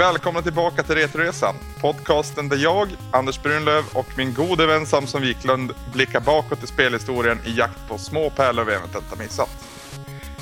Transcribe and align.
Välkomna 0.00 0.42
tillbaka 0.42 0.82
till 0.82 0.94
Retroresan. 0.94 1.54
Podcasten 1.80 2.48
där 2.48 2.56
jag, 2.56 2.88
Anders 3.12 3.42
Brunlöv 3.42 3.84
och 3.92 4.06
min 4.16 4.34
gode 4.34 4.66
vän 4.66 4.86
Samson 4.86 5.22
Wiklund 5.22 5.72
blickar 5.92 6.20
bakåt 6.20 6.64
i 6.64 6.66
spelhistorien 6.66 7.38
i 7.46 7.56
jakt 7.56 7.88
på 7.88 7.98
små 7.98 8.30
pärlor 8.30 8.64
vi 8.64 8.72
eventuellt 8.72 9.10
har 9.10 9.16
missat. 9.16 9.50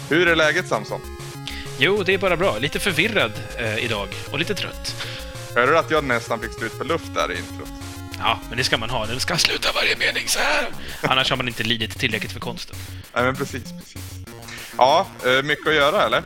Hur 0.08 0.28
är 0.28 0.36
läget 0.36 0.68
Samson? 0.68 1.00
Jo, 1.78 2.02
det 2.02 2.14
är 2.14 2.18
bara 2.18 2.36
bra. 2.36 2.58
Lite 2.58 2.78
förvirrad 2.78 3.32
eh, 3.58 3.84
idag 3.84 4.08
och 4.32 4.38
lite 4.38 4.54
trött. 4.54 5.06
Hörde 5.54 5.72
du 5.72 5.78
att 5.78 5.90
jag 5.90 6.04
nästan 6.04 6.40
fick 6.40 6.52
slut 6.52 6.78
på 6.78 6.84
luft 6.84 7.14
där 7.14 7.32
i 7.32 7.38
introt? 7.38 7.68
Ja, 8.18 8.38
men 8.48 8.58
det 8.58 8.64
ska 8.64 8.78
man 8.78 8.90
ha. 8.90 9.06
Den 9.06 9.20
ska 9.20 9.36
sluta 9.36 9.68
varje 9.74 9.96
mening 9.96 10.28
så 10.28 10.38
här. 10.38 10.68
Annars 11.02 11.30
har 11.30 11.36
man 11.36 11.48
inte 11.48 11.62
lidit 11.62 11.98
tillräckligt 11.98 12.32
för 12.32 12.40
konsten. 12.40 12.76
Nej, 13.14 13.24
men 13.24 13.36
precis, 13.36 13.72
precis. 13.72 14.02
Ja, 14.76 15.06
eh, 15.26 15.42
mycket 15.42 15.68
att 15.68 15.74
göra 15.74 16.02
eller? 16.02 16.22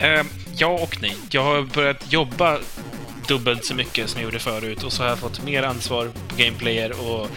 Eh, 0.00 0.22
ja 0.56 0.66
och 0.66 0.96
nej. 1.02 1.16
Jag 1.30 1.44
har 1.44 1.62
börjat 1.62 2.12
jobba 2.12 2.58
dubbelt 3.28 3.64
så 3.64 3.74
mycket 3.74 4.10
som 4.10 4.20
jag 4.20 4.24
gjorde 4.24 4.38
förut 4.38 4.82
och 4.82 4.92
så 4.92 5.02
har 5.02 5.08
jag 5.10 5.18
fått 5.18 5.42
mer 5.42 5.62
ansvar 5.62 6.10
på 6.28 6.36
gameplayer 6.36 7.10
och 7.10 7.28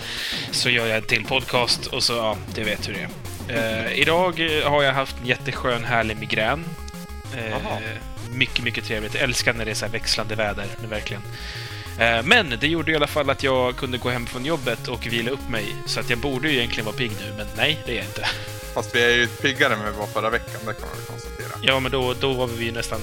så 0.52 0.70
gör 0.70 0.88
jag 0.88 0.98
en 0.98 1.04
till 1.04 1.26
podcast 1.26 1.86
och 1.86 2.04
så, 2.04 2.14
ja, 2.14 2.38
det 2.56 2.64
vet 2.64 2.88
hur 2.90 2.94
det 2.94 3.00
är. 3.00 3.86
Eh, 3.88 4.00
idag 4.00 4.40
har 4.66 4.84
jag 4.84 4.94
haft 4.94 5.16
en 5.22 5.28
jätteskön, 5.28 5.84
härlig 5.84 6.18
migrän. 6.18 6.66
Eh, 7.38 7.56
mycket, 8.32 8.64
mycket 8.64 8.86
trevligt. 8.86 9.14
Jag 9.14 9.24
älskar 9.24 9.54
när 9.54 9.66
det 9.66 9.72
är 9.72 9.76
så 9.76 9.86
här 9.86 9.92
växlande 9.92 10.36
väder, 10.36 10.66
nu 10.82 10.88
verkligen. 10.88 11.22
Eh, 12.00 12.24
Men 12.24 12.56
det 12.60 12.68
gjorde 12.68 12.92
i 12.92 12.96
alla 12.96 13.08
fall 13.08 13.30
att 13.30 13.44
jag 13.44 13.76
kunde 13.76 13.98
gå 13.98 14.10
hem 14.10 14.26
från 14.26 14.46
jobbet 14.46 14.88
och 14.88 15.06
vila 15.08 15.32
upp 15.32 15.50
mig. 15.50 15.66
Så 15.86 16.00
att 16.00 16.10
jag 16.10 16.20
borde 16.20 16.50
ju 16.50 16.58
egentligen 16.58 16.86
vara 16.86 16.96
pigg 16.96 17.12
nu, 17.20 17.34
men 17.38 17.48
nej, 17.58 17.80
det 17.86 17.92
är 17.92 17.96
jag 17.96 18.06
inte. 18.06 18.26
Fast 18.74 18.96
vi 18.96 19.04
är 19.04 19.10
ju 19.16 19.28
piggare 19.28 19.74
än 19.74 19.86
vi 19.86 19.92
var 19.92 20.08
förra 20.08 20.30
veckan, 20.30 20.60
det 20.66 20.74
kan 20.74 20.82
man 20.88 20.98
väl 20.98 21.06
konstatera. 21.08 21.43
Ja, 21.68 21.80
men 21.80 21.92
då, 21.92 22.14
då 22.14 22.34
var 22.34 22.48
vi 22.48 22.72
nästan 22.72 23.00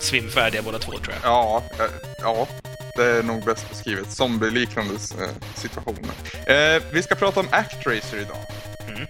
svimfärdiga 0.00 0.62
båda 0.62 0.78
två, 0.78 0.92
tror 0.92 1.14
jag. 1.22 1.30
Ja, 1.32 1.62
eh, 1.78 1.84
ja, 2.18 2.48
det 2.96 3.04
är 3.04 3.22
nog 3.22 3.44
bäst 3.44 3.70
beskrivet. 3.70 4.12
Zombie-liknande 4.12 4.94
eh, 4.94 5.28
situationer. 5.54 6.10
Eh, 6.46 6.82
vi 6.92 7.02
ska 7.02 7.14
prata 7.14 7.40
om 7.40 7.46
Actracer 7.50 8.16
idag. 8.16 8.36
Mm. 8.88 9.02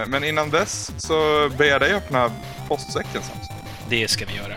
Eh, 0.00 0.06
men 0.06 0.24
innan 0.24 0.50
dess 0.50 0.90
så 0.98 1.48
ber 1.58 1.64
jag 1.64 1.80
dig 1.80 1.94
öppna 1.94 2.32
postsäcken 2.68 3.22
Samson. 3.22 3.56
Det 3.88 4.08
ska 4.08 4.26
vi 4.26 4.36
göra. 4.36 4.54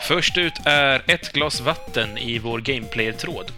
Först 0.00 0.36
ut 0.38 0.54
är 0.64 1.02
ett 1.06 1.32
glas 1.32 1.60
vatten 1.60 2.18
i 2.18 2.38
vår 2.38 2.58
Gameplayer-tråd. 2.60 3.52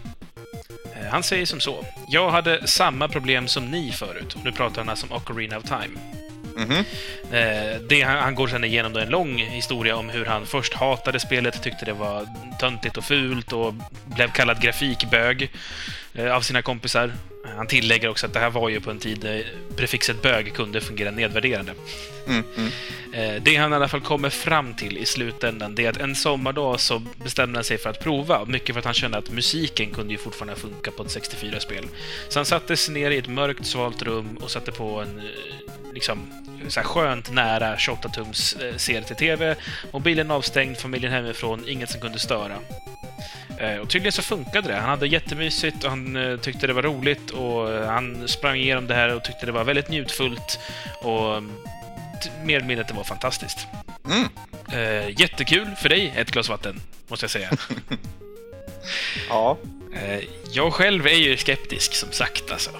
Eh, 0.95 1.07
Han 1.11 1.23
säger 1.23 1.45
som 1.45 1.59
så. 1.59 1.85
Jag 2.07 2.29
hade 2.31 2.67
samma 2.67 3.07
problem 3.07 3.47
som 3.47 3.71
ni 3.71 3.91
förut. 3.91 4.33
Och 4.33 4.43
nu 4.43 4.51
pratar 4.51 4.77
han 4.81 4.89
alltså 4.89 5.05
om 5.09 5.11
Ocarina 5.17 5.57
of 5.57 5.63
Time. 5.63 5.99
Mhm. 6.55 6.83
Eh, 7.31 7.81
det, 7.89 8.01
han, 8.01 8.17
han 8.17 8.35
går 8.35 8.47
sedan 8.47 8.63
igenom 8.63 8.95
en 8.95 9.09
lång 9.09 9.37
historia 9.37 9.95
om 9.95 10.09
hur 10.09 10.25
han 10.25 10.45
först 10.45 10.73
hatade 10.73 11.19
spelet, 11.19 11.63
tyckte 11.63 11.85
det 11.85 11.93
var 11.93 12.27
töntigt 12.59 12.97
och 12.97 13.03
fult 13.03 13.53
och 13.53 13.73
blev 14.05 14.31
kallad 14.31 14.61
grafikbög 14.61 15.51
eh, 16.13 16.35
av 16.35 16.41
sina 16.41 16.61
kompisar. 16.61 17.03
Eh, 17.45 17.51
Han 17.57 17.67
tillägger 17.67 18.09
också 18.09 18.25
att 18.25 18.33
det 18.33 18.39
här 18.39 18.49
var 18.49 18.69
ju 18.69 18.79
på 18.79 18.91
en 18.91 18.99
tid 18.99 19.19
där 19.19 19.43
prefixet 19.75 20.21
bög 20.21 20.53
kunde 20.53 20.81
fungera 20.81 21.11
nedvärderande. 21.11 21.73
Mm, 22.27 22.43
mm. 22.57 22.71
Eh, 23.13 23.41
Det 23.43 23.55
han 23.55 23.71
i 23.73 23.75
alla 23.75 23.87
fall 23.87 24.01
kommer 24.01 24.29
fram 24.29 24.73
till 24.73 24.97
i 24.97 25.05
slutändan, 25.05 25.75
det 25.75 25.85
är 25.85 25.89
att 25.89 25.97
en 25.97 26.15
sommardag 26.15 26.79
så 26.79 26.99
bestämde 27.23 27.57
han 27.57 27.63
sig 27.63 27.77
för 27.77 27.89
att 27.89 27.99
prova. 28.03 28.45
Mycket 28.45 28.75
för 28.75 28.79
att 28.79 28.85
han 28.85 28.93
kände 28.93 29.17
att 29.17 29.31
musiken 29.31 29.91
kunde 29.91 30.13
ju 30.13 30.17
fortfarande 30.17 30.55
funka 30.61 30.91
på 30.91 31.03
ett 31.03 31.09
64-spel. 31.09 31.87
Så 32.29 32.39
han 32.39 32.45
satte 32.45 32.77
sig 32.77 32.93
ner 32.93 33.11
i 33.11 33.17
ett 33.17 33.27
mörkt, 33.27 33.65
svalt 33.65 34.01
rum 34.01 34.37
och 34.41 34.51
satte 34.51 34.71
på 34.71 34.99
en 35.01 35.19
eh, 35.19 35.93
liksom, 35.93 36.19
så 36.69 36.79
här 36.79 36.87
skönt 36.87 37.31
nära 37.31 37.75
28-tums 37.75 38.63
eh, 38.63 38.75
CRT-TV. 38.75 39.55
Mobilen 39.91 40.31
avstängd, 40.31 40.77
familjen 40.77 41.11
hemifrån, 41.13 41.63
inget 41.67 41.89
som 41.89 42.01
kunde 42.01 42.19
störa. 42.19 42.55
Eh, 43.57 43.75
Och 43.77 43.89
tydligen 43.89 44.11
så 44.11 44.21
funkade 44.21 44.67
det. 44.67 44.75
Han 44.75 44.89
hade 44.89 45.07
jättemysigt 45.07 45.83
och 45.83 45.89
han 45.89 46.15
eh, 46.15 46.37
tyckte 46.37 46.67
det 46.67 46.73
var 46.73 46.81
roligt 46.83 47.29
och 47.29 47.71
eh, 47.73 47.87
han 47.87 48.27
sprang 48.27 48.57
igenom 48.57 48.87
det 48.87 48.93
här 48.95 49.15
och 49.15 49.23
tyckte 49.23 49.45
det 49.45 49.51
var 49.51 49.63
väldigt 49.63 49.89
njutfullt 49.89 50.59
och 51.01 51.37
mm, 51.37 51.51
mer 52.43 52.55
eller 52.55 52.67
mindre 52.67 52.81
att 52.81 52.87
det 52.87 52.93
var 52.93 53.03
fantastiskt. 53.03 53.67
Mm. 54.05 54.27
Eh, 54.73 55.21
jättekul 55.21 55.67
för 55.81 55.89
dig, 55.89 56.13
ett 56.15 56.31
glas 56.31 56.49
vatten, 56.49 56.81
måste 57.07 57.23
jag 57.23 57.31
säga. 57.31 57.49
Ja. 59.29 59.57
eh, 59.95 60.19
jag 60.51 60.73
själv 60.73 61.07
är 61.07 61.11
ju 61.15 61.37
skeptisk, 61.37 61.93
som 61.95 62.11
sagt. 62.11 62.51
Alltså. 62.51 62.71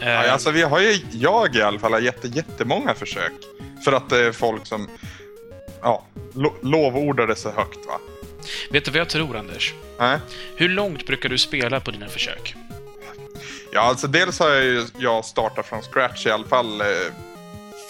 Eh, 0.00 0.08
ja, 0.08 0.30
alltså 0.30 0.50
vi 0.50 0.62
har 0.62 0.80
ju, 0.80 0.98
jag 1.12 1.56
i 1.56 1.62
alla 1.62 1.78
fall, 1.78 1.92
har 1.92 2.00
jätte, 2.00 2.28
jättemånga 2.28 2.94
försök. 2.94 3.32
För 3.84 3.92
att 3.92 4.10
det 4.10 4.18
är 4.18 4.32
folk 4.32 4.66
som 4.66 4.88
ja, 5.82 6.06
lo, 6.34 6.54
lovordar 6.62 7.26
det 7.26 7.36
så 7.36 7.50
högt 7.50 7.86
va. 7.86 8.00
Vet 8.70 8.84
du 8.84 8.90
vad 8.90 9.00
jag 9.00 9.08
tror, 9.08 9.36
Anders? 9.36 9.74
Nej. 9.98 10.18
Hur 10.56 10.68
långt 10.68 11.06
brukar 11.06 11.28
du 11.28 11.38
spela 11.38 11.80
på 11.80 11.90
dina 11.90 12.08
försök? 12.08 12.54
Ja, 13.72 13.80
alltså 13.80 14.06
dels 14.06 14.38
har 14.38 14.48
jag 14.48 14.64
ju 14.64 14.86
jag 14.98 15.24
startat 15.24 15.66
från 15.66 15.82
scratch 15.82 16.26
i 16.26 16.30
alla 16.30 16.46
fall 16.46 16.80
eh, 16.80 16.86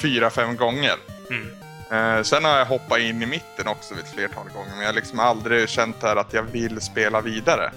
fyra, 0.03 0.31
fem 0.31 0.57
gånger. 0.57 0.95
Mm. 1.31 1.49
Eh, 1.91 2.23
sen 2.23 2.45
har 2.45 2.59
jag 2.59 2.67
hoppat 2.67 2.99
in 2.99 3.23
i 3.23 3.27
mitten 3.27 3.69
också 3.69 3.95
vid 3.95 4.05
ett 4.05 4.15
flertal 4.15 4.49
gånger, 4.55 4.71
men 4.71 4.81
jag 4.81 4.87
har 4.87 4.95
liksom 4.95 5.21
aldrig 5.21 5.69
känt 5.69 6.03
här 6.03 6.17
att 6.17 6.33
jag 6.33 6.43
vill 6.43 6.81
spela 6.81 7.21
vidare. 7.21 7.73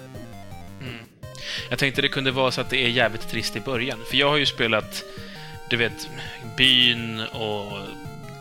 Jag 1.70 1.78
tänkte 1.78 2.02
det 2.02 2.08
kunde 2.08 2.30
vara 2.30 2.50
så 2.50 2.60
att 2.60 2.70
det 2.70 2.84
är 2.84 2.88
jävligt 2.88 3.28
trist 3.28 3.56
i 3.56 3.60
början. 3.60 3.98
För 4.10 4.16
jag 4.16 4.28
har 4.28 4.36
ju 4.36 4.46
spelat, 4.46 5.04
du 5.70 5.76
vet, 5.76 6.08
byn 6.56 7.20
och 7.20 7.78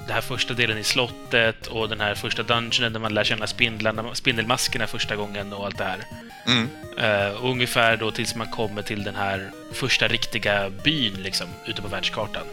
den 0.06 0.16
här 0.16 0.22
första 0.22 0.53
delen 0.53 0.78
i 0.78 0.84
slottet 0.84 1.67
och 1.67 1.90
den 1.90 2.00
här 2.00 2.16
första 2.16 2.44
dungeonen 2.44 2.94
där 2.94 3.00
man 3.00 3.13
lär 3.13 3.23
känna 3.23 3.47
spindlarna, 3.47 4.16
spindelmaskerna 4.16 4.88
första 4.88 5.16
gången 5.16 5.53
och 5.53 5.66
allt 5.66 5.78
det 5.78 5.84
här. 5.84 6.00
Mm. 6.47 6.69
Uh, 7.00 7.45
ungefär 7.45 7.97
då 7.97 8.11
tills 8.11 8.35
man 8.35 8.47
kommer 8.47 8.81
till 8.81 9.03
den 9.03 9.16
här 9.16 9.51
första 9.73 10.07
riktiga 10.07 10.69
byn 10.69 11.13
liksom, 11.13 11.47
ute 11.66 11.81
på 11.81 11.88
världskartan. 11.88 12.44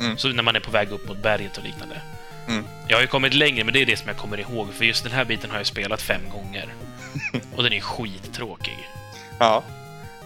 Mm. 0.00 0.18
Så 0.18 0.28
när 0.28 0.42
man 0.42 0.56
är 0.56 0.60
på 0.60 0.70
väg 0.70 0.90
upp 0.90 1.08
mot 1.08 1.22
berget 1.22 1.58
och 1.58 1.64
liknande. 1.64 2.00
Mm. 2.48 2.64
Jag 2.88 2.96
har 2.96 3.02
ju 3.02 3.06
kommit 3.06 3.34
längre, 3.34 3.64
men 3.64 3.74
det 3.74 3.82
är 3.82 3.86
det 3.86 3.96
som 3.96 4.08
jag 4.08 4.16
kommer 4.16 4.40
ihåg. 4.40 4.74
För 4.74 4.84
just 4.84 5.04
den 5.04 5.12
här 5.12 5.24
biten 5.24 5.50
har 5.50 5.56
jag 5.56 5.66
spelat 5.66 6.02
fem 6.02 6.22
gånger. 6.32 6.74
Och 7.56 7.62
den 7.62 7.72
är 7.72 7.80
skittråkig. 7.80 8.88
Ja. 9.38 9.64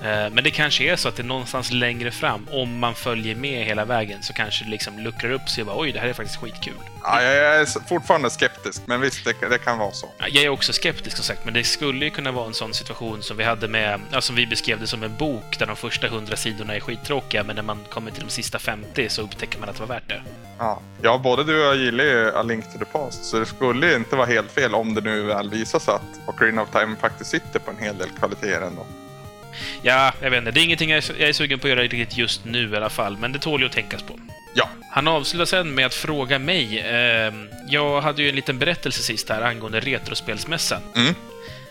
Eh, 0.02 0.30
Men 0.30 0.44
det 0.44 0.50
kanske 0.50 0.84
är 0.84 0.96
så 0.96 1.08
att 1.08 1.16
det 1.16 1.22
någonstans 1.22 1.72
längre 1.72 2.10
fram, 2.10 2.48
om 2.52 2.78
man 2.78 2.94
följer 2.94 3.34
med 3.34 3.64
hela 3.64 3.84
vägen, 3.84 4.22
så 4.22 4.32
kanske 4.32 4.64
det 4.64 4.70
liksom 4.70 4.98
luckrar 4.98 5.30
upp 5.30 5.48
sig 5.48 5.62
och 5.62 5.66
bara 5.66 5.78
oj, 5.80 5.92
det 5.92 5.98
här 6.00 6.08
är 6.08 6.12
faktiskt 6.12 6.40
skitkul. 6.40 6.74
ja, 7.02 7.22
jag 7.22 7.60
är 7.60 7.88
fortfarande 7.88 8.30
skeptisk, 8.30 8.82
men 8.86 9.00
visst, 9.00 9.24
det, 9.24 9.48
det 9.48 9.58
kan 9.58 9.78
vara 9.78 9.92
så. 9.92 10.06
Ja, 10.18 10.26
Jag 10.28 10.44
är 10.44 10.48
också 10.48 10.72
skeptisk 10.72 11.16
som 11.16 11.24
sagt, 11.24 11.44
men 11.44 11.54
det 11.54 11.64
skulle 11.64 12.04
ju 12.04 12.10
kunna 12.10 12.32
vara 12.32 12.46
en 12.46 12.54
sån 12.54 12.74
situation 12.74 13.22
som 13.22 13.36
vi 13.36 13.44
hade 13.44 13.68
med, 13.68 14.00
ja, 14.12 14.20
som 14.20 14.36
vi 14.36 14.46
beskrev 14.46 14.80
det 14.80 14.86
som 14.86 15.02
en 15.02 15.16
bok 15.16 15.58
där 15.58 15.66
de 15.66 15.76
första 15.76 16.08
hundra 16.08 16.36
sidorna 16.36 16.74
är 16.74 16.80
skittråkiga, 16.80 17.44
men 17.44 17.56
när 17.56 17.62
man 17.62 17.78
kommer 17.90 18.10
till 18.10 18.24
de 18.24 18.30
sista 18.30 18.58
50 18.58 19.08
så 19.08 19.22
upptäcker 19.22 19.58
man 19.58 19.68
att 19.68 19.74
det 19.76 19.80
var 19.82 19.94
värt 19.94 20.08
det. 20.08 20.22
Ja. 20.58 20.80
ja, 21.02 21.18
både 21.18 21.44
du 21.44 21.60
och 21.60 21.66
jag 21.66 21.76
gillar 21.76 22.04
ju 22.04 22.30
A 22.36 22.42
Link 22.42 22.72
to 22.72 22.78
the 22.78 22.84
Past, 22.84 23.24
så 23.24 23.38
det 23.38 23.46
skulle 23.46 23.96
inte 23.96 24.16
vara 24.16 24.26
helt 24.26 24.50
fel 24.52 24.74
om 24.74 24.94
det 24.94 25.00
nu 25.00 25.22
väl 25.22 25.50
visar 25.50 25.78
sig 25.78 25.94
att 25.94 26.28
Ocarina 26.28 26.62
of 26.62 26.70
Time 26.70 26.96
faktiskt 27.00 27.30
sitter 27.30 27.58
på 27.58 27.70
en 27.70 27.78
hel 27.78 27.98
del 27.98 28.08
kvaliteter 28.18 28.60
ändå. 28.60 28.86
Ja, 29.82 30.12
jag 30.22 30.30
vet 30.30 30.38
inte, 30.38 30.50
det 30.50 30.60
är 30.60 30.64
ingenting 30.64 30.90
jag 30.90 30.98
är, 30.98 31.20
jag 31.20 31.28
är 31.28 31.32
sugen 31.32 31.58
på 31.58 31.66
att 31.66 31.70
göra 31.70 31.82
riktigt 31.82 32.16
just 32.16 32.44
nu 32.44 32.72
i 32.72 32.76
alla 32.76 32.90
fall, 32.90 33.16
men 33.16 33.32
det 33.32 33.38
tål 33.38 33.60
ju 33.60 33.66
att 33.66 33.72
tänkas 33.72 34.02
på. 34.02 34.18
Ja. 34.54 34.68
Han 34.90 35.08
avslutar 35.08 35.44
sen 35.44 35.74
med 35.74 35.86
att 35.86 35.94
fråga 35.94 36.38
mig. 36.38 36.78
Eh, 36.80 37.32
jag 37.68 38.00
hade 38.00 38.22
ju 38.22 38.28
en 38.28 38.36
liten 38.36 38.58
berättelse 38.58 39.02
sist 39.02 39.28
här 39.28 39.42
angående 39.42 39.80
Retrospelsmässan. 39.80 40.82
Mm. 40.96 41.14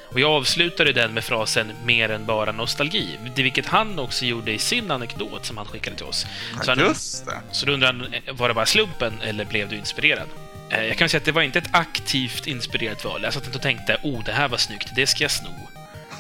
Och 0.10 0.20
jag 0.20 0.32
avslutade 0.32 0.94
den 0.94 1.14
med 1.14 1.24
frasen 1.24 1.72
“mer 1.86 2.10
än 2.10 2.26
bara 2.26 2.52
nostalgi”, 2.52 3.18
det 3.36 3.44
vilket 3.44 3.66
han 3.66 4.00
också 4.00 4.26
gjorde 4.26 4.52
i 4.52 4.60
sin 4.60 4.92
anekdot 4.92 5.46
som 5.46 5.58
han 5.58 5.66
skickade 5.66 5.96
till 5.96 6.06
oss. 6.06 6.26
Så, 6.64 6.72
han, 6.72 6.80
just 6.80 7.26
det. 7.26 7.42
så 7.52 7.66
då 7.66 7.72
undrar 7.72 7.88
han, 7.88 8.14
eh, 8.14 8.34
var 8.34 8.48
det 8.48 8.54
bara 8.54 8.66
slumpen 8.66 9.22
eller 9.22 9.46
blev 9.46 9.70
du 9.70 9.76
inspirerad? 9.76 10.28
Eh, 10.70 10.84
jag 10.84 10.98
kan 10.98 11.10
säga 11.10 11.20
att 11.20 11.26
det 11.26 11.32
var 11.32 11.42
inte 11.42 11.60
ett 11.60 11.70
aktivt 11.72 12.48
inspirerat 12.48 13.06
val. 13.06 13.22
Jag 13.24 13.34
satt 13.34 13.46
inte 13.46 13.58
och 13.58 13.62
tänkte 13.62 13.98
“oh, 14.04 14.24
det 14.24 14.32
här 14.32 14.48
var 14.48 14.58
snyggt, 14.58 14.90
det 14.96 15.08
ska 15.08 15.24
jag 15.24 15.32
sno”. 15.32 15.50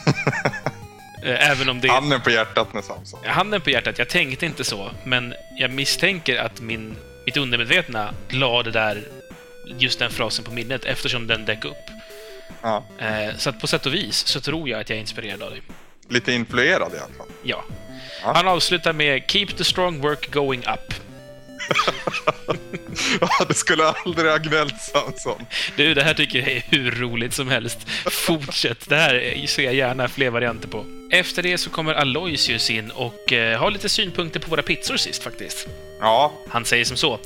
Eh, 1.23 1.49
Även 1.51 1.69
om 1.69 1.81
det... 1.81 1.87
Handen 1.87 2.21
på 2.21 2.29
hjärtat 2.29 2.73
med 2.73 2.83
Samson. 2.83 3.19
Handen 3.25 3.61
på 3.61 3.69
hjärtat, 3.69 3.99
jag 3.99 4.09
tänkte 4.09 4.45
inte 4.45 4.63
så, 4.63 4.91
men 5.03 5.33
jag 5.57 5.71
misstänker 5.71 6.37
att 6.37 6.61
min, 6.61 6.95
mitt 7.25 7.37
undermedvetna 7.37 8.13
la 8.29 8.63
det 8.63 8.71
där, 8.71 9.03
just 9.77 9.99
den 9.99 10.11
frasen 10.11 10.45
på 10.45 10.51
minnet 10.51 10.85
eftersom 10.85 11.27
den 11.27 11.45
dök 11.45 11.65
upp. 11.65 11.77
Ja. 12.61 12.83
Eh, 12.99 13.35
så 13.37 13.49
att 13.49 13.59
på 13.59 13.67
sätt 13.67 13.85
och 13.85 13.93
vis 13.93 14.27
så 14.27 14.41
tror 14.41 14.69
jag 14.69 14.79
att 14.81 14.89
jag 14.89 14.97
är 14.97 15.01
inspirerad 15.01 15.41
av 15.43 15.49
dig. 15.51 15.61
Lite 16.09 16.33
influerad 16.33 16.93
i 16.93 16.97
alla 16.97 17.13
fall. 17.17 17.27
Ja. 17.43 17.63
Ja. 18.23 18.33
Han 18.35 18.47
avslutar 18.47 18.93
med 18.93 19.23
“Keep 19.27 19.47
the 19.47 19.63
strong 19.63 20.01
work 20.01 20.31
going 20.31 20.59
up”. 20.59 20.93
Ja, 23.21 23.45
det 23.47 23.53
skulle 23.53 23.83
aldrig 23.83 24.31
ha 24.31 24.37
gnällt 24.37 24.81
Samson. 24.81 25.45
Du, 25.75 25.93
det 25.93 26.03
här 26.03 26.13
tycker 26.13 26.39
jag 26.39 26.51
är 26.51 26.63
hur 26.69 26.91
roligt 26.91 27.33
som 27.33 27.47
helst. 27.47 27.79
Fortsätt. 28.05 28.89
Det 28.89 28.95
här 28.95 29.45
ser 29.47 29.63
jag 29.63 29.73
gärna 29.73 30.07
fler 30.07 30.29
varianter 30.29 30.67
på. 30.67 30.85
Efter 31.11 31.43
det 31.43 31.57
så 31.57 31.69
kommer 31.69 31.93
Aloysius 31.93 32.69
in 32.69 32.91
och 32.91 33.33
eh, 33.33 33.59
har 33.59 33.71
lite 33.71 33.89
synpunkter 33.89 34.39
på 34.39 34.49
våra 34.49 34.61
pizzor 34.61 34.97
sist 34.97 35.23
faktiskt. 35.23 35.67
Ja, 35.99 36.33
Han 36.49 36.65
säger 36.65 36.85
som 36.85 36.97
så. 36.97 37.19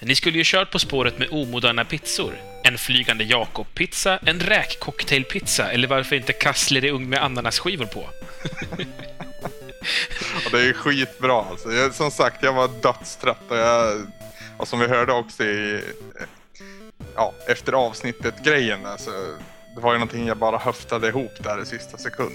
Ni 0.00 0.14
skulle 0.14 0.38
ju 0.38 0.44
kört 0.46 0.70
På 0.70 0.78
spåret 0.78 1.18
med 1.18 1.28
omoderna 1.30 1.84
pizzor. 1.84 2.34
En 2.64 2.78
flygande 2.78 3.24
Jakob-pizza, 3.24 4.18
en 4.26 4.40
räkcocktailpizza 4.40 5.72
eller 5.72 5.88
varför 5.88 6.16
inte 6.16 6.32
kassler 6.32 6.84
i 6.84 6.90
ugn 6.90 7.08
med 7.08 7.22
ananasskivor 7.22 7.86
på? 7.86 8.08
Och 10.44 10.50
det 10.50 10.60
är 10.68 10.72
skitbra 10.72 11.44
alltså. 11.50 11.72
Jag, 11.72 11.94
som 11.94 12.10
sagt, 12.10 12.42
jag 12.42 12.52
var 12.52 12.68
dödstrött 12.68 13.50
och 13.50 13.56
jag... 13.56 14.06
Och 14.56 14.68
som 14.68 14.80
vi 14.80 14.86
hörde 14.86 15.12
också 15.12 15.44
i... 15.44 15.80
Ja, 17.16 17.34
efter 17.48 17.72
avsnittet-grejen 17.72 18.82
där 18.82 18.96
så... 18.96 19.10
Det 19.74 19.80
var 19.80 19.92
ju 19.92 19.98
någonting 19.98 20.26
jag 20.26 20.36
bara 20.36 20.58
höftade 20.58 21.08
ihop 21.08 21.32
där 21.40 21.62
i 21.62 21.66
sista 21.66 21.98
sekund. 21.98 22.32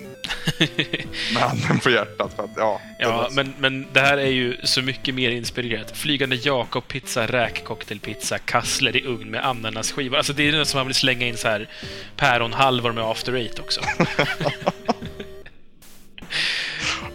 Med 1.34 1.44
handen 1.44 1.80
på 1.80 1.90
hjärtat 1.90 2.31
för 2.36 2.44
att, 2.44 2.50
ja. 2.57 2.81
Ja, 3.00 3.25
så- 3.30 3.36
men, 3.36 3.54
men 3.60 3.88
det 3.94 4.00
här 4.00 4.18
är 4.18 4.28
ju 4.31 4.57
så 4.63 4.81
mycket 4.81 5.16
mer 5.16 5.30
inspirerat. 5.31 5.98
Flygande 5.98 6.36
Jakob-pizza, 6.36 7.28
räkcocktailpizza, 7.28 8.38
kassler 8.40 8.95
i 8.95 9.06
ugn 9.06 9.31
med 9.31 9.45
ananasskivor. 9.45 10.18
Alltså 10.18 10.34
det 10.34 10.48
är 10.48 10.52
något 10.52 10.68
som 10.68 10.78
man 10.78 10.88
vill 10.88 10.95
slänga 10.95 11.28
in 11.28 11.38
så 11.38 11.48
här 11.48 11.69
päronhalvor 12.16 12.92
med 12.92 13.04
after 13.04 13.34
eight 13.34 13.60
också. 13.60 13.81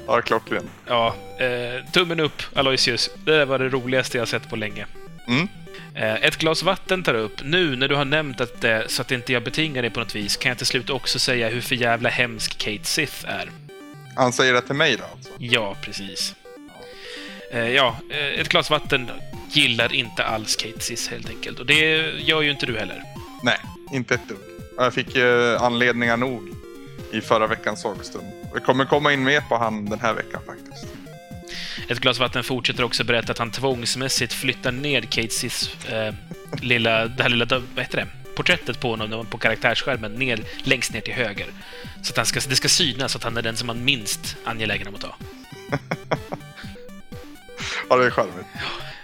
Ja, 0.06 0.20
klockren. 0.22 0.70
Ja, 0.86 1.14
eh, 1.38 1.84
tummen 1.92 2.20
upp 2.20 2.42
Aloysius. 2.54 3.10
Det 3.24 3.36
där 3.36 3.46
var 3.46 3.58
det 3.58 3.68
roligaste 3.68 4.18
jag 4.18 4.28
sett 4.28 4.50
på 4.50 4.56
länge. 4.56 4.86
Mm. 5.28 5.48
Eh, 5.94 6.14
ett 6.14 6.36
glas 6.36 6.62
vatten 6.62 7.02
tar 7.02 7.14
upp. 7.14 7.42
Nu 7.42 7.76
när 7.76 7.88
du 7.88 7.94
har 7.94 8.04
nämnt 8.04 8.40
att 8.40 8.60
det, 8.60 8.84
så 8.88 9.02
att 9.02 9.10
inte 9.10 9.32
jag 9.32 9.44
betingar 9.44 9.82
dig 9.82 9.90
på 9.90 10.00
något 10.00 10.14
vis, 10.14 10.36
kan 10.36 10.48
jag 10.48 10.58
till 10.58 10.66
slut 10.66 10.90
också 10.90 11.18
säga 11.18 11.48
hur 11.48 11.60
för 11.60 11.74
jävla 11.74 12.08
hemsk 12.08 12.58
Kate 12.58 12.84
Sith 12.84 13.28
är. 13.28 13.50
Han 14.16 14.32
säger 14.32 14.52
det 14.52 14.62
till 14.62 14.74
mig 14.74 14.96
då 14.96 15.04
alltså? 15.04 15.30
Ja, 15.38 15.76
precis. 15.82 16.34
Eh, 17.52 17.68
ja, 17.68 17.96
eh, 18.10 18.40
ett 18.40 18.48
glas 18.48 18.70
vatten 18.70 19.10
gillar 19.50 19.92
inte 19.92 20.24
alls 20.24 20.56
Kate 20.56 20.80
Sith 20.80 21.10
helt 21.10 21.28
enkelt. 21.28 21.58
Och 21.58 21.66
det 21.66 22.12
gör 22.20 22.42
ju 22.42 22.50
inte 22.50 22.66
du 22.66 22.78
heller. 22.78 23.02
Nej, 23.42 23.58
inte 23.92 24.14
ett 24.14 24.28
dugg. 24.28 24.38
Jag 24.76 24.94
fick 24.94 25.16
eh, 25.16 25.62
anledningar 25.62 26.16
nog 26.16 26.48
i 27.12 27.20
förra 27.20 27.46
veckans 27.46 27.80
sorgstund. 27.80 28.26
Vi 28.54 28.60
kommer 28.60 28.84
komma 28.84 29.12
in 29.12 29.24
mer 29.24 29.40
på 29.40 29.58
han 29.58 29.84
den 29.84 30.00
här 30.00 30.14
veckan 30.14 30.40
faktiskt. 30.46 30.86
Ett 31.88 32.00
glas 32.00 32.18
vatten 32.18 32.44
fortsätter 32.44 32.84
också 32.84 33.04
berätta 33.04 33.32
att 33.32 33.38
han 33.38 33.50
tvångsmässigt 33.50 34.32
flyttar 34.32 34.72
ner 34.72 35.00
Kate 35.00 35.28
Siths 35.28 35.86
eh, 35.88 36.14
lilla, 36.60 37.06
det 37.06 37.22
här 37.22 37.30
lilla, 37.30 37.46
vad 37.74 37.84
heter 37.84 37.96
det? 37.96 38.06
Porträttet 38.36 38.80
på 38.80 38.90
honom 38.90 39.26
på 39.26 39.38
karaktärsskärmen 39.38 40.12
ner, 40.12 40.40
längst 40.62 40.92
ner 40.92 41.00
till 41.00 41.14
höger. 41.14 41.46
Så 42.02 42.12
att 42.12 42.16
han 42.16 42.26
ska, 42.26 42.40
det 42.48 42.56
ska 42.56 42.68
synas 42.68 43.16
att 43.16 43.24
han 43.24 43.36
är 43.36 43.42
den 43.42 43.56
som 43.56 43.66
man 43.66 43.84
minst 43.84 44.36
angelägen 44.44 44.88
om 44.88 44.94
att 44.94 45.00
ta. 45.00 45.16
Ja, 47.88 47.96
det 47.96 48.06
är 48.06 48.10
charmigt. 48.10 48.46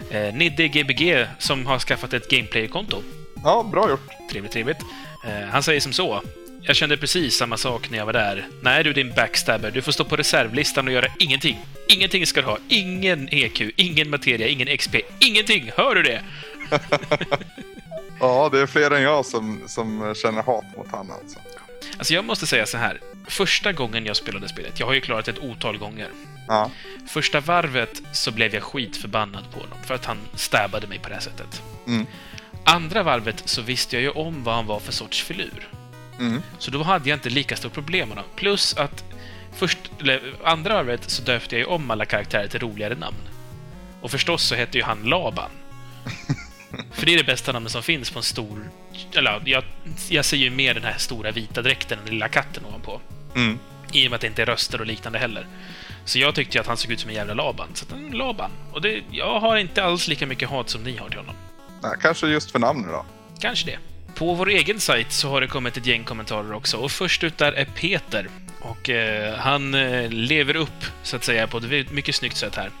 Eh, 0.09 0.33
Nidde 0.33 0.67
Gbg, 0.67 1.27
som 1.37 1.65
har 1.65 1.79
skaffat 1.79 2.13
ett 2.13 2.29
Gameplayer-konto. 2.29 3.03
Ja, 3.43 3.63
bra 3.71 3.89
gjort. 3.89 4.09
Trevligt, 4.31 4.53
trevligt. 4.53 4.81
Eh, 5.25 5.49
han 5.51 5.63
säger 5.63 5.79
som 5.79 5.93
så. 5.93 6.21
Jag 6.63 6.75
kände 6.75 6.97
precis 6.97 7.35
samma 7.35 7.57
sak 7.57 7.89
när 7.89 7.97
jag 7.97 8.05
var 8.05 8.13
där. 8.13 8.47
Nej 8.61 8.83
du 8.83 8.93
din 8.93 9.13
backstabber, 9.13 9.71
du 9.71 9.81
får 9.81 9.91
stå 9.91 10.05
på 10.05 10.15
reservlistan 10.15 10.87
och 10.87 10.93
göra 10.93 11.07
ingenting. 11.19 11.65
Ingenting 11.87 12.27
ska 12.27 12.41
du 12.41 12.47
ha. 12.47 12.57
Ingen 12.69 13.29
EQ, 13.31 13.61
ingen 13.75 14.09
materia, 14.09 14.47
ingen 14.47 14.77
XP, 14.77 14.95
ingenting! 15.19 15.71
Hör 15.77 15.95
du 15.95 16.03
det? 16.03 16.23
Ja, 18.19 18.49
det 18.51 18.59
är 18.59 18.67
fler 18.67 18.91
än 18.91 19.01
jag 19.01 19.25
som, 19.25 19.61
som 19.67 20.15
känner 20.15 20.43
hat 20.43 20.63
mot 20.77 20.87
han 20.91 21.11
alltså. 21.11 21.39
Alltså 21.97 22.13
jag 22.13 22.25
måste 22.25 22.47
säga 22.47 22.65
så 22.65 22.77
här. 22.77 22.99
Första 23.27 23.71
gången 23.71 24.05
jag 24.05 24.15
spelade 24.15 24.49
spelet, 24.49 24.79
jag 24.79 24.87
har 24.87 24.93
ju 24.93 25.01
klarat 25.01 25.27
ett 25.27 25.39
otal 25.39 25.77
gånger. 25.77 26.09
Ja, 26.47 26.71
Första 27.07 27.39
varvet 27.39 28.01
så 28.13 28.31
blev 28.31 28.53
jag 28.53 28.63
skitförbannad 28.63 29.51
på 29.51 29.59
honom 29.59 29.77
för 29.85 29.95
att 29.95 30.05
han 30.05 30.17
stabbade 30.35 30.87
mig 30.87 30.99
på 30.99 31.09
det 31.09 31.15
här 31.15 31.21
sättet. 31.21 31.61
Mm. 31.87 32.05
Andra 32.65 33.03
varvet 33.03 33.41
så 33.45 33.61
visste 33.61 33.95
jag 33.95 34.03
ju 34.03 34.09
om 34.09 34.43
vad 34.43 34.55
han 34.55 34.65
var 34.65 34.79
för 34.79 34.91
sorts 34.91 35.23
filur. 35.23 35.67
Mm. 36.21 36.41
Så 36.59 36.71
då 36.71 36.83
hade 36.83 37.09
jag 37.09 37.15
inte 37.15 37.29
lika 37.29 37.55
stort 37.55 37.73
problem 37.73 38.09
med 38.09 38.17
honom. 38.17 38.31
Plus 38.35 38.73
att 38.77 39.03
först, 39.55 39.77
andra 40.43 40.73
varvet 40.73 41.09
så 41.09 41.23
döpte 41.23 41.55
jag 41.55 41.59
ju 41.59 41.65
om 41.65 41.91
alla 41.91 42.05
karaktärer 42.05 42.47
till 42.47 42.59
roligare 42.59 42.95
namn. 42.95 43.17
Och 44.01 44.11
förstås 44.11 44.43
så 44.43 44.55
hette 44.55 44.77
ju 44.77 44.83
han 44.83 45.03
Laban. 45.03 45.51
För 46.91 47.05
det 47.05 47.13
är 47.13 47.17
det 47.17 47.23
bästa 47.23 47.51
namnet 47.51 47.71
som 47.71 47.83
finns 47.83 48.09
på 48.09 48.19
en 48.19 48.23
stor... 48.23 48.69
Eller 49.13 49.41
jag, 49.45 49.63
jag 50.09 50.25
ser 50.25 50.37
ju 50.37 50.49
mer 50.49 50.73
den 50.73 50.83
här 50.83 50.97
stora 50.97 51.31
vita 51.31 51.61
dräkten 51.61 51.99
än 51.99 52.05
den 52.05 52.13
lilla 52.13 52.27
katten 52.27 52.65
ovanpå. 52.65 53.01
Mm. 53.35 53.59
I 53.91 54.07
och 54.07 54.11
med 54.11 54.15
att 54.15 54.21
det 54.21 54.27
inte 54.27 54.41
är 54.41 54.45
röster 54.45 54.81
och 54.81 54.87
liknande 54.87 55.19
heller. 55.19 55.47
Så 56.05 56.19
jag 56.19 56.35
tyckte 56.35 56.57
ju 56.57 56.61
att 56.61 56.67
han 56.67 56.77
såg 56.77 56.91
ut 56.91 56.99
som 56.99 57.09
en 57.09 57.15
jävla 57.15 57.33
Laban. 57.33 57.67
Så 57.73 57.85
att, 57.85 57.91
mm, 57.91 58.13
Laban. 58.13 58.51
Och 58.71 58.81
det, 58.81 59.03
jag 59.11 59.39
har 59.39 59.57
inte 59.57 59.83
alls 59.83 60.07
lika 60.07 60.25
mycket 60.25 60.49
hat 60.49 60.69
som 60.69 60.83
ni 60.83 60.97
har 60.97 61.09
till 61.09 61.17
honom. 61.17 61.35
Ja, 61.81 61.95
kanske 62.01 62.27
just 62.27 62.51
för 62.51 62.59
namnet 62.59 62.91
då. 62.91 63.05
Kanske 63.39 63.65
det. 63.65 63.77
På 64.21 64.33
vår 64.33 64.49
egen 64.49 64.79
sajt 64.79 65.11
så 65.11 65.29
har 65.29 65.41
det 65.41 65.47
kommit 65.47 65.77
ett 65.77 65.85
gäng 65.85 66.03
kommentarer 66.03 66.53
också. 66.53 66.77
Och 66.77 66.91
först 66.91 67.23
ut 67.23 67.37
där 67.37 67.51
är 67.51 67.65
Peter. 67.65 68.29
Och 68.61 68.89
eh, 68.89 69.35
han 69.35 69.73
eh, 69.73 70.09
lever 70.09 70.55
upp, 70.55 70.85
så 71.03 71.15
att 71.15 71.23
säga, 71.23 71.47
på 71.47 71.57
ett 71.57 71.91
mycket 71.91 72.15
snyggt 72.15 72.37
sätt 72.37 72.55
här. 72.55 72.71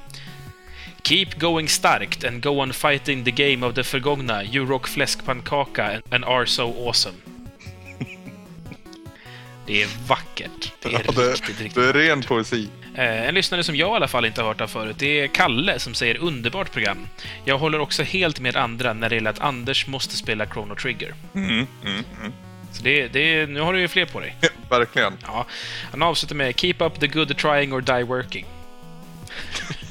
Keep 1.03 1.27
going 1.39 1.67
starkt 1.67 2.23
and 2.23 2.43
go 2.43 2.49
on 2.49 2.73
fighting 2.73 3.23
the 3.23 3.31
game 3.31 3.67
of 3.67 3.75
the 3.75 3.83
förgångna. 3.83 4.43
You 4.43 4.65
rock 4.65 4.87
fläskpannkaka 4.87 6.01
and 6.11 6.25
are 6.25 6.45
so 6.45 6.87
awesome. 6.87 7.17
Det 9.71 9.81
är 9.83 9.87
vackert. 10.07 10.71
Det 10.81 10.89
är 10.89 10.93
Ja, 11.05 11.11
det, 11.11 11.31
riktigt, 11.31 11.61
riktigt 11.61 11.75
det 11.83 11.89
är 11.89 11.93
ren 11.93 12.21
poesi. 12.21 12.69
Eh, 12.95 13.27
En 13.27 13.35
lyssnare 13.35 13.63
som 13.63 13.75
jag 13.75 13.89
i 13.89 13.95
alla 13.95 14.07
fall 14.07 14.25
inte 14.25 14.41
har 14.41 14.47
hört 14.47 14.61
av 14.61 14.67
förut, 14.67 14.95
det 14.99 15.19
är 15.21 15.27
Kalle 15.27 15.79
som 15.79 15.93
säger 15.93 16.17
underbart 16.17 16.71
program. 16.71 17.07
Jag 17.45 17.57
håller 17.57 17.79
också 17.79 18.03
helt 18.03 18.39
med 18.39 18.55
andra 18.55 18.93
när 18.93 19.09
det 19.09 19.15
gäller 19.15 19.29
att 19.29 19.39
Anders 19.39 19.87
måste 19.87 20.17
spela 20.17 20.45
Chrono 20.45 20.75
Trigger. 20.75 21.13
Mm, 21.35 21.49
mm, 21.49 21.67
mm. 21.85 22.33
Så 22.71 22.83
det, 22.83 23.07
det, 23.07 23.49
nu 23.49 23.59
har 23.59 23.73
du 23.73 23.79
ju 23.79 23.87
fler 23.87 24.05
på 24.05 24.19
dig. 24.19 24.35
Verkligen. 24.69 25.13
Ja. 25.21 25.45
Han 25.91 26.01
avslutar 26.01 26.35
med 26.35 26.59
Keep 26.59 26.75
up 26.79 26.99
the 26.99 27.07
good 27.07 27.37
trying 27.37 27.73
or 27.73 27.81
die 27.81 28.03
working. 28.03 28.45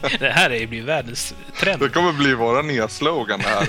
det 0.18 0.30
här 0.30 0.50
är 0.50 0.66
blir 0.66 0.82
världens 0.82 1.34
trend. 1.60 1.80
Det 1.80 1.88
kommer 1.88 2.12
bli 2.12 2.34
våra 2.34 2.62
nya 2.62 2.88
slogan 2.88 3.40
det 3.40 3.48
här. 3.48 3.68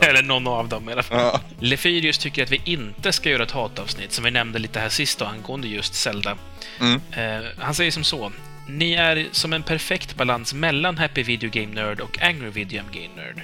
Eller 0.08 0.22
någon 0.22 0.46
av 0.46 0.68
dem 0.68 0.88
i 0.88 0.92
alla 0.92 1.02
fall. 1.02 1.18
Ja. 1.18 1.40
Lefyrius 1.60 2.18
tycker 2.18 2.42
att 2.42 2.50
vi 2.50 2.60
inte 2.64 3.12
ska 3.12 3.30
göra 3.30 3.42
ett 3.42 3.50
hatavsnitt, 3.50 4.12
som 4.12 4.24
vi 4.24 4.30
nämnde 4.30 4.58
lite 4.58 4.80
här 4.80 4.88
sist 4.88 5.18
då, 5.18 5.24
angående 5.24 5.68
just 5.68 5.94
Zelda. 5.94 6.36
Mm. 6.80 7.00
Eh, 7.12 7.48
han 7.58 7.74
säger 7.74 7.90
som 7.90 8.04
så. 8.04 8.32
Ni 8.68 8.92
är 8.92 9.26
som 9.32 9.52
en 9.52 9.62
perfekt 9.62 10.16
balans 10.16 10.54
mellan 10.54 10.98
Happy 10.98 11.22
Video 11.22 11.50
Game 11.50 11.74
Nerd 11.74 12.00
och 12.00 12.22
Angry 12.22 12.50
Video 12.50 12.82
Game 12.92 13.14
Nerd. 13.16 13.42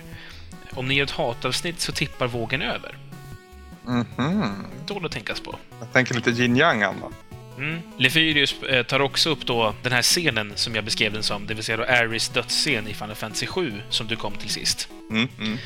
Om 0.74 0.88
ni 0.88 0.94
gör 0.94 1.04
ett 1.04 1.10
hatavsnitt 1.10 1.80
så 1.80 1.92
tippar 1.92 2.26
vågen 2.26 2.62
över. 2.62 2.94
Mhm. 3.86 4.66
Tål 4.86 5.06
att 5.06 5.12
tänkas 5.12 5.40
på. 5.40 5.56
Jag 5.80 5.92
tänker 5.92 6.14
lite 6.14 6.30
yin 6.30 6.56
yang 6.56 6.82
Anna. 6.82 7.06
Mm. 7.58 7.80
Lefyrius 7.98 8.62
eh, 8.62 8.82
tar 8.82 9.00
också 9.00 9.30
upp 9.30 9.46
då 9.46 9.74
den 9.82 9.92
här 9.92 10.02
scenen 10.02 10.52
som 10.54 10.74
jag 10.74 10.84
beskrev 10.84 11.12
den 11.12 11.22
som, 11.22 11.46
det 11.46 11.54
vill 11.54 11.64
säga 11.64 11.76
då 11.76 11.84
Aris 11.84 12.28
dödsscen 12.28 12.88
i 12.88 12.94
Final 12.94 13.14
Fantasy 13.14 13.46
7 13.46 13.72
som 13.90 14.06
du 14.06 14.16
kom 14.16 14.32
till 14.32 14.50
sist. 14.50 14.88
Mm, 15.10 15.28
mm. 15.38 15.58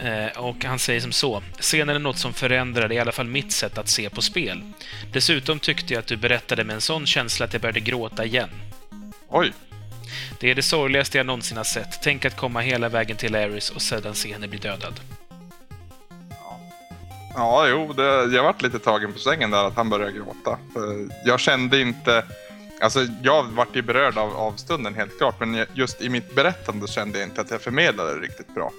Eh, 0.00 0.38
och 0.38 0.64
han 0.64 0.78
säger 0.78 1.00
som 1.00 1.12
så. 1.12 1.42
Scenen 1.58 1.96
är 1.96 2.00
något 2.00 2.18
som 2.18 2.32
förändrade 2.32 2.94
i 2.94 2.98
alla 2.98 3.12
fall 3.12 3.26
mitt 3.26 3.52
sätt 3.52 3.78
att 3.78 3.88
se 3.88 4.10
på 4.10 4.22
spel. 4.22 4.62
Dessutom 5.12 5.58
tyckte 5.58 5.94
jag 5.94 6.00
att 6.00 6.06
du 6.06 6.16
berättade 6.16 6.64
med 6.64 6.74
en 6.74 6.80
sån 6.80 7.06
känsla 7.06 7.46
att 7.46 7.52
jag 7.52 7.62
började 7.62 7.80
gråta 7.80 8.24
igen. 8.24 8.50
Oj. 9.28 9.52
Det 10.40 10.50
är 10.50 10.54
det 10.54 10.62
sorgligaste 10.62 11.18
jag 11.18 11.26
någonsin 11.26 11.56
har 11.56 11.64
sett. 11.64 12.02
Tänk 12.02 12.24
att 12.24 12.36
komma 12.36 12.60
hela 12.60 12.88
vägen 12.88 13.16
till 13.16 13.34
Aris 13.34 13.70
och 13.70 13.82
sedan 13.82 14.14
se 14.14 14.32
henne 14.32 14.48
bli 14.48 14.58
dödad. 14.58 15.00
Ja, 17.36 17.68
jo, 17.68 17.92
det, 17.92 18.02
jag 18.36 18.42
varit 18.42 18.62
lite 18.62 18.78
tagen 18.78 19.12
på 19.12 19.18
sängen 19.18 19.50
där 19.50 19.64
att 19.66 19.76
han 19.76 19.88
började 19.90 20.12
gråta. 20.12 20.58
Jag 21.24 21.40
kände 21.40 21.80
inte... 21.80 22.24
Alltså, 22.80 23.06
jag 23.22 23.44
vart 23.44 23.76
ju 23.76 23.82
berörd 23.82 24.18
av, 24.18 24.36
av 24.36 24.52
stunden 24.56 24.94
helt 24.94 25.18
klart, 25.18 25.40
men 25.40 25.66
just 25.74 26.00
i 26.00 26.08
mitt 26.08 26.34
berättande 26.34 26.88
kände 26.88 27.18
jag 27.18 27.28
inte 27.28 27.40
att 27.40 27.50
jag 27.50 27.60
förmedlade 27.62 28.14
det 28.14 28.20
riktigt 28.20 28.54
bra. 28.54 28.72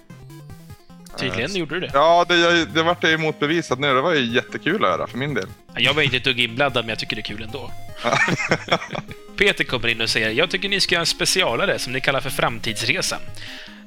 Tydligen 1.17 1.51
Eh, 1.51 1.57
gjorde 1.57 1.75
du 1.75 1.79
det. 1.79 1.91
Ja, 1.93 2.25
det, 2.27 2.35
jag- 2.37 2.67
det 2.67 2.83
vart 2.83 3.03
jag 3.03 3.19
motbevisat 3.19 3.79
nu. 3.79 3.93
Det 3.93 4.01
var 4.01 4.13
ju 4.13 4.25
jättekul 4.25 4.85
att 4.85 4.91
höra 4.91 5.07
för 5.07 5.17
min 5.17 5.33
del. 5.33 5.47
Jag 5.75 5.93
var 5.93 6.01
inte 6.01 6.17
ett 6.17 6.23
dugg 6.23 6.39
inblandad, 6.39 6.85
men 6.85 6.89
jag 6.89 6.99
tycker 6.99 7.15
det 7.15 7.21
är 7.21 7.23
kul 7.23 7.43
ändå. 7.43 7.71
Peter 9.37 9.63
kommer 9.63 9.87
in 9.87 10.01
och 10.01 10.09
säger 10.09 10.29
“Jag 10.29 10.49
tycker 10.49 10.69
ni 10.69 10.79
ska 10.79 10.95
göra 10.95 10.99
en 11.01 11.05
specialare 11.05 11.79
som 11.79 11.93
ni 11.93 12.01
kallar 12.01 12.21
för 12.21 12.29
Framtidsresan. 12.29 13.19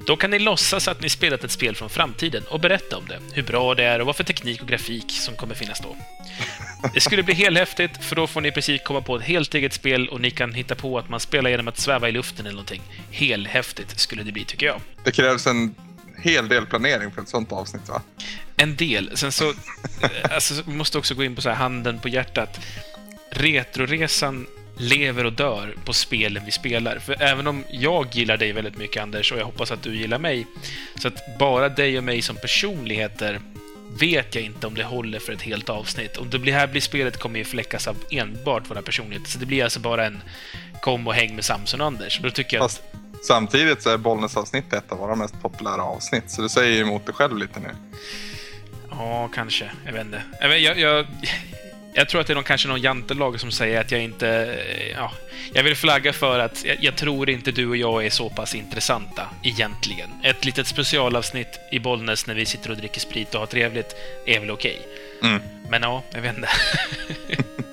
Då 0.06 0.16
kan 0.16 0.30
ni 0.30 0.38
låtsas 0.38 0.88
att 0.88 1.00
ni 1.02 1.08
spelat 1.08 1.44
ett 1.44 1.50
spel 1.50 1.74
från 1.74 1.90
framtiden 1.90 2.42
och 2.48 2.60
berätta 2.60 2.96
om 2.96 3.06
det, 3.08 3.18
hur 3.32 3.42
bra 3.42 3.74
det 3.74 3.84
är 3.84 4.00
och 4.00 4.06
vad 4.06 4.16
för 4.16 4.24
teknik 4.24 4.62
och 4.62 4.68
grafik 4.68 5.10
som 5.10 5.36
kommer 5.36 5.54
finnas 5.54 5.80
då. 5.80 5.96
Det 6.94 7.00
skulle 7.00 7.22
bli 7.22 7.34
helt 7.34 7.58
häftigt, 7.58 8.04
för 8.04 8.16
då 8.16 8.26
får 8.26 8.40
ni 8.40 8.48
i 8.48 8.52
princip 8.52 8.84
komma 8.84 9.00
på 9.00 9.16
ett 9.16 9.22
helt 9.22 9.54
eget 9.54 9.72
spel 9.72 10.08
och 10.08 10.20
ni 10.20 10.30
kan 10.30 10.54
hitta 10.54 10.74
på 10.74 10.98
att 10.98 11.08
man 11.08 11.20
spelar 11.20 11.50
genom 11.50 11.68
att 11.68 11.78
sväva 11.78 12.08
i 12.08 12.12
luften 12.12 12.46
eller 12.46 12.54
någonting. 12.54 12.82
Helt 13.10 13.48
häftigt 13.48 13.98
skulle 14.00 14.22
det 14.22 14.32
bli, 14.32 14.44
tycker 14.44 14.66
jag. 14.66 14.80
Det 15.04 15.10
krävs 15.10 15.46
en 15.46 15.74
hel 16.22 16.48
del 16.48 16.66
planering 16.66 17.10
för 17.10 17.22
ett 17.22 17.28
sånt 17.28 17.52
avsnitt, 17.52 17.88
va? 17.88 18.02
En 18.56 18.76
del. 18.76 19.10
Sen 19.14 19.32
så... 19.32 19.48
eh, 19.50 19.54
Alltså, 20.30 20.62
vi 20.66 20.72
måste 20.74 20.98
också 20.98 21.14
gå 21.14 21.24
in 21.24 21.34
på 21.36 21.42
så 21.42 21.48
här 21.48 21.56
handen 21.56 21.98
på 21.98 22.08
hjärtat. 22.08 22.60
Retroresan 23.30 24.46
lever 24.80 25.26
och 25.26 25.32
dör 25.32 25.74
på 25.84 25.92
spelen 25.92 26.42
vi 26.44 26.50
spelar. 26.50 26.98
För 26.98 27.22
även 27.22 27.46
om 27.46 27.64
jag 27.70 28.06
gillar 28.12 28.36
dig 28.36 28.52
väldigt 28.52 28.76
mycket, 28.76 29.02
Anders, 29.02 29.32
och 29.32 29.38
jag 29.38 29.44
hoppas 29.44 29.70
att 29.70 29.82
du 29.82 29.96
gillar 29.96 30.18
mig, 30.18 30.46
så 30.94 31.08
att 31.08 31.38
bara 31.38 31.68
dig 31.68 31.98
och 31.98 32.04
mig 32.04 32.22
som 32.22 32.36
personligheter 32.36 33.40
vet 34.00 34.34
jag 34.34 34.44
inte 34.44 34.66
om 34.66 34.74
det 34.74 34.84
håller 34.84 35.18
för 35.18 35.32
ett 35.32 35.42
helt 35.42 35.68
avsnitt. 35.68 36.16
Om 36.16 36.30
det 36.30 36.52
här 36.52 36.66
blir 36.66 36.80
spelet 36.80 37.16
kommer 37.16 37.38
ju 37.38 37.44
fläckas 37.44 37.88
av 37.88 37.96
enbart 38.10 38.70
våra 38.70 38.82
personligheter, 38.82 39.30
så 39.30 39.38
det 39.38 39.46
blir 39.46 39.64
alltså 39.64 39.80
bara 39.80 40.06
en 40.06 40.22
kom 40.80 41.06
och 41.06 41.14
häng 41.14 41.34
med 41.34 41.44
Samson 41.44 41.80
och 41.80 41.86
Anders. 41.86 42.20
Då 42.22 42.30
tycker 42.30 42.56
jag 42.56 42.64
Fast 42.64 42.82
samtidigt 43.22 43.82
så 43.82 43.90
är 43.90 43.96
Bollnäs-avsnittet 43.96 44.72
ett 44.72 44.92
av 44.92 44.98
våra 44.98 45.14
mest 45.14 45.42
populära 45.42 45.82
avsnitt, 45.82 46.30
så 46.30 46.42
du 46.42 46.48
säger 46.48 46.72
ju 46.72 46.80
emot 46.80 47.06
dig 47.06 47.14
själv 47.14 47.36
lite 47.36 47.60
nu. 47.60 47.68
Ja, 48.90 49.28
kanske. 49.34 49.70
Jag 49.86 49.92
vet 49.92 50.04
inte. 50.04 50.22
Jag, 50.40 50.78
jag, 50.78 51.06
jag, 51.92 52.08
tror 52.08 52.20
att 52.20 52.26
det 52.26 52.32
är 52.32 52.34
någon, 52.34 52.44
kanske 52.44 52.68
någon 52.68 52.80
jantelag 52.80 53.40
som 53.40 53.50
säger 53.50 53.80
att 53.80 53.90
jag 53.90 54.02
inte... 54.02 54.58
Ja, 54.94 55.12
jag 55.54 55.62
vill 55.62 55.76
flagga 55.76 56.12
för 56.12 56.38
att 56.38 56.64
jag, 56.64 56.76
jag 56.80 56.96
tror 56.96 57.30
inte 57.30 57.52
du 57.52 57.68
och 57.68 57.76
jag 57.76 58.06
är 58.06 58.10
så 58.10 58.30
pass 58.30 58.54
intressanta, 58.54 59.28
egentligen. 59.42 60.10
Ett 60.24 60.44
litet 60.44 60.66
specialavsnitt 60.66 61.60
i 61.72 61.78
Bollnäs 61.78 62.26
när 62.26 62.34
vi 62.34 62.46
sitter 62.46 62.70
och 62.70 62.76
dricker 62.76 63.00
sprit 63.00 63.34
och 63.34 63.40
har 63.40 63.46
trevligt 63.46 63.96
är 64.26 64.40
väl 64.40 64.50
okej. 64.50 64.78
Mm. 65.22 65.42
Men 65.68 65.82
ja, 65.82 66.02
jag 66.12 66.20
vet 66.20 66.36
inte. 66.36 66.48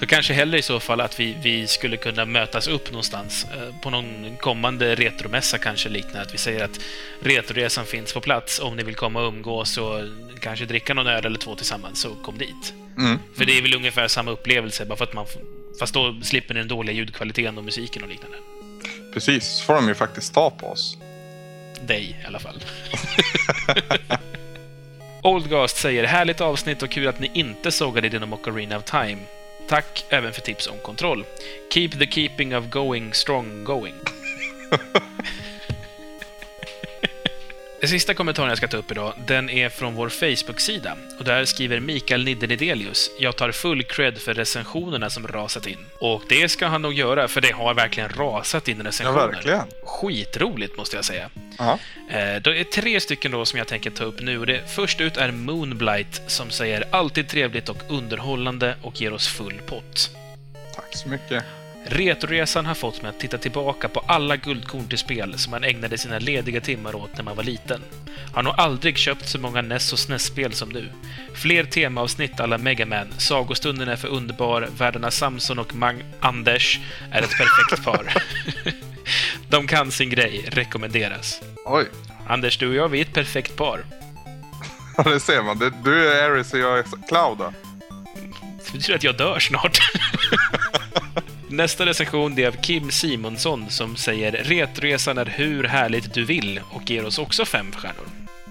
Då 0.00 0.06
kanske 0.06 0.32
hellre 0.32 0.58
i 0.58 0.62
så 0.62 0.80
fall 0.80 1.00
att 1.00 1.20
vi, 1.20 1.36
vi 1.42 1.66
skulle 1.66 1.96
kunna 1.96 2.24
mötas 2.24 2.68
upp 2.68 2.90
någonstans 2.90 3.46
eh, 3.56 3.80
på 3.82 3.90
någon 3.90 4.36
kommande 4.36 4.94
retromässa 4.94 5.58
kanske 5.58 5.88
liknande. 5.88 6.20
Att 6.20 6.34
vi 6.34 6.38
säger 6.38 6.64
att 6.64 6.80
Retroresan 7.20 7.86
finns 7.86 8.12
på 8.12 8.20
plats 8.20 8.60
om 8.60 8.76
ni 8.76 8.82
vill 8.82 8.94
komma 8.94 9.20
och 9.20 9.28
umgås 9.28 9.78
och 9.78 10.00
kanske 10.40 10.64
dricka 10.64 10.94
någon 10.94 11.06
öl 11.06 11.26
eller 11.26 11.38
två 11.38 11.56
tillsammans, 11.56 12.00
så 12.00 12.14
kom 12.14 12.38
dit. 12.38 12.74
Mm. 12.98 13.18
För 13.36 13.44
det 13.44 13.58
är 13.58 13.62
väl 13.62 13.74
ungefär 13.74 14.08
samma 14.08 14.30
upplevelse, 14.30 14.84
bara 14.84 14.96
för 14.96 15.04
att 15.04 15.14
man... 15.14 15.26
Fast 15.78 15.94
då 15.94 16.20
slipper 16.22 16.54
ni 16.54 16.60
den 16.60 16.68
dåliga 16.68 16.96
ljudkvaliteten 16.96 17.58
och 17.58 17.64
musiken 17.64 18.02
och 18.02 18.08
liknande. 18.08 18.36
Precis, 19.14 19.44
så 19.44 19.64
får 19.64 19.74
de 19.74 19.88
ju 19.88 19.94
faktiskt 19.94 20.34
ta 20.34 20.50
på 20.50 20.66
oss. 20.66 20.96
Dig 21.86 22.16
i 22.22 22.26
alla 22.26 22.38
fall. 22.38 22.64
Oldgast 25.22 25.76
säger 25.76 26.04
härligt 26.04 26.40
avsnitt 26.40 26.82
och 26.82 26.90
kul 26.90 27.08
att 27.08 27.20
ni 27.20 27.30
inte 27.34 27.72
sågade 27.72 28.08
Dynamo 28.08 28.36
Ocarina 28.36 28.76
of 28.76 28.84
Time. 28.84 29.18
Tack 29.70 30.04
även 30.08 30.32
för 30.32 30.40
tips 30.40 30.66
om 30.66 30.78
kontroll. 30.82 31.24
Keep 31.74 31.88
the 31.88 32.06
keeping 32.06 32.56
of 32.56 32.64
going 32.70 33.14
strong 33.14 33.64
going. 33.64 33.94
Den 37.80 37.88
sista 37.88 38.14
kommentaren 38.14 38.48
jag 38.48 38.58
ska 38.58 38.68
ta 38.68 38.76
upp 38.76 38.90
idag, 38.90 39.14
den 39.26 39.50
är 39.50 39.68
från 39.68 39.94
vår 39.94 40.08
Facebook-sida. 40.08 40.96
Och 41.18 41.24
där 41.24 41.44
skriver 41.44 41.80
Mikael 41.80 42.24
Niddenidelius 42.24 43.10
“Jag 43.18 43.36
tar 43.36 43.52
full 43.52 43.82
cred 43.82 44.18
för 44.18 44.34
recensionerna 44.34 45.10
som 45.10 45.26
rasat 45.28 45.66
in”. 45.66 45.78
Och 46.00 46.22
det 46.28 46.48
ska 46.48 46.66
han 46.66 46.82
nog 46.82 46.92
göra, 46.92 47.28
för 47.28 47.40
det 47.40 47.52
har 47.52 47.74
verkligen 47.74 48.08
rasat 48.08 48.68
in 48.68 48.78
Ja, 48.78 48.84
recensioner. 48.88 49.26
verkligen. 49.32 49.64
Skitroligt, 49.84 50.76
måste 50.76 50.96
jag 50.96 51.04
säga. 51.04 51.30
Ja. 51.58 51.78
Eh, 52.10 52.16
Det 52.42 52.58
är 52.60 52.64
tre 52.64 53.00
stycken 53.00 53.30
då 53.32 53.44
som 53.44 53.58
jag 53.58 53.68
tänker 53.68 53.90
ta 53.90 54.04
upp 54.04 54.20
nu. 54.20 54.38
Och 54.38 54.46
det 54.46 54.60
först 54.74 55.00
ut 55.00 55.16
är 55.16 55.30
Moonblight 55.30 56.22
som 56.26 56.50
säger 56.50 56.84
“Alltid 56.90 57.28
trevligt 57.28 57.68
och 57.68 57.78
underhållande 57.88 58.76
och 58.82 59.00
ger 59.00 59.12
oss 59.12 59.28
full 59.28 59.60
pott”. 59.66 60.10
Tack 60.76 60.96
så 60.96 61.08
mycket. 61.08 61.44
Retroresan 61.84 62.66
har 62.66 62.74
fått 62.74 63.02
mig 63.02 63.08
att 63.08 63.18
titta 63.18 63.38
tillbaka 63.38 63.88
på 63.88 64.02
alla 64.06 64.36
guldkorn 64.36 64.88
till 64.88 64.98
spel 64.98 65.38
som 65.38 65.50
man 65.50 65.64
ägnade 65.64 65.98
sina 65.98 66.18
lediga 66.18 66.60
timmar 66.60 66.94
åt 66.94 67.16
när 67.16 67.24
man 67.24 67.36
var 67.36 67.44
liten. 67.44 67.80
Har 68.32 68.42
nog 68.42 68.54
aldrig 68.56 68.98
köpt 68.98 69.28
så 69.28 69.38
många 69.38 69.62
NES 69.62 69.92
och 69.92 69.98
SNES-spel 69.98 70.52
som 70.52 70.68
nu. 70.68 70.88
Fler 71.34 71.64
temaavsnitt 71.64 72.40
alla 72.40 72.58
Mega 72.58 72.86
Man, 72.86 73.06
Sagostunden 73.18 73.88
är 73.88 73.96
för 73.96 74.08
underbar, 74.08 74.68
världarna 74.78 75.10
Samson 75.10 75.58
och 75.58 75.74
Mang 75.74 76.04
Anders 76.20 76.80
är 77.10 77.22
ett 77.22 77.30
perfekt 77.30 77.84
par. 77.84 78.12
De 79.48 79.66
kan 79.66 79.90
sin 79.90 80.10
grej, 80.10 80.48
rekommenderas. 80.52 81.40
Oj, 81.64 81.86
Anders, 82.26 82.58
du 82.58 82.68
och 82.68 82.74
jag, 82.74 82.88
vi 82.88 82.98
är 82.98 83.04
ett 83.04 83.14
perfekt 83.14 83.56
par. 83.56 83.84
ja, 84.96 85.02
det 85.02 85.20
ser 85.20 85.42
man. 85.42 85.72
Du 85.84 86.08
är 86.08 86.30
Aris 86.30 86.52
och 86.52 86.58
jag 86.58 86.78
är 86.78 86.84
Cloud 87.08 87.38
då. 87.38 87.52
Det 88.66 88.72
betyder 88.72 88.94
att 88.94 89.04
jag 89.04 89.16
dör 89.16 89.38
snart. 89.38 89.78
Nästa 91.52 91.86
recension 91.86 92.34
det 92.34 92.42
är 92.44 92.48
av 92.48 92.52
Kim 92.62 92.90
Simonsson 92.90 93.70
som 93.70 93.96
säger 93.96 94.32
“Retresan 94.32 95.18
är 95.18 95.26
hur 95.26 95.64
härligt 95.64 96.14
du 96.14 96.24
vill” 96.24 96.60
och 96.70 96.90
ger 96.90 97.04
oss 97.06 97.18
också 97.18 97.44
fem 97.44 97.72
stjärnor. 97.72 98.06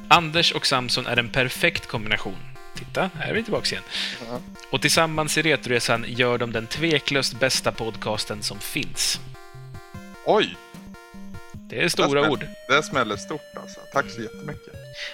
Anders 0.07 0.51
och 0.51 0.65
Samson 0.67 1.07
är 1.07 1.17
en 1.17 1.29
perfekt 1.29 1.87
kombination. 1.87 2.37
Titta, 2.75 3.09
här 3.19 3.29
är 3.29 3.33
vi 3.33 3.43
tillbaka 3.43 3.67
igen. 3.71 3.83
Ja. 4.29 4.39
Och 4.71 4.81
tillsammans 4.81 5.37
i 5.37 5.41
Retroresan 5.41 6.05
gör 6.07 6.37
de 6.37 6.51
den 6.51 6.67
tveklöst 6.67 7.39
bästa 7.39 7.71
podcasten 7.71 8.43
som 8.43 8.59
finns. 8.59 9.19
Oj, 10.25 10.55
Det 11.53 11.83
är 11.83 11.89
stora 11.89 12.21
smäll- 12.21 12.29
ord. 12.31 12.45
det 12.67 12.83
smäller 12.83 13.15
stort 13.17 13.41
alltså. 13.61 13.79
Tack 13.93 14.05
så 14.09 14.21
jättemycket. 14.21 14.73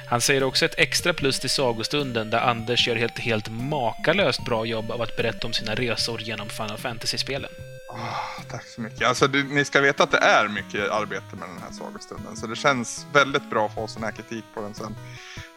Han 0.09 0.21
säger 0.21 0.43
också 0.43 0.65
ett 0.65 0.75
extra 0.79 1.13
plus 1.13 1.39
till 1.39 1.49
sagostunden 1.49 2.29
där 2.29 2.39
Anders 2.39 2.87
gör 2.87 2.95
ett 2.95 3.19
helt 3.19 3.49
makalöst 3.51 4.45
bra 4.45 4.65
jobb 4.65 4.91
av 4.91 5.01
att 5.01 5.17
berätta 5.17 5.47
om 5.47 5.53
sina 5.53 5.75
resor 5.75 6.21
genom 6.21 6.49
Final 6.49 6.77
Fantasy-spelen. 6.77 7.49
Ah, 7.97 8.41
tack 8.49 8.65
så 8.65 8.81
mycket. 8.81 9.07
Alltså, 9.07 9.27
det, 9.27 9.43
ni 9.43 9.65
ska 9.65 9.81
veta 9.81 10.03
att 10.03 10.11
det 10.11 10.17
är 10.17 10.47
mycket 10.47 10.91
arbete 10.91 11.35
med 11.35 11.49
den 11.49 11.57
här 11.63 11.71
sagostunden. 11.71 12.35
Så 12.35 12.47
det 12.47 12.55
känns 12.55 13.05
väldigt 13.13 13.49
bra 13.49 13.65
att 13.65 13.75
få 13.75 13.87
sån 13.87 14.03
här 14.03 14.11
kritik 14.11 14.43
på 14.53 14.61
den 14.61 14.73
sen. 14.73 14.95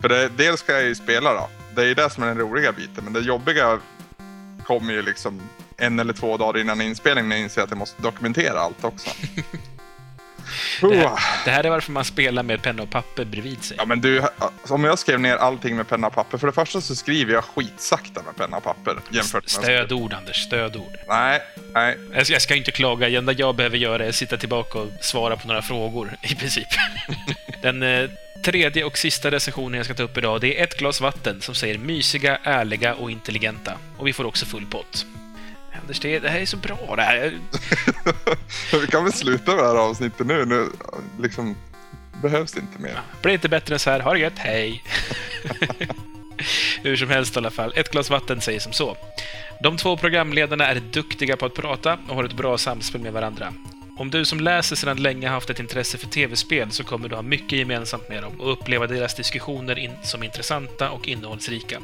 För 0.00 0.08
det, 0.08 0.28
dels 0.28 0.60
ska 0.60 0.72
jag 0.72 0.84
ju 0.84 0.94
spela 0.94 1.34
då. 1.34 1.48
Det 1.74 1.82
är 1.82 1.86
ju 1.86 1.94
det 1.94 2.10
som 2.10 2.22
är 2.22 2.26
den 2.26 2.38
roliga 2.38 2.72
biten. 2.72 3.04
Men 3.04 3.12
det 3.12 3.20
jobbiga 3.20 3.80
kommer 4.64 4.92
ju 4.92 5.02
liksom 5.02 5.40
en 5.76 5.98
eller 5.98 6.12
två 6.12 6.36
dagar 6.36 6.60
innan 6.60 6.80
inspelning 6.80 7.28
när 7.28 7.36
jag 7.36 7.42
inser 7.42 7.62
att 7.62 7.70
jag 7.70 7.78
måste 7.78 8.02
dokumentera 8.02 8.60
allt 8.60 8.84
också. 8.84 9.10
Det 10.80 10.96
här, 10.96 11.18
det 11.44 11.50
här 11.50 11.64
är 11.64 11.70
varför 11.70 11.92
man 11.92 12.04
spelar 12.04 12.42
med 12.42 12.62
penna 12.62 12.82
och 12.82 12.90
papper 12.90 13.24
bredvid 13.24 13.62
sig. 13.62 13.76
Ja 13.80 13.84
men 13.84 14.00
du, 14.00 14.22
om 14.68 14.84
jag 14.84 14.98
skrev 14.98 15.20
ner 15.20 15.36
allting 15.36 15.76
med 15.76 15.88
penna 15.88 16.06
och 16.06 16.14
papper. 16.14 16.38
För 16.38 16.46
det 16.46 16.52
första 16.52 16.80
så 16.80 16.94
skriver 16.94 17.34
jag 17.34 17.44
skitsakta 17.44 18.22
med 18.22 18.36
penna 18.36 18.56
och 18.56 18.64
papper. 18.64 18.96
Jämfört 19.10 19.44
med... 19.44 19.50
Stödord, 19.50 20.12
Anders. 20.12 20.36
Stödord. 20.36 20.96
Nej, 21.08 21.42
nej. 21.74 21.98
Jag 22.14 22.26
ska, 22.26 22.32
jag 22.32 22.42
ska 22.42 22.54
inte 22.54 22.70
klaga. 22.70 23.08
Det 23.08 23.16
enda 23.16 23.32
jag 23.32 23.56
behöver 23.56 23.76
göra 23.76 24.04
är 24.04 24.08
att 24.08 24.14
sitta 24.14 24.36
tillbaka 24.36 24.78
och 24.78 24.88
svara 25.00 25.36
på 25.36 25.48
några 25.48 25.62
frågor, 25.62 26.16
i 26.22 26.34
princip. 26.34 26.68
Den 27.62 27.82
eh, 27.82 28.10
tredje 28.44 28.84
och 28.84 28.98
sista 28.98 29.30
recensionen 29.30 29.76
jag 29.76 29.84
ska 29.84 29.94
ta 29.94 30.02
upp 30.02 30.18
idag, 30.18 30.40
det 30.40 30.60
är 30.60 30.64
ett 30.64 30.78
glas 30.78 31.00
vatten 31.00 31.40
som 31.40 31.54
säger 31.54 31.78
mysiga, 31.78 32.38
ärliga 32.42 32.94
och 32.94 33.10
intelligenta. 33.10 33.72
Och 33.98 34.06
vi 34.06 34.12
får 34.12 34.24
också 34.24 34.46
full 34.46 34.66
pott. 34.66 35.06
Anders, 35.82 36.00
det, 36.00 36.18
det 36.18 36.28
här 36.28 36.40
är 36.40 36.46
så 36.46 36.56
bra 36.56 36.96
det 36.96 37.02
här. 37.02 37.38
Vi 38.80 38.86
kan 38.86 39.04
väl 39.04 39.12
sluta 39.12 39.54
med 39.54 39.64
det 39.64 39.68
här 39.68 39.76
avsnittet 39.76 40.26
nu. 40.26 40.44
nu 40.44 40.68
liksom, 41.20 41.56
behövs 42.22 42.52
det 42.52 42.60
inte 42.60 42.82
mer. 42.82 43.00
Blir 43.22 43.32
inte 43.32 43.48
bättre 43.48 43.74
än 43.74 43.78
så 43.78 43.90
här. 43.90 44.00
Ha 44.00 44.12
det 44.12 44.18
gött, 44.18 44.38
hej! 44.38 44.84
Hur 46.82 46.96
som 46.96 47.10
helst 47.10 47.36
i 47.36 47.38
alla 47.38 47.50
fall. 47.50 47.72
Ett 47.76 47.90
glas 47.90 48.10
vatten 48.10 48.40
säger 48.40 48.60
som 48.60 48.72
så. 48.72 48.96
De 49.62 49.76
två 49.76 49.96
programledarna 49.96 50.66
är 50.66 50.80
duktiga 50.80 51.36
på 51.36 51.46
att 51.46 51.54
prata 51.54 51.98
och 52.08 52.16
har 52.16 52.24
ett 52.24 52.36
bra 52.36 52.58
samspel 52.58 53.00
med 53.00 53.12
varandra. 53.12 53.52
Om 53.98 54.10
du 54.10 54.24
som 54.24 54.40
läser 54.40 54.76
sedan 54.76 55.02
länge 55.02 55.28
haft 55.28 55.50
ett 55.50 55.60
intresse 55.60 55.98
för 55.98 56.06
tv-spel 56.06 56.70
så 56.70 56.84
kommer 56.84 57.08
du 57.08 57.14
ha 57.14 57.22
mycket 57.22 57.58
gemensamt 57.58 58.08
med 58.08 58.22
dem 58.22 58.40
och 58.40 58.52
uppleva 58.52 58.86
deras 58.86 59.14
diskussioner 59.14 59.78
in 59.78 59.92
som 60.02 60.22
intressanta 60.22 60.90
och 60.90 61.08
innehållsrika. 61.08 61.80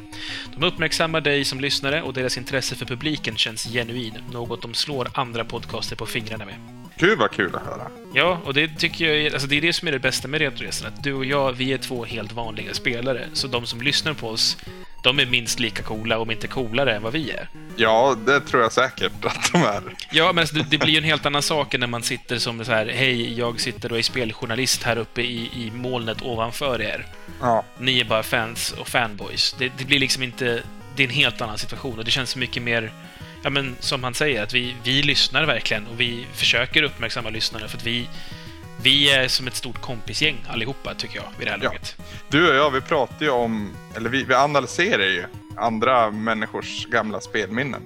De 0.55 0.65
uppmärksammar 0.65 1.21
dig 1.21 1.45
som 1.45 1.59
lyssnare 1.59 2.01
och 2.01 2.13
deras 2.13 2.37
intresse 2.37 2.75
för 2.75 2.85
publiken 2.85 3.37
känns 3.37 3.63
genuin, 3.63 4.17
något 4.31 4.61
de 4.61 4.73
slår 4.73 5.07
andra 5.13 5.45
podcaster 5.45 5.95
på 5.95 6.05
fingrarna 6.05 6.45
med. 6.45 6.84
Gud 6.97 7.19
vad 7.19 7.31
kul 7.31 7.55
att 7.55 7.65
höra. 7.65 7.87
Ja, 8.13 8.41
och 8.45 8.53
det 8.53 8.67
tycker 8.67 9.13
jag 9.13 9.33
alltså 9.33 9.47
det 9.47 9.57
är 9.57 9.61
det 9.61 9.73
som 9.73 9.87
är 9.87 9.91
det 9.91 9.99
bästa 9.99 10.27
med 10.27 10.41
Retroresan. 10.41 10.87
Att 10.87 11.03
du 11.03 11.13
och 11.13 11.25
jag, 11.25 11.51
vi 11.51 11.73
är 11.73 11.77
två 11.77 12.05
helt 12.05 12.31
vanliga 12.31 12.73
spelare. 12.73 13.27
Så 13.33 13.47
de 13.47 13.65
som 13.65 13.81
lyssnar 13.81 14.13
på 14.13 14.29
oss, 14.29 14.57
de 15.03 15.19
är 15.19 15.25
minst 15.25 15.59
lika 15.59 15.83
coola, 15.83 16.19
om 16.19 16.31
inte 16.31 16.47
coolare, 16.47 16.95
än 16.95 17.03
vad 17.03 17.13
vi 17.13 17.31
är. 17.31 17.49
Ja, 17.75 18.17
det 18.25 18.39
tror 18.39 18.61
jag 18.63 18.71
säkert 18.71 19.25
att 19.25 19.51
de 19.51 19.63
är. 19.63 19.81
Ja, 20.11 20.33
men 20.33 20.41
alltså, 20.41 20.55
det, 20.55 20.65
det 20.69 20.77
blir 20.77 20.89
ju 20.89 20.97
en 20.97 21.03
helt 21.03 21.25
annan 21.25 21.41
sak 21.41 21.73
än 21.73 21.79
när 21.79 21.87
man 21.87 22.03
sitter 22.03 22.37
som 22.37 22.65
så 22.65 22.71
här, 22.71 22.85
hej, 22.85 23.39
jag 23.39 23.59
sitter 23.59 23.91
och 23.91 23.97
är 23.97 24.01
speljournalist 24.01 24.83
här 24.83 24.97
uppe 24.97 25.21
i, 25.21 25.49
i 25.55 25.71
molnet 25.73 26.21
ovanför 26.21 26.81
er. 26.81 27.05
Ja, 27.41 27.65
Ni 27.77 27.99
är 27.99 28.05
bara 28.05 28.23
fans 28.23 28.71
och 28.71 28.87
fanboys. 28.87 29.55
Det, 29.59 29.71
det 29.77 29.85
blir 29.85 29.99
liksom 29.99 30.23
inte... 30.23 30.63
Det 30.95 31.03
är 31.03 31.07
en 31.07 31.13
helt 31.13 31.41
annan 31.41 31.57
situation 31.57 31.99
och 31.99 32.05
det 32.05 32.11
känns 32.11 32.35
mycket 32.35 32.63
mer... 32.63 32.91
Ja, 33.45 33.49
men 33.51 33.75
som 33.79 34.03
han 34.03 34.13
säger, 34.13 34.43
att 34.43 34.53
vi, 34.53 34.75
vi 34.83 35.01
lyssnar 35.03 35.45
verkligen 35.45 35.87
och 35.87 35.99
vi 35.99 36.25
försöker 36.33 36.83
uppmärksamma 36.83 37.29
lyssnarna 37.29 37.67
för 37.67 37.77
att 37.77 37.83
vi... 37.85 38.09
Vi 38.81 39.11
är 39.13 39.27
som 39.27 39.47
ett 39.47 39.55
stort 39.55 39.81
kompisgäng 39.81 40.35
allihopa, 40.49 40.93
tycker 40.93 41.15
jag, 41.15 41.25
vid 41.37 41.47
det 41.47 41.51
här 41.51 41.59
Ja. 41.63 41.69
laget. 41.69 41.95
du 42.29 42.49
och 42.49 42.55
jag, 42.55 42.71
vi 42.71 42.81
pratar 42.81 43.25
ju 43.25 43.29
om, 43.29 43.73
eller 43.95 44.09
vi, 44.09 44.23
vi 44.23 44.33
analyserar 44.33 45.03
ju 45.03 45.23
andra 45.57 46.11
människors 46.11 46.85
gamla 46.85 47.19
spelminnen. 47.21 47.81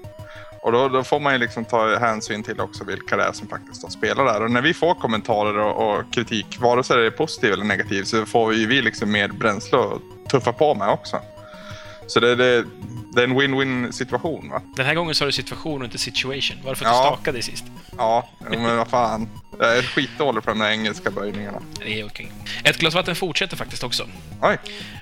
Och 0.62 0.72
då, 0.72 0.90
då 0.90 1.04
får 1.04 1.20
man 1.20 1.34
ju 1.34 1.40
liksom 1.40 1.66
ta 1.66 1.98
hänsyn 2.00 2.44
till 2.44 2.60
också 2.62 2.84
vilka 2.84 3.18
det 3.18 3.24
är 3.24 3.32
som 3.32 3.48
faktiskt 3.48 3.84
har 3.84 3.90
spelat 3.90 4.28
där. 4.34 4.44
Och 4.44 4.52
när 4.52 4.62
vi 4.62 4.74
får 4.74 4.94
kommentarer 4.96 5.58
och, 5.58 5.90
och 6.00 6.14
kritik, 6.14 6.60
vare 6.60 6.84
sig 6.84 6.98
det 6.98 7.06
är 7.06 7.12
positiv 7.12 7.54
eller 7.54 7.64
negativ, 7.66 8.04
så 8.04 8.26
får 8.26 8.54
ju 8.54 8.68
vi 8.68 8.82
liksom 8.82 9.12
mer 9.12 9.28
bränsle 9.28 9.78
att 9.80 10.30
tuffa 10.30 10.54
på 10.54 10.76
med 10.76 10.90
också. 10.90 11.22
Så 12.10 12.20
det, 12.20 12.36
det, 12.36 12.66
det 13.14 13.22
är 13.22 13.24
en 13.24 13.40
win-win 13.40 13.92
situation 13.92 14.50
va? 14.50 14.62
Den 14.76 14.86
här 14.86 14.96
gången 14.96 15.16
sa 15.16 15.26
du 15.26 15.32
situation 15.32 15.82
och 15.82 15.86
inte 15.86 15.98
situation. 15.98 16.58
Varför 16.64 16.86
Ja. 16.86 16.92
du 16.92 16.96
stakade 17.18 17.42
sist? 17.42 17.64
Ja, 17.98 18.30
men 18.50 18.78
vad 18.78 18.88
fan. 18.88 19.30
Jag 19.60 19.78
är 19.78 19.82
skitdålig 19.82 20.44
på 20.44 20.50
de 20.50 20.60
där 20.60 20.70
engelska 20.70 21.12
böjningarna. 21.12 21.62
Det 21.80 22.00
är 22.00 22.06
okej. 22.06 22.32
Ett 22.64 22.78
glas 22.78 22.96
vatten 22.96 23.16
fortsätter 23.16 23.58
faktiskt 23.58 23.84
också. 23.84 24.08
Oj, 24.42 24.58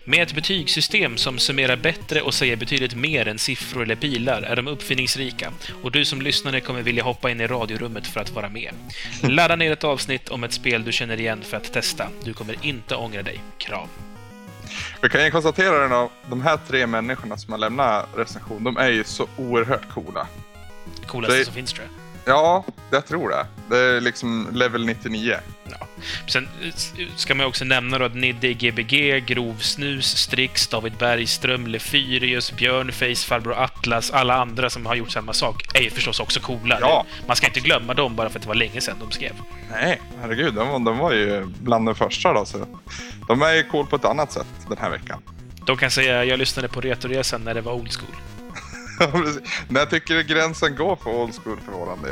Med 0.05 0.23
ett 0.23 0.35
betygssystem 0.35 1.17
som 1.17 1.39
summerar 1.39 1.75
bättre 1.75 2.21
och 2.21 2.33
säger 2.33 2.55
betydligt 2.55 2.95
mer 2.95 3.27
än 3.27 3.39
siffror 3.39 3.83
eller 3.83 3.95
bilar 3.95 4.41
är 4.41 4.55
de 4.55 4.67
uppfinningsrika 4.67 5.51
och 5.83 5.91
du 5.91 6.05
som 6.05 6.21
lyssnare 6.21 6.61
kommer 6.61 6.81
vilja 6.81 7.03
hoppa 7.03 7.29
in 7.31 7.41
i 7.41 7.47
radiorummet 7.47 8.07
för 8.07 8.19
att 8.19 8.31
vara 8.31 8.49
med. 8.49 8.73
Ladda 9.21 9.55
ner 9.55 9.71
ett 9.71 9.83
avsnitt 9.83 10.29
om 10.29 10.43
ett 10.43 10.53
spel 10.53 10.83
du 10.83 10.91
känner 10.91 11.19
igen 11.19 11.41
för 11.43 11.57
att 11.57 11.73
testa. 11.73 12.07
Du 12.23 12.33
kommer 12.33 12.55
inte 12.65 12.95
ångra 12.95 13.23
dig. 13.23 13.39
Kram. 13.57 13.87
Vi 15.01 15.09
kan 15.09 15.25
ju 15.25 15.31
konstatera 15.31 16.03
att 16.03 16.11
de 16.29 16.41
här 16.41 16.59
tre 16.67 16.87
människorna 16.87 17.37
som 17.37 17.51
har 17.51 17.57
lämnat 17.59 18.05
recension, 18.15 18.63
de 18.63 18.77
är 18.77 18.89
ju 18.89 19.03
så 19.03 19.27
oerhört 19.37 19.89
coola. 19.89 20.27
Coolaste 21.07 21.37
Det- 21.37 21.45
som 21.45 21.53
finns 21.53 21.73
tror 21.73 21.87
jag. 21.91 21.96
Ja, 22.27 22.63
jag 22.91 23.05
tror 23.05 23.29
det. 23.29 23.45
Det 23.69 23.77
är 23.77 24.01
liksom 24.01 24.47
level 24.53 24.85
99. 24.85 25.35
Ja. 25.63 25.87
Sen 26.27 26.47
eh, 26.63 27.07
ska 27.15 27.35
man 27.35 27.45
också 27.45 27.65
nämna 27.65 27.97
då 27.97 28.05
att 28.05 28.15
Nidde 28.15 28.47
i 28.47 28.53
Gbg, 28.53 29.25
Grov 29.25 29.57
Snus, 29.59 30.17
Strix, 30.17 30.67
David 30.67 30.93
Bergström, 30.93 31.67
Lefyrius, 31.67 32.51
Björnface, 32.51 33.27
Farbror 33.27 33.53
Atlas, 33.53 34.11
alla 34.11 34.35
andra 34.35 34.69
som 34.69 34.85
har 34.85 34.95
gjort 34.95 35.11
samma 35.11 35.33
sak 35.33 35.75
är 35.75 35.81
ju 35.81 35.89
förstås 35.89 36.19
också 36.19 36.39
coola. 36.39 36.77
Ja. 36.81 37.05
Man 37.27 37.35
ska 37.35 37.47
inte 37.47 37.59
glömma 37.59 37.93
dem 37.93 38.15
bara 38.15 38.29
för 38.29 38.39
att 38.39 38.43
det 38.43 38.47
var 38.47 38.55
länge 38.55 38.81
sedan 38.81 38.97
de 38.99 39.11
skrev. 39.11 39.33
Nej, 39.71 40.01
herregud. 40.21 40.53
De, 40.53 40.83
de 40.83 40.97
var 40.97 41.11
ju 41.11 41.45
bland 41.45 41.85
de 41.85 41.95
första 41.95 42.33
då. 42.33 42.45
Så 42.45 42.57
de 43.27 43.41
är 43.41 43.53
ju 43.53 43.63
cool 43.63 43.87
på 43.87 43.95
ett 43.95 44.05
annat 44.05 44.31
sätt 44.31 44.47
den 44.69 44.77
här 44.77 44.89
veckan. 44.89 45.21
De 45.65 45.77
kan 45.77 45.91
säga 45.91 46.25
jag 46.25 46.39
lyssnade 46.39 46.67
på 46.67 46.81
Retoresan 46.81 47.41
när 47.41 47.53
det 47.53 47.61
var 47.61 47.73
old 47.73 47.91
school. 47.93 48.15
När 49.69 49.85
tycker 49.85 50.15
du 50.15 50.23
gränsen 50.23 50.75
går 50.75 50.95
för 50.95 51.09
old 51.09 51.33
school 51.43 51.57
för 51.65 51.71
våran 51.71 52.01
del? 52.01 52.11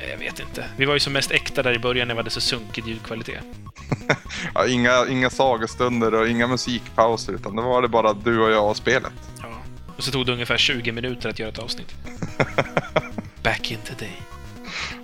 Eh, 0.00 0.10
Jag 0.10 0.18
vet 0.18 0.40
inte. 0.40 0.64
Vi 0.76 0.84
var 0.84 0.94
ju 0.94 1.00
som 1.00 1.12
mest 1.12 1.30
äkta 1.30 1.62
där 1.62 1.72
i 1.72 1.78
början 1.78 2.08
när 2.08 2.14
vi 2.14 2.18
hade 2.18 2.30
så 2.30 2.40
sunkig 2.40 2.86
ljudkvalitet. 2.88 3.44
Ja, 4.54 4.66
inga, 4.66 5.06
inga 5.08 5.30
sagostunder 5.30 6.14
och 6.14 6.28
inga 6.28 6.46
musikpauser, 6.46 7.32
utan 7.32 7.56
det 7.56 7.62
var 7.62 7.82
det 7.82 7.88
bara 7.88 8.12
du 8.12 8.40
och 8.40 8.50
jag 8.50 8.70
och 8.70 8.76
spelet. 8.76 9.12
Ja. 9.42 9.48
Och 9.96 10.04
så 10.04 10.10
tog 10.12 10.26
det 10.26 10.32
ungefär 10.32 10.56
20 10.56 10.92
minuter 10.92 11.28
att 11.28 11.38
göra 11.38 11.48
ett 11.50 11.58
avsnitt. 11.58 11.94
Back 13.42 13.70
in 13.70 13.78
the 13.84 13.94
day. 14.04 14.12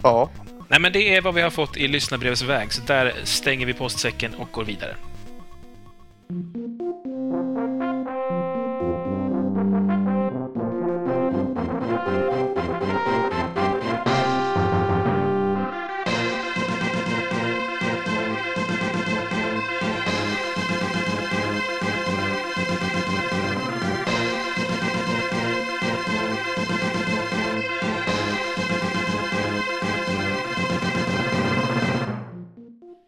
Ja, 0.03 0.31
Nej, 0.69 0.81
men 0.81 0.93
det 0.93 1.15
är 1.17 1.21
vad 1.21 1.35
vi 1.35 1.41
har 1.43 1.51
fått 1.51 1.77
i 1.77 1.89
lyssnarbrevsväg, 1.89 2.73
så 2.73 2.83
där 2.83 3.15
stänger 3.25 3.67
vi 3.67 3.75
postsäcken 3.75 4.35
och 4.35 4.49
går 4.53 4.65
vidare. 4.65 4.97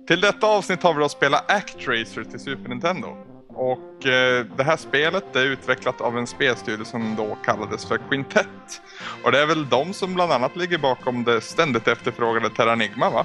Till 0.07 0.21
detta 0.21 0.47
avsnitt 0.47 0.83
har 0.83 0.95
vi 0.95 1.01
då 1.01 1.09
spelat 1.09 1.51
Actracer 1.51 2.25
till 2.25 2.41
Super 2.41 2.69
Nintendo. 2.69 3.17
Och 3.49 4.07
eh, 4.07 4.47
det 4.57 4.65
här 4.65 4.77
spelet 4.77 5.37
är 5.37 5.45
utvecklat 5.45 6.01
av 6.01 6.19
en 6.19 6.27
spelstudio 6.27 6.85
som 6.85 7.17
då 7.17 7.39
kallades 7.45 7.85
för 7.85 8.01
Quintet. 8.11 8.83
Och 9.25 9.33
det 9.33 9.39
är 9.39 9.47
väl 9.47 9.69
de 9.69 9.93
som 9.93 10.15
bland 10.15 10.33
annat 10.33 10.57
ligger 10.57 10.79
bakom 10.79 11.25
det 11.25 11.41
ständigt 11.41 11.89
efterfrågade 11.89 12.51
Terranigma 12.51 13.11
va? 13.11 13.25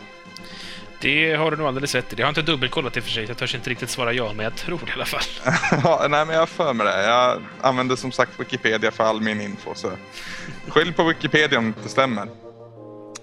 Det 1.02 1.36
har 1.36 1.52
du 1.52 1.58
nog 1.58 1.68
alldeles 1.68 1.96
rätt 1.96 2.14
i. 2.14 2.16
Jag 2.18 2.26
har 2.26 2.30
inte 2.30 2.42
dubbelkollat 2.42 2.98
i 2.98 3.00
och 3.00 3.04
för 3.04 3.12
sig, 3.12 3.26
jag 3.26 3.38
törs 3.38 3.56
inte 3.56 3.70
riktigt 3.70 3.90
svara 3.90 4.14
ja, 4.14 4.34
men 4.34 4.44
jag 4.44 4.56
tror 4.56 4.80
det 4.86 4.92
i 4.92 4.94
alla 4.94 5.06
fall. 5.06 5.22
Ja, 5.84 6.08
nej 6.10 6.26
men 6.26 6.34
jag 6.34 6.42
har 6.42 6.48
för 6.48 6.74
mig 6.74 6.86
det. 6.86 7.04
Jag 7.04 7.42
använder 7.62 7.96
som 7.96 8.12
sagt 8.12 8.40
Wikipedia 8.40 8.92
för 8.92 9.04
all 9.04 9.22
min 9.22 9.42
info 9.42 9.76
så 9.76 9.92
skyll 10.68 10.94
på 10.94 11.04
Wikipedia 11.04 11.60
om 11.60 11.64
det 11.64 11.78
inte 11.78 11.90
stämmer. 11.90 12.28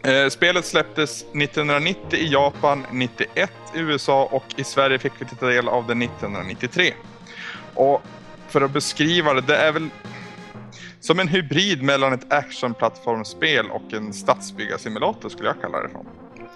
Eh, 0.02 0.28
spelet 0.28 0.64
släpptes 0.66 1.22
1990 1.22 2.18
i 2.18 2.28
Japan, 2.32 2.87
91 2.92 3.50
i 3.74 3.78
USA 3.78 4.28
och 4.32 4.44
i 4.56 4.64
Sverige 4.64 4.98
fick 4.98 5.12
vi 5.18 5.24
ta 5.24 5.46
del 5.46 5.68
av 5.68 5.87
det 5.87 5.94
1993. 6.04 6.94
Och 7.74 8.02
för 8.48 8.61
att 8.61 8.70
beskriva 8.70 9.34
det, 9.34 9.40
det 9.40 9.56
är 9.56 9.72
väl 9.72 9.88
som 11.00 11.20
en 11.20 11.28
hybrid 11.28 11.82
mellan 11.82 12.12
ett 12.12 12.32
actionplattformsspel 12.32 13.70
och 13.70 13.92
en 13.92 14.12
stadsbyggarsimulator 14.12 15.28
skulle 15.28 15.48
jag 15.48 15.61
kalla 15.61 15.80
det 15.82 15.88
för. 15.88 16.00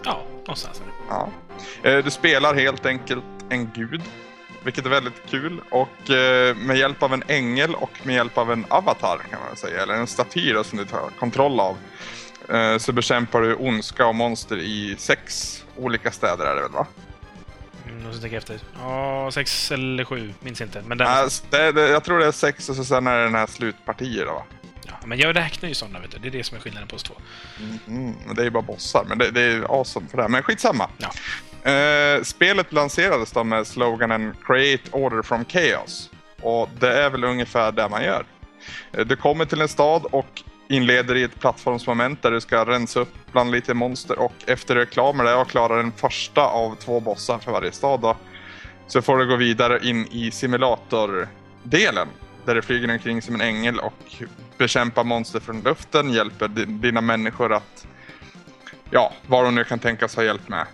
Ja, 0.05 0.23
någonstans. 0.39 0.83
Ja. 1.09 1.29
Eh, 1.83 2.05
Du 2.05 2.11
spelar 2.11 2.55
helt 2.55 2.87
enkelt 2.87 3.25
en 3.49 3.71
gud, 3.75 4.03
vilket 4.65 4.87
är 4.87 4.91
väldigt 4.91 5.23
kul. 5.31 5.61
Och 5.71 6.11
eh, 6.11 6.57
med 6.57 6.77
hjälp 6.77 7.03
av 7.03 7.13
en 7.15 7.23
ängel 7.29 7.75
och 7.75 7.91
med 8.03 8.15
hjälp 8.15 8.39
av 8.39 8.53
en 8.53 8.65
avatar 8.69 9.19
kan 9.31 9.39
man 9.49 9.57
säga, 9.57 9.83
eller 9.83 9.95
en 9.95 10.07
staty 10.07 10.53
då, 10.53 10.65
som 10.65 10.79
du 10.79 10.85
tar 10.85 11.11
kontroll 11.19 11.61
av, 11.61 11.77
så 12.79 12.93
bekämpar 12.93 13.41
du 13.41 13.55
ondska 13.55 14.07
och 14.07 14.15
monster 14.15 14.57
i 14.57 14.97
sex 14.99 15.59
olika 15.77 16.11
städer 16.11 16.47
är 16.47 16.55
det 16.55 16.63
väl 16.63 16.73
va? 16.73 16.87
Mm, 17.89 18.13
tänker 18.13 18.29
jag 18.29 18.35
efter. 18.35 18.61
Ja, 18.79 19.31
sex 19.33 19.73
eller 19.73 20.05
sju, 20.05 20.35
minns 20.41 20.61
inte. 20.61 20.83
Men, 20.87 20.99
den, 20.99 21.09
Nej, 21.09 21.29
det, 21.51 21.73
det, 21.73 21.89
jag 21.89 22.05
tror 22.05 22.19
det 22.19 22.27
är 22.27 22.33
sex 22.33 22.69
och 22.69 22.77
så 22.77 22.85
sen 22.85 23.07
är 23.07 23.19
det 23.19 23.25
den 23.25 23.35
här 23.35 23.47
slutpartier 23.47 24.27
då 24.27 24.33
va? 24.33 24.45
ja, 24.87 25.07
men 25.07 25.19
jag 25.19 25.37
räknar 25.37 25.69
ju 25.69 25.75
sådana, 25.75 25.99
vet 25.99 26.11
du. 26.11 26.19
Det 26.19 26.29
är 26.29 26.31
det 26.39 26.45
som 26.45 26.57
är 26.57 26.61
skillnaden 26.61 26.89
på 26.89 26.97
oss 26.97 27.03
två. 27.03 27.15
Mm, 27.89 28.15
men 28.27 28.37
det 28.37 28.43
är 28.43 28.45
ju 28.45 28.51
bara 28.51 28.63
bossar, 28.63 29.05
men 29.09 29.19
det, 29.19 29.31
det 29.31 29.41
är 29.41 29.79
awesome 29.79 30.09
för 30.09 30.17
det 30.17 30.23
här. 30.23 30.31
Men 30.31 30.43
skitsamma. 30.43 30.89
Ja. 30.99 31.11
Eh, 31.71 32.23
spelet 32.23 32.73
lanserades 32.73 33.33
då 33.33 33.45
med 33.45 33.67
sloganen 33.67 34.37
Create 34.45 34.91
Order 34.91 35.23
from 35.23 35.45
Chaos. 35.45 36.11
Och 36.41 36.69
det 36.79 37.03
är 37.03 37.11
väl 37.11 37.25
ungefär 37.25 37.73
det 37.73 37.89
man 37.89 38.05
gör. 38.05 38.25
Eh, 38.93 39.07
du 39.07 39.17
kommer 39.17 39.45
till 39.45 39.61
en 39.61 39.69
stad 39.69 40.07
och 40.11 40.43
inleder 40.73 41.15
i 41.15 41.23
ett 41.23 41.41
plattformsmoment 41.41 42.23
där 42.23 42.31
du 42.31 42.41
ska 42.41 42.65
rensa 42.65 43.01
upp 43.01 43.15
bland 43.33 43.51
lite 43.51 43.75
monster 43.75 44.19
och 44.19 44.33
efter 44.47 44.75
du 44.75 44.81
är 44.81 44.87
klar 44.87 45.13
med 45.13 45.27
det 45.27 45.35
och 45.35 45.49
klarar 45.49 45.77
den 45.77 45.93
första 45.93 46.41
av 46.43 46.75
två 46.75 47.01
bossar 47.01 47.39
för 47.39 47.53
varje 47.53 47.73
stad 47.73 48.01
då, 48.01 48.17
så 48.87 49.03
får 49.03 49.19
du 49.19 49.27
gå 49.27 49.37
vidare 49.37 49.79
in 49.89 50.07
i 50.11 50.31
simulatordelen 50.31 52.09
där 52.45 52.55
du 52.55 52.63
flyger 52.63 52.91
omkring 52.93 53.23
som 53.23 53.35
en 53.35 53.41
ängel 53.41 53.79
och 53.79 54.23
bekämpar 54.59 55.05
monster 55.05 55.41
från 55.41 55.61
luften, 55.61 56.13
hjälper 56.13 56.49
di- 56.49 56.65
dina 56.65 57.01
människor 57.01 57.53
att, 57.53 57.87
ja, 58.91 59.13
vad 59.27 59.45
de 59.45 59.55
nu 59.55 59.65
kan 59.65 59.79
tänkas 59.79 60.17
ha 60.17 60.23
hjälp 60.25 60.49
med. 60.49 60.67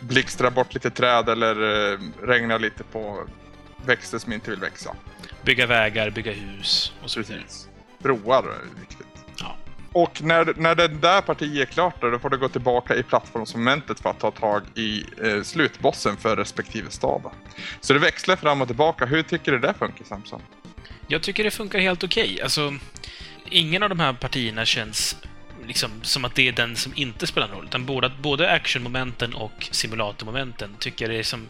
Blixtra 0.00 0.50
bort 0.50 0.74
lite 0.74 0.90
träd 0.90 1.28
eller 1.28 1.92
eh, 1.92 1.98
regna 2.22 2.58
lite 2.58 2.84
på 2.84 3.24
växter 3.86 4.18
som 4.18 4.32
inte 4.32 4.50
vill 4.50 4.60
växa. 4.60 4.94
Bygga 5.42 5.66
vägar, 5.66 6.10
bygga 6.10 6.32
hus 6.32 6.92
och 7.02 7.10
så 7.10 7.20
vidare. 7.20 7.42
Broar 7.98 8.42
är 8.42 8.80
viktigt. 8.80 9.06
Och 9.92 10.22
när, 10.22 10.54
när 10.56 10.74
det 10.74 10.88
där 10.88 11.20
partiet 11.20 11.68
är 11.68 11.72
klart 11.72 12.00
då, 12.00 12.10
då 12.10 12.18
får 12.18 12.30
du 12.30 12.38
gå 12.38 12.48
tillbaka 12.48 12.96
i 12.96 13.02
plattformsmomentet 13.02 14.00
för 14.00 14.10
att 14.10 14.20
ta 14.20 14.30
tag 14.30 14.62
i 14.74 15.04
eh, 15.22 15.42
slutbossen 15.42 16.16
för 16.16 16.36
respektive 16.36 16.90
stad. 16.90 17.22
Så 17.80 17.92
det 17.92 17.98
växlar 17.98 18.36
fram 18.36 18.60
och 18.60 18.66
tillbaka. 18.66 19.06
Hur 19.06 19.22
tycker 19.22 19.52
du 19.52 19.58
det 19.58 19.74
funkar 19.74 20.04
Samson? 20.04 20.42
Jag 21.06 21.22
tycker 21.22 21.44
det 21.44 21.50
funkar 21.50 21.78
helt 21.78 22.04
okej. 22.04 22.42
Alltså, 22.42 22.74
ingen 23.50 23.82
av 23.82 23.88
de 23.88 24.00
här 24.00 24.12
partierna 24.12 24.64
känns 24.64 25.16
liksom 25.66 25.90
som 26.02 26.24
att 26.24 26.34
det 26.34 26.48
är 26.48 26.52
den 26.52 26.76
som 26.76 26.92
inte 26.96 27.26
spelar 27.26 27.48
någon 27.48 27.56
roll. 27.56 27.64
Utan 27.64 27.86
både, 27.86 28.12
både 28.20 28.50
actionmomenten 28.50 29.34
och 29.34 29.68
simulatormomenten 29.70 30.76
tycker 30.78 31.04
jag 31.04 31.14
det 31.14 31.18
är 31.18 31.22
som 31.22 31.48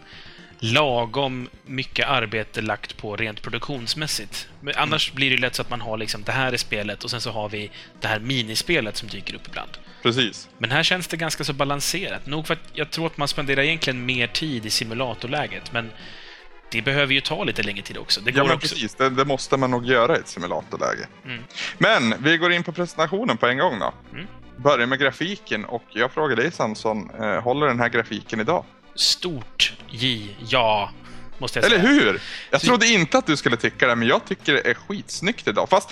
lagom 0.62 1.48
mycket 1.66 2.08
arbete 2.08 2.60
lagt 2.60 2.96
på 2.96 3.16
rent 3.16 3.42
produktionsmässigt. 3.42 4.48
Men 4.60 4.74
annars 4.76 5.12
blir 5.12 5.30
det 5.30 5.36
lätt 5.36 5.54
så 5.54 5.62
att 5.62 5.70
man 5.70 5.80
har 5.80 5.96
liksom 5.98 6.22
det 6.22 6.32
här 6.32 6.52
är 6.52 6.56
spelet 6.56 7.04
och 7.04 7.10
sen 7.10 7.20
så 7.20 7.30
har 7.30 7.48
vi 7.48 7.70
det 8.00 8.08
här 8.08 8.20
minispelet 8.20 8.96
som 8.96 9.08
dyker 9.08 9.34
upp 9.34 9.48
ibland. 9.48 9.70
Precis. 10.02 10.48
Men 10.58 10.70
här 10.70 10.82
känns 10.82 11.06
det 11.06 11.16
ganska 11.16 11.44
så 11.44 11.52
balanserat. 11.52 12.26
Nog 12.26 12.46
för 12.46 12.54
att 12.54 12.70
jag 12.72 12.90
tror 12.90 13.06
att 13.06 13.16
man 13.16 13.28
spenderar 13.28 13.62
egentligen 13.62 14.06
mer 14.06 14.26
tid 14.26 14.66
i 14.66 14.70
simulatorläget, 14.70 15.72
men 15.72 15.90
det 16.70 16.82
behöver 16.82 17.14
ju 17.14 17.20
ta 17.20 17.44
lite 17.44 17.62
längre 17.62 17.82
tid 17.82 17.98
också. 17.98 18.20
Det 18.20 18.30
Ja 18.30 18.44
men 18.44 18.56
också... 18.56 18.68
precis, 18.68 18.94
det, 18.94 19.10
det 19.10 19.24
måste 19.24 19.56
man 19.56 19.70
nog 19.70 19.86
göra 19.86 20.16
i 20.16 20.20
ett 20.20 20.28
simulatorläge. 20.28 21.06
Mm. 21.24 21.42
Men 21.78 22.14
vi 22.22 22.36
går 22.36 22.52
in 22.52 22.62
på 22.62 22.72
presentationen 22.72 23.36
på 23.36 23.46
en 23.46 23.58
gång 23.58 23.78
då. 23.78 23.94
Mm. 24.12 24.26
Börjar 24.56 24.86
med 24.86 24.98
grafiken 24.98 25.64
och 25.64 25.84
jag 25.88 26.12
frågar 26.12 26.36
dig 26.36 26.52
Samson, 26.52 27.10
eh, 27.20 27.42
håller 27.42 27.66
den 27.66 27.80
här 27.80 27.88
grafiken 27.88 28.40
idag? 28.40 28.64
Stort 28.94 29.72
J, 29.90 30.36
ja, 30.48 30.90
måste 31.38 31.58
jag 31.58 31.66
Eller 31.66 31.76
säga. 31.80 31.88
hur? 31.92 32.20
Jag 32.50 32.60
Så- 32.60 32.66
trodde 32.66 32.86
inte 32.86 33.18
att 33.18 33.26
du 33.26 33.36
skulle 33.36 33.56
tycka 33.56 33.86
det, 33.86 33.96
men 33.96 34.08
jag 34.08 34.24
tycker 34.24 34.52
det 34.52 34.70
är 34.70 34.74
skitsnyggt 34.74 35.48
idag. 35.48 35.68
Fast 35.68 35.90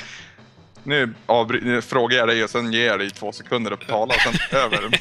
nu, 0.85 1.15
avbry- 1.27 1.65
nu 1.65 1.83
frågar 1.83 2.19
jag 2.19 2.29
dig 2.29 2.45
och 2.45 2.51
sen 2.51 2.73
ger 2.73 2.87
jag 2.87 2.99
dig 2.99 3.11
två 3.11 3.33
sekunder 3.33 3.71
att 3.71 3.89
tala 3.89 4.15
och 4.15 4.21
sen 4.21 4.35
över. 4.61 5.01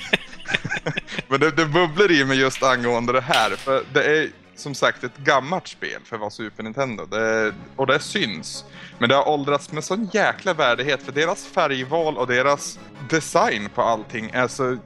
men 1.27 1.39
det, 1.39 1.51
det 1.51 1.65
bubblar 1.65 2.11
i 2.11 2.25
mig 2.25 2.37
just 2.39 2.63
angående 2.63 3.13
det 3.13 3.21
här, 3.21 3.49
för 3.49 3.83
det 3.93 4.03
är 4.03 4.29
som 4.55 4.75
sagt 4.75 5.03
ett 5.03 5.17
gammalt 5.17 5.67
spel 5.67 6.01
för 6.05 6.17
vara 6.17 6.29
Super 6.29 6.63
Nintendo. 6.63 7.05
Det, 7.05 7.53
och 7.75 7.87
det 7.87 7.99
syns. 7.99 8.65
Men 8.97 9.09
det 9.09 9.15
har 9.15 9.27
åldrats 9.27 9.71
med 9.71 9.83
sån 9.83 10.09
jäkla 10.13 10.53
värdighet 10.53 11.03
för 11.03 11.11
deras 11.11 11.45
färgval 11.45 12.17
och 12.17 12.27
deras 12.27 12.79
design 13.09 13.69
på 13.75 13.81
allting 13.81 14.29
är 14.33 14.47
så 14.47 14.77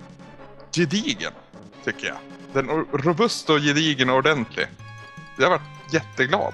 gedigen, 0.76 1.32
tycker 1.86 2.08
jag. 2.08 2.18
Den 2.54 2.68
robust 2.94 3.50
och 3.50 3.60
gedigen 3.60 4.10
och 4.10 4.16
ordentlig. 4.18 4.66
Jag 5.38 5.50
varit 5.50 5.62
jätteglad. 5.94 6.54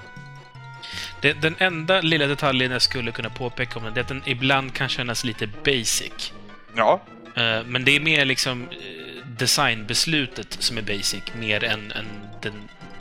Det, 1.22 1.34
den 1.34 1.56
enda 1.60 2.02
lilla 2.02 2.28
detaljen 2.28 2.72
jag 2.72 2.82
skulle 2.82 3.12
kunna 3.12 3.30
påpeka 3.30 3.80
om 3.80 3.86
den, 3.86 3.94
det 3.94 4.00
är 4.00 4.02
att 4.02 4.08
den 4.08 4.24
ibland 4.26 4.74
kan 4.74 4.90
kännas 4.90 5.24
lite 5.24 5.48
basic. 5.48 6.34
Ja, 6.76 7.02
Eh, 7.36 7.64
Men 7.66 7.86
det 7.86 7.96
är 7.96 8.00
mer 8.00 8.26
liksom 8.26 8.68
eh, 8.72 9.26
designbeslutet 9.28 10.58
som 10.60 10.78
är 10.78 10.82
basic, 10.82 11.24
mer 11.40 11.64
än, 11.64 11.92
än 11.92 12.06
den, 12.42 12.54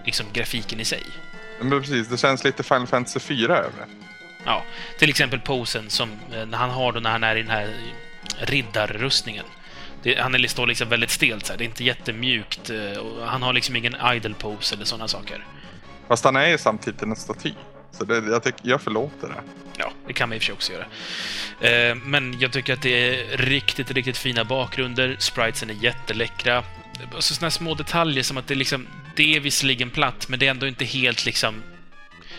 liksom 0.04 0.26
grafiken 0.32 0.80
i 0.80 0.84
sig. 0.84 1.02
men 1.60 1.70
precis. 1.70 2.08
Det 2.08 2.18
känns 2.18 2.44
lite 2.44 2.62
Final 2.62 2.86
Fantasy 2.86 3.20
4 3.20 3.56
över 3.56 3.70
det. 3.78 3.86
Ja, 4.44 4.64
till 4.98 5.10
exempel 5.10 5.40
posen 5.40 5.90
som 5.90 6.10
eh, 6.32 6.46
när 6.46 6.58
han 6.58 6.70
har 6.70 6.92
då 6.92 7.00
när 7.00 7.10
han 7.10 7.24
är 7.24 7.36
i 7.36 7.42
den 7.42 7.50
här 7.50 7.74
riddarrustningen. 8.38 9.44
Det, 10.02 10.18
han 10.20 10.34
är, 10.34 10.48
står 10.48 10.66
liksom 10.66 10.88
väldigt 10.88 11.10
stelt 11.10 11.46
så 11.46 11.52
här. 11.52 11.58
Det 11.58 11.64
är 11.64 11.66
inte 11.66 11.84
jättemjukt. 11.84 12.70
eh, 12.70 12.76
han 13.26 13.42
har 13.42 13.52
liksom 13.52 13.76
ingen 13.76 13.96
idle 14.14 14.34
pose 14.34 14.74
eller 14.74 14.84
sådana 14.84 15.08
saker. 15.08 15.44
Fast 16.08 16.24
han 16.24 16.36
är 16.36 16.46
ju 16.48 16.58
samtidigt 16.58 17.02
en 17.02 17.16
staty. 17.16 17.52
Så 17.92 18.04
det, 18.04 18.14
jag, 18.30 18.42
tycker, 18.42 18.60
jag 18.62 18.82
förlåter 18.82 19.28
det. 19.28 19.42
Ja, 19.78 19.92
det 20.06 20.12
kan 20.12 20.28
man 20.28 20.36
i 20.36 20.38
och 20.38 20.42
för 20.42 20.46
sig 20.46 20.52
också 20.54 20.72
göra. 20.72 21.90
Eh, 21.90 21.94
Men 21.94 22.40
jag 22.40 22.52
tycker 22.52 22.72
att 22.72 22.82
det 22.82 22.90
är 23.08 23.36
riktigt, 23.36 23.90
riktigt 23.90 24.16
fina 24.16 24.44
bakgrunder. 24.44 25.16
Spritesen 25.18 25.70
är 25.70 25.74
jätteläckra. 25.74 26.64
Och 27.14 27.24
så 27.24 27.34
såna 27.34 27.50
små 27.50 27.74
detaljer 27.74 28.22
som 28.22 28.36
att 28.36 28.46
det 28.46 28.54
liksom... 28.54 28.86
Det 29.16 29.36
är 29.36 29.40
visserligen 29.40 29.90
platt, 29.90 30.28
men 30.28 30.38
det 30.38 30.46
är 30.46 30.50
ändå 30.50 30.66
inte 30.66 30.84
helt 30.84 31.26
liksom... 31.26 31.62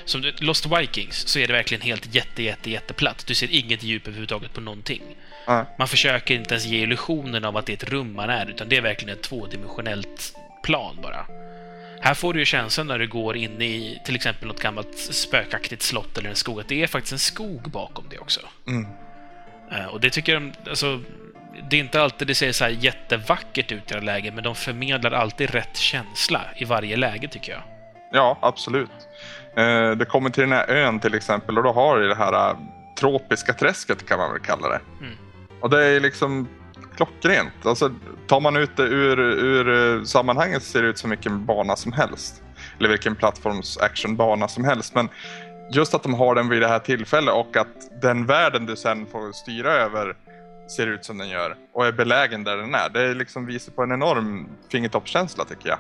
Som 0.06 0.32
Lost 0.40 0.66
Vikings 0.80 1.28
så 1.28 1.40
är 1.40 1.48
det 1.48 1.54
verkligen 1.54 1.82
helt 1.82 2.16
jätte, 2.16 2.44
jätte, 2.44 2.70
jätteplatt. 2.72 3.28
Du 3.28 3.36
ser 3.36 3.52
inget 3.52 3.84
djup 3.84 4.08
överhuvudtaget 4.08 4.54
på 4.54 4.62
någonting. 4.62 5.02
Man 5.78 5.88
försöker 5.88 6.36
inte 6.36 6.54
ens 6.54 6.66
ge 6.66 6.78
illusionen 6.82 7.46
av 7.46 7.58
att 7.58 7.66
det 7.66 7.72
är 7.72 7.78
ett 7.78 7.90
rum 7.90 8.16
man 8.16 8.30
är, 8.30 8.50
utan 8.50 8.70
det 8.70 8.78
är 8.78 8.82
verkligen 8.82 9.16
ett 9.18 9.24
tvådimensionellt 9.24 10.36
plan 10.64 10.98
bara. 11.04 11.26
Här 12.02 12.14
får 12.14 12.34
du 12.34 12.40
ju 12.40 12.46
känslan 12.46 12.88
när 12.88 13.00
du 13.00 13.08
går 13.08 13.38
in 13.38 13.62
i 13.62 14.02
till 14.06 14.16
exempel 14.16 14.48
något 14.48 14.62
gammalt 14.62 14.98
spökaktigt 14.98 15.82
slott 15.82 16.18
eller 16.18 16.30
en 16.30 16.36
skog, 16.36 16.60
att 16.60 16.68
det 16.68 16.84
är 16.84 16.88
faktiskt 16.88 17.14
en 17.14 17.20
skog 17.20 17.62
bakom 17.72 18.06
det 18.10 18.20
också. 18.20 18.40
Mm. 18.68 18.88
Eh, 19.72 19.86
Och 19.86 20.02
det 20.02 20.10
tycker 20.10 20.34
jag, 20.34 20.52
alltså, 20.70 21.00
det 21.70 21.76
är 21.76 21.80
inte 21.80 22.02
alltid 22.02 22.28
det 22.28 22.36
ser 22.36 22.52
så 22.52 22.64
här 22.64 22.72
jättevackert 22.72 23.72
ut 23.72 23.92
i 23.92 23.94
alla 23.94 24.04
lägen, 24.04 24.36
men 24.36 24.44
de 24.44 24.56
förmedlar 24.56 25.12
alltid 25.12 25.50
rätt 25.50 25.78
känsla 25.78 26.42
i 26.56 26.66
varje 26.66 26.96
läge, 26.98 27.28
tycker 27.28 27.52
jag. 27.52 27.62
Ja, 28.12 28.38
absolut. 28.42 28.90
Eh, 29.58 29.92
det 29.92 30.06
kommer 30.06 30.30
till 30.30 30.42
den 30.42 30.52
här 30.52 30.70
ön 30.70 31.00
till 31.00 31.14
exempel 31.14 31.58
och 31.58 31.64
då 31.64 31.72
har 31.72 32.00
du 32.00 32.08
det 32.08 32.16
här 32.16 32.50
eh, 32.50 32.58
tropiska 33.00 33.54
träsket 33.54 34.08
kan 34.08 34.20
man 34.20 34.32
väl 34.32 34.42
kalla 34.42 34.70
det. 34.70 34.80
Mm. 35.00 35.18
Och 35.62 35.70
det 35.70 35.86
är 35.86 36.00
liksom 36.00 36.48
klockrent. 36.96 37.66
Alltså, 37.66 37.92
tar 38.28 38.40
man 38.40 38.56
ut 38.56 38.78
det 38.78 38.84
ur, 38.84 39.20
ur 39.20 39.98
eh, 39.98 40.04
sammanhanget 40.04 40.64
ser 40.64 40.82
det 40.82 40.88
ut 40.88 40.98
som 40.98 41.10
vilken 41.10 41.46
bana 41.46 41.76
som 41.76 41.92
helst. 41.92 42.44
Eller 42.80 42.90
vilken 42.90 43.16
plattforms 43.16 43.78
actionbana 43.78 44.48
som 44.48 44.66
helst. 44.66 44.96
Men 44.96 45.10
just 45.72 45.94
att 45.94 46.04
de 46.04 46.14
har 46.14 46.36
den 46.36 46.50
vid 46.50 46.62
det 46.62 46.68
här 46.68 46.80
tillfället 46.80 47.34
och 47.34 47.58
att 47.58 48.02
den 48.02 48.26
världen 48.26 48.66
du 48.66 48.76
sen 48.76 49.06
får 49.06 49.32
styra 49.32 49.72
över 49.72 50.16
ser 50.76 50.88
ut 50.88 51.06
som 51.06 51.18
den 51.18 51.30
gör 51.30 51.56
och 51.74 51.86
är 51.86 51.92
belägen 51.92 52.44
där 52.44 52.58
den 52.58 52.76
är. 52.76 52.90
Det 52.90 53.14
liksom 53.14 53.46
visar 53.46 53.72
på 53.72 53.84
en 53.84 53.92
enorm 53.92 54.50
fingertoppskänsla 54.72 55.46
tycker 55.46 55.70
jag. 55.70 55.80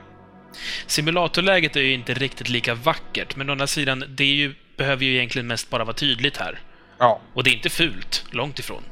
Simulatorläget 0.87 1.75
är 1.75 1.81
ju 1.81 1.93
inte 1.93 2.13
riktigt 2.13 2.49
lika 2.49 2.75
vackert, 2.75 3.35
men 3.35 3.49
å 3.49 3.51
andra 3.51 3.67
sidan, 3.67 4.03
det 4.07 4.25
ju, 4.25 4.55
behöver 4.77 5.05
ju 5.05 5.15
egentligen 5.15 5.47
mest 5.47 5.69
bara 5.69 5.83
vara 5.83 5.93
tydligt 5.93 6.37
här. 6.37 6.59
Ja, 6.97 7.19
Och 7.33 7.43
det 7.43 7.49
är 7.49 7.55
inte 7.55 7.69
fult, 7.69 8.25
långt 8.31 8.59
ifrån. 8.59 8.83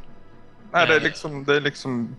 Nej, 0.74 0.88
det 0.88 0.94
är 0.94 0.98
Eh. 0.98 1.04
liksom, 1.04 1.44
det 1.44 1.56
är 1.56 1.62
liksom 1.62 2.16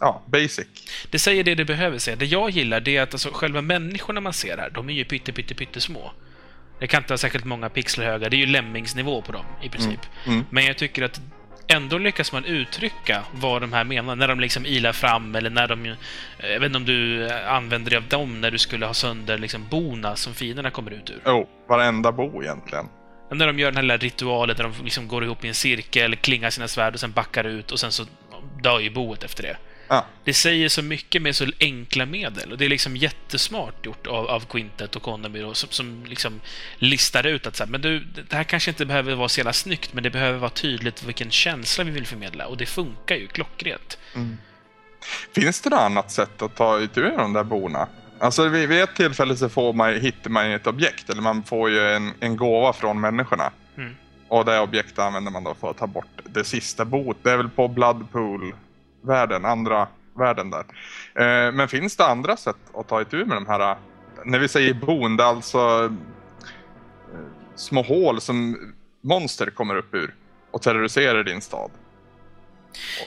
ja, 0.00 0.22
basic. 0.26 0.66
Det 1.10 1.18
säger 1.18 1.44
det 1.44 1.54
det 1.54 1.64
behöver 1.64 1.98
säga. 1.98 2.16
Det 2.16 2.26
jag 2.26 2.50
gillar, 2.50 2.80
det 2.80 2.96
är 2.96 3.02
att 3.02 3.14
alltså, 3.14 3.30
själva 3.32 3.62
människorna 3.62 4.20
man 4.20 4.32
ser 4.32 4.58
här, 4.58 4.70
de 4.70 4.88
är 4.90 4.94
ju 4.94 5.04
pytte, 5.04 5.32
pytte, 5.32 5.54
pyttesmå. 5.54 6.12
Det 6.80 6.86
kan 6.86 7.02
inte 7.02 7.12
vara 7.12 7.18
särskilt 7.18 7.44
många 7.44 7.68
pixlar 7.68 8.04
höga. 8.04 8.28
Det 8.28 8.36
är 8.36 8.38
ju 8.38 8.46
lämmingsnivå 8.46 9.22
på 9.22 9.32
dem, 9.32 9.44
i 9.62 9.68
princip. 9.68 10.00
Mm. 10.26 10.44
Men 10.50 10.64
jag 10.64 10.78
tycker 10.78 11.02
att 11.02 11.20
ändå 11.66 11.98
lyckas 11.98 12.32
man 12.32 12.44
uttrycka 12.44 13.22
vad 13.32 13.62
de 13.62 13.72
här 13.72 13.84
menar. 13.84 14.16
När 14.16 14.28
de 14.28 14.40
liksom 14.40 14.66
ilar 14.66 14.92
fram, 14.92 15.34
eller 15.34 15.50
när 15.50 15.68
de... 15.68 15.94
Jag 16.38 16.60
vet 16.60 16.66
inte 16.66 16.76
om 16.76 16.84
du 16.84 17.30
använder 17.32 17.90
dig 17.90 17.96
av 17.96 18.08
dem 18.08 18.40
när 18.40 18.50
du 18.50 18.58
skulle 18.58 18.86
ha 18.86 18.94
sönder 18.94 19.38
liksom 19.38 19.66
bona 19.70 20.16
som 20.16 20.34
fienderna 20.34 20.70
kommer 20.70 20.90
ut 20.90 21.10
ur. 21.10 21.20
Jo, 21.26 21.48
varenda 21.68 22.12
bo 22.12 22.42
egentligen. 22.42 22.88
När 23.30 23.46
de 23.46 23.58
gör 23.58 23.70
den 23.70 23.76
här 23.76 23.82
lilla 23.82 23.96
ritualen 23.96 24.56
där 24.56 24.64
de 24.64 24.84
liksom 24.84 25.08
går 25.08 25.24
ihop 25.24 25.44
i 25.44 25.48
en 25.48 25.54
cirkel, 25.54 26.16
klingar 26.16 26.50
sina 26.50 26.68
svärd 26.68 26.94
och 26.94 27.00
sen 27.00 27.12
backar 27.12 27.44
ut 27.44 27.72
och 27.72 27.80
sen 27.80 27.92
så 27.92 28.06
dör 28.62 28.78
ju 28.78 28.90
boet 28.90 29.22
efter 29.22 29.42
det. 29.42 29.56
Ja, 29.88 30.06
Det 30.24 30.34
säger 30.34 30.68
så 30.68 30.82
mycket 30.82 31.22
med 31.22 31.36
så 31.36 31.46
enkla 31.60 32.06
medel 32.06 32.52
och 32.52 32.58
det 32.58 32.64
är 32.64 32.68
liksom 32.68 32.96
jättesmart 32.96 33.86
gjort 33.86 34.06
av, 34.06 34.26
av 34.26 34.40
Quintet 34.40 34.96
och 34.96 35.02
Konami 35.02 35.50
som, 35.54 35.68
som 35.70 36.04
liksom 36.04 36.40
listar 36.78 37.26
ut 37.26 37.46
att 37.46 37.56
så 37.56 37.64
här, 37.64 37.70
men 37.70 37.80
du, 37.80 38.00
det 38.00 38.36
här 38.36 38.44
kanske 38.44 38.70
inte 38.70 38.86
behöver 38.86 39.14
vara 39.14 39.28
så 39.28 39.40
jävla 39.40 39.52
snyggt, 39.52 39.92
men 39.92 40.02
det 40.02 40.10
behöver 40.10 40.38
vara 40.38 40.50
tydligt 40.50 41.02
vilken 41.02 41.30
känsla 41.30 41.84
vi 41.84 41.90
vill 41.90 42.06
förmedla 42.06 42.46
och 42.46 42.56
det 42.56 42.66
funkar 42.66 43.16
ju 43.16 43.26
klockrent. 43.26 43.98
Finns 45.34 45.60
det 45.60 45.70
något 45.70 45.80
annat 45.80 46.10
sätt 46.10 46.42
att 46.42 46.56
ta 46.56 46.80
itu 46.80 47.02
med 47.02 47.18
de 47.18 47.32
där 47.32 47.44
bona? 47.44 47.88
Alltså 48.20 48.48
vid, 48.48 48.68
vid 48.68 48.82
ett 48.82 48.96
tillfälle 48.96 49.36
så 49.36 49.48
får 49.48 49.72
man, 49.72 49.94
hittar 49.94 50.30
man 50.30 50.50
ju 50.50 50.56
ett 50.56 50.66
objekt, 50.66 51.10
eller 51.10 51.22
man 51.22 51.42
får 51.42 51.70
ju 51.70 51.80
en, 51.80 52.12
en 52.20 52.36
gåva 52.36 52.72
från 52.72 53.00
människorna. 53.00 53.52
Mm. 53.76 53.94
Och 54.28 54.44
det 54.44 54.60
objektet 54.60 54.98
använder 54.98 55.30
man 55.30 55.44
då 55.44 55.54
för 55.54 55.70
att 55.70 55.78
ta 55.78 55.86
bort 55.86 56.20
det 56.24 56.44
sista 56.44 56.84
boet. 56.84 57.16
Det 57.22 57.30
är 57.30 57.36
väl 57.36 57.48
på 57.48 57.68
Bloodpool-världen, 57.68 59.44
andra 59.44 59.88
världen 60.14 60.50
där. 60.50 60.64
Eh, 61.14 61.52
men 61.52 61.68
finns 61.68 61.96
det 61.96 62.06
andra 62.06 62.36
sätt 62.36 62.56
att 62.74 62.88
ta 62.88 63.00
itu 63.00 63.24
med 63.24 63.36
de 63.36 63.46
här, 63.46 63.76
när 64.24 64.38
vi 64.38 64.48
säger 64.48 64.74
bon, 64.74 65.16
det 65.16 65.22
är 65.22 65.28
alltså 65.28 65.84
eh, 65.84 65.90
små 67.56 67.82
hål 67.82 68.20
som 68.20 68.56
monster 69.00 69.50
kommer 69.50 69.76
upp 69.76 69.94
ur 69.94 70.14
och 70.50 70.62
terroriserar 70.62 71.24
din 71.24 71.40
stad. 71.40 71.70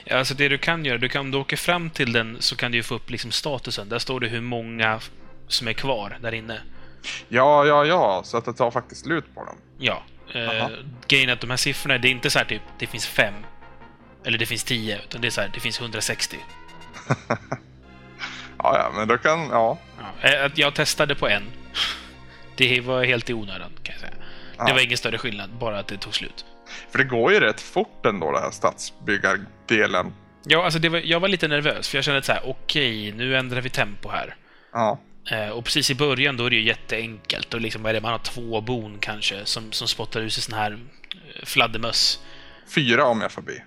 Ja, 0.04 0.18
alltså 0.18 0.34
det 0.34 0.50
du 0.50 0.58
kan 0.58 0.86
göra, 0.86 0.98
du 0.98 1.10
kan, 1.10 1.22
om 1.22 1.32
du 1.32 1.38
åker 1.38 1.58
fram 1.58 1.90
till 1.90 2.14
den 2.14 2.38
så 2.40 2.56
kan 2.56 2.72
du 2.72 2.84
få 2.84 2.96
upp 2.96 3.10
liksom 3.10 3.32
statusen. 3.32 3.90
Där 3.90 4.00
står 4.00 4.20
det 4.20 4.28
hur 4.28 4.42
många 4.42 5.00
som 5.48 5.68
är 5.68 5.74
kvar 5.74 6.18
där 6.22 6.34
inne. 6.34 6.62
Ja, 7.30 7.66
ja, 7.66 7.86
ja, 7.86 8.22
så 8.26 8.38
att 8.38 8.46
det 8.46 8.54
tar 8.54 8.72
faktiskt 8.72 9.02
slut 9.02 9.36
på 9.36 9.46
dem. 9.46 9.56
Ja. 9.78 10.04
Eh, 10.34 10.70
grejen 11.08 11.30
är 11.30 11.34
att 11.34 11.42
de 11.42 11.50
här 11.50 11.58
siffrorna, 11.58 11.98
det 11.98 12.08
är 12.08 12.12
inte 12.12 12.30
så 12.30 12.40
här 12.40 12.46
typ, 12.46 12.62
det 12.80 12.88
finns 12.88 13.08
fem. 13.08 13.34
Eller 14.26 14.38
det 14.38 14.46
finns 14.46 14.64
tio, 14.64 15.00
utan 15.04 15.22
det 15.22 15.28
är 15.28 15.32
så 15.32 15.42
här, 15.42 15.52
det 15.54 15.60
finns 15.60 15.80
160. 15.80 16.38
Ja, 18.64 18.78
ja, 18.78 18.92
men 18.96 19.08
då 19.08 19.18
kan, 19.18 19.50
ja. 19.50 19.78
Ja, 20.22 20.30
eh, 20.30 20.52
jag 20.56 20.74
testade 20.74 21.16
på 21.16 21.28
en. 21.28 21.44
Det 22.56 22.82
var 22.82 23.04
helt 23.04 23.30
i 23.30 23.34
onödan, 23.34 23.72
kan 23.84 23.94
jag 23.94 24.02
säga. 24.02 24.13
Ja. 24.58 24.66
Det 24.66 24.74
var 24.74 24.80
ingen 24.80 24.98
större 24.98 25.18
skillnad, 25.18 25.50
bara 25.50 25.80
att 25.80 25.88
det 25.88 25.98
tog 25.98 26.16
slut. 26.16 26.46
För 26.92 26.98
det 26.98 27.04
går 27.04 27.32
ju 27.34 27.40
rätt 27.40 27.62
fort 27.62 28.06
ändå, 28.06 28.32
den 28.32 28.42
här 28.44 28.52
stadsbyggardelen. 28.52 30.14
Ja, 30.46 30.64
alltså 30.66 30.80
det 30.80 30.90
var, 30.90 31.00
jag 31.00 31.20
var 31.20 31.28
lite 31.28 31.48
nervös, 31.48 31.90
för 31.90 31.98
jag 31.98 32.06
kände 32.06 32.18
att 32.20 32.26
så 32.26 32.32
här, 32.32 32.42
okej, 32.46 33.12
nu 33.12 33.38
ändrar 33.38 33.62
vi 33.62 33.70
tempo 33.70 34.10
här. 34.10 34.36
Ja, 34.74 35.00
Eh, 35.32 35.50
och 35.50 35.64
precis 35.66 35.90
i 35.92 35.96
början 35.96 36.38
då 36.38 36.46
är 36.46 36.50
det 36.50 36.56
ju 36.56 36.62
jätteenkelt. 36.62 37.54
Och 37.54 37.62
liksom, 37.62 37.84
vad 37.84 37.90
är 37.90 37.94
det, 37.94 38.02
man 38.02 38.12
har 38.12 38.20
två 38.20 38.62
bon 38.62 38.98
kanske, 39.00 39.46
som, 39.46 39.72
som 39.72 39.88
spottar 39.88 40.22
ut 40.22 40.34
sig 40.34 40.44
sån 40.44 40.54
här 40.54 40.72
eh, 40.72 41.46
fladdermöss. 41.46 42.20
fyra 42.76 43.06
om 43.06 43.22
jag 43.22 43.32
får 43.32 43.42
be. 43.42 43.54
Är 43.54 43.62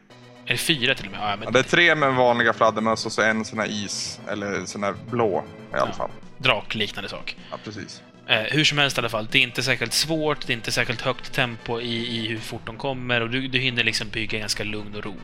det 0.53 0.57
fyra 0.57 0.95
till 0.95 1.07
och 1.07 1.13
med? 1.13 1.21
Ja, 1.21 1.31
Ja, 1.31 1.37
men 1.37 1.53
det 1.53 1.59
är 1.59 1.63
tre 1.63 1.95
med 1.95 2.15
vanliga 2.15 2.53
fladdermöss 2.53 3.07
och 3.07 3.13
så 3.13 3.23
en 3.23 3.45
sån 3.45 3.59
här 3.59 3.67
is, 3.71 4.21
eller 4.29 4.65
sån 4.65 4.83
här 4.83 4.95
blå 5.11 5.45
i 5.73 5.77
alla 5.77 5.87
Ja. 5.89 5.93
fall. 5.93 6.11
drakliknande 6.39 7.09
sak. 7.11 7.37
Ja, 7.51 7.59
precis. 7.65 8.03
Eh, 8.29 8.43
hur 8.43 8.65
som 8.65 8.79
helst 8.79 8.99
i 8.99 9.01
alla 9.01 9.09
fall, 9.09 9.29
det 9.31 9.39
är 9.39 9.43
inte 9.43 9.63
särskilt 9.63 9.93
svårt, 9.93 10.47
det 10.47 10.53
är 10.53 10.55
inte 10.55 10.73
särskilt 10.73 11.01
högt 11.01 11.33
tempo 11.33 11.81
i, 11.81 12.17
i 12.17 12.29
hur 12.29 12.39
fort 12.39 12.67
de 12.67 12.77
kommer 12.77 13.21
och 13.21 13.31
du, 13.31 13.49
du 13.49 13.59
hinner 13.59 13.85
liksom 13.85 14.09
bygga 14.09 14.39
ganska 14.39 14.65
lugn 14.65 14.95
och 14.95 15.05
ro. 15.05 15.15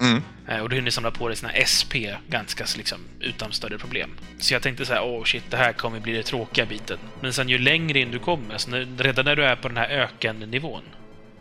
Mm. 0.00 0.22
Eh, 0.48 0.60
och 0.60 0.68
du 0.68 0.76
hinner 0.76 0.90
samla 0.90 1.10
på 1.10 1.28
dig 1.28 1.36
sina 1.36 1.52
SP 1.72 1.94
ganska 2.28 2.66
så 2.66 2.78
liksom, 2.78 2.98
utan 3.20 3.52
större 3.52 3.78
problem. 3.78 4.10
Så 4.38 4.54
jag 4.54 4.62
tänkte 4.62 4.86
så 4.86 4.92
här, 4.92 5.04
åh 5.04 5.24
shit, 5.24 5.44
det 5.50 5.56
här 5.56 5.72
kommer 5.72 6.00
bli 6.00 6.12
det 6.12 6.22
tråkiga 6.22 6.66
biten. 6.66 6.98
Men 7.20 7.32
sen 7.32 7.48
ju 7.48 7.58
längre 7.58 7.98
in 7.98 8.10
du 8.10 8.18
kommer, 8.18 8.52
alltså 8.52 8.70
när, 8.70 8.86
redan 8.98 9.24
när 9.24 9.36
du 9.36 9.44
är 9.44 9.56
på 9.56 9.68
den 9.68 9.76
här 9.76 9.88
ökennivån. 9.88 10.82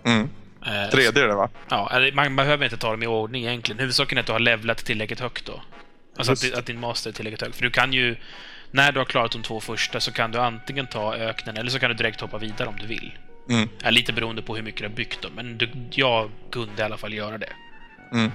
Mm. 0.03 0.29
Eh, 0.65 0.89
Tredje 0.91 1.23
är 1.23 1.27
det 1.27 1.35
va? 1.35 1.49
Ja, 1.69 2.01
man 2.13 2.35
behöver 2.35 2.63
inte 2.63 2.77
ta 2.77 2.91
dem 2.91 3.03
i 3.03 3.07
ordning 3.07 3.43
egentligen. 3.45 3.79
Huvudsaken 3.79 4.17
är 4.17 4.19
att 4.19 4.27
du 4.27 4.33
har 4.33 4.39
levlat 4.39 4.77
tillräckligt 4.77 5.19
högt 5.19 5.45
då. 5.45 5.61
Alltså 6.17 6.33
att, 6.33 6.43
Just 6.43 6.55
att 6.55 6.65
din 6.65 6.79
master 6.79 7.09
är 7.09 7.13
tillräckligt 7.13 7.41
hög. 7.41 7.55
För 7.55 7.61
du 7.61 7.69
kan 7.69 7.93
ju... 7.93 8.15
När 8.71 8.91
du 8.91 8.99
har 8.99 9.05
klarat 9.05 9.31
de 9.31 9.43
två 9.43 9.59
första 9.59 9.99
så 9.99 10.11
kan 10.11 10.31
du 10.31 10.39
antingen 10.39 10.87
ta 10.87 11.15
öknen 11.15 11.57
eller 11.57 11.71
så 11.71 11.79
kan 11.79 11.89
du 11.89 11.95
direkt 11.95 12.21
hoppa 12.21 12.37
vidare 12.37 12.67
om 12.67 12.75
du 12.79 12.87
vill. 12.87 13.17
Mm. 13.49 13.69
Ja, 13.83 13.89
lite 13.89 14.13
beroende 14.13 14.41
på 14.41 14.55
hur 14.55 14.63
mycket 14.63 14.81
du 14.81 14.87
har 14.87 14.95
byggt 14.95 15.21
dem, 15.21 15.31
men 15.35 15.57
du, 15.57 15.69
jag 15.91 16.29
kunde 16.51 16.81
i 16.81 16.85
alla 16.85 16.97
fall 16.97 17.13
göra 17.13 17.37
det. 17.37 17.53
Mm. 18.11 18.31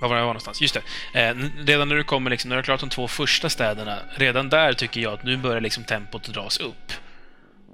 Var 0.00 0.08
var 0.08 0.16
jag 0.16 0.22
var 0.22 0.28
någonstans? 0.28 0.60
Just 0.60 0.76
det. 1.12 1.20
Eh, 1.20 1.36
redan 1.66 1.88
när 1.88 1.96
du 1.96 2.04
kommer, 2.04 2.30
liksom, 2.30 2.48
när 2.48 2.56
du 2.56 2.58
har 2.58 2.64
klarat 2.64 2.80
de 2.80 2.90
två 2.90 3.08
första 3.08 3.50
städerna, 3.50 3.98
redan 4.14 4.48
där 4.48 4.72
tycker 4.72 5.00
jag 5.00 5.12
att 5.12 5.24
nu 5.24 5.36
börjar 5.36 5.60
liksom 5.60 5.84
tempot 5.84 6.24
dras 6.24 6.58
upp. 6.58 6.92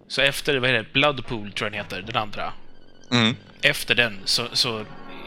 Så 0.09 0.21
efter, 0.21 0.57
vad 0.57 0.71
är 0.71 0.75
det, 0.75 0.93
Bloodpool 0.93 1.53
tror 1.53 1.67
jag 1.67 1.73
den 1.73 1.81
heter, 1.81 2.03
den 2.03 2.17
andra. 2.17 2.53
Mm. 3.11 3.37
Efter 3.63 3.95
den 3.95 4.19
så, 4.25 4.47
så 4.53 4.85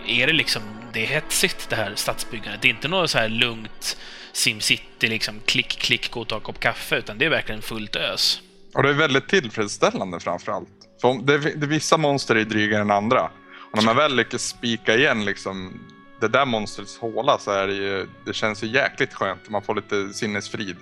är 0.07 0.27
det 0.27 0.33
liksom, 0.33 0.61
det 0.93 1.03
är 1.03 1.07
hetsigt 1.07 1.69
det 1.69 1.75
här 1.75 1.91
stadsbyggandet. 1.95 2.61
Det 2.61 2.67
är 2.67 2.69
inte 2.69 2.87
något 2.87 3.09
så 3.09 3.17
här 3.17 3.29
lugnt 3.29 3.97
SimCity, 4.35 5.07
liksom 5.07 5.41
klick, 5.45 5.67
klick, 5.67 6.11
gå 6.11 6.21
och 6.21 6.27
ta 6.27 6.35
en 6.35 6.41
kopp 6.41 6.59
kaffe, 6.59 6.95
utan 6.95 7.17
det 7.17 7.25
är 7.25 7.29
verkligen 7.29 7.61
fullt 7.61 7.95
ös. 7.95 8.41
Och 8.73 8.83
det 8.83 8.89
är 8.89 8.93
väldigt 8.93 9.29
tillfredsställande 9.29 10.19
framför 10.19 10.51
allt. 10.51 10.69
För 11.01 11.13
det, 11.23 11.37
det, 11.37 11.67
vissa 11.67 11.97
monster 11.97 12.35
är 12.35 12.45
drygare 12.45 12.81
än 12.81 12.91
andra. 12.91 13.29
Och 13.71 13.75
när 13.75 13.83
man 13.83 13.95
väl 13.95 14.15
lyckas 14.15 14.43
spika 14.43 14.95
igen 14.95 15.25
liksom 15.25 15.79
det 16.19 16.27
där 16.27 16.45
monstrets 16.45 16.97
håla 16.97 17.37
så 17.37 17.51
är 17.51 17.67
det 17.67 17.73
ju, 17.73 18.07
det 18.25 18.33
känns 18.33 18.63
ju 18.63 18.67
jäkligt 18.67 19.13
skönt. 19.13 19.49
Man 19.49 19.61
får 19.61 19.75
lite 19.75 20.13
sinnesfrid. 20.13 20.77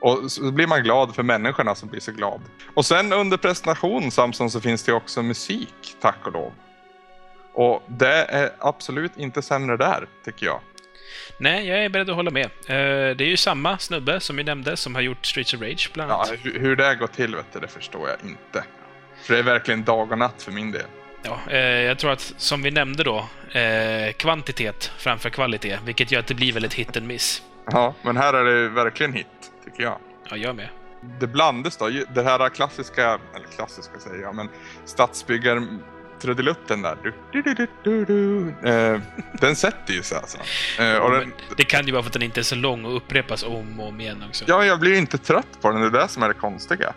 Och 0.00 0.32
så 0.32 0.50
blir 0.52 0.66
man 0.66 0.82
glad 0.82 1.14
för 1.14 1.22
människorna 1.22 1.74
som 1.74 1.88
blir 1.88 2.00
så 2.00 2.12
glad. 2.12 2.40
Och 2.74 2.86
sen 2.86 3.12
under 3.12 3.36
presentation 3.36 4.10
Samson 4.10 4.50
så 4.50 4.60
finns 4.60 4.82
det 4.82 4.92
också 4.92 5.22
musik, 5.22 5.96
tack 6.00 6.26
och 6.26 6.32
lov. 6.32 6.52
Och 7.52 7.82
det 7.88 8.24
är 8.24 8.50
absolut 8.58 9.16
inte 9.16 9.42
sämre 9.42 9.76
där, 9.76 10.08
tycker 10.24 10.46
jag. 10.46 10.60
Nej, 11.38 11.68
jag 11.68 11.84
är 11.84 11.88
beredd 11.88 12.10
att 12.10 12.16
hålla 12.16 12.30
med. 12.30 12.44
Eh, 12.44 13.16
det 13.16 13.24
är 13.24 13.28
ju 13.28 13.36
samma 13.36 13.78
snubbe 13.78 14.20
som 14.20 14.36
vi 14.36 14.44
nämnde 14.44 14.76
som 14.76 14.94
har 14.94 15.02
gjort 15.02 15.26
Streets 15.26 15.54
of 15.54 15.60
Rage, 15.60 15.90
bland 15.94 16.12
annat. 16.12 16.32
Ja, 16.44 16.50
hur 16.54 16.76
det 16.76 16.94
går 16.94 17.06
till, 17.06 17.36
vet 17.36 17.52
du, 17.52 17.60
det 17.60 17.68
förstår 17.68 18.08
jag 18.08 18.30
inte. 18.30 18.64
För 19.22 19.34
det 19.34 19.38
är 19.38 19.42
verkligen 19.42 19.84
dag 19.84 20.12
och 20.12 20.18
natt 20.18 20.42
för 20.42 20.52
min 20.52 20.72
del. 20.72 20.86
Ja, 21.22 21.40
eh, 21.50 21.58
jag 21.58 21.98
tror 21.98 22.12
att, 22.12 22.34
som 22.36 22.62
vi 22.62 22.70
nämnde 22.70 23.04
då, 23.04 23.26
eh, 23.52 24.12
kvantitet 24.12 24.92
framför 24.98 25.30
kvalitet, 25.30 25.78
vilket 25.84 26.12
gör 26.12 26.20
att 26.20 26.26
det 26.26 26.34
blir 26.34 26.52
väldigt 26.52 26.74
hit 26.74 26.96
and 26.96 27.06
miss. 27.06 27.42
Ja, 27.70 27.94
men 28.02 28.16
här 28.16 28.34
är 28.34 28.44
det 28.44 28.68
verkligen 28.68 29.12
hit, 29.12 29.26
tycker 29.64 29.82
jag. 29.82 29.98
Ja, 30.30 30.36
jag 30.36 30.56
med. 30.56 30.68
Det 31.20 31.26
blandas 31.26 31.76
då, 31.76 31.88
det 32.14 32.22
här 32.22 32.48
klassiska, 32.48 33.18
eller 33.34 33.46
klassiska 33.56 33.98
säger 33.98 34.22
jag, 34.22 34.34
men 34.34 34.48
stadsbyggar 34.84 35.66
trudelutten 36.20 36.82
där. 36.82 36.96
Du, 37.32 37.42
du, 37.42 37.66
du. 38.04 38.48
Eh, 38.70 39.00
den 39.40 39.56
sätter 39.56 39.94
ju 39.94 40.02
sig 40.02 40.18
alltså. 40.18 40.38
Eh, 40.78 40.96
och 40.96 41.10
den, 41.10 41.32
det 41.56 41.64
kan 41.64 41.86
ju 41.86 41.92
vara 41.92 42.02
för 42.02 42.08
att 42.08 42.12
den 42.12 42.22
inte 42.22 42.40
är 42.40 42.44
så 42.44 42.54
lång 42.54 42.84
och 42.84 42.96
upprepas 42.96 43.42
om 43.42 43.80
och 43.80 43.88
om 43.88 44.00
igen 44.00 44.24
också. 44.28 44.44
Ja, 44.48 44.64
jag 44.64 44.80
blir 44.80 44.98
inte 44.98 45.18
trött 45.18 45.60
på 45.60 45.70
den. 45.70 45.80
Det 45.80 45.86
är 45.86 45.90
det 45.90 46.08
som 46.08 46.22
är 46.22 46.28
det 46.28 46.34
konstiga. 46.34 46.94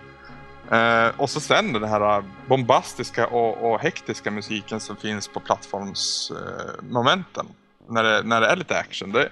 Eh, 0.71 1.07
och 1.17 1.29
så 1.29 1.39
sen 1.39 1.73
den 1.73 1.83
här 1.83 2.23
bombastiska 2.47 3.27
och, 3.27 3.71
och 3.71 3.81
hektiska 3.81 4.31
musiken 4.31 4.79
som 4.79 4.95
finns 4.95 5.27
på 5.27 5.39
plattformsmomenten. 5.39 7.45
Eh, 7.45 7.51
när, 7.89 8.03
det, 8.03 8.23
när 8.23 8.41
det 8.41 8.47
är 8.47 8.55
lite 8.55 8.77
action. 8.77 9.11
Det, 9.11 9.29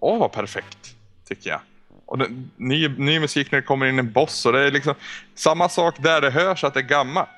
åh, 0.00 0.18
vad 0.18 0.32
perfekt, 0.32 0.94
tycker 1.28 1.50
jag. 1.50 1.60
Och 2.06 2.18
den, 2.18 2.50
ny, 2.56 2.88
ny 2.88 3.20
musik 3.20 3.50
när 3.50 3.60
det 3.60 3.66
kommer 3.66 3.86
in 3.86 3.98
en 3.98 4.12
boss 4.12 4.46
och 4.46 4.52
det 4.52 4.60
är 4.60 4.70
liksom 4.70 4.94
samma 5.34 5.68
sak 5.68 5.94
där. 5.98 6.20
Det 6.20 6.30
hörs 6.30 6.64
att 6.64 6.74
det 6.74 6.80
är 6.80 6.84
gammalt. 6.84 7.28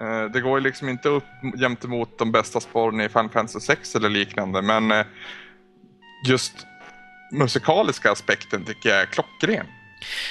Eh, 0.00 0.24
det 0.24 0.40
går 0.40 0.58
ju 0.58 0.64
liksom 0.64 0.88
inte 0.88 1.08
upp 1.08 1.24
jämt 1.56 1.84
emot 1.84 2.18
de 2.18 2.32
bästa 2.32 2.60
spåren 2.60 3.00
i 3.00 3.08
Final 3.08 3.30
Fantasy 3.30 3.60
6 3.60 3.94
eller 3.94 4.08
liknande, 4.08 4.62
men 4.62 4.90
eh, 4.90 5.06
just 6.26 6.66
musikaliska 7.32 8.12
aspekten 8.12 8.64
tycker 8.64 8.88
jag 8.88 9.00
är 9.00 9.06
klockren. 9.06 9.66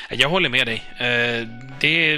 Jag 0.09 0.29
håller 0.29 0.49
med 0.49 0.67
dig. 0.67 0.83
Eh, 0.99 1.47
det, 1.79 2.17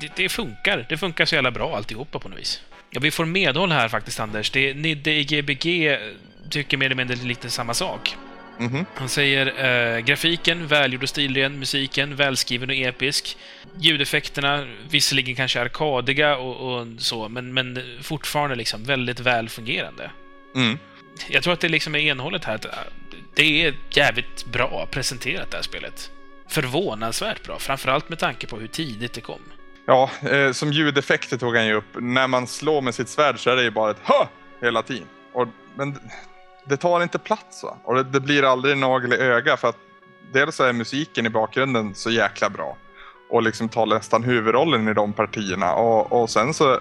det, 0.00 0.16
det, 0.16 0.28
funkar. 0.28 0.86
Det 0.88 0.96
funkar 0.96 1.24
så 1.24 1.34
jävla 1.34 1.50
bra 1.50 1.76
alltihopa 1.76 2.18
på 2.18 2.28
något 2.28 2.38
vis. 2.38 2.62
Ja, 2.90 3.00
vi 3.00 3.10
får 3.10 3.24
medhåll 3.24 3.72
här 3.72 3.88
faktiskt, 3.88 4.20
Anders. 4.20 4.50
Det, 4.50 4.74
Nidde 4.74 5.12
i 5.12 5.24
Gbg 5.24 5.98
tycker 6.50 6.76
mer 6.76 6.86
eller 6.86 6.96
mindre 6.96 7.16
lite 7.16 7.50
samma 7.50 7.74
sak. 7.74 8.16
Mm 8.58 8.72
-hmm. 8.72 8.84
Han 8.94 9.08
säger 9.08 9.46
eh, 9.46 10.00
grafiken, 10.00 10.66
välgjord 10.66 11.02
och 11.02 11.08
stilren, 11.08 11.58
musiken, 11.58 12.16
välskriven 12.16 12.70
och 12.70 12.76
episk. 12.76 13.36
Ljudeffekterna, 13.78 14.66
visserligen 14.90 15.36
kanske 15.36 15.60
arkadiga 15.60 16.36
och, 16.36 16.80
och 16.80 16.86
så, 16.98 17.28
men, 17.28 17.54
men 17.54 17.82
fortfarande 18.02 18.56
liksom 18.56 18.84
väldigt 18.84 19.20
välfungerande. 19.20 20.10
Mm. 20.54 20.78
Jag 21.28 21.42
tror 21.42 21.52
att 21.52 21.60
det 21.60 21.68
liksom 21.68 21.94
är 21.94 21.98
enhållet 21.98 22.44
här. 22.44 22.54
Att 22.54 22.64
eh, 22.64 22.70
det 23.34 23.66
är 23.66 23.74
jävligt 23.90 24.46
bra 24.46 24.88
presenterat, 24.90 25.50
det 25.50 25.56
här 25.56 25.64
spelet. 25.64 26.10
Förvånansvärt 26.48 27.42
bra, 27.42 27.58
framförallt 27.58 28.08
med 28.08 28.18
tanke 28.18 28.46
på 28.46 28.56
hur 28.56 28.66
tidigt 28.68 29.12
det 29.12 29.20
kom. 29.20 29.40
Ja, 29.86 30.10
eh, 30.30 30.52
som 30.52 30.72
ljudeffekter 30.72 31.36
tog 31.36 31.56
han 31.56 31.66
ju 31.66 31.74
upp. 31.74 31.96
När 32.00 32.26
man 32.26 32.46
slår 32.46 32.82
med 32.82 32.94
sitt 32.94 33.08
svärd 33.08 33.40
så 33.40 33.50
är 33.50 33.56
det 33.56 33.62
ju 33.62 33.70
bara 33.70 33.90
ett 33.90 34.00
HÖ! 34.02 34.26
hela 34.60 34.82
tiden. 34.82 35.08
Och, 35.32 35.48
men 35.74 35.98
det 36.68 36.76
tar 36.76 37.02
inte 37.02 37.18
plats 37.18 37.62
va? 37.62 37.76
Och 37.84 37.94
det, 37.94 38.02
det 38.02 38.20
blir 38.20 38.52
aldrig 38.52 38.76
nagel 38.76 39.12
i 39.12 39.16
öga 39.16 39.56
för 39.56 39.68
att 39.68 39.76
dels 40.32 40.60
är 40.60 40.72
musiken 40.72 41.26
i 41.26 41.30
bakgrunden 41.30 41.94
så 41.94 42.10
jäkla 42.10 42.50
bra. 42.50 42.76
Och 43.30 43.42
liksom 43.42 43.68
tar 43.68 43.86
nästan 43.86 44.22
huvudrollen 44.22 44.88
i 44.88 44.94
de 44.94 45.12
partierna. 45.12 45.74
Och, 45.74 46.22
och 46.22 46.30
sen 46.30 46.54
så... 46.54 46.80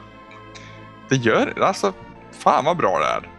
Det 1.09 1.15
gör... 1.15 1.53
Alltså, 1.61 1.93
fan 2.31 2.65
vad 2.65 2.77
bra 2.77 2.99
det 2.99 3.05
är. 3.05 3.29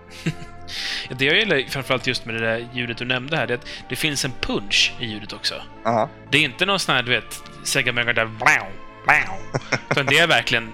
det 1.18 1.24
jag 1.24 1.36
gillar 1.38 1.70
framförallt 1.70 2.06
just 2.06 2.26
med 2.26 2.34
det 2.34 2.40
där 2.40 2.68
ljudet 2.72 2.98
du 2.98 3.04
nämnde 3.04 3.36
här, 3.36 3.46
det 3.46 3.54
är 3.54 3.58
att 3.58 3.66
det 3.88 3.96
finns 3.96 4.24
en 4.24 4.32
punch 4.40 4.94
i 5.00 5.06
ljudet 5.06 5.32
också. 5.32 5.54
Aha. 5.84 6.08
Det 6.30 6.38
är 6.38 6.42
inte 6.42 6.66
någon 6.66 6.78
sån 6.78 6.94
här, 6.94 7.02
du 7.02 7.10
vet, 7.10 7.42
Sega 7.64 7.92
Mega 7.92 8.12
där 8.12 8.24
wow, 8.24 8.66
wow. 9.06 9.60
Utan 9.90 10.06
det 10.06 10.18
är 10.18 10.26
verkligen... 10.26 10.72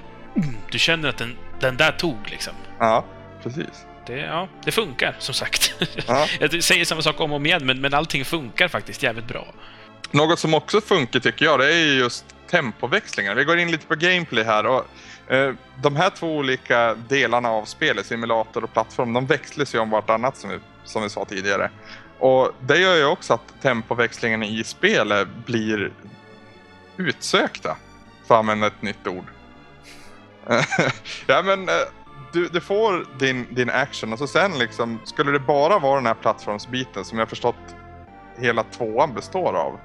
Du 0.71 0.79
känner 0.79 1.09
att 1.09 1.19
den, 1.19 1.37
den 1.61 1.77
där 1.77 1.93
tog 1.93 2.31
liksom. 2.31 2.53
Ja, 2.79 3.05
precis. 3.43 3.87
Det, 4.07 4.19
ja, 4.19 4.49
det 4.65 4.73
funkar, 4.73 5.17
som 5.19 5.35
sagt. 5.35 5.75
Ja. 6.07 6.27
Jag 6.41 6.65
säger 6.65 6.85
samma 6.85 7.03
sak 7.03 7.21
om 7.21 7.31
och 7.31 7.37
om 7.37 7.47
igen, 7.47 7.67
men, 7.67 7.81
men 7.81 7.95
allting 7.95 8.25
funkar 8.25 8.69
faktiskt 8.69 9.03
jävligt 9.03 9.29
bra. 9.29 9.47
Något 10.11 10.39
som 10.39 10.55
också 10.55 10.81
funkar 10.81 11.21
tycker 11.21 11.45
jag, 11.45 11.61
det 11.61 11.75
är 11.75 11.95
just 11.95 12.25
tempoväxlingar. 12.51 13.35
Vi 13.35 13.45
går 13.45 13.59
in 13.59 13.71
lite 13.71 13.87
på 13.87 13.95
gameplay 13.95 14.45
här. 14.45 14.67
Och, 14.67 14.87
eh, 15.33 15.55
de 15.83 15.97
här 15.97 16.11
två 16.11 16.37
olika 16.37 16.95
delarna 16.95 17.49
av 17.49 17.65
spelet, 17.65 18.07
simulator 18.07 18.65
och 18.65 18.73
plattform, 18.73 19.13
de 19.13 19.27
växlas 19.27 19.75
ju 19.75 19.79
om 19.79 19.91
vartannat 19.91 20.37
som 20.37 20.51
vi, 20.51 20.59
som 20.85 21.03
vi 21.03 21.11
sa 21.11 21.25
tidigare. 21.25 21.71
Och 22.19 22.53
det 22.61 22.79
gör 22.79 22.97
ju 22.97 23.05
också 23.05 23.35
att 23.35 23.63
tempoväxlingarna 23.63 24.47
i 24.47 24.65
spelet 24.65 25.29
blir 25.47 25.93
utsökta, 26.97 27.77
för 28.27 28.35
att 28.35 28.39
använda 28.39 28.67
ett 28.67 28.83
nytt 28.83 29.07
ord. 29.07 29.25
ja 31.27 31.43
men 31.43 31.69
eh, 31.69 31.75
du, 32.33 32.49
du 32.49 32.61
får 32.61 33.07
din, 33.19 33.47
din 33.51 33.71
action 33.71 34.13
och 34.13 34.19
så 34.19 34.27
sen 34.27 34.59
liksom, 34.59 35.01
skulle 35.05 35.31
det 35.33 35.39
bara 35.39 35.79
vara 35.79 35.97
den 35.97 36.07
här 36.07 36.15
plattformsbiten 36.15 37.05
som 37.05 37.19
jag 37.19 37.29
förstått 37.29 37.77
hela 38.39 38.63
tvåan 38.63 39.15
består 39.15 39.57
av. 39.57 39.81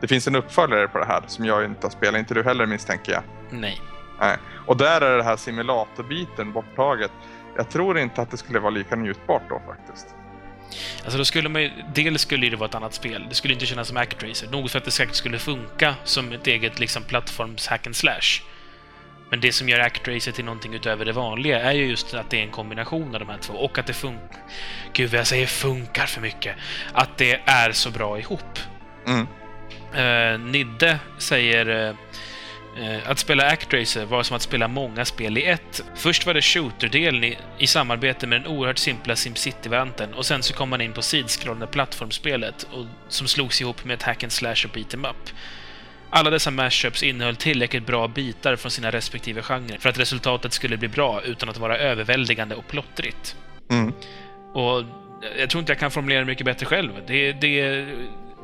Det 0.00 0.08
finns 0.08 0.26
en 0.26 0.36
uppföljare 0.36 0.88
på 0.88 0.98
det 0.98 1.04
här 1.04 1.22
som 1.26 1.44
jag 1.44 1.64
inte 1.64 1.86
har 1.86 1.90
spelat, 1.90 2.18
inte 2.18 2.34
du 2.34 2.42
heller 2.42 2.66
misstänker 2.66 3.12
jag. 3.12 3.22
Nej. 3.50 3.80
Nej. 4.20 4.36
Och 4.66 4.76
där 4.76 5.00
är 5.00 5.16
det 5.16 5.22
här 5.22 5.36
simulatorbiten 5.36 6.52
borttaget. 6.52 7.10
Jag 7.56 7.70
tror 7.70 7.98
inte 7.98 8.22
att 8.22 8.30
det 8.30 8.36
skulle 8.36 8.58
vara 8.58 8.70
lika 8.70 8.96
njutbart 8.96 9.42
då 9.48 9.62
faktiskt. 9.66 10.14
Alltså 11.02 11.18
då 11.18 11.24
skulle 11.24 11.48
man 11.48 11.62
ju, 11.62 11.70
dels 11.94 12.22
skulle 12.22 12.50
det 12.50 12.56
vara 12.56 12.68
ett 12.68 12.74
annat 12.74 12.94
spel. 12.94 13.26
Det 13.28 13.34
skulle 13.34 13.54
inte 13.54 13.66
kännas 13.66 13.88
som 13.88 13.96
Actracer. 13.96 14.48
Nog 14.50 14.70
för 14.70 14.78
att 14.78 14.84
det 14.84 14.90
säkert 14.90 15.14
skulle 15.14 15.38
funka 15.38 15.94
som 16.04 16.32
ett 16.32 16.46
eget 16.46 16.78
liksom 16.78 17.02
plattforms 17.02 17.66
hack 17.66 17.86
and 17.86 17.96
slash. 17.96 18.42
Men 19.32 19.40
det 19.40 19.52
som 19.52 19.68
gör 19.68 19.80
Actracer 19.80 20.32
till 20.32 20.44
någonting 20.44 20.74
utöver 20.74 21.04
det 21.04 21.12
vanliga 21.12 21.60
är 21.60 21.72
ju 21.72 21.86
just 21.86 22.14
att 22.14 22.30
det 22.30 22.38
är 22.38 22.42
en 22.42 22.50
kombination 22.50 23.14
av 23.14 23.20
de 23.20 23.28
här 23.28 23.38
två 23.38 23.54
och 23.54 23.78
att 23.78 23.86
det 23.86 23.92
funkar... 23.92 24.38
Gud, 24.92 25.10
vad 25.10 25.20
jag 25.20 25.26
säger 25.26 25.46
funkar 25.46 26.06
för 26.06 26.20
mycket. 26.20 26.56
Att 26.92 27.18
det 27.18 27.40
är 27.44 27.72
så 27.72 27.90
bra 27.90 28.18
ihop. 28.18 28.58
Mm. 29.06 29.26
Uh, 29.96 30.40
Nidde 30.50 30.98
säger 31.18 31.68
uh, 31.68 33.10
att 33.10 33.18
spela 33.18 33.46
Actracer 33.46 34.04
var 34.04 34.22
som 34.22 34.36
att 34.36 34.42
spela 34.42 34.68
många 34.68 35.04
spel 35.04 35.38
i 35.38 35.44
ett. 35.44 35.84
Först 35.96 36.26
var 36.26 36.34
det 36.34 36.42
shooter-delen 36.42 37.24
i, 37.24 37.38
i, 37.58 37.66
samarbete 37.66 38.26
med 38.26 38.42
den 38.42 38.52
oerhört 38.52 38.78
simpla 38.78 39.16
SimCity-varianten 39.16 40.14
och 40.14 40.26
sen 40.26 40.42
så 40.42 40.54
kom 40.54 40.68
man 40.68 40.80
in 40.80 40.92
på 40.92 41.02
sidskrollande 41.02 41.66
plattformsspelet 41.66 42.62
och, 42.62 42.86
som 43.08 43.26
slogs 43.28 43.60
ihop 43.60 43.84
med 43.84 43.94
ett 43.94 44.02
hack 44.02 44.22
and 44.22 44.32
slash 44.32 44.64
och 44.64 44.70
beat 44.74 44.94
em 44.94 45.04
up. 45.04 45.30
Alla 46.14 46.30
dessa 46.30 46.50
mashups 46.50 47.02
innehöll 47.02 47.36
tillräckligt 47.36 47.86
bra 47.86 48.08
bitar 48.08 48.56
från 48.56 48.70
sina 48.70 48.90
respektive 48.90 49.42
genrer 49.42 49.78
för 49.78 49.88
att 49.88 49.98
resultatet 49.98 50.52
skulle 50.52 50.76
bli 50.76 50.88
bra 50.88 51.22
utan 51.22 51.48
att 51.48 51.58
vara 51.58 51.78
överväldigande 51.78 52.54
och 52.54 52.68
plottrigt. 52.68 53.36
Mm. 53.70 53.92
Och 54.52 54.84
jag 55.38 55.50
tror 55.50 55.60
inte 55.60 55.72
jag 55.72 55.78
kan 55.78 55.90
formulera 55.90 56.20
det 56.20 56.26
mycket 56.26 56.46
bättre 56.46 56.66
själv. 56.66 56.90
Det, 57.06 57.32
det, 57.32 57.86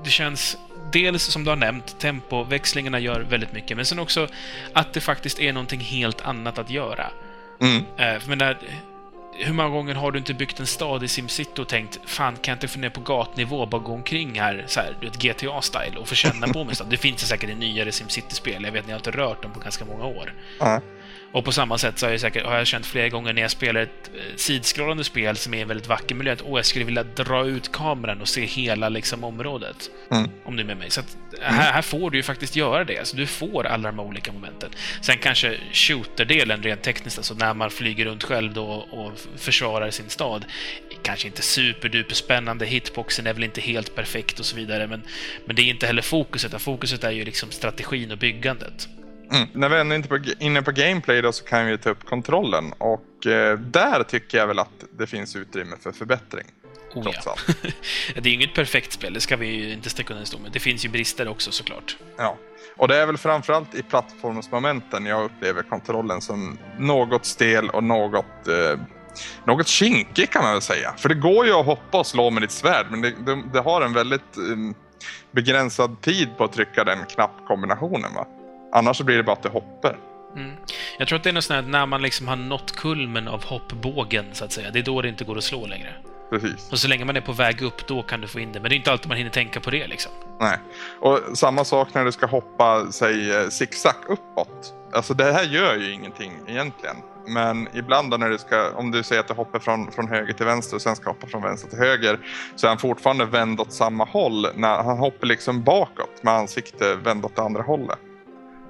det 0.05 0.11
känns 0.11 0.57
dels, 0.93 1.23
som 1.23 1.45
du 1.45 1.51
har 1.51 1.57
nämnt, 1.57 2.01
tempoväxlingarna 2.01 2.99
gör 2.99 3.21
väldigt 3.21 3.53
mycket, 3.53 3.77
men 3.77 3.87
sen 3.87 3.99
också 3.99 4.29
att 4.73 4.93
det 4.93 5.01
faktiskt 5.01 5.41
är 5.41 5.53
någonting 5.53 5.81
helt 5.81 6.21
annat 6.21 6.59
att 6.59 6.71
göra. 6.71 7.07
Mm. 7.61 7.85
Äh, 7.97 8.21
för 8.21 8.29
menar, 8.29 8.59
hur 9.39 9.53
många 9.53 9.69
gånger 9.69 9.95
har 9.95 10.13
du 10.13 10.19
inte 10.19 10.35
byggt 10.35 10.61
en 10.61 10.67
stad 10.67 11.05
i 11.05 11.09
SimCity 11.09 11.63
och 11.63 11.69
tänkt 11.69 11.99
fan, 12.05 12.37
kan 12.37 12.53
jag 12.53 12.57
inte 12.57 12.69
få 12.69 12.79
ner 12.79 12.91
på 12.91 13.01
gatnivå 13.01 13.61
och 13.61 13.69
bara 13.69 13.83
gå 13.83 13.93
omkring 13.93 14.41
här, 14.41 14.65
så 14.67 14.81
här, 14.81 14.97
du 15.01 15.07
vet, 15.07 15.19
GTA-style 15.19 15.97
och 15.97 16.09
få 16.09 16.15
känna 16.15 16.47
på 16.47 16.65
mig? 16.65 16.75
stad? 16.75 16.87
Det 16.91 16.97
finns 16.97 17.29
säkert 17.29 17.51
i 17.51 17.55
nyare 17.55 17.93
SimCity-spel, 17.93 18.65
jag 18.65 18.73
vet 18.73 18.87
ni 18.87 18.93
har 18.93 18.99
inte 18.99 19.11
rört 19.11 19.43
dem 19.43 19.53
på 19.53 19.61
ganska 19.61 19.85
många 19.85 20.05
år. 20.05 20.35
Mm. 20.61 20.83
Och 21.33 21.45
på 21.45 21.53
samma 21.53 21.79
sätt 21.79 21.99
så 21.99 22.07
har 22.07 22.11
jag, 22.11 22.21
säkert, 22.21 22.47
har 22.47 22.57
jag 22.57 22.67
känt 22.67 22.87
flera 22.87 23.09
gånger 23.09 23.33
när 23.33 23.43
jag 23.43 23.51
spelar 23.51 23.81
ett 23.81 24.11
eh, 24.15 24.37
sidskrollande 24.37 25.05
spel 25.05 25.37
som 25.37 25.55
är 25.55 25.63
en 25.63 25.69
väldigt 25.69 25.89
vacker 25.89 26.15
miljö 26.15 26.33
att 26.33 26.43
åh, 26.43 26.59
jag 26.59 26.67
skulle 26.67 26.85
vilja 26.85 27.03
dra 27.03 27.47
ut 27.47 27.73
kameran 27.73 28.21
och 28.21 28.29
se 28.29 28.45
hela 28.45 28.89
liksom, 28.89 29.25
området. 29.25 29.91
Mm. 30.11 30.31
Om 30.45 30.57
du 30.57 30.63
är 30.63 30.67
med 30.67 30.77
mig. 30.77 30.91
Så 30.91 31.01
att, 31.01 31.17
här, 31.41 31.73
här 31.73 31.83
får 31.83 32.11
du 32.11 32.19
ju 32.19 32.23
faktiskt 32.23 32.57
göra 32.57 32.85
det. 32.85 32.99
Alltså, 32.99 33.17
du 33.17 33.27
får 33.27 33.67
alla 33.67 33.89
de 33.89 33.99
här 33.99 34.07
olika 34.07 34.33
momenten. 34.33 34.71
Sen 35.01 35.19
kanske 35.19 35.59
shooter-delen 35.73 36.63
rent 36.63 36.83
tekniskt, 36.83 37.19
alltså 37.19 37.35
när 37.35 37.55
man 37.55 37.71
flyger 37.71 38.05
runt 38.05 38.25
själv 38.25 38.53
då 38.53 38.67
och 38.67 39.13
försvarar 39.37 39.91
sin 39.91 40.09
stad, 40.09 40.45
kanske 41.03 41.27
inte 41.27 41.43
superduper 41.43 42.15
spännande. 42.15 42.67
Hitboxen 42.67 43.27
är 43.27 43.35
väl 43.35 43.45
inte 43.45 43.61
helt 43.61 43.95
perfekt 43.95 44.39
och 44.39 44.47
så 44.47 44.57
vidare, 44.57 44.87
men, 44.87 45.03
men 45.45 45.57
det 45.57 45.63
är 45.63 45.67
inte 45.67 45.87
heller 45.87 46.03
fokuset. 46.03 46.63
Fokuset 46.63 47.05
är 47.05 47.11
ju 47.11 47.25
liksom 47.25 47.51
strategin 47.51 48.11
och 48.11 48.19
byggandet. 48.19 48.89
Mm. 49.33 49.49
När 49.53 49.69
vi 49.69 49.81
ändå 49.81 49.95
inte 49.95 50.15
är 50.15 50.43
inne 50.43 50.63
på 50.63 50.71
gameplay 50.71 51.23
då 51.23 51.33
så 51.33 51.45
kan 51.45 51.67
vi 51.67 51.79
ta 51.79 51.91
upp 51.91 52.05
kontrollen 52.05 52.73
och 52.79 53.27
eh, 53.27 53.59
där 53.59 54.03
tycker 54.03 54.39
jag 54.39 54.47
väl 54.47 54.59
att 54.59 54.85
det 54.99 55.07
finns 55.07 55.37
utrymme 55.37 55.77
för 55.81 55.93
förbättring. 55.93 56.47
Oh, 56.95 57.03
trots 57.03 57.19
ja. 57.25 57.31
allt. 57.31 57.57
det 58.23 58.29
är 58.29 58.35
inget 58.35 58.55
perfekt 58.55 58.93
spel, 58.93 59.15
det 59.15 59.21
ska 59.21 59.37
vi 59.37 59.47
ju 59.47 59.73
inte 59.73 59.91
sticka 59.91 60.15
under 60.15 60.27
stol 60.27 60.41
med. 60.41 60.53
Det 60.53 60.61
finns 60.61 60.85
ju 60.85 60.89
brister 60.89 61.29
också 61.29 61.51
såklart. 61.53 61.97
Ja. 62.17 62.37
Och 62.77 62.89
det 62.89 62.97
är 62.97 63.07
väl 63.07 63.17
framförallt 63.17 63.75
i 63.75 63.83
plattformsmomenten 63.83 65.07
jag 65.07 65.25
upplever 65.25 65.63
kontrollen 65.63 66.21
som 66.21 66.59
något 66.79 67.27
stel 67.27 67.71
och 67.71 67.85
något, 67.85 68.49
eh, 68.49 68.81
något 69.45 69.69
kinkig 69.69 70.31
kan 70.31 70.43
man 70.43 70.53
väl 70.53 70.63
säga. 70.63 70.95
För 70.97 71.09
det 71.09 71.15
går 71.15 71.47
ju 71.47 71.53
att 71.53 71.67
hoppa 71.67 71.99
och 71.99 72.07
slå 72.07 72.31
med 72.31 72.43
ditt 72.43 72.51
svärd 72.51 72.87
men 72.91 73.01
det, 73.01 73.11
det, 73.27 73.43
det 73.53 73.61
har 73.61 73.83
en 73.83 73.93
väldigt 73.93 74.37
eh, 74.37 74.75
begränsad 75.31 76.01
tid 76.01 76.29
på 76.37 76.45
att 76.45 76.53
trycka 76.53 76.85
den 76.85 76.99
knappkombinationen. 77.07 78.15
Va? 78.15 78.27
Annars 78.73 78.97
så 78.97 79.05
blir 79.05 79.17
det 79.17 79.23
bara 79.23 79.33
att 79.33 79.43
det 79.43 79.49
hoppar. 79.49 79.97
Mm. 80.37 80.57
Jag 80.99 81.09
tror 81.09 81.17
att 81.17 81.23
det 81.23 81.31
är 81.31 81.35
något 81.35 81.45
sånt 81.45 81.65
här, 81.65 81.71
när 81.71 81.87
man 81.87 82.03
liksom 82.03 82.29
har 82.29 82.37
nått 82.37 82.77
kulmen 82.77 83.29
av 83.29 83.45
hoppbågen, 83.45 84.27
så 84.33 84.45
att 84.45 84.53
säga. 84.53 84.71
Det 84.71 84.79
är 84.79 84.83
då 84.83 85.03
det 85.03 85.09
inte 85.09 85.25
går 85.25 85.39
att 85.39 85.45
slå 85.45 85.67
längre. 85.67 85.95
Precis. 86.31 86.73
Och 86.73 86.79
så 86.79 86.89
länge 86.89 87.05
man 87.05 87.17
är 87.17 87.21
på 87.21 87.33
väg 87.33 87.63
upp, 87.63 87.87
då 87.87 88.03
kan 88.03 88.21
du 88.21 88.29
få 88.29 88.41
in 88.41 88.53
det. 88.53 88.61
Men 88.61 88.69
det 88.69 88.75
är 88.75 88.77
inte 88.77 88.93
alltid 88.93 89.09
man 89.09 89.17
hinner 89.17 89.31
tänka 89.31 89.61
på 89.61 89.71
det, 89.71 89.87
liksom. 89.87 90.13
Nej. 90.41 90.59
Och 91.01 91.21
samma 91.35 91.65
sak 91.65 91.95
när 91.95 92.05
du 92.05 92.13
ska 92.13 92.27
hoppa, 92.27 92.87
säg 92.93 93.37
eh, 93.37 93.49
zigzag 93.49 93.95
uppåt. 94.09 94.75
Alltså 94.93 95.15
det 95.15 95.33
här 95.33 95.45
gör 95.45 95.77
ju 95.77 95.93
ingenting 95.93 96.33
egentligen. 96.47 96.97
Men 97.29 97.69
ibland 97.75 98.11
då 98.11 98.17
när 98.17 98.31
du 98.31 98.39
ska, 98.39 98.71
om 98.71 98.91
du 98.91 99.03
säger 99.03 99.21
att 99.21 99.29
du 99.29 99.35
hoppar 99.35 99.59
från, 99.59 99.93
från 99.93 100.09
höger 100.09 100.33
till 100.33 100.47
vänster 100.47 100.77
och 100.77 100.83
sen 100.83 100.97
ska 100.97 101.11
hoppa 101.11 101.27
från 101.27 101.43
vänster 101.43 101.69
till 101.71 101.79
höger. 101.79 102.19
Så 102.57 102.67
är 102.67 102.69
han 102.69 102.79
fortfarande 102.79 103.25
vänd 103.25 103.61
åt 103.61 103.73
samma 103.73 104.05
håll. 104.05 104.47
När 104.55 104.83
han 104.83 104.99
hoppar 104.99 105.27
liksom 105.27 105.63
bakåt 105.63 106.23
med 106.23 106.35
ansikte 106.35 106.95
vänd 106.95 107.25
åt 107.25 107.37
det 107.37 107.43
andra 107.43 107.63
hållet. 107.63 107.99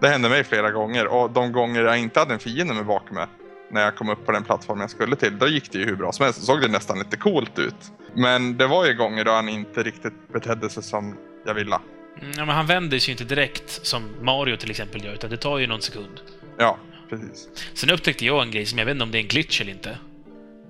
Det 0.01 0.09
hände 0.09 0.29
mig 0.29 0.45
flera 0.45 0.71
gånger 0.71 1.07
och 1.07 1.31
de 1.31 1.53
gånger 1.53 1.83
jag 1.83 1.99
inte 1.99 2.21
hade 2.21 2.35
en 2.35 2.41
fiende 2.41 2.75
med 2.75 2.87
bakom 2.87 3.15
mig. 3.17 3.27
När 3.71 3.81
jag 3.81 3.97
kom 3.97 4.09
upp 4.09 4.27
på 4.27 4.33
den 4.33 4.45
plattform 4.45 4.81
jag 4.81 4.91
skulle 4.91 5.17
till, 5.17 5.39
då 5.39 5.49
gick 5.49 5.73
det 5.73 5.79
ju 5.79 5.85
hur 5.85 5.97
bra 5.97 6.13
som 6.13 6.25
helst. 6.25 6.41
Då 6.41 6.47
såg 6.47 6.61
det 6.61 6.69
nästan 6.69 6.99
lite 6.99 7.17
coolt 7.17 7.59
ut. 7.59 7.75
Men 8.15 8.57
det 8.57 8.67
var 8.67 8.87
ju 8.87 8.95
gånger 8.95 9.25
då 9.25 9.31
han 9.31 9.49
inte 9.49 9.83
riktigt 9.83 10.33
betedde 10.33 10.71
sig 10.71 10.83
som 10.83 11.17
jag 11.47 11.55
ville. 11.55 11.79
Mm, 12.21 12.33
Ja, 12.37 12.45
men 12.45 12.55
han 12.55 12.67
vänder 12.67 12.99
sig 12.99 13.09
ju 13.09 13.13
inte 13.13 13.35
direkt, 13.35 13.87
som 13.87 14.03
Mario 14.23 14.57
till 14.57 14.71
exempel 14.71 15.05
gör, 15.05 15.13
utan 15.13 15.31
det 15.31 15.37
tar 15.37 15.59
ju 15.59 15.67
någon 15.67 15.83
sekund. 15.83 16.21
Ja, 16.59 16.79
precis. 17.11 17.49
Sen 17.75 17.91
upptäckte 17.91 18.27
jag 18.27 18.43
en 18.43 18.51
grej 18.51 18.67
som 18.67 18.79
jag 18.79 18.87
vet 18.87 18.93
inte 18.93 19.03
om 19.05 19.11
det 19.11 19.19
är 19.19 19.23
en 19.23 19.29
glitch 19.29 19.61
eller 19.61 19.73
inte. 19.73 19.99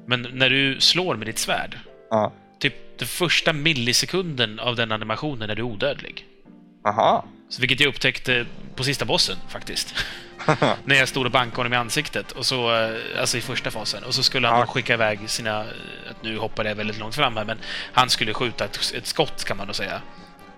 Men 0.07 0.27
när 0.33 0.51
du 0.51 0.81
slår 0.81 1.17
med 1.17 1.27
ditt 1.27 1.39
svärd, 1.39 1.79
Ja. 2.11 2.33
typ 2.59 2.99
den 2.99 3.09
första 3.09 3.53
millisekunden 3.53 4.59
av 4.61 4.77
den 4.77 4.93
animationen 4.93 5.51
är 5.51 5.55
du 5.55 5.63
odödlig. 5.63 6.27
Aha. 6.89 7.25
Så 7.49 7.61
vilket 7.61 7.81
jag 7.81 7.89
upptäckte 7.89 8.47
på 8.77 8.85
sista 8.85 9.05
bossen, 9.05 9.37
faktiskt. 9.49 9.95
När 10.85 10.97
jag 10.97 11.09
stod 11.09 11.27
och 11.27 11.33
bankade 11.33 11.57
honom 11.57 11.73
i 11.73 11.77
ansiktet, 11.77 12.33
och 12.33 12.47
så, 12.47 12.77
eh, 12.77 13.21
alltså 13.21 13.39
i 13.39 13.41
första 13.41 13.71
fasen. 13.71 14.05
Och 14.05 14.15
så 14.15 14.23
skulle 14.23 14.49
han 14.49 14.59
Ja. 14.61 14.67
skicka 14.67 14.95
iväg 14.95 15.31
sina... 15.31 15.61
att 16.11 16.23
Nu 16.23 16.39
hoppar 16.39 16.65
jag 16.65 16.75
väldigt 16.75 16.99
långt 16.99 17.15
fram 17.15 17.37
här, 17.37 17.45
men 17.45 17.59
han 17.93 18.11
skulle 18.11 18.35
skjuta 18.35 18.65
ett, 18.65 18.93
ett 18.95 19.07
skott, 19.07 19.45
kan 19.45 19.57
man 19.57 19.67
då 19.67 19.73
säga. 19.73 20.01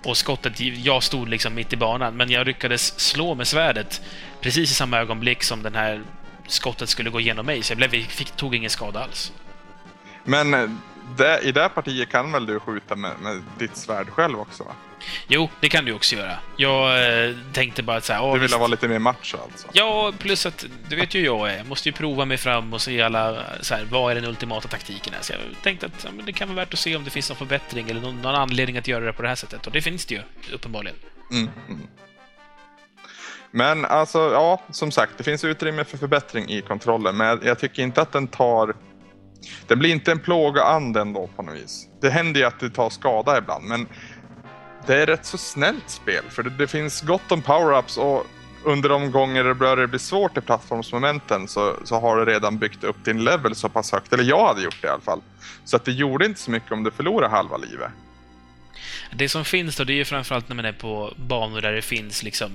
Och 0.04 0.16
skottet, 0.16 0.60
jag 0.60 1.02
stod 1.02 1.28
liksom 1.28 1.54
mitt 1.54 1.72
i 1.72 1.76
banan, 1.76 2.16
men 2.16 2.30
jag 2.30 2.46
lyckades 2.46 3.00
slå 3.00 3.34
med 3.34 3.48
svärdet 3.48 4.00
precis 4.40 4.70
i 4.70 4.74
samma 4.74 4.98
ögonblick 4.98 5.42
som 5.42 5.62
den 5.62 5.74
här 5.74 6.02
skottet 6.46 6.88
skulle 6.88 7.10
gå 7.10 7.20
igenom 7.20 7.46
mig, 7.46 7.62
så 7.62 7.70
jag 7.72 7.76
blev, 7.78 7.90
fick, 7.90 8.30
tog 8.30 8.54
ingen 8.54 8.70
skada 8.70 9.00
alls. 9.02 9.32
Men 10.24 10.54
eh, 10.54 10.70
det, 11.16 11.40
i 11.42 11.52
det 11.52 11.68
partiet 11.68 12.08
kan 12.08 12.32
väl 12.32 12.46
du 12.46 12.60
skjuta 12.60 12.96
med, 12.96 13.10
med 13.20 13.42
ditt 13.58 13.76
svärd 13.76 14.08
själv 14.08 14.40
också? 14.40 14.64
Va? 14.64 14.72
Jo, 15.28 15.48
det 15.60 15.68
kan 15.68 15.84
du 15.84 15.92
också 15.92 16.16
göra. 16.16 16.36
Jag 16.56 17.04
eh, 17.28 17.36
tänkte 17.52 17.82
bara 17.82 17.96
att 17.96 18.04
så 18.04 18.12
här, 18.12 18.26
Du 18.26 18.32
vill 18.32 18.40
visst. 18.40 18.58
vara 18.58 18.66
lite 18.66 18.88
mer 18.88 18.98
macho 18.98 19.36
alltså? 19.44 19.68
Ja, 19.72 20.12
plus 20.18 20.46
att 20.46 20.66
du 20.88 20.96
vet 20.96 21.14
ju 21.14 21.24
jag 21.24 21.52
är. 21.52 21.56
Jag 21.56 21.66
måste 21.66 21.88
ju 21.88 21.92
prova 21.92 22.24
mig 22.24 22.36
fram 22.36 22.72
och 22.72 22.80
se 22.80 23.02
alla, 23.02 23.42
så 23.60 23.74
här, 23.74 23.86
vad 23.90 24.10
är 24.10 24.14
den 24.14 24.24
ultimata 24.24 24.68
taktiken 24.68 25.12
här. 25.14 25.22
Så 25.22 25.32
jag 25.32 25.40
tänkte 25.62 25.86
att 25.86 26.04
ja, 26.04 26.10
det 26.26 26.32
kan 26.32 26.48
vara 26.48 26.56
värt 26.56 26.72
att 26.72 26.80
se 26.80 26.96
om 26.96 27.04
det 27.04 27.10
finns 27.10 27.28
någon 27.28 27.38
förbättring 27.38 27.90
eller 27.90 28.00
någon, 28.00 28.22
någon 28.22 28.34
anledning 28.34 28.76
att 28.78 28.88
göra 28.88 29.04
det 29.04 29.12
på 29.12 29.22
det 29.22 29.28
här 29.28 29.34
sättet. 29.34 29.66
Och 29.66 29.72
det 29.72 29.82
finns 29.82 30.06
det 30.06 30.14
ju, 30.14 30.20
uppenbarligen. 30.54 30.96
Mm, 31.30 31.48
mm. 31.68 31.86
Men 33.50 33.84
alltså, 33.84 34.18
ja, 34.18 34.62
som 34.70 34.90
sagt, 34.90 35.12
det 35.18 35.24
finns 35.24 35.44
utrymme 35.44 35.84
för 35.84 35.98
förbättring 35.98 36.48
i 36.50 36.62
kontrollen, 36.62 37.16
men 37.16 37.40
jag 37.44 37.58
tycker 37.58 37.82
inte 37.82 38.02
att 38.02 38.12
den 38.12 38.28
tar... 38.28 38.74
Den 39.66 39.78
blir 39.78 39.90
inte 39.90 40.12
en 40.12 40.20
plåga 40.20 40.62
anden 40.64 41.08
ändå 41.08 41.30
på 41.36 41.42
något 41.42 41.54
vis. 41.54 41.88
Det 42.00 42.10
händer 42.10 42.40
ju 42.40 42.46
att 42.46 42.60
det 42.60 42.70
tar 42.70 42.90
skada 42.90 43.38
ibland, 43.38 43.64
men 43.64 43.86
det 44.86 45.02
är 45.02 45.06
rätt 45.06 45.26
så 45.26 45.38
snällt 45.38 45.90
spel, 45.90 46.24
för 46.28 46.42
det, 46.42 46.50
det 46.50 46.66
finns 46.66 47.00
gott 47.00 47.32
om 47.32 47.42
power-ups 47.42 47.98
och 47.98 48.26
under 48.64 48.88
de 48.88 49.10
gånger 49.10 49.44
det 49.44 49.54
börjar 49.54 49.86
bli 49.86 49.98
svårt 49.98 50.36
i 50.36 50.40
plattformsmomenten 50.40 51.48
så, 51.48 51.74
så 51.84 52.00
har 52.00 52.16
du 52.16 52.24
redan 52.24 52.58
byggt 52.58 52.84
upp 52.84 53.04
din 53.04 53.24
level 53.24 53.54
så 53.54 53.68
pass 53.68 53.92
högt, 53.92 54.12
eller 54.12 54.24
jag 54.24 54.46
hade 54.46 54.62
gjort 54.62 54.82
det 54.82 54.86
i 54.86 54.90
alla 54.90 55.00
fall. 55.00 55.20
Så 55.64 55.76
att 55.76 55.84
det 55.84 55.92
gjorde 55.92 56.26
inte 56.26 56.40
så 56.40 56.50
mycket 56.50 56.72
om 56.72 56.82
du 56.82 56.90
förlorade 56.90 57.30
halva 57.30 57.56
livet. 57.56 57.90
Det 59.12 59.28
som 59.28 59.44
finns 59.44 59.76
då, 59.76 59.84
det 59.84 59.92
är 59.92 59.94
ju 59.94 60.04
framförallt 60.04 60.48
när 60.48 60.56
man 60.56 60.64
är 60.64 60.72
på 60.72 61.14
banor 61.16 61.60
där 61.60 61.72
det 61.72 61.82
finns 61.82 62.22
liksom 62.22 62.50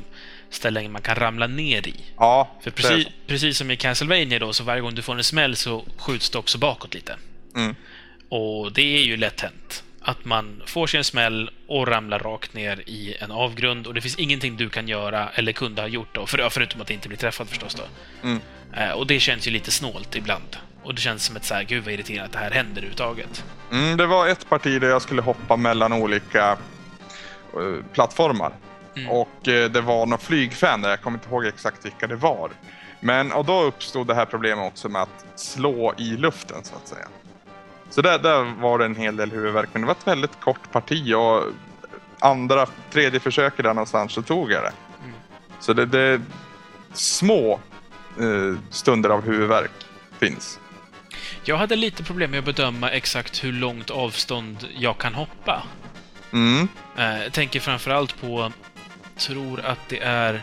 ställen 0.49 0.91
man 0.91 1.01
kan 1.01 1.15
ramla 1.15 1.47
ner 1.47 1.87
i. 1.87 1.95
Ja, 2.17 2.51
För 2.61 2.71
precis, 2.71 3.07
precis 3.27 3.57
som 3.57 3.71
i 3.71 3.77
Castlevania 3.77 4.39
då, 4.39 4.53
så 4.53 4.63
varje 4.63 4.81
gång 4.81 4.95
du 4.95 5.01
får 5.01 5.15
en 5.15 5.23
smäll 5.23 5.55
så 5.55 5.85
skjuts 5.97 6.29
det 6.29 6.37
också 6.37 6.57
bakåt 6.57 6.93
lite. 6.93 7.15
Mm. 7.55 7.75
Och 8.29 8.73
det 8.73 8.97
är 8.97 9.03
ju 9.03 9.17
lätt 9.17 9.41
hänt. 9.41 9.83
Att 10.01 10.25
man 10.25 10.61
får 10.65 10.87
sig 10.87 10.97
en 10.97 11.03
smäll 11.03 11.49
och 11.67 11.87
ramlar 11.87 12.19
rakt 12.19 12.53
ner 12.53 12.83
i 12.85 13.15
en 13.19 13.31
avgrund 13.31 13.87
och 13.87 13.93
det 13.93 14.01
finns 14.01 14.15
ingenting 14.15 14.57
du 14.57 14.69
kan 14.69 14.87
göra, 14.87 15.29
eller 15.29 15.51
kunde 15.51 15.81
ha 15.81 15.87
gjort 15.87 16.15
då, 16.15 16.25
för, 16.25 16.49
förutom 16.49 16.81
att 16.81 16.89
inte 16.89 17.07
bli 17.07 17.17
träffad 17.17 17.49
förstås 17.49 17.75
då. 17.75 17.83
Mm. 18.23 18.41
Eh, 18.73 18.89
och 18.89 19.07
det 19.07 19.19
känns 19.19 19.47
ju 19.47 19.51
lite 19.51 19.71
snålt 19.71 20.15
ibland. 20.15 20.57
Och 20.85 20.95
det 20.95 21.01
känns 21.01 21.25
som 21.25 21.35
ett 21.35 21.45
så 21.45 21.53
här, 21.53 21.63
gud 21.63 21.83
vad 21.83 21.93
irriterande 21.93 22.25
att 22.25 22.31
det 22.31 22.39
här 22.39 22.51
händer 22.51 22.71
överhuvudtaget. 22.71 23.43
Mm, 23.71 23.97
det 23.97 24.05
var 24.05 24.27
ett 24.27 24.49
parti 24.49 24.81
där 24.81 24.87
jag 24.87 25.01
skulle 25.01 25.21
hoppa 25.21 25.55
mellan 25.55 25.93
olika 25.93 26.51
eh, 27.53 27.85
plattformar. 27.93 28.51
Mm. 28.95 29.09
Och 29.11 29.47
eh, 29.47 29.71
det 29.71 29.81
var 29.81 30.05
några 30.05 30.17
flygfan 30.17 30.81
där, 30.81 30.89
jag 30.89 31.01
kommer 31.01 31.17
inte 31.17 31.29
ihåg 31.29 31.45
exakt 31.45 31.85
vilka 31.85 32.07
det 32.07 32.15
var. 32.15 32.51
Men 32.99 33.31
och 33.31 33.45
då 33.45 33.61
uppstod 33.61 34.07
det 34.07 34.15
här 34.15 34.25
problemet 34.25 34.67
också 34.71 34.89
med 34.89 35.01
att 35.01 35.25
slå 35.35 35.93
i 35.97 36.17
luften 36.17 36.63
så 36.63 36.75
att 36.75 36.87
säga. 36.87 37.07
Så 37.89 38.01
där, 38.01 38.19
där 38.19 38.61
var 38.61 38.79
det 38.79 38.85
en 38.85 38.95
hel 38.95 39.15
del 39.15 39.31
huvudvärk, 39.31 39.69
men 39.73 39.81
det 39.81 39.87
var 39.87 39.95
ett 39.95 40.07
väldigt 40.07 40.39
kort 40.39 40.71
parti 40.71 41.13
och 41.13 41.43
andra, 42.19 42.67
tredje 42.91 43.19
försöket 43.19 43.63
där 43.63 43.73
någonstans 43.73 44.11
så 44.11 44.21
tog 44.21 44.51
jag 44.51 44.63
det. 44.63 44.73
Mm. 45.03 45.15
Så 45.59 45.73
det, 45.73 45.85
det 45.85 46.21
små 46.93 47.59
eh, 48.19 48.59
stunder 48.69 49.09
av 49.09 49.25
huvudvärk 49.25 49.71
finns. 50.19 50.59
Jag 51.47 51.57
hade 51.57 51.75
lite 51.75 52.03
problem 52.03 52.31
med 52.31 52.39
att 52.39 52.45
bedöma 52.45 52.89
exakt 52.89 53.43
hur 53.43 53.51
långt 53.53 53.89
avstånd 53.89 54.67
jag 54.77 54.97
kan 54.97 55.13
hoppa. 55.13 55.63
Mm. 56.33 56.67
Eh, 56.97 57.23
Jag 57.23 57.33
tänker 57.33 57.59
framförallt 57.59 58.21
på, 58.21 58.51
tror 59.17 59.59
att 59.59 59.89
det 59.89 59.99
är 59.99 60.41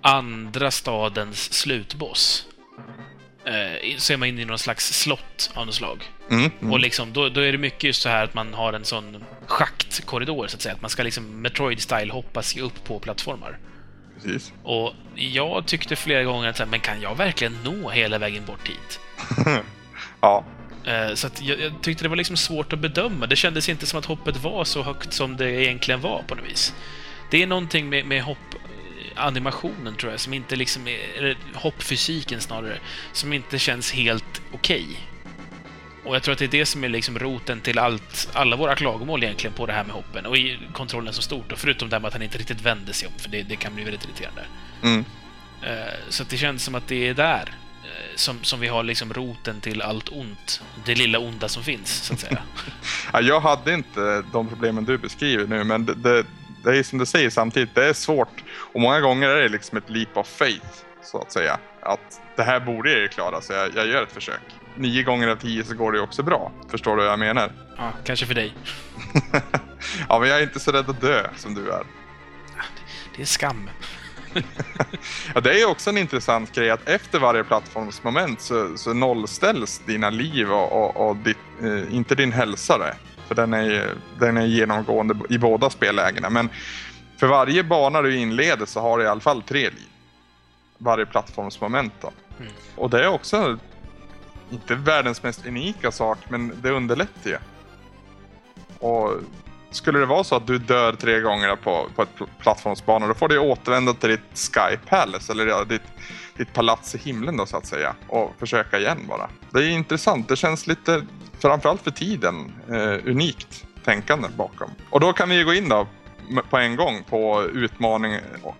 andra 0.00 0.70
stadens 0.70 1.52
slutboss. 1.52 2.46
Eh, 3.44 3.96
Så 3.98 4.12
är 4.12 4.16
man 4.16 4.28
inne 4.28 4.42
i 4.42 4.44
någon 4.44 4.58
slags 4.58 5.00
slott 5.00 5.50
av 5.54 5.66
något 5.66 5.74
slag. 5.74 6.10
Mm. 6.30 6.50
Mm. 6.60 6.72
Och 6.72 6.80
liksom, 6.80 7.12
då, 7.12 7.28
då 7.28 7.40
är 7.40 7.52
det 7.52 7.58
mycket 7.58 7.84
just 7.84 8.02
så 8.02 8.08
här 8.08 8.24
att 8.24 8.34
man 8.34 8.54
har 8.54 8.72
en 8.72 8.84
sån 8.84 9.24
schaktkorridor, 9.46 10.46
så 10.46 10.56
att 10.56 10.62
säga. 10.62 10.74
Att 10.74 10.80
man 10.82 10.90
ska 10.90 11.02
liksom 11.02 11.46
Metroid-style 11.46 12.10
hoppa 12.10 12.42
sig 12.42 12.62
upp 12.62 12.84
på 12.84 12.98
plattformar. 12.98 13.58
Precis. 14.22 14.52
Och 14.62 14.92
jag 15.14 15.66
tyckte 15.66 15.96
flera 15.96 16.24
gånger 16.24 16.48
att 16.48 16.68
men 16.68 16.80
kan 16.80 17.00
jag 17.00 17.14
verkligen 17.16 17.58
nå 17.64 17.90
hela 17.90 18.18
vägen 18.18 18.44
bort 18.44 18.68
hit? 18.68 19.00
Ja. 20.24 20.44
Eh, 20.84 21.14
Så 21.14 21.28
jag, 21.40 21.60
jag 21.60 21.72
tyckte 21.82 22.04
det 22.04 22.08
var 22.08 22.16
liksom 22.16 22.36
svårt 22.36 22.72
att 22.72 22.78
bedöma. 22.78 23.26
Det 23.26 23.36
kändes 23.36 23.68
inte 23.68 23.86
som 23.86 23.98
att 23.98 24.04
hoppet 24.04 24.36
var 24.36 24.64
så 24.64 24.82
högt 24.82 25.12
som 25.12 25.36
det 25.36 25.50
egentligen 25.50 26.00
var 26.00 26.22
på 26.28 26.34
något 26.34 26.44
vis. 26.44 26.74
Det 27.30 27.42
är 27.42 27.46
någonting 27.46 27.88
med, 27.88 28.06
med 28.06 28.22
hoppanimationen, 28.22 29.96
tror 29.96 30.12
jag, 30.12 30.20
som 30.20 30.34
inte 30.34 30.56
liksom 30.56 30.88
är, 30.88 30.98
eller 31.18 31.36
hoppfysiken 31.54 32.40
snarare, 32.40 32.78
som 33.12 33.32
inte 33.32 33.58
känns 33.58 33.92
helt 33.92 34.42
okej. 34.52 34.86
Och 36.04 36.14
jag 36.14 36.22
tror 36.22 36.32
att 36.32 36.38
det 36.38 36.44
är 36.44 36.48
det 36.48 36.66
som 36.66 36.84
är 36.84 36.88
liksom 36.88 37.18
roten 37.18 37.60
till 37.60 37.78
allt, 37.78 38.28
alla 38.32 38.56
våra 38.56 38.74
klagomål 38.74 39.22
egentligen 39.22 39.54
på 39.56 39.66
det 39.66 39.72
här 39.72 39.84
med 39.84 39.94
hoppen 39.94 40.26
och 40.26 40.36
i 40.36 40.58
kontrollen 40.72 41.12
så 41.12 41.22
stort. 41.22 41.52
Och 41.52 41.58
förutom 41.58 41.88
det 41.88 41.96
här 41.96 42.00
med 42.00 42.08
att 42.08 42.14
han 42.14 42.22
inte 42.22 42.38
riktigt 42.38 42.60
vänder 42.60 42.92
sig 42.92 43.08
om, 43.08 43.14
för 43.18 43.28
det, 43.28 43.42
det 43.42 43.56
kan 43.56 43.74
bli 43.74 43.84
väldigt 43.84 44.04
irriterande. 44.04 44.44
Mm. 44.82 45.04
Eh, 45.62 45.94
så 46.08 46.24
det 46.24 46.36
känns 46.36 46.64
som 46.64 46.74
att 46.74 46.88
det 46.88 47.08
är 47.08 47.14
där 47.14 47.42
eh, 47.42 47.63
som, 48.14 48.44
som 48.44 48.60
vi 48.60 48.68
har 48.68 48.82
liksom 48.82 49.12
roten 49.12 49.60
till 49.60 49.82
allt 49.82 50.08
ont. 50.08 50.62
Det 50.84 50.94
lilla 50.94 51.18
onda 51.18 51.48
som 51.48 51.62
finns, 51.62 51.90
så 52.04 52.14
att 52.14 52.20
säga. 52.20 52.42
Ja, 53.12 53.20
jag 53.20 53.40
hade 53.40 53.74
inte 53.74 54.22
de 54.32 54.48
problemen 54.48 54.84
du 54.84 54.98
beskriver 54.98 55.46
nu, 55.46 55.64
men 55.64 55.86
det, 55.86 55.94
det, 55.94 56.24
det 56.64 56.78
är 56.78 56.82
som 56.82 56.98
du 56.98 57.06
säger 57.06 57.30
samtidigt, 57.30 57.74
det 57.74 57.88
är 57.88 57.92
svårt. 57.92 58.44
Och 58.72 58.80
många 58.80 59.00
gånger 59.00 59.28
är 59.28 59.42
det 59.42 59.48
liksom 59.48 59.78
ett 59.78 59.90
leap 59.90 60.16
of 60.16 60.28
faith, 60.28 60.66
så 61.02 61.18
att 61.18 61.32
säga. 61.32 61.58
Att 61.82 62.20
det 62.36 62.42
här 62.42 62.60
borde 62.60 62.90
jag 62.90 63.00
ju 63.00 63.08
klara, 63.08 63.40
så 63.40 63.52
jag, 63.52 63.76
jag 63.76 63.86
gör 63.86 64.02
ett 64.02 64.12
försök. 64.12 64.40
Nio 64.76 65.02
gånger 65.02 65.28
av 65.28 65.36
tio 65.36 65.64
så 65.64 65.74
går 65.74 65.92
det 65.92 65.98
ju 65.98 66.04
också 66.04 66.22
bra. 66.22 66.52
Förstår 66.70 66.96
du 66.96 67.02
vad 67.02 67.12
jag 67.12 67.18
menar? 67.18 67.52
Ja, 67.76 67.92
kanske 68.04 68.26
för 68.26 68.34
dig. 68.34 68.54
ja, 70.08 70.18
men 70.18 70.28
jag 70.28 70.38
är 70.38 70.42
inte 70.42 70.60
så 70.60 70.72
rädd 70.72 70.90
att 70.90 71.00
dö 71.00 71.28
som 71.36 71.54
du 71.54 71.70
är. 71.70 71.82
Det 73.16 73.22
är 73.22 73.26
skam. 73.26 73.70
Ja, 75.34 75.40
det 75.40 75.60
är 75.60 75.70
också 75.70 75.90
en 75.90 75.98
intressant 75.98 76.54
grej 76.54 76.70
att 76.70 76.88
efter 76.88 77.18
varje 77.18 77.44
plattformsmoment 77.44 78.40
så, 78.40 78.76
så 78.76 78.94
nollställs 78.94 79.82
dina 79.86 80.10
liv 80.10 80.52
och, 80.52 80.72
och, 80.72 81.08
och 81.08 81.16
ditt, 81.16 81.36
eh, 81.62 81.94
inte 81.94 82.14
din 82.14 82.32
hälsa. 82.32 82.78
Det. 82.78 82.94
För 83.28 83.34
den 83.34 83.54
är, 83.54 83.94
den 84.18 84.36
är 84.36 84.46
genomgående 84.46 85.14
i 85.30 85.38
båda 85.38 85.70
spellägena. 85.70 86.30
Men 86.30 86.48
för 87.16 87.26
varje 87.26 87.64
bana 87.64 88.02
du 88.02 88.16
inleder 88.16 88.66
så 88.66 88.80
har 88.80 88.98
du 88.98 89.04
i 89.04 89.06
alla 89.06 89.20
fall 89.20 89.42
tre 89.42 89.70
liv. 89.70 89.88
Varje 90.78 91.06
plattformsmoment. 91.06 92.04
Mm. 92.40 92.52
Och 92.76 92.90
det 92.90 93.04
är 93.04 93.08
också 93.08 93.58
inte 94.50 94.74
världens 94.74 95.22
mest 95.22 95.46
unika 95.46 95.90
sak, 95.90 96.18
men 96.28 96.52
det 96.62 96.70
underlättar 96.70 97.30
ju. 97.30 97.38
Och 98.78 99.12
skulle 99.76 99.98
det 99.98 100.06
vara 100.06 100.24
så 100.24 100.36
att 100.36 100.46
du 100.46 100.58
dör 100.58 100.92
tre 100.92 101.20
gånger 101.20 101.56
på, 101.56 101.86
på 101.96 102.02
ett 102.02 102.20
plattformsbana, 102.38 103.06
då 103.06 103.14
får 103.14 103.28
du 103.28 103.38
återvända 103.38 103.94
till 103.94 104.10
ditt 104.10 104.38
Sky 104.38 104.76
Palace, 104.88 105.32
eller 105.32 105.46
ja, 105.46 105.64
ditt, 105.64 105.82
ditt 106.36 106.52
palats 106.52 106.94
i 106.94 106.98
himlen 106.98 107.36
då 107.36 107.46
så 107.46 107.56
att 107.56 107.66
säga, 107.66 107.94
och 108.06 108.32
försöka 108.38 108.78
igen 108.78 108.98
bara. 109.08 109.28
Det 109.50 109.58
är 109.58 109.68
intressant, 109.68 110.28
det 110.28 110.36
känns 110.36 110.66
lite, 110.66 111.06
framförallt 111.38 111.82
för 111.82 111.90
tiden, 111.90 112.52
eh, 112.68 113.10
unikt 113.10 113.64
tänkande 113.84 114.28
bakom. 114.36 114.70
Och 114.90 115.00
då 115.00 115.12
kan 115.12 115.28
vi 115.28 115.42
gå 115.42 115.54
in 115.54 115.68
då 115.68 115.86
på 116.50 116.56
en 116.56 116.76
gång 116.76 117.04
på 117.10 117.44
utmaning 117.52 118.18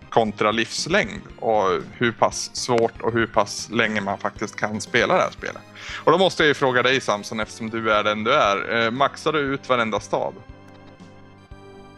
kontra 0.09 0.51
livslängd 0.51 1.23
och 1.39 1.65
hur 1.93 2.13
pass 2.13 2.51
svårt 2.57 3.03
och 3.03 3.13
hur 3.13 3.27
pass 3.27 3.69
länge 3.71 4.01
man 4.01 4.19
faktiskt 4.19 4.57
kan 4.57 4.81
spela 4.81 5.15
det 5.15 5.21
här 5.21 5.31
spelet. 5.31 5.63
Och 6.05 6.13
då 6.13 6.19
måste 6.19 6.43
jag 6.43 6.49
ju 6.49 6.55
fråga 6.55 6.83
dig 6.83 7.01
Samson 7.01 7.41
eftersom 7.41 7.71
du 7.71 7.93
är 7.93 8.05
den 8.05 8.25
du 8.25 8.33
är. 8.33 8.85
Eh, 8.85 8.91
maxar 8.91 9.33
du 9.33 9.39
ut 9.39 9.69
varenda 9.69 10.01
stad? 10.01 10.35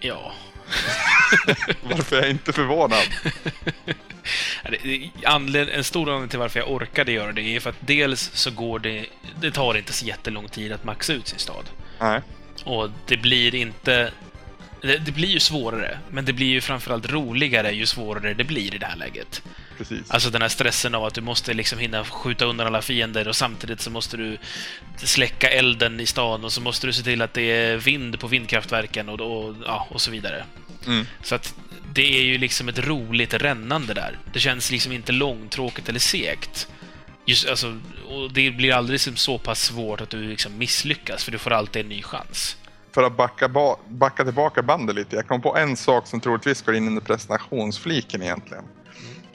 Ja. 0.06 0.32
varför 1.82 2.16
är 2.16 2.22
jag 2.22 2.30
inte 2.30 2.52
förvånad? 2.52 3.02
en 5.68 5.84
stor 5.84 6.08
anledning 6.08 6.28
till 6.28 6.38
varför 6.38 6.60
jag 6.60 6.70
orkade 6.70 7.12
göra 7.12 7.32
det 7.32 7.56
är 7.56 7.60
för 7.60 7.70
att 7.70 7.76
dels 7.80 8.30
så 8.34 8.50
går 8.50 8.78
det... 8.78 9.06
Det 9.40 9.50
tar 9.50 9.76
inte 9.76 9.92
så 9.92 10.06
jättelång 10.06 10.48
tid 10.48 10.72
att 10.72 10.84
maxa 10.84 11.12
ut 11.12 11.28
sin 11.28 11.38
stad. 11.38 11.64
Nej. 12.00 12.20
Och 12.64 12.90
det 13.06 13.16
blir 13.16 13.54
inte... 13.54 14.10
Det, 14.80 14.98
det, 14.98 15.12
blir 15.12 15.28
ju 15.28 15.40
svårare, 15.40 15.98
men 16.10 16.24
det 16.24 16.32
blir 16.32 16.46
ju 16.46 16.60
framförallt 16.60 17.12
roligare 17.12 17.72
ju 17.72 17.86
svårare 17.86 18.34
det 18.34 18.44
blir 18.44 18.74
i 18.74 18.78
det 18.78 18.86
här 18.86 18.96
läget. 18.96 19.42
Precis. 19.78 20.10
Alltså 20.10 20.30
den 20.30 20.42
här 20.42 20.48
stressen 20.48 20.94
av 20.94 21.04
att 21.04 21.14
du 21.14 21.20
måste 21.20 21.54
liksom 21.54 21.78
hinna 21.78 22.04
skjuta 22.04 22.44
undan 22.44 22.66
alla 22.66 22.82
fiender 22.82 23.28
och 23.28 23.36
samtidigt 23.36 23.80
så 23.80 23.90
måste 23.90 24.16
du 24.16 24.38
släcka 24.96 25.48
elden 25.48 26.00
i 26.00 26.06
stan 26.06 26.44
och 26.44 26.52
så 26.52 26.60
måste 26.60 26.86
du 26.86 26.92
se 26.92 27.02
till 27.02 27.22
att 27.22 27.34
det 27.34 27.42
är 27.42 27.76
vind 27.76 28.20
på 28.20 28.26
vindkraftverken 28.26 29.08
och, 29.08 29.20
och, 29.20 29.54
ja, 29.66 29.86
och 29.90 30.00
så 30.00 30.10
vidare. 30.10 30.44
Mm. 30.86 31.06
Så 31.22 31.34
att 31.34 31.54
det 31.92 32.18
är 32.18 32.22
ju 32.22 32.38
liksom 32.38 32.68
ett 32.68 32.78
roligt 32.78 33.34
rännande 33.34 33.94
där. 33.94 34.18
Det 34.32 34.38
känns 34.38 34.70
liksom 34.70 34.92
inte 34.92 35.12
långtråkigt 35.12 35.88
eller 35.88 36.00
segt. 36.00 36.68
Just, 37.26 37.48
alltså, 37.48 37.78
och 38.08 38.32
det 38.32 38.50
blir 38.50 38.72
aldrig 38.72 39.00
så 39.00 39.38
pass 39.38 39.62
svårt 39.62 40.00
att 40.00 40.10
du 40.10 40.28
liksom 40.28 40.58
misslyckas, 40.58 41.24
för 41.24 41.32
du 41.32 41.38
får 41.38 41.52
alltid 41.52 41.82
en 41.82 41.88
ny 41.88 42.02
chans. 42.02 42.56
För 42.94 43.02
att 43.02 43.16
backa, 43.16 43.48
ba 43.48 43.76
backa 43.88 44.24
tillbaka 44.24 44.62
bandet 44.62 44.96
lite, 44.96 45.16
jag 45.16 45.26
kom 45.26 45.42
på 45.42 45.56
en 45.56 45.76
sak 45.76 46.06
som 46.06 46.20
troligtvis 46.20 46.62
går 46.62 46.74
in 46.74 46.86
under 46.86 47.02
presentationsfliken 47.02 48.22
egentligen 48.22 48.64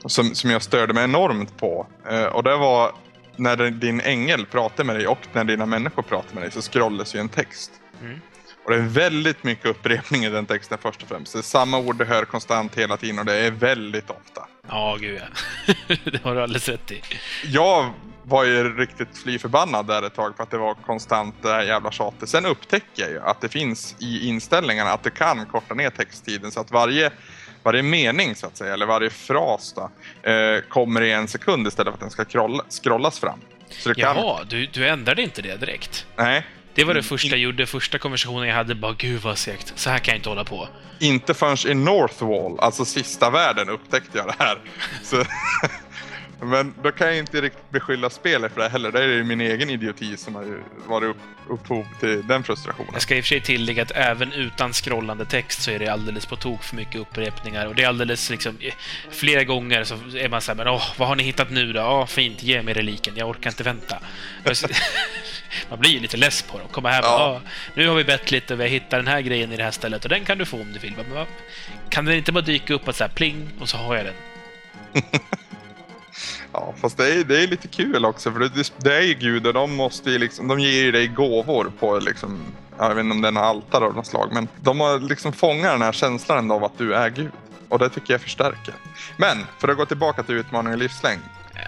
som, 0.06 0.36
som 0.36 0.50
jag 0.50 0.62
störde 0.62 0.94
mig 0.94 1.04
enormt 1.04 1.58
på. 1.58 1.88
Eh, 2.10 2.26
och 2.26 2.44
det 2.44 2.58
var 2.58 2.92
när 3.36 3.72
din 3.72 4.02
ängel 4.02 4.46
pratar 4.46 4.84
med 4.84 4.96
dig 4.96 5.08
och 5.08 5.20
när 5.34 5.44
dina 5.44 5.66
människor 5.66 6.04
pratar 6.04 6.34
med 6.34 6.44
dig 6.44 6.52
så 6.52 6.62
scrollas 6.62 7.16
ju 7.16 7.20
en 7.20 7.30
text. 7.30 7.72
Mm. 8.02 8.20
Och 8.64 8.72
det 8.72 8.78
är 8.78 8.82
väldigt 8.82 9.44
mycket 9.44 9.66
upprepning 9.66 10.26
i 10.26 10.30
den 10.30 10.46
texten 10.46 10.78
först 10.82 11.02
och 11.02 11.08
främst. 11.08 11.34
Det 11.34 11.40
är 11.40 11.44
samma 11.44 11.78
ord 11.78 11.98
du 11.98 12.06
hör 12.06 12.26
konstant 12.26 12.76
hela 12.76 12.98
tiden 12.98 13.20
och 13.20 13.26
det 13.26 13.36
är 13.36 13.52
väldigt 13.52 14.10
ofta. 14.10 14.48
Ja, 14.68 14.98
gud 15.00 15.22
ja. 15.22 15.74
det 16.12 16.24
har 16.24 16.36
du 16.36 16.42
alldeles 16.42 16.70
rätt 16.70 16.92
i. 16.92 17.02
Jag 17.46 17.94
var 18.24 18.44
ju 18.44 18.78
riktigt 18.78 19.18
fly 19.18 19.40
förbannad 19.40 19.88
där 19.88 20.04
ett 20.04 20.16
tag 20.16 20.36
för 20.36 20.44
att 20.44 20.52
det 20.52 20.58
var 20.58 20.74
konstant 20.74 21.36
det 21.42 21.50
här 21.50 21.64
jävla 21.64 21.92
tjatet. 21.92 22.30
Sen 22.30 22.46
upptäcker 22.46 23.04
jag 23.04 23.10
ju 23.10 23.20
att 23.20 23.42
det 23.42 23.50
finns 23.50 23.96
i 24.00 24.28
inställningarna 24.28 24.92
att 24.92 25.04
du 25.04 25.10
kan 25.10 25.46
korta 25.46 25.74
ner 25.74 25.90
texttiden 25.90 26.52
så 26.52 26.60
att 26.60 26.72
varje 26.72 27.12
varje 27.64 27.84
mening 27.84 28.36
så 28.36 28.48
att 28.48 28.58
säga, 28.58 28.74
eller 28.74 28.86
varje 28.86 29.10
fras 29.10 29.74
då, 29.76 29.92
eh, 30.32 30.62
kommer 30.70 31.02
i 31.02 31.12
en 31.12 31.28
sekund 31.28 31.68
istället 31.68 31.92
för 31.92 31.94
att 31.94 32.00
den 32.00 32.10
ska 32.10 32.26
scrolla, 32.26 32.64
scrollas 32.84 33.20
fram. 33.20 33.40
Så 33.70 33.90
du 33.90 34.02
Jaha, 34.02 34.38
kan... 34.38 34.48
du, 34.48 34.66
du 34.66 34.88
ändrade 34.88 35.22
inte 35.22 35.42
det 35.42 35.56
direkt? 35.58 36.06
Nej. 36.16 36.46
Det 36.74 36.84
var 36.84 36.94
det 36.94 37.04
första 37.04 37.28
jag 37.30 37.40
gjorde, 37.40 37.66
första 37.66 37.98
konversationen 37.98 38.48
jag 38.48 38.56
hade. 38.56 38.76
Bara, 38.76 38.94
gud 38.94 39.22
vad 39.22 39.38
segt. 39.38 39.74
Så 39.76 39.90
här 39.90 40.00
kan 40.00 40.12
jag 40.12 40.20
inte 40.20 40.30
hålla 40.30 40.44
på. 40.44 40.68
Inte 41.00 41.34
förrän 41.34 41.72
i 41.72 41.84
Northwall, 41.84 42.60
alltså 42.60 42.86
sista 42.86 43.30
världen, 43.30 43.70
upptäckte 43.70 44.18
jag 44.18 44.28
det 44.28 44.36
här. 44.40 44.58
Så 45.04 45.16
Men 46.42 46.74
då 46.84 46.92
kan 46.92 47.08
jag 47.08 47.18
inte 47.18 47.42
riktigt 47.42 47.70
beskylla 47.70 48.10
spelet 48.10 48.54
för 48.54 48.62
det 48.62 48.70
heller. 48.70 48.92
Det 48.92 49.04
är 49.04 49.08
ju 49.08 49.24
min 49.24 49.42
egen 49.42 49.70
idioti 49.70 50.18
som 50.18 50.36
har 50.36 50.60
varit 50.88 51.10
upp, 51.10 51.18
upphov 51.50 51.88
till 52.00 52.28
den 52.28 52.44
frustrationen. 52.44 52.90
Jag 52.94 53.02
ska 53.02 53.16
i 53.16 53.20
och 53.20 53.24
för 53.24 53.28
sig 53.28 53.42
tillägga 53.42 53.84
att 53.84 53.92
även 53.96 54.34
utan 54.34 54.74
scrollande 54.74 55.26
text 55.26 55.62
så 55.62 55.72
är 55.72 55.80
det 55.80 55.88
alldeles 55.88 56.26
på 56.26 56.36
tok 56.36 56.64
för 56.64 56.76
mycket 56.76 56.96
upprepningar. 56.96 57.66
Och 57.66 57.76
det 57.76 57.84
är 57.84 57.88
alldeles 57.88 58.30
liksom... 58.30 58.58
Flera 59.10 59.44
gånger 59.44 59.84
så 59.84 59.96
är 59.96 60.30
man 60.30 60.42
såhär, 60.42 60.58
men 60.58 60.68
åh, 60.68 60.84
vad 60.98 61.08
har 61.08 61.16
ni 61.16 61.24
hittat 61.24 61.52
nu 61.52 61.74
då? 61.74 61.80
Ja, 61.80 62.08
fint, 62.08 62.44
ge 62.44 62.62
mig 62.62 62.74
reliken. 62.74 63.14
Jag 63.18 63.30
orkar 63.30 63.50
inte 63.50 63.64
vänta. 63.64 63.98
man 65.70 65.80
blir 65.80 65.92
ju 65.92 66.00
lite 66.00 66.18
less 66.18 66.42
på 66.42 66.58
dem. 66.58 66.68
Komma 66.72 66.90
hem 66.90 67.04
ja. 67.04 67.42
nu 67.76 67.88
har 67.88 67.96
vi 67.96 68.04
bett 68.04 68.32
lite 68.32 68.54
och 68.54 68.60
vi 68.60 68.64
har 68.64 68.70
hittat 68.70 68.90
den 68.90 69.08
här 69.08 69.22
grejen 69.22 69.52
i 69.52 69.58
det 69.58 69.64
här 69.64 69.72
stället 69.72 70.04
och 70.04 70.10
den 70.10 70.26
kan 70.26 70.38
du 70.38 70.46
få 70.46 70.62
om 70.62 70.74
du 70.74 70.80
vill. 70.80 70.94
Men, 70.98 71.26
kan 71.90 72.06
den 72.06 72.16
inte 72.16 72.32
bara 72.32 72.42
dyka 72.42 72.74
upp 72.74 72.88
att 72.88 72.96
så 72.96 73.04
här 73.04 73.12
pling 73.12 73.50
och 73.60 73.70
så 73.70 73.78
har 73.78 73.96
jag 73.96 74.06
den? 74.06 74.16
Ja, 76.54 76.74
fast 76.82 76.98
det 76.98 77.14
är, 77.14 77.24
det 77.24 77.44
är 77.44 77.48
lite 77.48 77.68
kul 77.68 78.06
också 78.06 78.32
för 78.32 78.40
det, 78.40 78.72
det 78.78 78.98
är 78.98 79.02
ju 79.02 79.14
gudar, 79.14 79.54
de 79.54 79.76
måste 79.76 80.12
ju 80.12 80.18
liksom, 80.18 80.48
de 80.48 80.60
ger 80.60 80.92
dig 80.92 81.08
gåvor 81.08 81.72
på 81.80 82.00
liksom, 82.00 82.40
jag 82.78 82.96
vet 82.96 83.04
inte 83.04 83.16
om 83.16 83.22
det 83.22 83.28
är 83.28 83.32
några 83.32 83.48
altare 83.48 83.86
av 83.86 83.96
något 83.96 84.08
slag, 84.08 84.30
men 84.34 84.48
de 84.62 84.80
har 84.80 85.00
liksom 85.00 85.34
fångat 85.34 85.72
den 85.72 85.82
här 85.82 85.92
känslan 85.92 86.52
av 86.52 86.64
att 86.64 86.78
du 86.78 86.94
är 86.94 87.10
gud. 87.10 87.32
Och 87.70 87.80
det 87.80 87.90
tycker 87.90 88.14
jag 88.14 88.22
förstärker. 88.22 88.74
Men, 89.18 89.38
för 89.60 89.68
att 89.68 89.78
gå 89.78 89.86
tillbaka 89.86 90.24
till 90.24 90.36
utmaning 90.36 90.74
och 90.74 90.80
livslängd. 90.80 91.22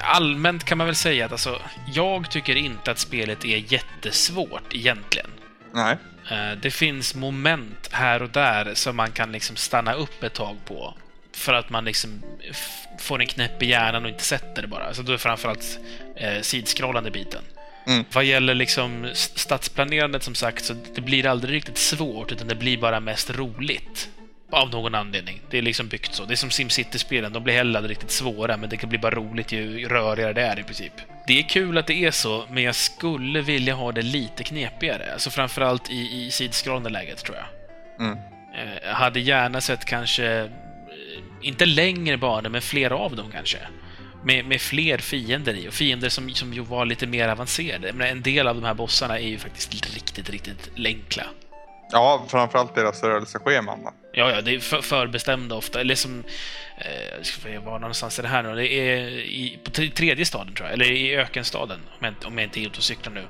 Allmänt 0.04 0.64
kan 0.64 0.78
man 0.78 0.88
väl 0.88 0.96
säga 0.96 1.26
att 1.26 1.32
alltså, 1.32 1.62
jag 1.94 2.32
tycker 2.32 2.56
inte 2.56 2.92
att 2.92 3.00
spelet 3.00 3.46
är 3.46 3.74
jättesvårt 3.74 4.74
egentligen. 4.74 5.30
Nej. 5.72 5.98
Eh, 6.32 6.58
det 6.62 6.72
finns 6.72 7.16
moment 7.16 7.90
här 7.92 8.22
och 8.22 8.30
där 8.30 8.72
som 8.74 8.96
man 8.96 9.12
kan 9.12 9.32
liksom 9.32 9.56
stanna 9.56 9.94
upp 9.94 10.24
ett 10.24 10.34
tag 10.34 10.58
på 10.66 10.94
för 11.34 11.54
att 11.54 11.70
man 11.70 11.86
liksom 11.86 12.24
får 13.00 13.22
en 13.22 13.28
knäpp 13.28 13.64
i 13.64 13.66
hjärnan 13.66 14.04
och 14.04 14.10
inte 14.10 14.24
sätter 14.24 14.62
det 14.62 14.68
bara. 14.68 14.84
Alltså 14.84 15.04
då 15.04 15.14
är 15.14 15.18
framförallt 15.18 15.80
eh, 16.16 16.42
sidskrollande 16.42 17.12
biten. 17.12 17.42
Mm. 17.88 18.06
Vad 18.14 18.24
gäller 18.24 18.54
liksom 18.54 19.10
stadsplanerandet 19.14 20.24
som 20.24 20.36
sagt, 20.36 20.66
så 20.66 20.76
det 20.96 21.02
blir 21.02 21.26
aldrig 21.26 21.56
riktigt 21.56 21.78
svårt, 21.78 22.32
utan 22.32 22.48
det 22.48 22.56
blir 22.56 22.78
bara 22.78 23.00
mest 23.00 23.30
roligt. 23.30 24.10
Av 24.52 24.70
någon 24.70 24.96
anledning. 24.96 25.42
Det 25.50 25.58
är 25.58 25.62
liksom 25.62 25.88
byggt 25.88 26.16
så. 26.16 26.26
Det 26.26 26.34
är 26.34 26.36
som 26.36 26.50
SimCity-spelen, 26.50 27.34
de 27.34 27.44
blir 27.44 27.54
heller 27.54 27.80
aldrig 27.80 27.92
riktigt 27.92 28.12
svåra, 28.12 28.58
men 28.58 28.70
det 28.70 28.78
kan 28.78 28.90
bli 28.90 28.98
bara 28.98 29.16
roligt 29.16 29.52
ju 29.52 29.88
rörigare 29.88 30.34
det 30.34 30.42
är 30.42 30.60
i 30.60 30.64
princip. 30.64 30.94
Det 31.28 31.40
är 31.40 31.50
kul 31.50 31.78
att 31.78 31.88
det 31.88 32.06
är 32.06 32.12
så, 32.12 32.46
men 32.50 32.64
jag 32.64 32.76
skulle 32.76 33.42
vilja 33.42 33.74
ha 33.74 33.92
det 33.92 34.02
lite 34.02 34.44
knepigare. 34.44 35.14
Alltså 35.14 35.30
framförallt 35.30 35.90
i, 35.90 36.26
i 36.26 36.32
sidskrollande 36.32 36.90
läget, 36.90 37.18
tror 37.18 37.38
jag. 37.38 37.46
Mm. 38.06 38.18
Jag 38.84 38.90
eh, 38.90 38.96
hade 38.96 39.20
gärna 39.20 39.62
sett 39.62 39.86
kanske 39.86 40.50
inte 41.44 41.66
längre 41.66 42.18
banor, 42.18 42.50
men 42.50 42.62
flera 42.62 42.96
av 42.96 43.16
dem 43.16 43.32
kanske. 43.32 43.58
Med, 44.24 44.46
med 44.46 44.62
fler 44.62 44.98
fiender 44.98 45.54
i, 45.54 45.70
och 45.70 45.74
fiender 45.74 46.10
som, 46.10 46.30
som 46.30 46.54
ju 46.54 46.62
var 46.62 46.86
lite 46.86 47.08
mer 47.08 47.30
avancerade. 47.30 47.94
Men 47.94 48.08
en 48.08 48.22
del 48.22 48.48
av 48.48 48.56
de 48.56 48.64
här 48.64 48.74
bossarna 48.74 49.20
är 49.20 49.28
ju 49.28 49.38
faktiskt 49.38 49.74
riktigt, 49.94 50.30
riktigt 50.30 50.72
enkla. 50.86 51.24
Ja, 51.92 52.26
framförallt 52.28 52.76
deras 52.76 53.04
rörelsescheman. 53.04 53.80
Ja, 54.14 54.32
ja, 54.32 54.42
det 54.42 54.56
är 54.56 54.60
för, 54.60 54.82
förbestämda 54.82 55.56
ofta. 55.56 55.82
Eller 55.82 55.96
som... 55.96 56.24
Eh, 56.78 57.22
ska 57.22 57.50
jag 57.50 57.62
var 57.62 57.80
någonstans 57.80 58.20
är 58.20 58.24
det 58.24 58.30
här 58.30 58.44
nu? 58.44 58.56
Det 58.56 58.74
är 58.74 59.08
i, 59.20 59.60
på 59.64 59.72
tredje 59.72 60.26
staden, 60.26 60.54
tror 60.54 60.68
jag. 60.68 60.74
Eller 60.74 60.92
i 60.92 61.16
ökenstaden, 61.16 61.80
om 62.00 62.06
jag, 62.06 62.14
om 62.28 62.38
jag 62.38 62.46
inte 62.46 62.60
är 62.60 62.62
ute 62.62 62.78
och 62.78 62.84
cyklar 62.84 63.14
nu. 63.14 63.26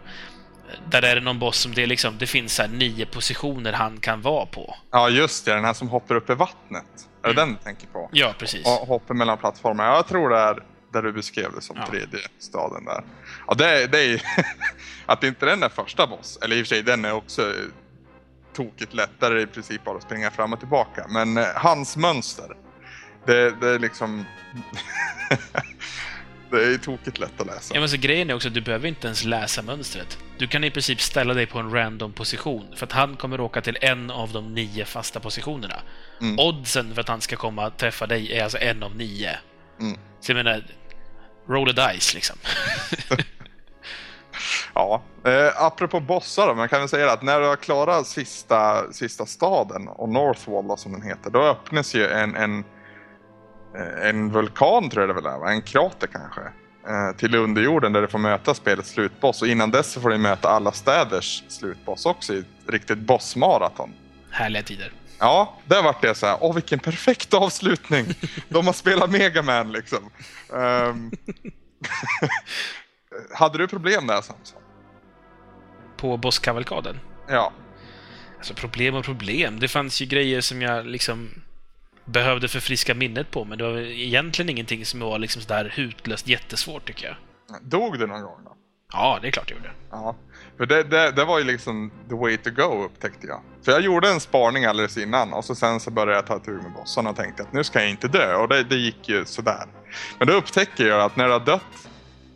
Där 0.89 1.01
är 1.01 1.15
det 1.15 1.21
någon 1.21 1.39
boss 1.39 1.57
som 1.57 1.73
det, 1.73 1.83
är 1.83 1.87
liksom, 1.87 2.17
det 2.17 2.27
finns 2.27 2.53
så 2.55 2.61
här 2.61 2.69
nio 2.69 3.05
positioner 3.05 3.73
han 3.73 3.99
kan 3.99 4.21
vara 4.21 4.45
på. 4.45 4.75
Ja, 4.91 5.09
just 5.09 5.45
det. 5.45 5.53
Den 5.53 5.65
här 5.65 5.73
som 5.73 5.87
hoppar 5.89 6.15
upp 6.15 6.29
i 6.29 6.33
vattnet. 6.35 6.85
Är 7.23 7.33
det 7.33 7.41
Mm. 7.41 7.47
den 7.47 7.53
du 7.57 7.63
tänker 7.63 7.87
på? 7.87 8.09
Ja, 8.13 8.33
precis. 8.39 8.65
Och 8.65 8.71
hoppar 8.87 9.13
mellan 9.13 9.37
plattformar. 9.37 9.85
Ja, 9.85 9.95
Jag 9.95 10.07
tror 10.07 10.29
det 10.29 10.37
är 10.37 10.63
där 10.93 11.01
du 11.01 11.11
beskrev 11.13 11.51
det 11.55 11.61
som 11.61 11.75
Ja. 11.79 11.87
tredje 11.87 12.19
staden 12.39 12.85
där. 12.85 13.03
Ja, 13.47 13.53
det, 13.53 13.83
är- 13.83 13.87
det 13.87 13.99
är 14.05 14.21
att 15.05 15.23
inte 15.23 15.45
den 15.45 15.63
är 15.63 15.69
första 15.69 16.07
boss, 16.07 16.39
eller 16.41 16.55
i 16.55 16.61
och 16.63 16.67
för 16.67 16.75
sig 16.75 16.83
den 16.83 17.05
är 17.05 17.11
också 17.13 17.53
tokigt 18.55 18.93
lättare 18.93 19.41
i 19.41 19.45
princip 19.47 19.83
bara 19.83 19.97
att 19.97 20.03
springa 20.03 20.31
fram 20.31 20.53
och 20.53 20.59
tillbaka. 20.59 21.05
Men 21.09 21.37
eh, 21.37 21.45
hans 21.55 21.97
mönster, 21.97 22.47
det, 23.25 23.49
det 23.61 23.69
är 23.69 23.79
liksom... 23.79 24.25
det 26.57 26.65
är 26.65 26.69
ju 26.71 26.77
tokigt 26.77 27.19
lätt 27.19 27.41
att 27.41 27.47
läsa. 27.47 27.73
Ja, 27.73 27.79
men 27.79 27.89
så 27.89 27.97
grejen 27.97 28.29
är 28.29 28.33
också 28.33 28.47
att 28.47 28.53
du 28.53 28.61
behöver 28.61 28.87
inte 28.87 29.07
ens 29.07 29.23
läsa 29.23 29.61
mönstret. 29.61 30.17
Du 30.37 30.47
kan 30.47 30.63
i 30.63 30.71
princip 30.71 31.01
ställa 31.01 31.33
dig 31.33 31.45
på 31.45 31.59
en 31.59 31.71
random 31.71 32.13
position, 32.13 32.75
för 32.75 32.85
att 32.85 32.91
han 32.91 33.15
kommer 33.15 33.39
åka 33.39 33.61
till 33.61 33.77
en 33.81 34.11
av 34.11 34.31
de 34.31 34.53
nio 34.53 34.85
fasta 34.85 35.19
positionerna. 35.19 35.81
Mm. 36.21 36.39
Oddsen 36.39 36.93
för 36.93 37.01
att 37.01 37.09
han 37.09 37.21
ska 37.21 37.35
komma 37.35 37.67
och 37.67 37.77
träffa 37.77 38.07
dig 38.07 38.33
är 38.33 38.43
alltså 38.43 38.57
en 38.57 38.83
av 38.83 38.95
nio. 38.95 39.37
Mm. 39.79 39.97
Så 40.19 40.31
jag 40.31 40.35
menar, 40.35 40.63
roll 41.47 41.69
a 41.69 41.91
dice 41.91 42.15
liksom. 42.15 42.35
Ja, 44.75 45.01
eh, 45.25 45.63
apropå 45.63 45.99
bossar 45.99 46.47
då, 46.47 46.53
man 46.53 46.69
kan 46.69 46.79
väl 46.79 46.89
säga 46.89 47.11
att 47.11 47.21
när 47.21 47.39
du 47.39 47.47
har 47.47 47.55
klarat 47.55 48.07
sista, 48.07 48.91
sista 48.93 49.25
staden, 49.25 49.87
och 49.87 50.09
Northwall 50.09 50.67
då, 50.67 50.77
som 50.77 50.91
den 50.91 51.01
heter, 51.01 51.29
då 51.29 51.43
öppnas 51.43 51.95
ju 51.95 52.07
en, 52.07 52.35
en, 52.35 52.63
en 54.01 54.31
vulkan 54.31 54.89
tror 54.89 55.07
jag 55.07 55.09
det 55.09 55.21
väl 55.21 55.25
är, 55.25 55.47
en 55.47 55.61
krater 55.61 56.07
kanske, 56.07 56.41
eh, 56.87 57.17
till 57.17 57.35
underjorden 57.35 57.93
där 57.93 58.01
du 58.01 58.07
får 58.07 58.19
möta 58.19 58.53
spelets 58.53 58.89
slutboss. 58.89 59.41
Och 59.41 59.47
innan 59.47 59.71
dess 59.71 59.91
så 59.91 60.01
får 60.01 60.09
du 60.09 60.17
möta 60.17 60.49
alla 60.49 60.71
städers 60.71 61.43
slutboss 61.47 62.05
också 62.05 62.33
i 62.33 62.39
ett 62.39 62.45
riktigt 62.67 62.97
bossmaraton. 62.97 63.93
Härliga 64.31 64.63
tider. 64.63 64.91
Ja, 65.19 65.57
där 65.65 65.83
vart 65.83 66.01
det 66.01 66.15
så 66.15 66.25
här, 66.25 66.37
åh 66.41 66.53
vilken 66.53 66.79
perfekt 66.79 67.33
avslutning! 67.33 68.05
De 68.49 68.65
har 68.65 68.73
spelat 68.73 69.11
Mega 69.11 69.41
Man 69.41 69.71
liksom. 69.71 70.09
Ehm, 70.53 71.11
Hade 73.33 73.57
du 73.57 73.67
problem 73.67 74.07
där 74.07 74.21
Samson? 74.21 74.61
På 75.97 76.17
bosskavalkaden. 76.17 76.99
Ja. 77.27 77.53
Alltså 78.37 78.53
problem 78.53 78.95
och 78.95 79.05
problem. 79.05 79.59
Det 79.59 79.67
fanns 79.67 80.01
ju 80.01 80.05
grejer 80.05 80.41
som 80.41 80.61
jag 80.61 80.85
liksom 80.85 81.29
behövde 82.05 82.47
förfriska 82.47 82.93
minnet 82.93 83.31
på, 83.31 83.45
men 83.45 83.57
det 83.57 83.63
var 83.63 83.77
egentligen 83.79 84.49
ingenting 84.49 84.85
som 84.85 84.99
var 84.99 85.19
liksom 85.19 85.41
sådär 85.41 85.71
hutlöst 85.75 86.27
jättesvårt 86.27 86.85
tycker 86.85 87.05
jag. 87.05 87.15
Dog 87.61 87.99
du 87.99 88.07
någon 88.07 88.21
gång 88.21 88.43
då? 88.45 88.55
Ja, 88.93 89.19
det 89.21 89.27
är 89.27 89.31
klart 89.31 89.49
jag 89.49 89.57
gjorde. 89.57 89.71
Ja. 89.91 90.15
För 90.57 90.65
det, 90.65 90.83
det, 90.83 91.11
det 91.11 91.25
var 91.25 91.39
ju 91.39 91.45
liksom 91.45 91.91
the 92.09 92.15
way 92.15 92.37
to 92.37 92.49
go 92.49 92.83
upptäckte 92.85 93.27
jag. 93.27 93.41
För 93.65 93.71
jag 93.71 93.81
gjorde 93.81 94.09
en 94.09 94.19
sparning 94.19 94.65
alldeles 94.65 94.97
innan 94.97 95.33
och 95.33 95.45
så 95.45 95.55
sen 95.55 95.79
så 95.79 95.91
började 95.91 96.13
jag 96.13 96.27
ta 96.27 96.39
tur 96.39 96.61
med 96.61 96.73
bossarna 96.73 97.09
och 97.09 97.15
tänkte 97.15 97.43
att 97.43 97.53
nu 97.53 97.63
ska 97.63 97.79
jag 97.79 97.89
inte 97.89 98.07
dö 98.07 98.35
och 98.35 98.47
det, 98.47 98.63
det 98.63 98.75
gick 98.75 99.09
ju 99.09 99.25
sådär. 99.25 99.65
Men 100.19 100.27
då 100.27 100.33
upptäcker 100.33 100.87
jag 100.87 101.01
att 101.01 101.15
när 101.15 101.25
du 101.25 101.31
har 101.31 101.39
dött 101.39 101.89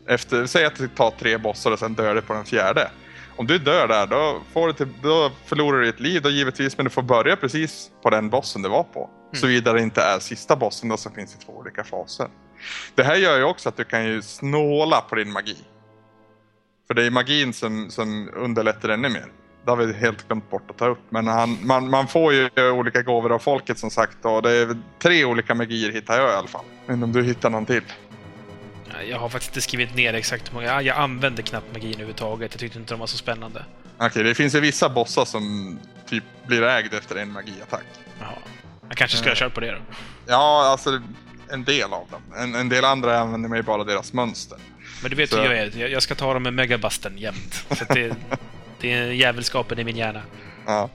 efter, 0.08 0.46
säg 0.46 0.66
att 0.66 0.76
du 0.76 0.88
tar 0.88 1.12
tre 1.12 1.38
bossar 1.38 1.72
och 1.72 1.80
sen 1.80 1.94
dör 1.94 2.16
du 2.16 2.22
på 2.22 2.34
den 2.34 2.46
fjärde. 2.46 2.92
Om 3.36 3.48
du 3.48 3.58
dör 3.58 3.88
där 3.88 4.08
då, 4.08 4.42
får 4.54 4.68
du 4.68 4.74
till, 4.74 4.88
då 5.02 5.32
förlorar 5.46 5.82
du 5.82 5.90
ett 5.90 6.00
liv 6.00 6.22
då 6.22 6.30
givetvis 6.30 6.78
men 6.78 6.84
du 6.84 6.90
får 6.90 7.02
börja 7.02 7.36
precis 7.36 7.92
på 8.04 8.10
den 8.10 8.30
bossen 8.30 8.62
du 8.62 8.70
var 8.70 8.84
på. 8.84 9.10
Såvida 9.34 9.74
det 9.74 9.82
inte 9.82 10.02
är 10.02 10.20
sista 10.20 10.56
bossen 10.56 10.90
då 10.90 10.98
som 10.98 11.12
finns 11.14 11.36
i 11.36 11.46
två 11.46 11.54
olika 11.54 11.84
faser. 11.84 12.28
Det 12.96 13.04
här 13.04 13.16
gör 13.16 13.38
ju 13.38 13.44
också 13.44 13.70
att 13.70 13.78
du 13.78 13.84
kan 13.84 14.06
ju 14.06 14.22
snåla 14.22 15.02
på 15.02 15.16
din 15.16 15.32
magi. 15.32 15.58
För 16.88 16.94
det 16.94 17.06
är 17.06 17.12
magin 17.12 17.54
som, 17.54 17.92
som 17.92 18.30
underlättar 18.36 18.90
ännu 18.90 19.10
mer. 19.10 19.26
Det 19.66 19.72
har 19.72 19.78
vi 19.78 19.94
helt 19.94 20.28
glömt 20.28 20.50
bort 20.50 20.70
att 20.72 20.78
ta 20.78 20.88
upp. 20.88 21.00
Men 21.10 21.28
han, 21.28 21.58
man, 21.62 21.90
man 21.90 22.08
får 22.08 22.34
ju 22.34 22.50
olika 22.72 23.02
gåvor 23.02 23.32
av 23.32 23.40
folket 23.40 23.80
som 23.80 23.90
sagt. 23.92 24.18
Och 24.26 24.42
det 24.42 24.52
är 24.52 24.78
tre 25.00 25.26
olika 25.26 25.56
magier 25.56 25.92
hittar 25.92 26.20
jag 26.20 26.30
i 26.30 26.36
alla 26.36 26.48
fall. 26.48 26.66
Men 26.86 27.04
om 27.04 27.12
du 27.12 27.24
hittar 27.24 27.50
någon 27.50 27.66
till? 27.66 27.84
Jag 29.10 29.20
har 29.20 29.30
faktiskt 29.30 29.52
inte 29.52 29.62
skrivit 29.62 29.96
ner 29.96 30.14
exakt 30.14 30.50
hur 30.50 30.54
många... 30.54 30.66
Ja, 30.68 30.82
Jag 30.82 30.98
använde 30.98 31.42
knappt 31.42 31.74
magin 31.74 31.94
överhuvudtaget. 31.94 32.52
Jag 32.54 32.60
tyckte 32.60 32.80
inte 32.80 32.94
de 32.94 33.00
var 33.00 33.08
så 33.08 33.18
spännande. 33.18 33.66
Okej, 33.98 34.24
det 34.24 34.36
finns 34.36 34.56
ju 34.56 34.60
vissa 34.60 34.90
bossar 34.90 35.26
som 35.26 35.80
typ 36.10 36.24
blir 36.46 36.64
ägd 36.64 36.94
efter 36.94 37.16
en 37.16 37.32
magiattack. 37.32 37.86
Jaha. 38.20 38.34
Jag 38.88 38.98
kanske 38.98 39.18
skulle 39.18 39.32
ha 39.32 39.36
kört 39.36 39.54
på 39.54 39.60
det 39.60 39.72
då. 39.72 39.78
Ja, 40.28 40.68
alltså 40.72 41.02
en 41.52 41.64
del 41.64 41.94
av 41.94 42.08
dem. 42.12 42.22
En, 42.38 42.56
en 42.56 42.70
del 42.70 42.86
andra 42.86 43.20
använder 43.20 43.50
mig 43.50 43.62
bara 43.64 43.84
deras 43.84 44.14
mönster. 44.14 44.58
Men 45.02 45.10
du 45.10 45.16
vet 45.18 45.30
Så- 45.30 45.38
hur 45.38 45.44
jag 45.46 45.58
är. 45.58 45.88
Jag- 45.88 46.04
ska 46.04 46.16
ta 46.16 46.34
dem 46.34 46.44
med 46.44 46.54
megabusten 46.54 47.18
jämt. 47.18 47.66
Så 47.72 47.86
det, 47.94 48.16
det 48.82 48.94
är 48.94 49.04
jävelskapen 49.12 49.80
i 49.80 49.84
min 49.84 49.96
hjärna. 49.98 50.22
Ja. 50.66 50.90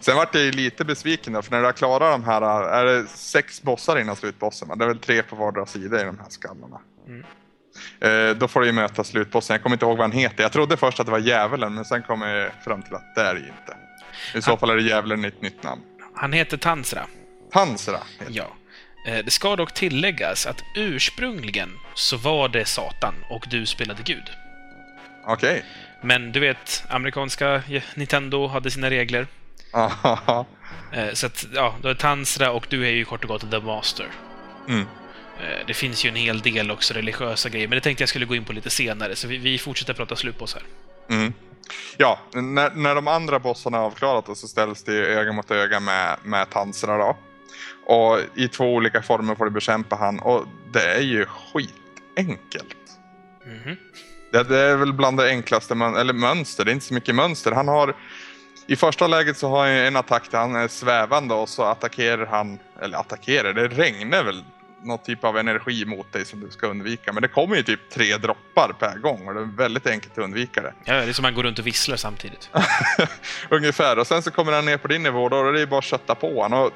Sen 0.00 0.16
vart 0.16 0.34
jag 0.34 0.44
ju 0.44 0.52
lite 0.52 0.84
besviken 0.84 1.32
då, 1.32 1.42
för 1.42 1.50
när 1.50 1.58
du 1.60 1.64
har 1.64 1.72
klarat 1.72 2.12
de 2.12 2.24
här, 2.24 2.42
är 2.64 2.84
det 2.84 3.06
sex 3.08 3.62
bossar 3.62 3.98
innan 3.98 4.16
slutbossen? 4.16 4.68
va? 4.68 4.74
Det 4.76 4.84
är 4.84 4.88
väl 4.88 4.98
tre 4.98 5.22
på 5.22 5.36
vardera 5.36 5.66
sida 5.66 6.00
i 6.00 6.04
de 6.04 6.18
här 6.18 6.26
skallarna. 6.28 6.80
Mm. 7.06 7.24
Eh, 8.30 8.36
då 8.36 8.48
får 8.48 8.60
du 8.60 8.66
ju 8.66 8.72
möta 8.72 9.04
slutbossen. 9.04 9.54
Jag 9.54 9.62
kommer 9.62 9.76
inte 9.76 9.84
ihåg 9.86 9.96
vad 9.98 10.04
han 10.10 10.18
heter. 10.18 10.42
Jag 10.42 10.52
trodde 10.52 10.76
först 10.76 11.00
att 11.00 11.06
det 11.06 11.12
var 11.12 11.18
djävulen, 11.18 11.74
men 11.74 11.84
sen 11.84 12.02
kom 12.02 12.22
jag 12.22 12.50
fram 12.64 12.82
till 12.82 12.94
att 12.94 13.14
det 13.14 13.20
är 13.20 13.34
det 13.34 13.40
ju 13.40 13.46
inte. 13.46 13.76
I 14.38 14.42
så 14.42 14.52
Ah. 14.52 14.56
fall 14.56 14.70
är 14.70 14.76
det 14.76 14.82
djävulen 14.82 15.24
i 15.24 15.28
ett 15.28 15.42
nytt 15.42 15.62
namn. 15.62 15.80
Han 16.20 16.32
heter 16.32 16.56
Tansra. 16.56 17.06
Tansra 17.52 17.98
heter 18.18 18.32
Ja. 18.34 18.46
Eh, 19.06 19.24
Det 19.24 19.30
ska 19.30 19.56
dock 19.56 19.74
tilläggas 19.74 20.46
att 20.46 20.62
ursprungligen 20.76 21.70
så 21.94 22.16
var 22.16 22.48
det 22.48 22.64
Satan 22.64 23.14
och 23.30 23.44
du 23.50 23.66
spelade 23.66 24.02
Gud. 24.02 24.24
Okej. 25.26 25.64
Men 26.02 26.32
du 26.32 26.40
vet, 26.40 26.84
amerikanska 26.88 27.62
Nintendo 27.94 28.46
hade 28.46 28.70
sina 28.70 28.90
regler. 28.90 29.26
Okay. 29.72 30.44
Eh, 30.92 31.12
Så 31.12 31.26
att, 31.26 31.46
ja, 31.54 31.74
då 31.82 31.88
är 31.88 31.94
Tansra 31.94 32.50
och 32.50 32.66
du 32.70 32.86
är 32.86 32.90
ju 32.90 33.04
kort 33.04 33.24
och 33.24 33.28
gott 33.28 33.50
The 33.50 33.60
Master. 33.60 34.06
mm. 34.68 34.80
Eh, 35.40 35.66
Det 35.66 35.74
finns 35.74 36.04
ju 36.04 36.08
en 36.08 36.16
hel 36.16 36.40
del 36.40 36.70
också 36.70 36.94
religiösa 36.94 37.48
grejer, 37.48 37.68
men 37.68 37.76
det 37.76 37.80
tänkte 37.80 38.02
jag 38.02 38.08
skulle 38.08 38.26
gå 38.26 38.34
in 38.36 38.44
på 38.44 38.52
lite 38.52 38.70
senare, 38.70 39.16
så 39.16 39.28
vi, 39.28 39.36
vi 39.38 39.58
fortsätter 39.58 39.94
prata 39.94 40.16
slutboss 40.16 40.54
här. 40.54 40.62
Mm. 41.16 41.32
Ja, 41.96 42.18
när, 42.34 42.70
när 42.70 42.94
de 42.94 43.08
andra 43.08 43.38
bossarna 43.38 43.78
är 43.78 43.82
avklarat 43.82 44.26
då, 44.26 44.34
så 44.34 44.48
ställs 44.48 44.82
det 44.82 44.94
öga 44.94 45.32
mot 45.32 45.50
öga 45.50 45.80
med, 45.80 46.16
med 46.22 46.50
Tansra 46.50 46.98
då. 46.98 47.16
Och 47.86 48.18
i 48.34 48.48
två 48.48 48.74
olika 48.74 49.02
former 49.02 49.34
får 49.34 49.44
du 49.44 49.50
bekämpa 49.50 49.96
han 49.96 50.18
och 50.18 50.44
det 50.72 50.94
är 50.94 51.00
ju 51.00 51.26
skitenkelt. 51.26 52.76
Mhm. 53.46 53.76
Det, 54.32 54.42
det 54.42 54.58
är 54.58 54.76
väl 54.76 54.92
bland 54.92 55.16
det 55.16 55.28
enklaste 55.28 55.74
mön 55.74 55.96
eller 55.96 56.12
mönster, 56.12 56.64
det 56.64 56.70
är 56.70 56.72
inte 56.72 56.86
så 56.86 56.94
mycket 56.94 57.14
mönster. 57.14 57.52
Han 57.52 57.68
har 57.68 57.94
i 58.66 58.76
första 58.76 59.06
läget 59.06 59.36
så 59.36 59.48
har 59.48 59.58
han 59.58 59.68
en 59.68 59.96
attack 59.96 60.30
där 60.30 60.38
han 60.38 60.56
är 60.56 60.68
svävande 60.68 61.34
och 61.34 61.48
så 61.48 61.62
attackerar 61.62 62.26
han, 62.26 62.58
eller 62.82 62.98
attackerar, 62.98 63.52
det 63.52 63.68
regnar 63.68 64.24
väl 64.24 64.44
någon 64.82 64.98
typ 64.98 65.24
av 65.24 65.38
energi 65.38 65.84
mot 65.84 66.12
dig 66.12 66.24
som 66.24 66.40
du 66.40 66.50
ska 66.50 66.66
undvika. 66.66 67.12
Men 67.12 67.22
det 67.22 67.28
kommer 67.28 67.56
ju 67.56 67.62
typ 67.62 67.90
tre 67.90 68.16
droppar 68.16 68.72
per 68.78 68.98
gång 68.98 69.28
och 69.28 69.34
det 69.34 69.40
är 69.40 69.56
väldigt 69.56 69.86
enkelt 69.86 70.12
att 70.12 70.24
undvika 70.24 70.62
det. 70.62 70.74
Ja, 70.84 70.94
det 70.94 71.08
är 71.08 71.12
som 71.12 71.22
man 71.22 71.34
går 71.34 71.42
runt 71.42 71.58
och 71.58 71.66
visslar 71.66 71.96
samtidigt. 71.96 72.50
Ungefär. 73.48 73.98
Och 73.98 74.06
sen 74.06 74.22
så 74.22 74.30
kommer 74.30 74.52
han 74.52 74.64
ner 74.64 74.76
på 74.76 74.88
din 74.88 75.02
nivå 75.02 75.28
då 75.28 75.36
och 75.36 75.52
det 75.52 75.60
är 75.60 75.66
bara 75.66 75.78
att 75.78 75.84
kötta 75.84 76.14
på 76.14 76.42
honom. 76.42 76.62
Och 76.62 76.72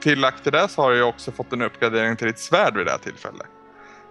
tillagt 0.00 0.42
till 0.42 0.52
det 0.52 0.68
så 0.68 0.82
har 0.82 0.90
du 0.90 0.96
ju 0.96 1.02
också 1.02 1.32
fått 1.32 1.52
en 1.52 1.62
uppgradering 1.62 2.16
till 2.16 2.26
ditt 2.26 2.38
svärd 2.38 2.76
vid 2.76 2.86
det 2.86 2.90
här 2.90 2.98
tillfället. 2.98 3.46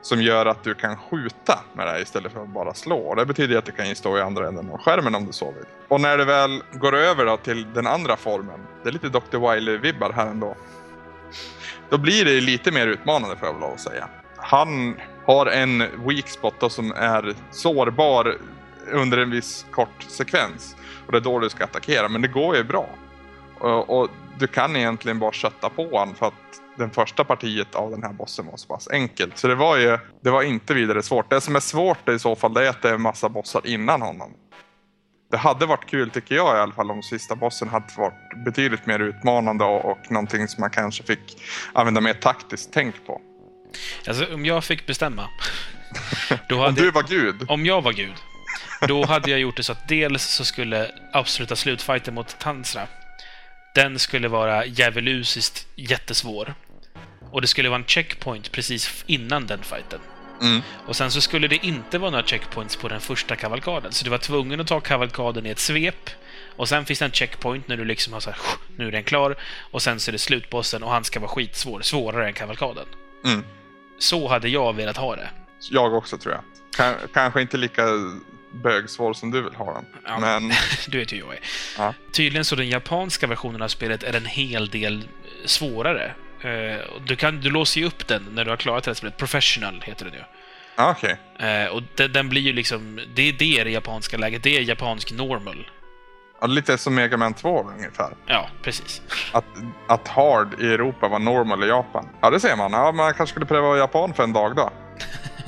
Som 0.01 0.21
gör 0.21 0.45
att 0.45 0.63
du 0.63 0.73
kan 0.73 0.97
skjuta 0.97 1.59
med 1.73 1.88
det 1.88 2.01
istället 2.01 2.31
för 2.31 2.43
att 2.43 2.49
bara 2.49 2.73
slå. 2.73 2.97
Och 2.97 3.15
det 3.15 3.25
betyder 3.25 3.57
att 3.57 3.65
du 3.65 3.71
kan 3.71 3.95
stå 3.95 4.17
i 4.17 4.21
andra 4.21 4.47
änden 4.47 4.69
av 4.69 4.77
skärmen 4.77 5.15
om 5.15 5.25
du 5.25 5.33
så 5.33 5.51
vill. 5.51 5.65
Och 5.88 6.01
när 6.01 6.17
du 6.17 6.25
väl 6.25 6.63
går 6.73 6.95
över 6.95 7.38
till 7.38 7.73
den 7.73 7.88
andra 7.88 8.17
formen. 8.17 8.59
Det 8.83 8.89
är 8.89 8.93
lite 8.93 9.09
Dr. 9.09 9.38
Wily-vibbar 9.38 10.13
här 10.13 10.27
ändå. 10.27 10.55
Då 11.89 11.97
blir 11.97 12.25
det 12.25 12.41
lite 12.41 12.71
mer 12.71 12.88
utmanande 12.88 13.36
får 13.36 13.47
jag 13.47 13.53
väl 13.53 13.61
lov 13.61 13.73
att 13.73 13.79
säga. 13.79 14.09
Han 14.38 14.95
har 15.25 15.45
en 15.45 15.79
weak 15.79 16.29
spot 16.29 16.55
då 16.59 16.69
som 16.69 16.91
är 16.91 17.33
sårbar 17.51 18.38
under 18.91 19.17
en 19.17 19.31
viss 19.31 19.65
kort 19.71 20.03
sekvens. 20.07 20.75
Och 21.05 21.11
det 21.11 21.17
är 21.17 21.21
då 21.21 21.39
du 21.39 21.49
ska 21.49 21.63
attackera, 21.63 22.09
men 22.09 22.21
det 22.21 22.27
går 22.27 22.55
ju 22.55 22.63
bra. 22.63 22.89
Och, 23.59 23.99
och 23.99 24.09
du 24.38 24.47
kan 24.47 24.75
egentligen 24.75 25.19
bara 25.19 25.31
kötta 25.31 25.69
på 25.69 25.83
honom 25.83 26.15
för 26.15 26.27
att 26.27 26.33
den 26.77 26.89
första 26.89 27.23
partiet 27.23 27.75
av 27.75 27.91
den 27.91 28.03
här 28.03 28.13
bossen 28.13 28.45
var 28.45 28.57
så 28.57 28.67
pass 28.67 28.88
enkelt. 28.88 29.38
Så 29.38 29.47
det 29.47 29.55
var 29.55 29.77
ju 29.77 29.97
det 30.21 30.29
var 30.29 30.43
inte 30.43 30.73
vidare 30.73 31.03
svårt. 31.03 31.29
Det 31.29 31.41
som 31.41 31.55
är 31.55 31.59
svårt 31.59 32.09
i 32.09 32.19
så 32.19 32.36
fall 32.36 32.53
det 32.53 32.65
är 32.65 32.69
att 32.69 32.81
det 32.81 32.89
är 32.89 32.93
en 32.93 33.01
massa 33.01 33.29
bossar 33.29 33.61
innan 33.67 34.01
honom. 34.01 34.33
Det 35.36 35.39
hade 35.39 35.65
varit 35.65 35.89
kul 35.89 36.09
tycker 36.09 36.36
jag 36.36 36.57
i 36.57 36.59
alla 36.59 36.73
fall 36.73 36.91
om 36.91 37.03
sista 37.03 37.36
bossen 37.36 37.69
hade 37.69 37.86
varit 37.97 38.45
betydligt 38.45 38.86
mer 38.86 38.99
utmanande 38.99 39.63
och, 39.63 39.86
och 39.91 40.11
någonting 40.11 40.47
som 40.47 40.61
man 40.61 40.69
kanske 40.69 41.03
fick 41.03 41.38
använda 41.73 42.01
mer 42.01 42.13
taktiskt 42.13 42.69
tänk 42.73 43.05
på. 43.05 43.21
Alltså, 44.07 44.33
om 44.33 44.45
jag 44.45 44.63
fick 44.63 44.88
bestämma... 44.88 45.29
Då 46.49 46.55
Om 46.55 46.61
hade, 46.61 46.81
du 46.81 46.91
var 46.91 47.03
gud. 47.03 47.36
om 47.47 47.65
jag 47.65 47.81
var 47.81 47.93
Gud, 47.93 48.13
då 48.88 49.05
hade 49.05 49.31
jag 49.31 49.39
gjort 49.39 49.57
det 49.57 49.63
så 49.63 49.71
att 49.71 49.88
dels 49.88 50.23
så 50.23 50.45
skulle 50.45 50.91
absoluta 51.13 51.55
slutfighten 51.55 52.13
mot 52.13 52.39
Tansra, 52.39 52.88
den 53.75 53.99
skulle 53.99 54.27
vara 54.27 54.65
djävulusiskt 54.65 55.67
jättesvår. 55.75 56.53
Och 57.31 57.41
det 57.41 57.47
skulle 57.47 57.69
vara 57.69 57.79
en 57.79 57.86
checkpoint 57.86 58.51
precis 58.51 59.03
innan 59.07 59.47
den 59.47 59.63
fighten. 59.63 59.99
Mm. 60.41 60.61
Och 60.88 60.95
sen 60.95 61.11
så 61.11 61.21
skulle 61.21 61.47
det 61.47 61.65
inte 61.65 61.97
vara 61.97 62.11
några 62.11 62.25
checkpoints 62.25 62.75
på 62.75 62.88
den 62.88 63.01
första 63.01 63.36
kavalkaden. 63.36 63.91
Så 63.91 64.03
du 64.03 64.09
var 64.09 64.17
tvungen 64.17 64.59
att 64.59 64.67
ta 64.67 64.79
kavalkaden 64.79 65.45
i 65.45 65.49
ett 65.49 65.59
svep. 65.59 66.09
Och 66.55 66.69
sen 66.69 66.86
finns 66.86 66.99
det 66.99 67.05
en 67.05 67.11
checkpoint 67.11 67.67
när 67.67 67.77
du 67.77 67.86
liksom 67.86 68.13
har 68.13 68.19
så 68.19 68.29
här, 68.29 68.39
nu 68.75 68.88
är 68.88 68.91
den 68.91 69.03
klar. 69.03 69.36
Och 69.71 69.81
sen 69.81 69.99
så 69.99 70.11
är 70.11 70.13
det 70.13 70.19
slutbossen 70.19 70.83
och 70.83 70.91
han 70.91 71.03
ska 71.03 71.19
vara 71.19 71.31
skitsvår. 71.31 71.81
Svårare 71.81 72.27
än 72.27 72.33
kavalkaden. 72.33 72.86
Mm. 73.25 73.43
Så 73.99 74.27
hade 74.27 74.49
jag 74.49 74.73
velat 74.73 74.97
ha 74.97 75.15
det. 75.15 75.29
Jag 75.71 75.93
också 75.93 76.17
tror 76.17 76.33
jag. 76.33 76.43
K 76.77 77.07
kanske 77.13 77.41
inte 77.41 77.57
lika 77.57 77.83
bögsvår 78.51 79.13
som 79.13 79.31
du 79.31 79.41
vill 79.41 79.55
ha 79.55 79.73
den. 79.73 79.86
Ja. 80.05 80.19
Men 80.19 80.51
Du 80.88 80.97
vet 80.97 81.13
hur 81.13 81.17
jag 81.17 81.33
är. 81.33 81.39
Ja. 81.77 81.93
Tydligen 82.11 82.45
så 82.45 82.55
den 82.55 82.69
japanska 82.69 83.27
versionen 83.27 83.61
av 83.61 83.67
spelet 83.67 84.03
är 84.03 84.15
en 84.15 84.25
hel 84.25 84.69
del 84.69 85.07
svårare. 85.45 86.11
Eh, 86.46 86.82
Du, 87.06 87.16
kan, 87.16 87.41
du 87.41 87.50
låser 87.50 87.82
ju 87.82 87.88
upp 87.88 88.08
den 88.08 88.24
när 88.32 88.43
du 88.46 88.50
har 88.50 88.58
klarat 88.58 88.84
det 88.84 88.89
här 88.89 88.96
spelet. 88.96 89.18
Professional 89.18 89.82
heter 89.86 90.06
den 90.06 90.14
ju. 90.14 90.20
ja, 90.76 90.91
okej. 90.98 91.18
Eh, 91.39 91.68
och 91.72 91.82
den, 91.96 92.12
den 92.14 92.30
blir 92.30 92.41
ju 92.41 92.54
liksom... 92.54 93.00
Det, 93.16 93.32
det 93.32 93.60
är 93.60 93.66
det 93.66 93.72
japanska 93.72 94.18
läget. 94.18 94.43
Det 94.43 94.58
är 94.58 94.62
japansk 94.62 95.12
normal. 95.12 95.70
Ja, 96.41 96.48
lite 96.48 96.78
som 96.78 96.96
Mega 96.96 97.18
Man 97.18 97.34
2 97.34 97.70
ungefär. 97.78 98.14
Ja, 98.28 98.50
precis. 98.64 99.02
Att, 99.32 99.46
att 99.88 100.08
hard 100.08 100.62
i 100.62 100.66
Europa 100.74 101.08
var 101.08 101.20
normal 101.20 101.64
i 101.64 101.68
Japan. 101.68 102.10
Ja, 102.22 102.30
det 102.30 102.39
ser 102.39 102.56
man. 102.56 102.72
Ja, 102.72 102.91
man 102.91 103.14
kanske 103.14 103.34
skulle 103.34 103.46
pröva 103.46 103.78
Japan 103.78 104.14
för 104.14 104.24
en 104.24 104.34
dag 104.34 104.56
då. 104.56 104.70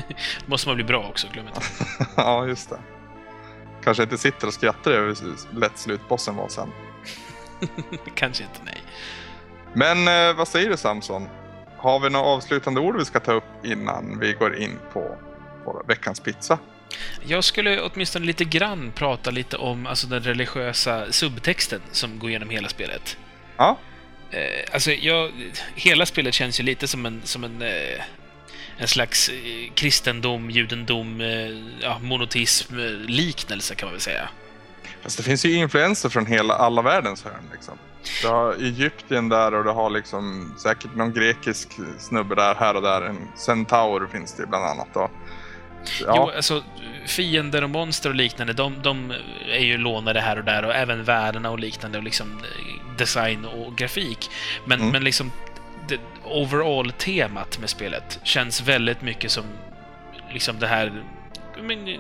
Då 0.08 0.16
måste 0.45 0.68
man 0.70 0.76
bli 0.76 0.86
bra 0.86 1.08
också, 1.10 1.28
glöm 1.34 1.48
inte. 1.48 1.62
ja, 2.18 2.45
just 2.48 2.70
det. 2.70 2.80
Kanske 3.84 4.04
inte 4.04 4.18
sitter 4.18 4.48
och 4.48 4.54
skrattar 4.54 4.91
över 4.91 5.08
hur 5.08 5.60
lätt 5.60 5.78
slutbossen 5.78 6.36
var 6.36 6.48
sen. 6.50 6.72
Kanske 8.16 8.43
inte, 8.43 8.60
nej. 8.66 8.82
Men 9.78 10.07
eh, 10.07 10.34
vad 10.38 10.47
säger 10.47 10.69
du 10.69 10.78
Samson? 10.78 11.28
Har 11.78 11.99
vi 11.99 12.09
några 12.09 12.25
avslutande 12.25 12.80
ord 12.80 12.97
vi 12.97 13.05
ska 13.05 13.19
ta 13.19 13.32
upp 13.32 13.65
innan 13.65 14.19
vi 14.19 14.34
går 14.34 14.55
in 14.55 14.80
på, 14.93 15.17
veckans 15.88 16.19
pizza? 16.19 16.59
Jag 17.25 17.43
skulle 17.43 17.82
åtminstone 17.82 18.25
lite 18.25 18.45
grann 18.45 18.91
prata 18.95 19.32
lite 19.32 19.57
om 19.57 19.88
alltså, 19.88 20.07
den 20.07 20.23
religiösa 20.23 21.11
subtexten 21.11 21.82
som 21.91 22.19
går 22.19 22.30
igenom 22.30 22.49
hela 22.49 22.69
spelet. 22.69 23.17
Ja, 23.57 23.78
Eh, 24.32 24.73
alltså, 24.73 24.91
jag, 24.91 25.32
hela 25.75 26.05
spelet 26.05 26.34
känns 26.34 26.59
ju 26.59 26.63
lite 26.63 26.88
som 26.88 27.05
en, 27.05 27.21
som 27.23 27.43
en, 27.43 27.61
eh, 27.61 28.01
en 28.78 28.88
slags 28.88 29.30
eh, 29.30 29.73
kristendom, 29.73 30.49
judendom, 30.49 31.21
eh, 31.21 31.49
ja, 31.82 31.99
monotism, 31.99 32.80
eh, 32.80 32.91
liknelse 32.91 33.75
kan 33.75 33.88
man 33.88 33.93
väl 33.93 34.01
säga. 34.01 34.30
fast 35.01 35.17
det 35.17 35.23
finns 35.23 35.45
ju 35.45 35.53
influenser 35.53 36.09
från 36.09 36.25
hela, 36.25 36.53
alla 36.53 36.82
världens 36.82 37.23
hörn. 37.23 37.49
Liksom. 37.53 37.78
Du 38.22 38.28
har 38.28 38.54
Egypten 38.54 39.30
där 39.30 39.54
och 39.54 39.64
du 39.64 39.70
har 39.70 39.89
liksom 39.89 40.54
säkert 40.58 40.95
någon 40.95 41.14
grekisk 41.14 41.70
snubbe 42.00 42.36
där, 42.36 42.56
här 42.56 42.76
och 42.76 42.82
där. 42.82 43.02
En 43.02 43.28
centaur 43.36 44.08
finns 44.12 44.34
det 44.34 44.48
bland 44.48 44.66
annat. 44.66 44.88
Då. 44.93 45.10
Jo, 46.00 46.06
Ja, 46.08 46.32
alltså 46.36 46.64
fiender 47.06 47.64
och 47.64 47.70
monster 47.70 48.10
och 48.10 48.16
liknande, 48.16 48.54
de, 48.54 48.74
de 48.82 49.14
är 49.52 49.60
ju 49.64 49.78
lånade 49.78 50.20
här 50.22 50.38
och 50.38 50.43
där 50.45 50.66
och 50.66 50.76
även 50.76 51.04
världarna 51.04 51.50
och 51.50 51.60
liknande 51.60 51.98
och 51.98 52.04
liksom 52.04 52.28
eh, 52.38 52.95
design 52.98 53.45
och 53.45 53.76
grafik. 53.76 54.30
Men, 54.66 54.80
Mm. 54.80 54.91
men 54.91 55.04
liksom 55.04 55.32
overall-temat 56.24 57.60
med 57.60 57.70
spelet 57.70 58.20
känns 58.24 58.62
väldigt 58.62 59.02
mycket 59.02 59.32
som 59.32 59.43
liksom 60.34 60.60
det 60.60 60.68
här 60.68 61.04
men, 61.64 61.99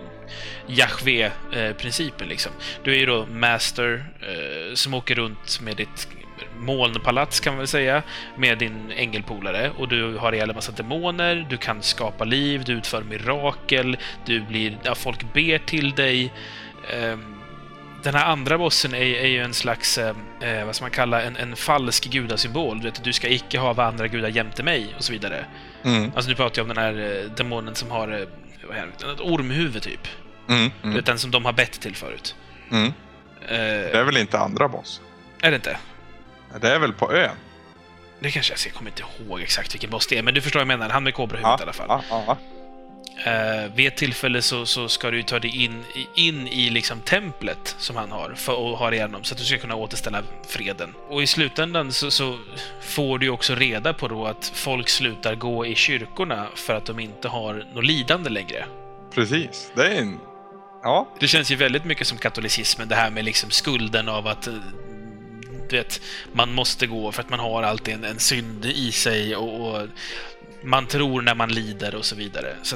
Jahve-principen 0.67 2.27
liksom. 2.27 2.51
Du 2.83 2.91
är 2.91 2.99
ju 2.99 3.05
då 3.05 3.25
master 3.25 4.05
eh, 4.21 4.73
som 4.73 4.93
åker 4.93 5.15
runt 5.15 5.61
med 5.61 5.77
ditt 5.77 6.07
molnpalats 6.59 7.39
kan 7.39 7.53
man 7.53 7.57
väl 7.57 7.67
säga, 7.67 8.03
med 8.37 8.57
din 8.57 8.91
ängelpolare 8.91 9.71
och 9.77 9.87
du 9.87 10.17
har 10.17 10.33
ihjäl 10.33 10.49
en 10.49 10.55
massa 10.55 10.71
demoner, 10.71 11.47
du 11.49 11.57
kan 11.57 11.81
skapa 11.81 12.23
liv, 12.23 12.63
du 12.65 12.73
utför 12.73 13.03
mirakel, 13.03 13.97
du 14.25 14.41
blir, 14.41 14.77
ja, 14.83 14.95
folk 14.95 15.33
ber 15.33 15.57
till 15.57 15.91
dig. 15.91 16.33
Ehm, 16.93 17.33
den 18.03 18.15
här 18.15 18.25
andra 18.25 18.57
bossen 18.57 18.93
är, 18.93 19.01
är 19.01 19.27
ju 19.27 19.41
en 19.41 19.53
slags, 19.53 19.97
eh, 19.97 20.15
eh, 20.41 20.65
vad 20.65 20.75
ska 20.75 20.83
man 20.83 20.91
kalla, 20.91 21.21
en, 21.21 21.35
en 21.37 21.55
falsk 21.55 22.09
gudasymbol. 22.09 22.77
Du, 22.77 22.83
vet, 22.83 23.03
du 23.03 23.13
ska 23.13 23.27
icke 23.27 23.59
ha 23.59 23.83
andra 23.83 24.07
gudar 24.07 24.29
jämte 24.29 24.63
mig 24.63 24.93
och 24.97 25.03
så 25.03 25.11
vidare. 25.13 25.45
mm, 25.83 26.11
Alltså 26.15 26.29
nu 26.29 26.35
pratar 26.35 26.59
jag 26.59 26.63
om 26.69 26.75
den 26.75 26.83
här 26.83 27.23
eh, 27.23 27.31
demonen 27.31 27.75
som 27.75 27.91
har 27.91 28.27
ett 29.13 29.19
ormhuvud 29.21 29.81
typ. 29.83 30.07
mm, 30.49 30.71
mm, 30.83 30.95
vet, 30.95 31.05
den 31.05 31.19
som 31.19 31.31
de 31.31 31.45
har 31.45 31.53
bett 31.53 31.71
till 31.81 31.95
förut. 31.95 32.35
mm. 32.71 32.85
Eh, 32.85 32.93
Det 33.49 33.97
är 33.99 34.03
väl 34.03 34.17
inte 34.17 34.39
andra 34.39 34.67
boss? 34.67 35.01
är 35.41 35.49
det 35.51 35.55
inte? 35.55 35.77
Det 36.61 36.69
är 36.71 36.79
väl 36.79 36.93
på 36.93 37.13
ön? 37.13 37.35
Det 38.19 38.31
kanske 38.31 38.51
jag 38.51 38.59
ser, 38.59 38.69
jag 38.69 38.75
kommer 38.75 38.89
inte 38.91 39.03
ihåg 39.27 39.41
exakt 39.41 39.73
vilken 39.73 39.89
boss 39.89 40.07
det 40.07 40.17
är, 40.17 40.23
men 40.23 40.33
du 40.33 40.41
förstår 40.41 40.59
vad 40.59 40.61
jag 40.61 40.79
menar. 40.79 40.89
Han 40.93 41.03
med 41.03 41.13
kobrahuvudet 41.13 41.59
i 41.59 41.63
alla 41.63 41.73
fall. 41.73 41.87
Ja, 41.89 42.23
ja, 42.27 42.37
Eh, 43.25 43.71
vid 43.75 43.87
ett 43.87 43.97
tillfälle 43.97 44.41
så, 44.41 44.65
så 44.65 44.89
ska 44.89 45.11
du 45.11 45.23
ta 45.23 45.39
dig 45.39 45.63
in, 45.63 45.83
in 46.15 46.47
i 46.47 46.69
liksom 46.69 47.01
templet 47.01 47.75
som 47.77 47.95
han 47.95 48.11
har 48.11 48.33
för 48.35 48.73
att 48.73 48.79
ha 48.79 48.93
igenom 48.93 49.23
så 49.23 49.33
att 49.33 49.39
du 49.39 49.45
ska 49.45 49.57
kunna 49.57 49.75
återställa 49.75 50.23
freden. 50.47 50.93
Och 51.09 51.23
i 51.23 51.27
slutändan 51.27 51.91
så, 51.93 52.11
så 52.11 52.39
får 52.81 53.19
du 53.19 53.29
också 53.29 53.55
reda 53.55 53.93
på 53.93 54.07
då 54.07 54.25
att 54.25 54.51
folk 54.55 54.89
slutar 54.89 55.35
gå 55.35 55.65
i 55.65 55.75
kyrkorna 55.75 56.47
för 56.55 56.73
att 56.73 56.85
de 56.85 56.99
inte 56.99 57.27
har 57.27 57.65
något 57.73 57.85
lidande 57.85 58.29
längre. 58.29 58.65
precis. 59.15 59.71
Det 59.75 59.83
är 59.87 60.01
en... 60.01 60.19
Ja, 60.83 61.07
Det 61.19 61.27
känns 61.27 61.51
ju 61.51 61.55
väldigt 61.55 61.85
mycket 61.85 62.07
som 62.07 62.17
katolicismen, 62.17 62.87
det 62.87 62.95
här 62.95 63.09
med 63.09 63.25
liksom 63.25 63.49
skulden 63.49 64.09
av 64.09 64.27
att 64.27 64.47
eh, 64.47 64.53
du 65.69 65.77
vet, 65.77 66.01
man 66.33 66.53
måste 66.53 66.87
gå 66.87 67.11
för 67.11 67.23
att 67.23 67.29
man 67.29 67.39
har 67.39 67.63
alltid 67.63 67.93
en, 67.93 68.03
en 68.03 68.19
synd 68.19 68.65
i 68.65 68.91
sig 68.91 69.35
och, 69.35 69.75
och 69.75 69.87
man 70.63 70.87
tror 70.87 71.21
när 71.21 71.35
man 71.35 71.49
lider 71.49 71.95
och 71.95 72.05
så 72.05 72.15
vidare. 72.15 72.55
Så 72.63 72.75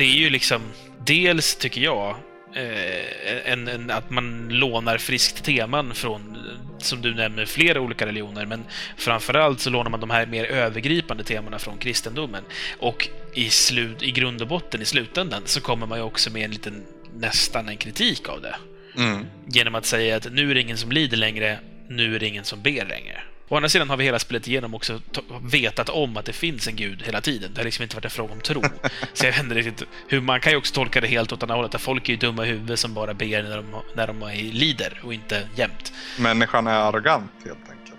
det 0.00 0.04
är 0.04 0.16
ju 0.18 0.30
liksom, 0.30 0.62
dels 1.04 1.56
tycker 1.56 1.80
jag, 1.80 2.16
eh, 2.54 3.52
en, 3.52 3.68
en, 3.68 3.90
att 3.90 4.10
man 4.10 4.48
lånar 4.48 4.98
friskt 4.98 5.44
teman 5.44 5.94
från, 5.94 6.36
som 6.78 7.02
du 7.02 7.14
nämner, 7.14 7.46
flera 7.46 7.80
olika 7.80 8.06
religioner, 8.06 8.46
men 8.46 8.64
framförallt 8.96 9.60
så 9.60 9.70
lånar 9.70 9.90
man 9.90 10.00
de 10.00 10.10
här 10.10 10.26
mer 10.26 10.44
övergripande 10.44 11.24
temana 11.24 11.58
från 11.58 11.78
kristendomen. 11.78 12.44
Och 12.78 13.08
i, 13.34 13.50
slut, 13.50 14.02
i 14.02 14.10
grund 14.10 14.42
och 14.42 14.48
botten, 14.48 14.82
i 14.82 14.84
slutändan, 14.84 15.42
så 15.44 15.60
kommer 15.60 15.86
man 15.86 15.98
ju 15.98 16.04
också 16.04 16.30
med 16.30 16.44
en 16.44 16.50
liten, 16.50 16.84
nästan 17.14 17.68
en 17.68 17.76
kritik 17.76 18.28
av 18.28 18.40
det. 18.42 18.56
mm, 18.96 19.26
Genom 19.46 19.74
att 19.74 19.86
säga 19.86 20.16
att 20.16 20.32
nu 20.32 20.50
är 20.50 20.54
det 20.54 20.60
ingen 20.60 20.78
som 20.78 20.92
lider 20.92 21.16
längre, 21.16 21.58
nu 21.88 22.14
är 22.14 22.18
det 22.18 22.26
ingen 22.26 22.44
som 22.44 22.62
ber 22.62 22.86
längre. 22.86 23.22
Å 23.52 23.56
andra 23.56 23.68
sidan 23.68 23.90
har 23.90 23.96
vi 23.96 24.04
hela 24.04 24.18
spelet 24.18 24.48
igenom 24.48 24.74
också 24.74 25.00
ta- 25.12 25.20
vetat 25.42 25.88
om 25.88 26.16
att 26.16 26.24
det 26.24 26.32
finns 26.32 26.68
en 26.68 26.76
gud 26.76 27.02
hela 27.02 27.20
tiden. 27.20 27.50
Det 27.54 27.60
har 27.60 27.64
liksom 27.64 27.82
inte 27.82 27.96
varit 27.96 28.04
en 28.04 28.10
fråga 28.10 28.32
om 28.32 28.40
tro. 28.40 28.62
Så 29.12 29.26
jag 29.26 29.32
vet 29.32 29.42
inte 29.42 29.54
riktigt 29.54 29.88
hur 30.08 30.20
man 30.20 30.40
kan 30.40 30.52
ju 30.52 30.58
också 30.58 30.74
tolka 30.74 31.00
det 31.00 31.06
helt 31.06 31.32
åt 31.32 31.42
andra 31.42 31.54
hållet, 31.56 31.74
att 31.74 31.80
folk 31.80 32.08
är 32.08 32.12
ju 32.12 32.18
dumma 32.18 32.46
i 32.46 32.48
huvudet 32.48 32.78
som 32.78 32.94
bara 32.94 33.14
ber 33.14 33.42
när 33.42 33.56
de, 33.56 33.66
när 33.94 34.06
de 34.06 34.22
är- 34.22 34.52
lider 34.52 35.00
och 35.04 35.14
inte 35.14 35.42
jämt. 35.56 35.92
människan 36.18 36.66
är 36.66 36.72
arrogant 36.80 37.30
helt 37.44 37.58
enkelt. 37.70 37.98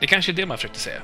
Det 0.00 0.06
kanske 0.06 0.32
är 0.32 0.34
det 0.34 0.46
man 0.46 0.56
försökte 0.56 0.78
säga. 0.78 1.00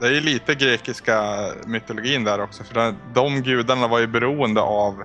Det 0.00 0.06
är 0.06 0.10
ju 0.12 0.20
lite 0.20 0.54
grekiska 0.54 1.38
mytologin 1.66 2.24
där 2.24 2.40
också. 2.40 2.64
För 2.64 2.74
de- 2.74 2.96
de 3.14 3.42
gudarna 3.42 3.88
var 3.88 3.98
ju 3.98 4.06
beroende 4.06 4.60
av 4.60 5.02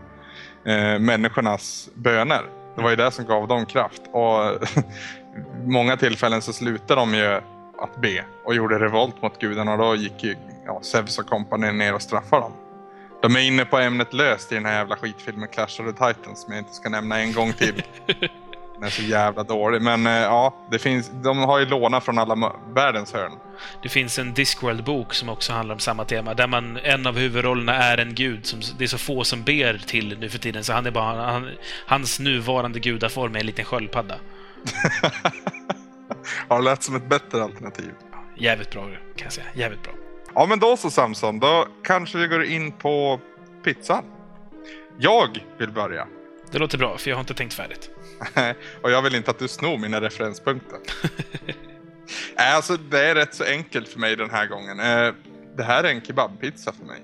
eh, 0.67 0.99
människornas 0.99 1.89
böner. 1.95 2.41
Det 2.75 2.81
var 2.83 2.89
ju 2.89 2.95
det 2.95 3.11
som 3.11 3.25
gav 3.25 3.47
dem 3.47 3.65
kraft. 3.65 4.01
Och 4.13 4.67
många 5.65 5.97
tillfällen 5.97 6.41
så 6.41 6.53
slutade 6.53 7.01
de 7.01 7.13
ju 7.13 7.41
att 7.81 8.01
be 8.01 8.25
och 8.43 8.55
gjorde 8.55 8.79
revolt 8.79 9.21
mot 9.21 9.39
gudarna. 9.39 9.71
Och 9.71 9.77
då 9.77 9.95
gick 9.95 10.23
ju 10.23 10.35
ja, 10.65 10.79
Zeus 10.81 11.19
och 11.19 11.25
kompani 11.25 11.71
ner 11.71 11.93
och 11.93 12.01
straffade 12.01 12.41
dem. 12.41 12.53
De 13.21 13.35
är 13.35 13.39
inne 13.39 13.65
på 13.65 13.77
ämnet 13.77 14.13
löst 14.13 14.51
i 14.51 14.55
den 14.55 14.65
här 14.65 14.73
jävla 14.73 14.95
skitfilmen 14.95 15.47
Clash 15.47 15.63
of 15.63 15.77
the 15.77 15.91
Titans 15.91 16.41
som 16.41 16.53
jag 16.53 16.61
inte 16.61 16.73
ska 16.73 16.89
nämna 16.89 17.19
en 17.19 17.33
gång 17.33 17.53
till. 17.53 17.83
Den 18.79 18.87
är 18.87 18.91
så 18.91 19.01
jävla 19.01 19.43
dålig. 19.43 19.81
Men 19.81 20.07
eh, 20.07 20.13
ja, 20.13 20.53
det 20.71 20.79
finns, 20.79 21.11
de 21.23 21.37
har 21.37 21.59
ju 21.59 21.65
lånat 21.65 22.05
från 22.05 22.17
alla 22.17 22.53
världens 22.73 23.13
hörn. 23.13 23.31
Det 23.83 23.89
finns 23.89 24.19
en 24.19 24.33
Discworld-bok 24.33 25.13
som 25.13 25.29
också 25.29 25.53
handlar 25.53 25.75
om 25.75 25.79
samma 25.79 26.05
tema, 26.05 26.33
där 26.33 26.47
man, 26.47 26.77
en 26.77 27.07
av 27.07 27.17
huvudrollerna 27.17 27.75
är 27.75 27.97
en 27.97 28.15
gud 28.15 28.45
som 28.45 28.59
det 28.77 28.83
är 28.83 28.87
så 28.87 28.97
få 28.97 29.23
som 29.23 29.43
ber 29.43 29.77
till 29.87 30.17
nu 30.19 30.29
för 30.29 30.39
tiden, 30.39 30.63
så 30.63 30.73
han 30.73 30.85
är 30.85 30.91
bara, 30.91 31.31
han, 31.31 31.49
hans 31.85 32.19
nuvarande 32.19 32.79
gudaform 32.79 33.35
är 33.35 33.39
en 33.39 33.45
liten 33.45 33.65
sköldpadda. 33.65 34.15
Har 36.47 36.57
det 36.57 36.63
lät 36.63 36.83
som 36.83 36.95
ett 36.95 37.09
bättre 37.09 37.43
alternativ. 37.43 37.91
Jävligt 38.37 38.71
bra, 38.71 38.83
kan 38.83 38.93
jag 39.25 39.33
säga. 39.33 39.47
Jävligt 39.53 39.83
bra. 39.83 39.93
Ja 40.35 40.45
men 40.45 40.59
då 40.59 40.77
så 40.77 40.89
Samson, 40.91 41.39
då 41.39 41.67
kanske 41.83 42.17
vi 42.17 42.27
går 42.27 42.43
in 42.43 42.71
på 42.71 43.19
pizzan. 43.63 44.03
Jag 44.99 45.43
vill 45.57 45.71
börja. 45.71 46.07
Det 46.51 46.59
låter 46.59 46.77
bra, 46.77 46.97
för 46.97 47.09
jag 47.09 47.17
har 47.17 47.21
inte 47.21 47.33
tänkt 47.33 47.53
färdigt. 47.53 47.89
och 48.81 48.91
jag 48.91 49.01
vill 49.01 49.15
inte 49.15 49.31
att 49.31 49.39
du 49.39 49.47
snor 49.47 49.77
mina 49.77 50.01
referenspunkter. 50.01 50.79
Nej, 52.37 52.51
alltså 52.55 52.77
det 52.77 53.05
är 53.05 53.15
rätt 53.15 53.35
så 53.35 53.43
enkelt 53.43 53.87
för 53.87 53.99
mig 53.99 54.15
den 54.15 54.29
här 54.29 54.45
gången. 54.47 54.79
Eh, 54.79 55.13
Det 55.57 55.63
här 55.63 55.83
är 55.83 55.89
en 55.89 56.01
kebabpizza 56.01 56.71
för 56.73 56.85
mig. 56.85 56.99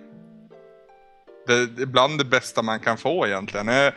Det 1.47 1.65
det 1.65 1.81
är 1.81 1.85
bland 1.85 2.17
det 2.17 2.25
bästa 2.25 2.61
man 2.61 2.79
kan 2.79 2.97
få 2.97 3.27
egentligen. 3.27 3.69
Eh, 3.69 3.93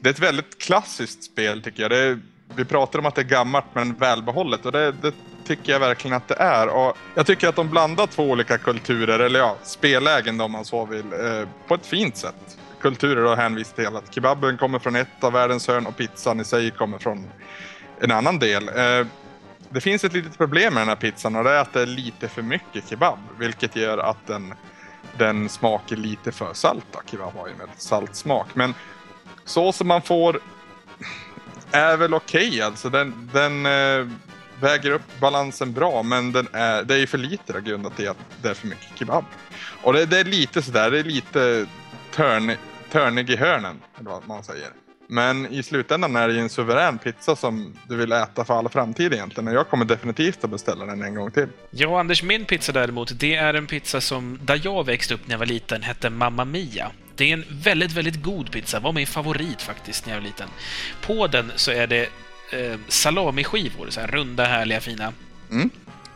Det 0.00 0.08
är 0.08 0.10
ett 0.10 0.18
väldigt 0.18 0.62
klassiskt 0.62 1.24
spel 1.24 1.62
tycker 1.62 1.82
jag. 1.82 1.90
Det 1.90 1.98
är, 1.98 2.20
vi 2.56 2.64
pratar 2.64 2.98
om 2.98 3.06
att 3.06 3.14
det 3.14 3.20
är 3.20 3.24
gammalt 3.24 3.64
men 3.72 3.94
välbehållet 3.94 4.66
och 4.66 4.72
det, 4.72 4.92
det 4.92 5.14
tycker 5.44 5.72
jag 5.72 5.80
verkligen 5.80 6.16
att 6.16 6.28
det 6.28 6.34
är. 6.34 6.68
Och 6.68 6.96
jag 7.14 7.26
tycker 7.26 7.48
att 7.48 7.56
de 7.56 7.70
blandar 7.70 8.06
två 8.06 8.30
olika 8.30 8.58
kulturer, 8.58 9.18
eller 9.18 9.40
ja, 9.40 9.56
spellägen 9.62 10.38
då 10.38 10.44
om 10.44 10.52
man 10.52 10.64
så 10.64 10.84
vill, 10.84 11.12
eh, 11.12 11.48
på 11.68 11.74
ett 11.74 11.86
fint 11.86 12.16
sätt. 12.16 12.58
kulturer 12.80 13.24
då 13.24 13.34
hänvisar 13.34 13.76
till 13.76 13.96
att 13.96 14.14
kebaben 14.14 14.58
kommer 14.58 14.78
från 14.78 14.96
ett 14.96 15.24
av 15.24 15.32
världens 15.32 15.68
hörn 15.68 15.86
och 15.86 15.96
pizzan 15.96 16.40
i 16.40 16.44
sig 16.44 16.70
kommer 16.70 16.98
från 16.98 17.26
en 18.00 18.10
annan 18.10 18.38
del. 18.38 18.68
Eh, 18.68 19.06
det 19.68 19.80
finns 19.80 20.04
ett 20.04 20.12
litet 20.12 20.38
problem 20.38 20.74
med 20.74 20.80
den 20.80 20.88
här 20.88 20.96
pizzan 20.96 21.36
och 21.36 21.44
det 21.44 21.50
är 21.50 21.60
att 21.60 21.72
det 21.72 21.82
är 21.82 21.86
lite 21.86 22.28
för 22.28 22.42
mycket 22.42 22.88
kebab, 22.88 23.18
vilket 23.38 23.76
gör 23.76 23.98
att 23.98 24.26
den, 24.26 24.54
den 25.18 25.48
smakar 25.48 25.96
lite 25.96 26.32
för 26.32 26.54
salt. 26.54 26.96
Kebab 27.10 27.34
har 27.36 27.46
ju 27.46 27.52
en 27.52 27.58
väldigt 27.58 27.80
salt 27.80 28.16
smak, 28.16 28.46
men 28.54 28.74
så 29.44 29.72
som 29.72 29.88
man 29.88 30.02
får 30.02 30.40
är 31.72 31.96
väl 31.96 32.14
okej 32.14 32.48
okay, 32.48 32.60
alltså. 32.60 32.90
Den, 32.90 33.30
den 33.32 33.66
äh, 33.66 34.08
väger 34.60 34.90
upp 34.90 35.20
balansen 35.20 35.72
bra, 35.72 36.02
men 36.02 36.32
den 36.32 36.48
är, 36.52 36.84
det 36.84 36.94
är 36.94 36.98
ju 36.98 37.06
för 37.06 37.18
lite 37.18 37.52
då, 37.52 37.60
grundat 37.60 38.00
i 38.00 38.06
att 38.06 38.16
det 38.42 38.48
är 38.48 38.54
för 38.54 38.66
mycket 38.66 38.98
kebab. 38.98 39.24
Och 39.82 39.92
det, 39.92 40.06
det 40.06 40.18
är 40.18 40.24
lite 40.24 40.62
sådär, 40.62 40.90
det 40.90 40.98
är 40.98 41.04
lite 41.04 41.66
törn, 42.14 42.52
törnig 42.92 43.30
i 43.30 43.36
hörnen, 43.36 43.80
eller 44.00 44.10
vad 44.10 44.28
man 44.28 44.44
säger. 44.44 44.68
Men 45.12 45.46
i 45.52 45.62
slutändan 45.62 46.16
är 46.16 46.28
det 46.28 46.34
ju 46.34 46.40
en 46.40 46.48
suverän 46.48 46.98
pizza 46.98 47.36
som 47.36 47.76
du 47.88 47.96
vill 47.96 48.12
äta 48.12 48.44
för 48.44 48.58
all 48.58 48.68
framtid 48.68 49.12
egentligen. 49.12 49.48
Och 49.48 49.54
jag 49.54 49.68
kommer 49.68 49.84
definitivt 49.84 50.44
att 50.44 50.50
beställa 50.50 50.86
den 50.86 51.02
en 51.02 51.14
gång 51.14 51.30
till. 51.30 51.46
Ja, 51.70 52.00
Anders, 52.00 52.22
min 52.22 52.44
pizza 52.44 52.72
däremot, 52.72 53.20
det 53.20 53.34
är 53.34 53.54
en 53.54 53.66
pizza 53.66 54.00
som, 54.00 54.38
där 54.42 54.60
jag 54.64 54.86
växte 54.86 55.14
upp 55.14 55.20
när 55.26 55.34
jag 55.34 55.38
var 55.38 55.46
liten, 55.46 55.82
hette 55.82 56.10
Mamma 56.10 56.44
Mia. 56.44 56.90
Det 57.20 57.30
är 57.30 57.32
en 57.32 57.44
väldigt, 57.48 57.92
väldigt 57.92 58.22
god 58.22 58.50
pizza. 58.50 58.80
Var 58.80 58.92
min 58.92 59.06
favorit 59.06 59.62
faktiskt 59.62 60.06
när 60.06 60.12
jag 60.12 60.20
var 60.20 60.26
liten. 60.26 60.48
På 61.00 61.26
den 61.26 61.52
så 61.56 61.70
är 61.70 61.86
det 61.86 62.08
eh, 62.52 62.78
salamiskivor, 62.88 63.90
så 63.90 64.00
här 64.00 64.06
runda, 64.06 64.44
härliga, 64.44 64.80
fina. 64.80 65.12
Mm. 65.50 65.70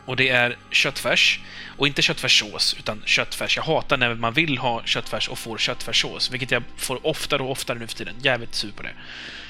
Och 0.04 0.16
det 0.16 0.28
är 0.28 0.56
köttfärs. 0.70 1.40
Och 1.76 1.86
inte 1.86 2.02
köttfärssås, 2.02 2.76
utan 2.78 3.02
köttfärs. 3.04 3.56
Jag 3.56 3.64
hatar 3.64 3.96
när 3.96 4.14
man 4.14 4.32
vill 4.32 4.58
ha 4.58 4.82
köttfärs 4.84 5.28
och 5.28 5.38
får 5.38 5.58
köttfärssås, 5.58 6.30
vilket 6.30 6.50
jag 6.50 6.62
får 6.76 7.06
oftare 7.06 7.42
och 7.42 7.50
oftare 7.50 7.78
nu 7.78 7.86
för 7.86 7.96
tiden. 7.96 8.14
Jävligt 8.22 8.54
sur 8.54 8.72
på 8.72 8.82
det. 8.82 8.92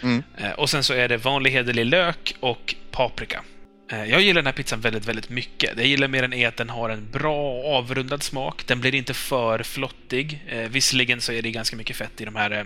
Mm. 0.02 0.22
Eh, 0.36 0.50
och 0.50 0.70
sen 0.70 0.84
så 0.84 0.94
är 0.94 1.08
det 1.08 1.16
vanlig 1.16 1.50
hederlig 1.50 1.86
lök 1.86 2.36
och 2.40 2.74
paprika. 2.90 3.42
Eh, 3.88 4.04
jag 4.04 4.20
gillar 4.20 4.42
den 4.42 4.46
här 4.46 4.52
pizzan 4.52 4.80
väldigt, 4.80 5.08
väldigt 5.08 5.28
mycket. 5.28 5.72
Jag 5.76 5.86
gillar 5.86 6.08
mer 6.08 6.22
än 6.22 6.32
är 6.32 6.48
att 6.48 6.56
den 6.56 6.70
har 6.70 6.90
en 6.90 7.10
bra 7.10 7.62
avrundad 7.64 8.22
smak. 8.22 8.66
Den 8.66 8.80
blir 8.80 8.94
inte 8.94 9.14
för 9.14 9.62
flottig. 9.62 10.44
Eh, 10.48 10.68
visserligen 10.68 11.20
så 11.20 11.32
är 11.32 11.42
det 11.42 11.50
ganska 11.50 11.76
mycket 11.76 11.96
fett 11.96 12.20
i 12.20 12.24
de 12.24 12.36
här 12.36 12.50
eh, 12.50 12.64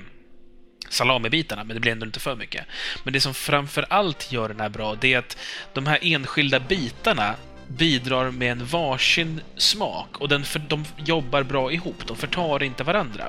salamibitarna, 0.88 1.64
men 1.64 1.74
det 1.74 1.80
blir 1.80 1.92
ändå 1.92 2.06
inte 2.06 2.20
för 2.20 2.36
mycket. 2.36 2.66
Men 3.04 3.12
det 3.12 3.20
som 3.20 3.34
framför 3.34 3.86
allt 3.90 4.32
gör 4.32 4.48
den 4.48 4.60
här 4.60 4.68
bra, 4.68 4.94
det 4.94 5.14
är 5.14 5.18
att 5.18 5.36
de 5.72 5.86
här 5.86 5.98
enskilda 6.02 6.60
bitarna 6.60 7.34
bidrar 7.68 8.30
med 8.30 8.52
en 8.52 8.66
varsin 8.66 9.40
smak 9.56 10.18
och 10.18 10.28
den 10.28 10.44
för, 10.44 10.58
de 10.58 10.84
jobbar 10.96 11.42
bra 11.42 11.72
ihop. 11.72 12.06
De 12.06 12.16
förtar 12.16 12.62
inte 12.62 12.84
varandra. 12.84 13.24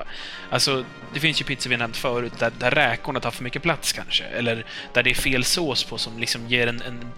Alltså, 0.50 0.84
det 1.14 1.20
finns 1.20 1.40
ju 1.40 1.44
pizzor 1.44 1.70
vi 1.70 1.76
nämnt 1.76 1.96
förut 1.96 2.32
där, 2.38 2.52
där 2.58 2.70
räkorna 2.70 3.20
tar 3.20 3.30
för 3.30 3.44
mycket 3.44 3.62
plats 3.62 3.92
kanske, 3.92 4.24
eller 4.24 4.64
där 4.94 5.02
det 5.02 5.10
är 5.10 5.14
fel 5.14 5.44
sås 5.44 5.84
på 5.84 5.98
som 5.98 6.18
liksom 6.18 6.48
ger 6.48 6.66
en, 6.66 6.82
en 6.82 7.12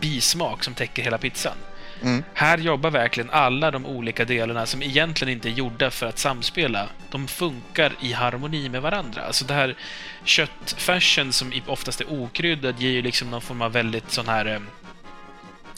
bismak 0.00 0.64
som 0.64 0.74
täcker 0.74 1.02
hela 1.02 1.18
pizzan. 1.18 1.56
Mm. 2.02 2.24
Här 2.34 2.58
jobbar 2.58 2.90
verkligen 2.90 3.30
alla 3.30 3.70
de 3.70 3.86
olika 3.86 4.24
delarna 4.24 4.66
som 4.66 4.82
egentligen 4.82 5.32
inte 5.32 5.48
är 5.48 5.52
gjorda 5.52 5.90
för 5.90 6.06
att 6.06 6.18
samspela. 6.18 6.88
De 7.10 7.28
funkar 7.28 7.92
i 8.00 8.12
harmoni 8.12 8.68
med 8.68 8.82
varandra. 8.82 9.22
Alltså 9.22 9.44
det 9.44 9.54
här 9.54 9.76
köttfärsen 10.24 11.32
som 11.32 11.52
oftast 11.66 12.00
är 12.00 12.12
okryddad 12.12 12.80
ger 12.80 12.90
ju 12.90 13.02
liksom 13.02 13.30
någon 13.30 13.40
form 13.40 13.62
av 13.62 13.72
väldigt 13.72 14.10
sån 14.10 14.28
här 14.28 14.46
eh, 14.46 14.60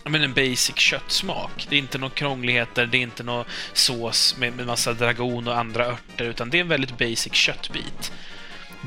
men 0.05 0.23
en 0.23 0.33
basic 0.33 0.77
köttsmak. 0.77 1.67
Det 1.69 1.77
är 1.77 1.79
inte 1.79 1.99
några 1.99 2.15
krångligheter, 2.15 2.87
det 2.87 2.97
är 2.97 3.03
inte 3.03 3.23
någon 3.23 3.45
sås 3.73 4.37
med, 4.39 4.53
med 4.53 4.67
massa 4.67 4.93
dragon 4.93 5.49
och 5.49 5.59
andra 5.59 5.87
örter, 5.87 6.25
utan 6.25 6.51
det 6.51 6.59
är 6.59 6.61
en 6.61 6.69
väldigt 6.69 6.99
basic 6.99 7.35
köttbit. 7.35 8.13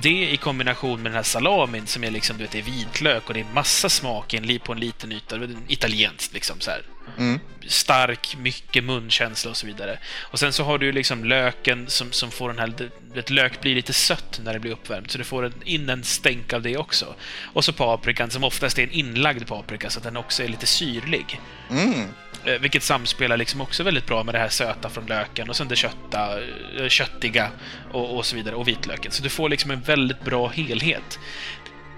Det 0.02 0.32
i 0.32 0.38
kombination 0.38 1.02
med 1.02 1.12
den 1.12 1.16
här 1.16 1.24
salamin 1.24 1.88
som 1.88 2.04
är 2.04 2.12
liksom, 2.12 2.38
du 2.38 2.44
vet, 2.44 2.52
det 2.52 2.60
är 2.60 2.64
vitlök 2.64 3.28
och 3.28 3.34
det 3.34 3.40
är 3.40 3.46
massa 3.54 3.90
smak 3.90 4.36
på 4.64 4.72
en 4.74 4.80
liten 4.80 5.12
yta. 5.12 5.40
Italienskt 5.68 6.34
liksom 6.34 6.60
så. 6.60 6.72
Mm. 7.18 7.40
Stark, 7.68 8.38
mycket 8.40 8.84
munkänsla 8.84 9.52
och 9.52 9.58
så 9.58 9.68
vidare. 9.68 10.00
Och 10.22 10.40
sen 10.40 10.54
så 10.54 10.64
har 10.64 10.78
du 10.78 10.92
liksom 10.92 11.26
löken 11.26 11.86
som, 11.88 12.12
som 12.12 12.32
får 12.32 12.50
den 12.50 12.60
här... 12.60 12.90
Ett 13.16 13.30
lök 13.30 13.62
blir 13.62 13.76
lite 13.76 13.94
sött 13.94 14.42
när 14.44 14.54
det 14.54 14.60
blir 14.60 14.72
uppvärmt, 14.72 15.12
så 15.12 15.18
du 15.18 15.24
får 15.24 15.52
in 15.66 15.90
en 15.90 16.04
stänk 16.04 16.54
av 16.54 16.62
det 16.62 16.78
också. 16.78 17.16
Och 17.54 17.66
så 17.66 17.74
paprikan 17.74 18.30
som 18.30 18.44
oftast 18.44 18.80
är 18.80 18.84
en 18.84 18.92
inlagd 18.92 19.48
paprika, 19.48 19.90
så 19.90 20.00
att 20.00 20.04
den 20.04 20.18
också 20.18 20.44
är 20.44 20.48
lite 20.48 20.66
syrlig. 20.66 21.42
Mm. 21.72 22.08
Eh, 22.46 22.60
vilket 22.60 22.84
samspelar 22.84 23.38
liksom 23.38 23.62
också 23.62 23.84
väldigt 23.84 24.06
bra 24.06 24.24
med 24.24 24.36
det 24.36 24.40
här 24.40 24.50
söta 24.50 24.90
från 24.90 25.06
löken 25.06 25.50
och 25.50 25.56
sen 25.56 25.68
det 25.68 25.76
kötta, 25.76 26.40
eh, 26.80 26.88
köttiga 26.88 27.50
och, 27.92 28.18
och 28.18 28.26
så 28.26 28.36
vidare, 28.36 28.56
och 28.56 28.68
vitlöken. 28.68 29.12
Så 29.12 29.24
du 29.24 29.30
får 29.30 29.50
liksom 29.50 29.72
en 29.72 29.82
väldigt 29.82 30.22
bra 30.22 30.48
helhet. 30.48 31.20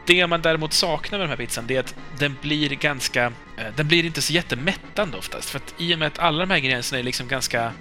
Det 0.06 0.28
man 0.28 0.42
däremot 0.42 0.74
saknar 0.74 1.20
med 1.20 1.24
den 1.24 1.30
här 1.30 1.46
pizzan, 1.46 1.68
det 1.68 1.76
är 1.76 1.80
att 1.80 1.96
den 2.20 2.36
blir 2.42 2.70
ganska... 2.70 3.26
Eh, 3.58 3.66
den 3.76 3.88
blir 3.88 4.06
inte 4.06 4.22
så 4.22 4.34
jättemättande 4.34 5.18
oftast, 5.18 5.50
för 5.50 5.58
att 5.58 5.74
i 5.78 5.96
och 5.96 6.00
med 6.00 6.08
att 6.08 6.20
alla 6.20 6.40
de 6.40 6.50
här 6.50 6.58
ingredienserna 6.58 7.00
är 7.00 7.04
liksom 7.04 7.28
ganska 7.28 7.72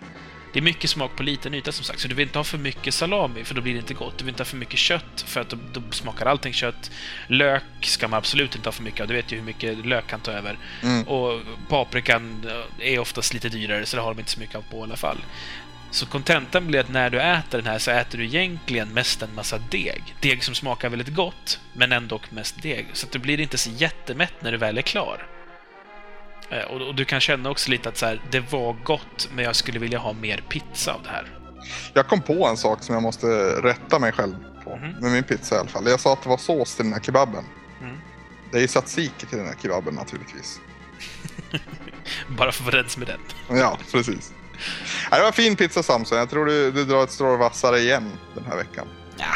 det 0.52 0.58
är 0.58 0.62
mycket 0.62 0.90
smak 0.90 1.16
på 1.16 1.22
liten 1.22 1.54
yta 1.54 1.72
som 1.72 1.84
sagt, 1.84 2.00
så 2.00 2.08
du 2.08 2.14
vill 2.14 2.26
inte 2.26 2.38
ha 2.38 2.44
för 2.44 2.58
mycket 2.58 2.94
salami 2.94 3.44
för 3.44 3.54
då 3.54 3.60
blir 3.60 3.72
det 3.72 3.78
inte 3.78 3.94
gott. 3.94 4.18
Du 4.18 4.24
vill 4.24 4.32
inte 4.32 4.40
ha 4.40 4.46
för 4.46 4.56
mycket 4.56 4.78
kött 4.78 5.24
för 5.26 5.40
att 5.40 5.48
då, 5.48 5.56
då 5.72 5.80
smakar 5.90 6.26
allting 6.26 6.52
kött. 6.52 6.90
Lök 7.26 7.62
ska 7.80 8.08
man 8.08 8.18
absolut 8.18 8.56
inte 8.56 8.66
ha 8.66 8.72
för 8.72 8.82
mycket 8.82 9.00
av, 9.00 9.08
du 9.08 9.14
vet 9.14 9.32
ju 9.32 9.36
hur 9.36 9.44
mycket 9.44 9.86
lök 9.86 10.06
kan 10.06 10.20
ta 10.20 10.32
över. 10.32 10.58
Mm. 10.82 11.02
Och 11.02 11.40
paprikan 11.68 12.44
eh, 12.80 12.92
är 12.92 12.98
oftast 12.98 13.34
lite 13.34 13.48
dyrare 13.48 13.86
så 13.86 13.96
det 13.96 14.02
har 14.02 14.14
de 14.14 14.18
inte 14.18 14.30
så 14.30 14.40
mycket 14.40 14.56
av 14.56 14.64
på 14.70 14.78
i 14.78 14.82
alla 14.82 14.96
fall. 14.96 15.18
Så 15.90 16.06
kontentan 16.06 16.66
blir 16.66 16.80
att 16.80 16.88
när 16.88 17.10
du 17.10 17.20
äter 17.20 17.58
den 17.58 17.66
här 17.66 17.78
så 17.78 17.90
äter 17.90 18.18
du 18.18 18.24
egentligen 18.24 18.88
mest 18.88 19.22
en 19.22 19.34
massa 19.34 19.58
deg. 19.58 20.02
Deg 20.20 20.44
som 20.44 20.54
smakar 20.54 20.88
väldigt 20.88 21.14
gott, 21.14 21.60
men 21.72 21.92
ändå 21.92 22.20
mest 22.30 22.62
deg. 22.62 22.86
Så 22.92 23.06
att 23.06 23.12
du 23.12 23.18
blir 23.18 23.40
inte 23.40 23.58
så 23.58 23.70
jättemätt 23.70 24.42
när 24.42 24.52
du 24.52 24.58
väl 24.58 24.78
är 24.78 24.82
klar. 24.82 25.35
Eh, 26.50 26.64
och, 26.64 26.80
och, 26.80 26.94
du 26.94 27.04
kan 27.04 27.20
känna 27.20 27.50
också 27.50 27.70
lite 27.70 27.88
att 27.88 27.96
så 27.96 28.06
här, 28.06 28.22
det 28.30 28.40
var 28.40 28.76
gott, 28.84 29.28
men 29.34 29.44
jag 29.44 29.56
skulle 29.56 29.78
vilja 29.78 29.98
ha 29.98 30.12
mer 30.12 30.44
pizza 30.48 30.92
av 30.92 31.02
det 31.02 31.08
här. 31.08 31.32
Jag 31.94 32.06
kom 32.06 32.22
på 32.22 32.46
en 32.46 32.56
sak 32.56 32.82
som 32.82 32.94
jag 32.94 33.02
måste 33.02 33.26
rätta 33.62 33.98
mig 33.98 34.12
själv 34.12 34.34
på. 34.64 34.72
Mm. 34.72 34.90
Med 34.90 35.12
min 35.12 35.22
pizza 35.22 35.54
i 35.54 35.58
alla 35.58 35.68
fall. 35.68 35.86
Jag 35.86 36.00
sa 36.00 36.12
att 36.12 36.22
det 36.22 36.28
var 36.28 36.36
sås 36.36 36.76
till 36.76 36.84
den 36.84 36.92
här 36.92 37.00
kebaben. 37.00 37.44
Mm. 37.80 37.96
Det 38.52 38.56
är 38.56 38.60
ju 38.60 38.66
tzatziki 38.66 39.26
till 39.26 39.38
den 39.38 39.46
här 39.46 39.56
kebaben 39.62 39.94
naturligtvis. 39.94 40.60
Bara 42.28 42.52
för 42.52 42.68
att 42.68 42.74
vara 42.74 43.06
med 43.06 43.18
den. 43.48 43.58
Ja, 43.58 43.78
precis. 43.92 44.32
Det 45.10 45.22
var 45.22 45.32
fin 45.32 45.56
pizza 45.56 45.82
Samson. 45.82 46.18
Jag 46.18 46.30
tror 46.30 46.46
du, 46.46 46.72
du 46.72 46.84
drar 46.84 47.04
ett 47.04 47.10
strå 47.10 47.36
vassare 47.36 47.78
igen 47.78 48.12
den 48.34 48.44
här 48.44 48.56
veckan. 48.56 48.86
Ja. 49.16 49.34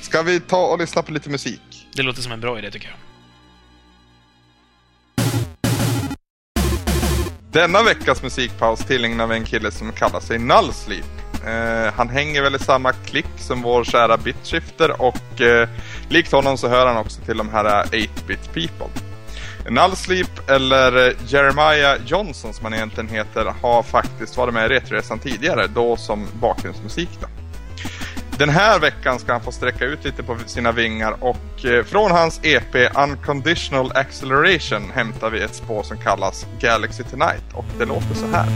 Ska 0.00 0.22
vi 0.22 0.40
ta 0.40 0.66
och 0.66 0.78
lyssna 0.78 1.02
på 1.02 1.12
lite 1.12 1.30
musik? 1.30 1.88
Det 1.94 2.02
låter 2.02 2.22
som 2.22 2.32
en 2.32 2.40
bra 2.40 2.58
idé 2.58 2.70
tycker 2.70 2.88
jag. 2.88 3.07
Denna 7.52 7.82
veckas 7.82 8.22
musikpaus 8.22 8.84
tillägnar 8.84 9.26
vi 9.26 9.36
en 9.36 9.44
kille 9.44 9.70
som 9.70 9.92
kallar 9.92 10.20
sig 10.20 10.38
Nullsleep. 10.38 11.04
Eh, 11.46 11.94
han 11.94 12.08
hänger 12.08 12.42
väl 12.42 12.54
i 12.54 12.58
samma 12.58 12.92
klick 12.92 13.26
som 13.38 13.62
vår 13.62 13.84
kära 13.84 14.16
Bitshifter 14.16 15.02
och 15.02 15.40
eh, 15.40 15.68
likt 16.08 16.32
honom 16.32 16.58
så 16.58 16.68
hör 16.68 16.86
han 16.86 16.96
också 16.96 17.20
till 17.20 17.36
de 17.36 17.48
här 17.48 17.64
eh, 17.64 17.98
8-bit 17.98 18.52
people. 18.54 18.86
Nullsleep 19.70 20.50
eller 20.50 21.08
eh, 21.08 21.14
Jeremiah 21.26 21.96
Johnson 22.06 22.54
som 22.54 22.64
han 22.64 22.74
egentligen 22.74 23.08
heter 23.08 23.54
har 23.62 23.82
faktiskt 23.82 24.36
varit 24.36 24.54
med 24.54 24.70
i 24.70 24.74
Retroresan 24.74 25.18
tidigare, 25.18 25.66
då 25.66 25.96
som 25.96 26.26
bakgrundsmusik. 26.40 27.10
Då. 27.20 27.37
Den 28.38 28.48
här 28.48 28.78
veckan 28.78 29.18
ska 29.18 29.32
han 29.32 29.40
få 29.40 29.52
sträcka 29.52 29.84
ut 29.84 30.04
lite 30.04 30.22
på 30.22 30.36
sina 30.46 30.72
vingar 30.72 31.16
och 31.20 31.64
eh, 31.64 31.84
från 31.84 32.10
hans 32.10 32.40
EP 32.42 32.96
Unconditional 32.96 33.92
Acceleration 33.94 34.90
hämtar 34.94 35.30
vi 35.30 35.40
ett 35.40 35.54
spår 35.54 35.82
som 35.82 35.98
kallas 35.98 36.46
Galaxy 36.60 37.02
Tonight 37.02 37.44
och 37.54 37.64
det 37.78 37.84
låter 37.84 38.14
så 38.14 38.26
här. 38.26 38.48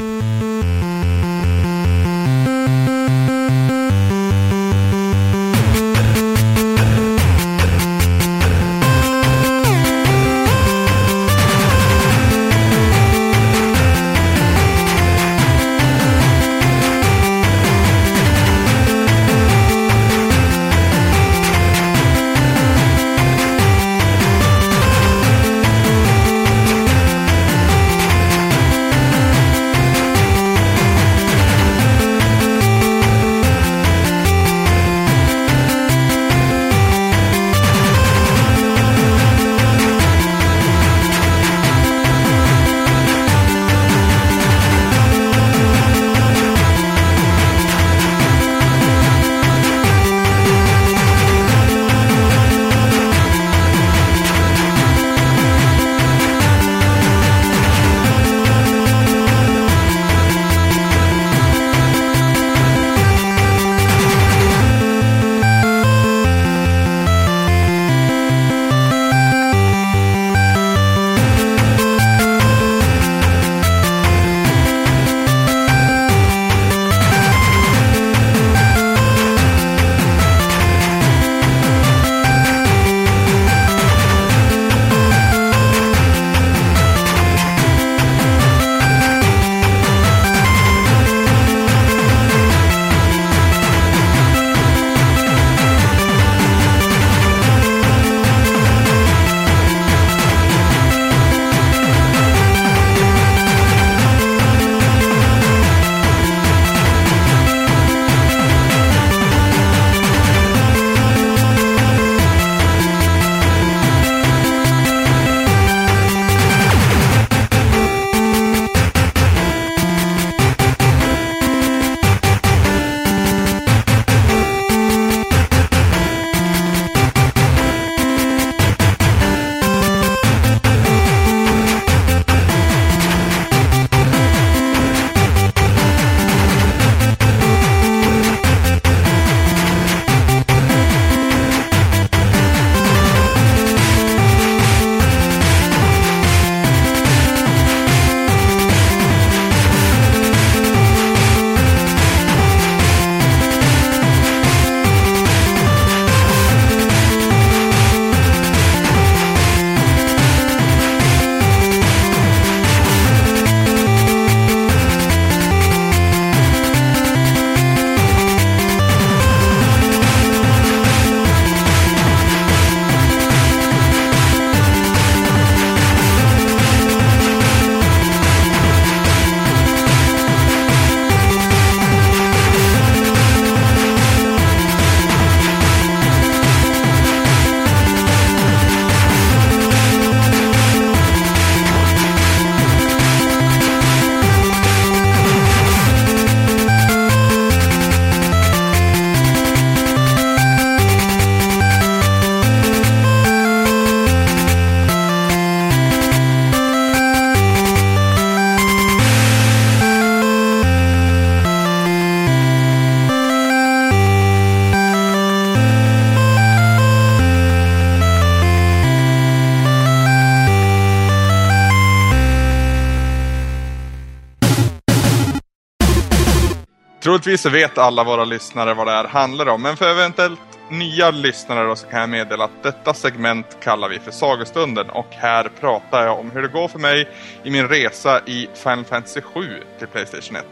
Troligtvis 227.22 227.42
så 227.42 227.50
vet 227.50 227.78
alla 227.78 228.04
våra 228.04 228.24
lyssnare 228.24 228.74
vad 228.74 228.86
det 228.86 228.90
här 228.90 229.04
handlar 229.04 229.48
om, 229.48 229.62
men 229.62 229.76
för 229.76 229.90
eventuellt 229.90 230.40
nya 230.70 231.10
lyssnare 231.10 231.64
då 231.64 231.76
så 231.76 231.86
kan 231.86 232.00
jag 232.00 232.08
meddela 232.08 232.44
att 232.44 232.62
detta 232.62 232.94
segment 232.94 233.46
kallar 233.60 233.88
vi 233.88 233.98
för 233.98 234.10
Sagostunden 234.10 234.90
och 234.90 235.06
här 235.10 235.50
pratar 235.60 236.06
jag 236.06 236.18
om 236.18 236.30
hur 236.30 236.42
det 236.42 236.48
går 236.48 236.68
för 236.68 236.78
mig 236.78 237.08
i 237.44 237.50
min 237.50 237.68
resa 237.68 238.20
i 238.26 238.48
Final 238.54 238.84
Fantasy 238.84 239.20
7 239.20 239.62
till 239.78 239.86
Playstation 239.86 240.36
1. 240.36 240.44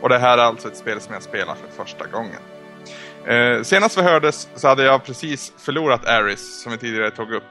Och 0.00 0.08
det 0.08 0.18
här 0.18 0.38
är 0.38 0.42
alltså 0.42 0.68
ett 0.68 0.76
spel 0.76 1.00
som 1.00 1.14
jag 1.14 1.22
spelar 1.22 1.54
för 1.54 1.84
första 1.84 2.06
gången. 2.06 2.40
Eh, 3.26 3.62
senast 3.62 3.98
vi 3.98 4.02
hördes 4.02 4.48
så 4.54 4.68
hade 4.68 4.84
jag 4.84 5.04
precis 5.04 5.52
förlorat 5.58 6.06
Aris 6.06 6.62
som 6.62 6.72
vi 6.72 6.78
tidigare 6.78 7.10
tog 7.10 7.32
upp. 7.32 7.42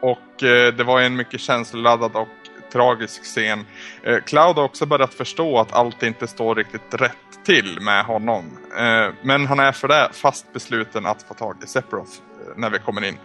Och 0.00 0.42
eh, 0.42 0.74
det 0.74 0.84
var 0.84 1.00
en 1.00 1.16
mycket 1.16 1.40
känsloladdad 1.40 2.16
och 2.16 2.41
tragisk 2.72 3.24
scen. 3.24 3.66
Eh, 4.02 4.18
Cloud 4.18 4.56
har 4.56 4.64
också 4.64 4.86
börjat 4.86 5.14
förstå 5.14 5.58
att 5.58 5.72
allt 5.72 6.02
inte 6.02 6.26
står 6.26 6.54
riktigt 6.54 6.94
rätt 6.94 7.44
till 7.44 7.80
med 7.80 8.04
honom. 8.04 8.58
Eh, 8.78 9.14
men 9.22 9.46
han 9.46 9.60
är 9.60 9.72
för 9.72 9.88
det 9.88 10.08
fast 10.12 10.52
besluten 10.52 11.06
att 11.06 11.22
få 11.22 11.34
tag 11.34 11.56
i 11.64 11.66
Sephiroth 11.66 12.12
eh, 12.12 12.56
när 12.56 12.70
vi 12.70 12.78
kommer 12.78 13.04
in. 13.04 13.18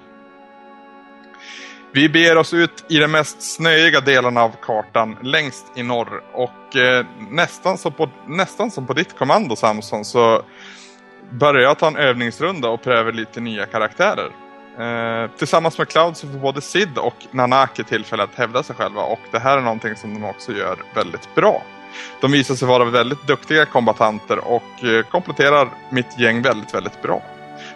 Vi 1.92 2.10
beger 2.10 2.38
oss 2.38 2.54
ut 2.54 2.86
i 2.90 2.98
de 2.98 3.08
mest 3.08 3.42
snöiga 3.42 4.02
delarna 4.02 4.42
av 4.42 4.52
kartan 4.62 5.18
längst 5.24 5.66
i 5.76 5.84
norr 5.84 6.24
och 6.34 6.76
eh, 6.76 7.06
nästan, 7.32 7.78
som 7.78 7.92
på, 7.94 8.10
nästan 8.28 8.72
som 8.72 8.88
på 8.88 8.94
ditt 8.94 9.18
kommando 9.18 9.56
Samson 9.56 10.06
så 10.06 10.42
börjar 11.30 11.62
jag 11.62 11.80
ta 11.80 11.88
en 11.88 11.96
övningsrunda 11.96 12.70
och 12.70 12.84
pröva 12.84 13.12
lite 13.12 13.40
nya 13.40 13.66
karaktärer. 13.66 14.47
Eh, 14.80 15.30
tillsammans 15.38 15.78
med 15.78 15.88
Cloud 15.88 16.18
så 16.18 16.28
får 16.28 16.38
både 16.38 16.62
Sid 16.62 16.98
och 16.98 17.16
Nanaki 17.32 17.84
tillfälle 17.84 18.24
att 18.24 18.36
hävda 18.36 18.64
sig 18.64 18.76
själva 18.76 19.02
och 19.02 19.20
det 19.32 19.40
här 19.40 19.58
är 19.58 19.62
någonting 19.62 19.96
som 19.96 20.14
de 20.14 20.24
också 20.24 20.52
gör 20.52 20.78
väldigt 20.96 21.36
bra. 21.36 21.64
De 22.22 22.32
visar 22.32 22.56
sig 22.56 22.68
vara 22.68 22.86
väldigt 22.86 23.28
duktiga 23.28 23.66
kombatanter 23.66 24.38
och 24.38 24.84
eh, 24.84 25.06
kompletterar 25.06 25.70
mitt 25.90 26.20
gäng 26.20 26.42
väldigt, 26.42 26.74
väldigt 26.74 27.02
bra. 27.02 27.22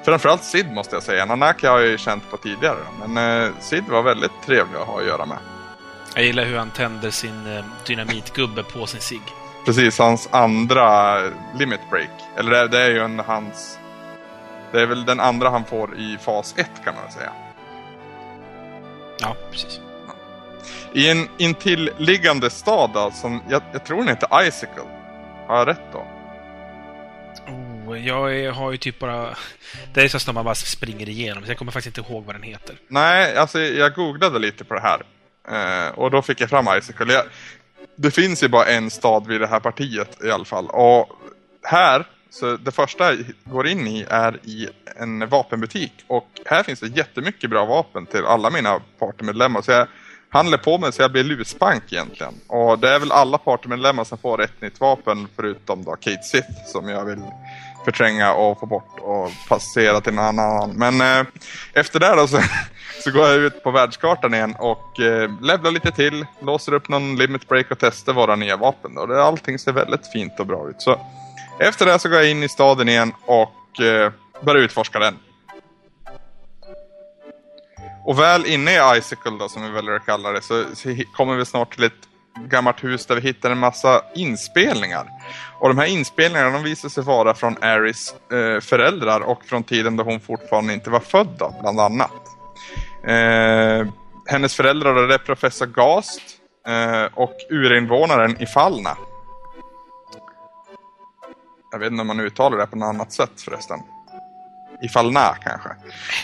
Framförallt 0.04 0.44
Sid 0.44 0.72
måste 0.72 0.96
jag 0.96 1.04
säga. 1.04 1.26
Nanaki 1.26 1.68
har 1.68 1.80
jag 1.80 1.90
ju 1.90 1.98
känt 1.98 2.32
på 2.32 2.38
tidigare, 2.38 2.80
men 3.06 3.44
eh, 3.44 3.52
Sid 3.60 3.84
var 3.90 4.04
väldigt 4.04 4.42
trevlig 4.46 4.80
att 4.80 4.88
ha 4.88 5.00
att 5.00 5.08
göra 5.08 5.26
med. 5.26 5.38
Jag 6.16 6.26
gillar 6.26 6.46
hur 6.46 6.58
han 6.58 6.72
tänder 6.72 7.12
sin 7.12 7.64
dynamitgubbe 7.88 8.64
på 8.64 8.86
sin 8.86 9.02
sig. 9.02 9.22
Precis, 9.66 10.00
hans 10.00 10.30
andra 10.32 11.18
limit 11.56 11.90
break. 11.90 12.10
Eller 12.38 12.52
det, 12.52 12.68
det 12.68 12.84
är 12.84 12.90
ju 12.90 13.00
en 13.00 13.20
hans... 13.20 13.78
Det 14.72 14.82
är 14.82 14.86
väl 14.86 15.06
den 15.06 15.20
andra 15.20 15.50
han 15.50 15.66
får 15.66 15.98
i 15.98 16.18
fas 16.18 16.54
1 16.58 16.70
kan 16.84 16.96
man 16.96 17.12
säga. 17.12 17.32
Ja, 19.20 19.36
precis. 19.52 19.80
I 20.94 21.10
en 21.10 21.28
intilliggande 21.38 22.50
stad 22.50 22.92
då, 22.94 23.12
som 23.12 23.42
jag, 23.50 23.62
jag 23.72 23.86
tror 23.86 23.98
den 23.98 24.08
heter 24.08 24.48
Icicle. 24.48 24.84
Har 25.48 25.58
jag 25.58 25.68
rätt 25.68 25.82
då? 25.94 26.06
Oh, 27.48 28.08
jag 28.08 28.54
har 28.54 28.72
ju 28.72 28.78
typ 28.78 29.00
bara... 29.00 29.36
Det 29.94 30.02
är 30.02 30.08
så 30.08 30.20
som 30.20 30.36
man 30.36 30.46
bara 30.46 30.56
springer 30.56 31.10
igenom, 31.10 31.44
så 31.44 31.52
jag 31.52 31.58
kommer 31.58 31.72
faktiskt 31.72 31.98
inte 31.98 32.12
ihåg 32.12 32.26
vad 32.26 32.36
den 32.36 32.44
heter. 32.44 32.76
Nej, 32.88 33.38
alltså 33.38 33.60
jag 33.60 33.94
googlade 33.94 34.40
lite 34.40 34.64
på 34.64 34.74
det 34.74 34.82
här. 34.82 35.02
Eh, 35.48 35.92
och 36.00 36.12
då 36.12 36.22
fick 36.22 36.42
jag 36.42 36.50
fram 36.50 36.68
Icicle. 36.78 37.14
Jag, 37.14 37.24
det 37.96 38.12
finns 38.12 38.44
ju 38.44 38.48
bara 38.48 38.66
en 38.66 38.90
stad 38.90 39.28
vid 39.28 39.42
det 39.42 39.48
här 39.48 39.60
partiet 39.60 40.24
i 40.24 40.32
alla 40.32 40.46
fall. 40.46 40.68
Och 40.70 41.10
här, 41.64 42.06
så 42.32 42.58
det 42.58 42.72
första 42.72 43.14
jag 43.14 43.26
går 43.44 43.68
in 43.68 43.88
i 43.88 44.06
är 44.10 44.40
i 44.44 44.70
en 44.96 45.30
vapenbutik. 45.30 45.94
Och 46.08 46.28
här 46.46 46.64
finns 46.64 46.80
det 46.80 46.88
jättemycket 46.88 47.50
bra 47.50 47.66
vapen 47.66 48.06
till 48.06 48.26
alla 48.26 48.50
mina 48.50 48.82
partymedlemmar. 49.00 49.62
Så 49.62 49.72
jag 49.72 49.88
handlar 50.30 50.58
på 50.58 50.78
mig 50.78 50.94
så 50.94 51.02
jag 51.02 51.12
blir 51.12 51.24
luspank 51.24 51.84
egentligen. 51.94 52.34
Och 52.48 52.80
det 52.80 52.90
är 52.90 53.00
väl 53.00 53.12
alla 53.12 53.38
partymedlemmar 53.38 54.04
som 54.04 54.18
får 54.18 54.42
ett 54.42 54.62
nytt 54.62 54.80
vapen 54.80 55.28
förutom 55.36 55.84
då 55.84 55.92
Kate 55.92 56.24
Sith 56.24 56.50
som 56.66 56.90
jag 56.90 57.06
vill 57.06 57.22
förtränga 57.86 58.34
och 58.34 58.60
få 58.60 58.66
bort 58.66 59.00
och 59.00 59.32
passera 59.50 60.02
till 60.02 60.14
någon 60.14 60.40
annan. 60.40 60.72
Men 60.76 61.02
eh, 61.02 61.28
efter 61.74 62.00
det 62.00 62.16
då 62.16 62.28
så, 62.28 62.40
så 63.04 63.12
går 63.12 63.28
jag 63.28 63.38
ut 63.38 63.64
på 63.64 63.72
världskartan 63.72 64.34
igen 64.34 64.56
och 64.60 65.00
eh, 65.00 65.42
levlar 65.42 65.72
lite 65.72 65.92
till, 65.92 66.26
låser 66.42 66.74
upp 66.74 66.90
någon 66.90 67.16
limit 67.16 67.48
break 67.48 67.72
och 67.72 67.80
testar 67.80 68.14
våra 68.14 68.36
nya 68.36 68.58
vapen. 68.58 68.96
Då. 68.96 69.14
Allting 69.14 69.60
ser 69.60 69.72
väldigt 69.72 70.12
fint 70.14 70.40
och 70.40 70.48
bra 70.48 70.70
ut. 70.70 70.82
Så 70.82 71.00
efter 71.60 71.86
det 71.86 72.00
så 72.00 72.10
går 72.10 72.18
jag 72.20 72.30
in 72.30 72.44
i 72.44 72.50
staden 72.50 72.90
igen 72.90 73.14
och 73.26 73.82
eh, 73.82 74.12
börjar 74.42 74.62
utforska 74.62 75.00
den. 75.00 75.18
Och 78.06 78.20
väl 78.20 78.46
inne 78.46 78.72
i 78.72 78.98
Icicle 78.98 79.38
då, 79.40 79.50
som 79.50 79.64
vi 79.64 79.70
väljer 79.70 79.92
att 79.92 80.06
kalla 80.06 80.32
det, 80.32 80.42
så, 80.42 80.64
så 80.74 80.96
kommer 81.16 81.36
vi 81.36 81.46
snart 81.46 81.74
till 81.76 81.84
ett 81.84 82.08
gammalt 82.50 82.84
hus 82.84 83.06
där 83.06 83.16
vi 83.16 83.22
hittar 83.22 83.52
en 83.52 83.58
massa 83.58 84.02
inspelningar. 84.16 85.08
Och 85.60 85.68
de 85.68 85.78
här 85.78 85.86
inspelningarna 85.86 86.50
de 86.50 86.64
visar 86.64 86.90
sig 86.90 87.04
vara 87.04 87.34
från 87.34 87.64
Aris 87.64 88.16
eh, 88.32 88.60
föräldrar 88.62 89.20
och 89.20 89.46
från 89.46 89.64
tiden 89.64 89.98
då 89.98 90.04
hon 90.04 90.20
fortfarande 90.20 90.74
inte 90.74 90.90
var 90.90 91.00
född 91.00 91.36
då, 91.40 91.56
bland 91.62 91.80
annat. 91.80 92.12
Eh, 93.08 93.88
hennes 94.26 94.56
föräldrar 94.56 95.10
är 95.10 95.18
professor 95.18 95.66
Gast 95.66 96.22
eh, 96.68 97.14
och 97.14 97.36
urinvånaren 97.50 98.42
i 98.42 98.46
Fallna. 98.46 98.98
Jag 101.72 101.80
vet 101.80 101.92
inte 101.92 102.02
om 102.02 102.08
man 102.08 102.20
uttalar 102.20 102.58
det 102.58 102.68
på 102.68 102.76
något 102.76 102.96
annat 102.96 103.12
sätt 103.12 103.42
förresten. 103.42 103.80
I 104.82 104.90
Fallna 104.90 105.36
kanske. 105.42 105.70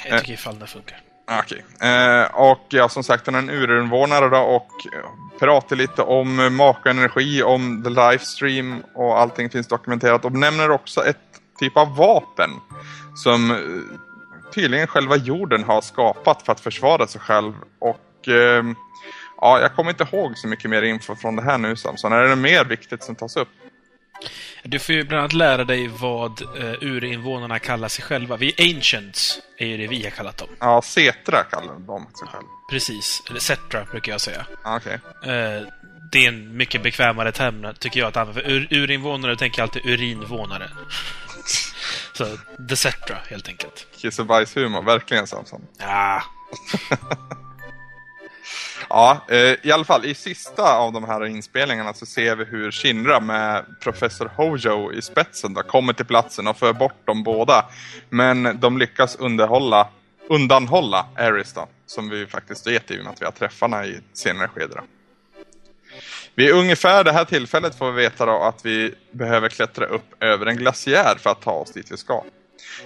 Jag 0.09 0.19
tycker 0.19 0.33
ifall 0.33 0.59
det 0.59 0.67
funkar. 0.67 1.01
Okej. 1.31 1.65
Eh, 1.81 2.35
och 2.35 2.65
ja, 2.69 2.89
som 2.89 3.03
sagt, 3.03 3.25
han 3.25 3.35
är 3.35 3.39
en 3.39 3.49
urinvånare 3.49 4.29
då 4.29 4.37
och 4.37 4.71
eh, 4.93 5.09
pratar 5.39 5.75
lite 5.75 6.01
om 6.01 6.55
maka 6.55 6.89
energi, 6.89 7.43
om 7.43 7.83
the 7.83 7.89
livestream 7.89 8.83
och 8.93 9.19
allting 9.19 9.49
finns 9.49 9.67
dokumenterat. 9.67 10.25
Och 10.25 10.31
nämner 10.31 10.71
också 10.71 11.05
ett 11.05 11.17
typ 11.59 11.77
av 11.77 11.95
vapen 11.95 12.49
som 13.23 13.51
eh, 13.51 13.57
tydligen 14.53 14.87
själva 14.87 15.15
jorden 15.15 15.63
har 15.63 15.81
skapat 15.81 16.41
för 16.41 16.51
att 16.51 16.59
försvara 16.59 17.07
sig 17.07 17.21
själv. 17.21 17.53
Och 17.79 18.27
eh, 18.27 18.63
ja, 19.41 19.59
jag 19.59 19.75
kommer 19.75 19.89
inte 19.91 20.07
ihåg 20.11 20.37
så 20.37 20.47
mycket 20.47 20.69
mer 20.69 20.81
info 20.81 21.15
från 21.15 21.35
det 21.35 21.41
här 21.41 21.57
nu 21.57 21.75
Samson. 21.75 22.13
Är 22.13 22.23
det 22.23 22.35
mer 22.35 22.65
viktigt 22.65 23.03
som 23.03 23.15
tas 23.15 23.37
upp? 23.37 23.49
Du 24.63 24.79
får 24.79 24.95
ju 24.95 25.03
bland 25.03 25.19
annat 25.19 25.33
lära 25.33 25.63
dig 25.63 25.87
vad 25.87 26.41
uh, 26.41 26.73
urinvånarna 26.81 27.59
kallar 27.59 27.87
sig 27.87 28.03
själva. 28.03 28.37
Vi 28.37 28.75
Ancients 28.75 29.39
är 29.57 29.67
ju 29.67 29.77
det 29.77 29.87
vi 29.87 30.03
har 30.03 30.11
kallat 30.11 30.37
dem. 30.37 30.47
Ja, 30.59 30.81
Cetra 30.81 31.43
kallar 31.43 31.79
de 31.79 32.07
sig 32.19 32.27
själva. 32.27 32.49
Precis. 32.69 33.23
Eller 33.29 33.39
Cetra 33.39 33.85
brukar 33.91 34.11
jag 34.11 34.21
säga. 34.21 34.45
Okej. 34.65 34.99
Okay. 35.21 35.57
Uh, 35.57 35.67
det 36.11 36.25
är 36.25 36.27
en 36.27 36.57
mycket 36.57 36.83
bekvämare 36.83 37.31
term, 37.31 37.73
tycker 37.79 37.99
jag, 37.99 38.07
att 38.07 38.17
använda. 38.17 38.41
För 38.41 38.49
ur, 38.49 38.67
urinvånare 38.71 39.35
tänker 39.35 39.59
jag 39.61 39.67
alltid 39.67 39.85
urinvånare. 39.85 40.69
Så, 42.13 42.25
the 42.69 42.75
Cetra, 42.75 43.17
helt 43.29 43.47
enkelt. 43.47 43.87
Kiss 43.97 44.19
och 44.19 44.25
bajshumor, 44.25 44.81
verkligen 44.81 45.27
Samson. 45.27 45.61
Ja. 45.79 46.23
Ja, 48.89 49.25
eh, 49.29 49.55
i 49.63 49.71
alla 49.71 49.83
fall 49.83 50.05
i 50.05 50.13
sista 50.13 50.77
av 50.77 50.93
de 50.93 51.03
här 51.03 51.25
inspelningarna 51.25 51.93
så 51.93 52.05
ser 52.05 52.35
vi 52.35 52.45
hur 52.45 52.71
Shinra 52.71 53.19
med 53.19 53.65
professor 53.79 54.31
Hojo 54.35 54.93
i 54.93 55.01
spetsen 55.01 55.53
då, 55.53 55.61
kommer 55.61 55.93
till 55.93 56.05
platsen 56.05 56.47
och 56.47 56.57
för 56.57 56.73
bort 56.73 57.05
dem 57.05 57.23
båda. 57.23 57.65
Men 58.09 58.59
de 58.59 58.77
lyckas 58.77 59.15
underhålla, 59.15 59.87
undanhålla 60.29 61.05
Aris 61.15 61.53
då, 61.53 61.67
som 61.85 62.09
vi 62.09 62.25
faktiskt 62.25 62.67
vet 62.67 62.91
i 62.91 62.99
och 62.99 63.03
med 63.03 63.13
att 63.13 63.21
vi 63.21 63.25
har 63.25 63.31
träffarna 63.31 63.85
i 63.85 63.99
senare 64.13 64.47
skede. 64.47 64.81
Vid 66.35 66.51
ungefär 66.51 67.03
det 67.03 67.11
här 67.11 67.25
tillfället 67.25 67.77
får 67.77 67.91
vi 67.91 68.01
veta 68.01 68.25
då 68.25 68.43
att 68.43 68.65
vi 68.65 68.95
behöver 69.11 69.49
klättra 69.49 69.85
upp 69.85 70.23
över 70.23 70.45
en 70.45 70.57
glaciär 70.57 71.15
för 71.19 71.29
att 71.29 71.41
ta 71.41 71.51
oss 71.51 71.71
dit 71.71 71.91
vi 71.91 71.97
ska. 71.97 72.23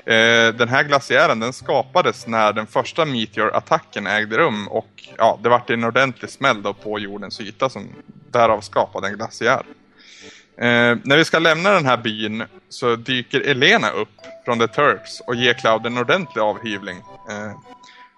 Eh, 0.06 0.54
den 0.54 0.70
här 0.70 0.84
glaciären 0.84 1.40
den 1.40 1.54
skapades 1.54 2.28
när 2.28 2.54
den 2.54 2.68
första 2.68 3.06
meteorattacken 3.06 4.08
ägde 4.08 4.38
rum 4.38 4.68
och 4.68 4.90
ja, 5.18 5.40
det 5.44 5.50
vart 5.50 5.70
en 5.70 5.84
ordentlig 5.84 6.32
smäll 6.32 6.62
då 6.62 6.74
på 6.74 7.00
jordens 7.00 7.42
yta 7.42 7.70
som 7.70 7.88
därav 8.32 8.62
skapade 8.62 9.08
en 9.08 9.14
glaciär. 9.14 9.64
Eh, 10.58 10.98
när 11.04 11.18
vi 11.18 11.26
ska 11.26 11.40
lämna 11.40 11.72
den 11.72 11.86
här 11.86 11.98
byn 11.98 12.44
så 12.70 12.96
dyker 12.96 13.42
Elena 13.42 13.90
upp 13.90 14.10
från 14.46 14.60
The 14.60 14.68
Turks 14.68 15.20
och 15.20 15.36
ger 15.36 15.54
Cloud 15.54 15.86
en 15.86 15.98
ordentlig 15.98 16.42
avhyvling. 16.42 16.98
Eh, 17.30 17.52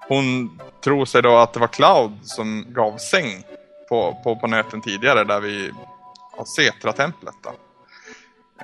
hon 0.07 0.59
tror 0.83 1.05
sig 1.05 1.21
då 1.21 1.37
att 1.37 1.53
det 1.53 1.59
var 1.59 1.67
Cloud 1.67 2.19
som 2.23 2.65
gav 2.73 2.97
säng 2.97 3.43
på, 3.89 4.21
på, 4.23 4.35
på 4.35 4.47
nöten 4.47 4.81
tidigare 4.81 5.23
där 5.23 5.39
vi 5.39 5.71
har 6.37 6.45
Setra-templet. 6.45 7.35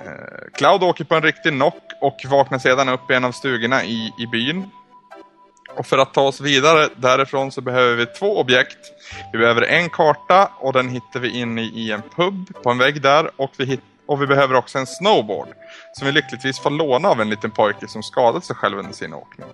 Eh, 0.00 0.50
Cloud 0.54 0.82
åker 0.82 1.04
på 1.04 1.14
en 1.14 1.22
riktig 1.22 1.52
knock 1.52 1.82
och 2.00 2.24
vaknar 2.30 2.58
sedan 2.58 2.88
upp 2.88 3.10
i 3.10 3.14
en 3.14 3.24
av 3.24 3.32
stugorna 3.32 3.84
i, 3.84 4.12
i 4.18 4.26
byn. 4.26 4.70
Och 5.76 5.86
för 5.86 5.98
att 5.98 6.14
ta 6.14 6.22
oss 6.22 6.40
vidare 6.40 6.88
därifrån 6.96 7.52
så 7.52 7.60
behöver 7.60 7.96
vi 7.96 8.06
två 8.06 8.38
objekt. 8.38 8.78
Vi 9.32 9.38
behöver 9.38 9.62
en 9.62 9.90
karta 9.90 10.50
och 10.58 10.72
den 10.72 10.88
hittar 10.88 11.20
vi 11.20 11.38
inne 11.40 11.62
i 11.62 11.92
en 11.92 12.02
pub 12.16 12.62
på 12.62 12.70
en 12.70 12.78
vägg 12.78 13.02
där. 13.02 13.30
Och 13.36 13.50
vi, 13.56 13.64
hit, 13.64 13.80
och 14.06 14.22
vi 14.22 14.26
behöver 14.26 14.54
också 14.54 14.78
en 14.78 14.86
snowboard. 14.86 15.48
Som 15.92 16.06
vi 16.06 16.12
lyckligtvis 16.12 16.60
får 16.60 16.70
låna 16.70 17.08
av 17.08 17.20
en 17.20 17.30
liten 17.30 17.50
pojke 17.50 17.88
som 17.88 18.02
skadat 18.02 18.44
sig 18.44 18.56
själv 18.56 18.78
under 18.78 18.92
sin 18.92 19.14
åkning. 19.14 19.48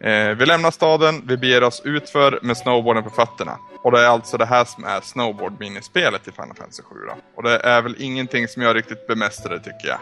Eh, 0.00 0.28
vi 0.28 0.46
lämnar 0.46 0.70
staden, 0.70 1.22
vi 1.26 1.36
beger 1.36 1.62
oss 1.62 1.82
utför 1.84 2.38
med 2.42 2.56
snowboarden 2.56 3.04
på 3.04 3.10
fötterna. 3.10 3.58
Och 3.82 3.92
det 3.92 4.00
är 4.00 4.06
alltså 4.06 4.36
det 4.36 4.46
här 4.46 4.64
som 4.64 4.84
är 4.84 5.00
snowboard-minispelet 5.00 6.28
i 6.28 6.32
Final 6.32 6.56
Fantasy 6.56 6.82
7 6.82 6.94
då. 7.08 7.14
Och 7.36 7.42
det 7.42 7.56
är 7.56 7.82
väl 7.82 7.96
ingenting 7.98 8.48
som 8.48 8.62
jag 8.62 8.76
riktigt 8.76 9.06
bemästrade 9.06 9.58
tycker 9.58 9.88
jag. 9.88 9.98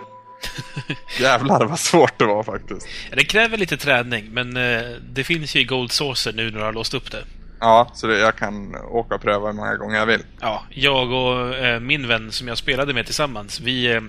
Jävlar 1.21 1.65
vad 1.65 1.79
svårt 1.79 2.19
det 2.19 2.25
var 2.25 2.43
faktiskt. 2.43 2.89
Det 3.13 3.25
kräver 3.25 3.57
lite 3.57 3.77
träning, 3.77 4.29
men 4.31 4.57
eh, 4.57 4.83
det 5.11 5.25
finns 5.25 5.57
ju 5.57 5.61
i 5.61 5.65
Gold 5.65 5.93
Saucer 5.93 6.33
nu 6.33 6.51
när 6.51 6.59
du 6.59 6.65
har 6.65 6.73
låst 6.73 6.95
upp 6.95 7.11
det. 7.11 7.25
Ja, 7.61 7.91
så 7.95 8.07
det, 8.07 8.19
jag 8.19 8.37
kan 8.37 8.75
åka 8.75 9.15
och 9.15 9.21
pröva 9.21 9.47
hur 9.47 9.53
många 9.53 9.77
gånger 9.77 9.97
jag 9.97 10.07
vill. 10.07 10.23
Ja, 10.41 10.63
jag 10.71 11.13
och 11.13 11.55
eh, 11.55 11.81
min 11.81 12.09
vän 12.09 12.33
som 12.33 12.49
jag 12.49 12.59
spelade 12.59 12.95
med 12.95 13.05
tillsammans, 13.05 13.61
vi... 13.61 13.87
Eh, 13.87 14.01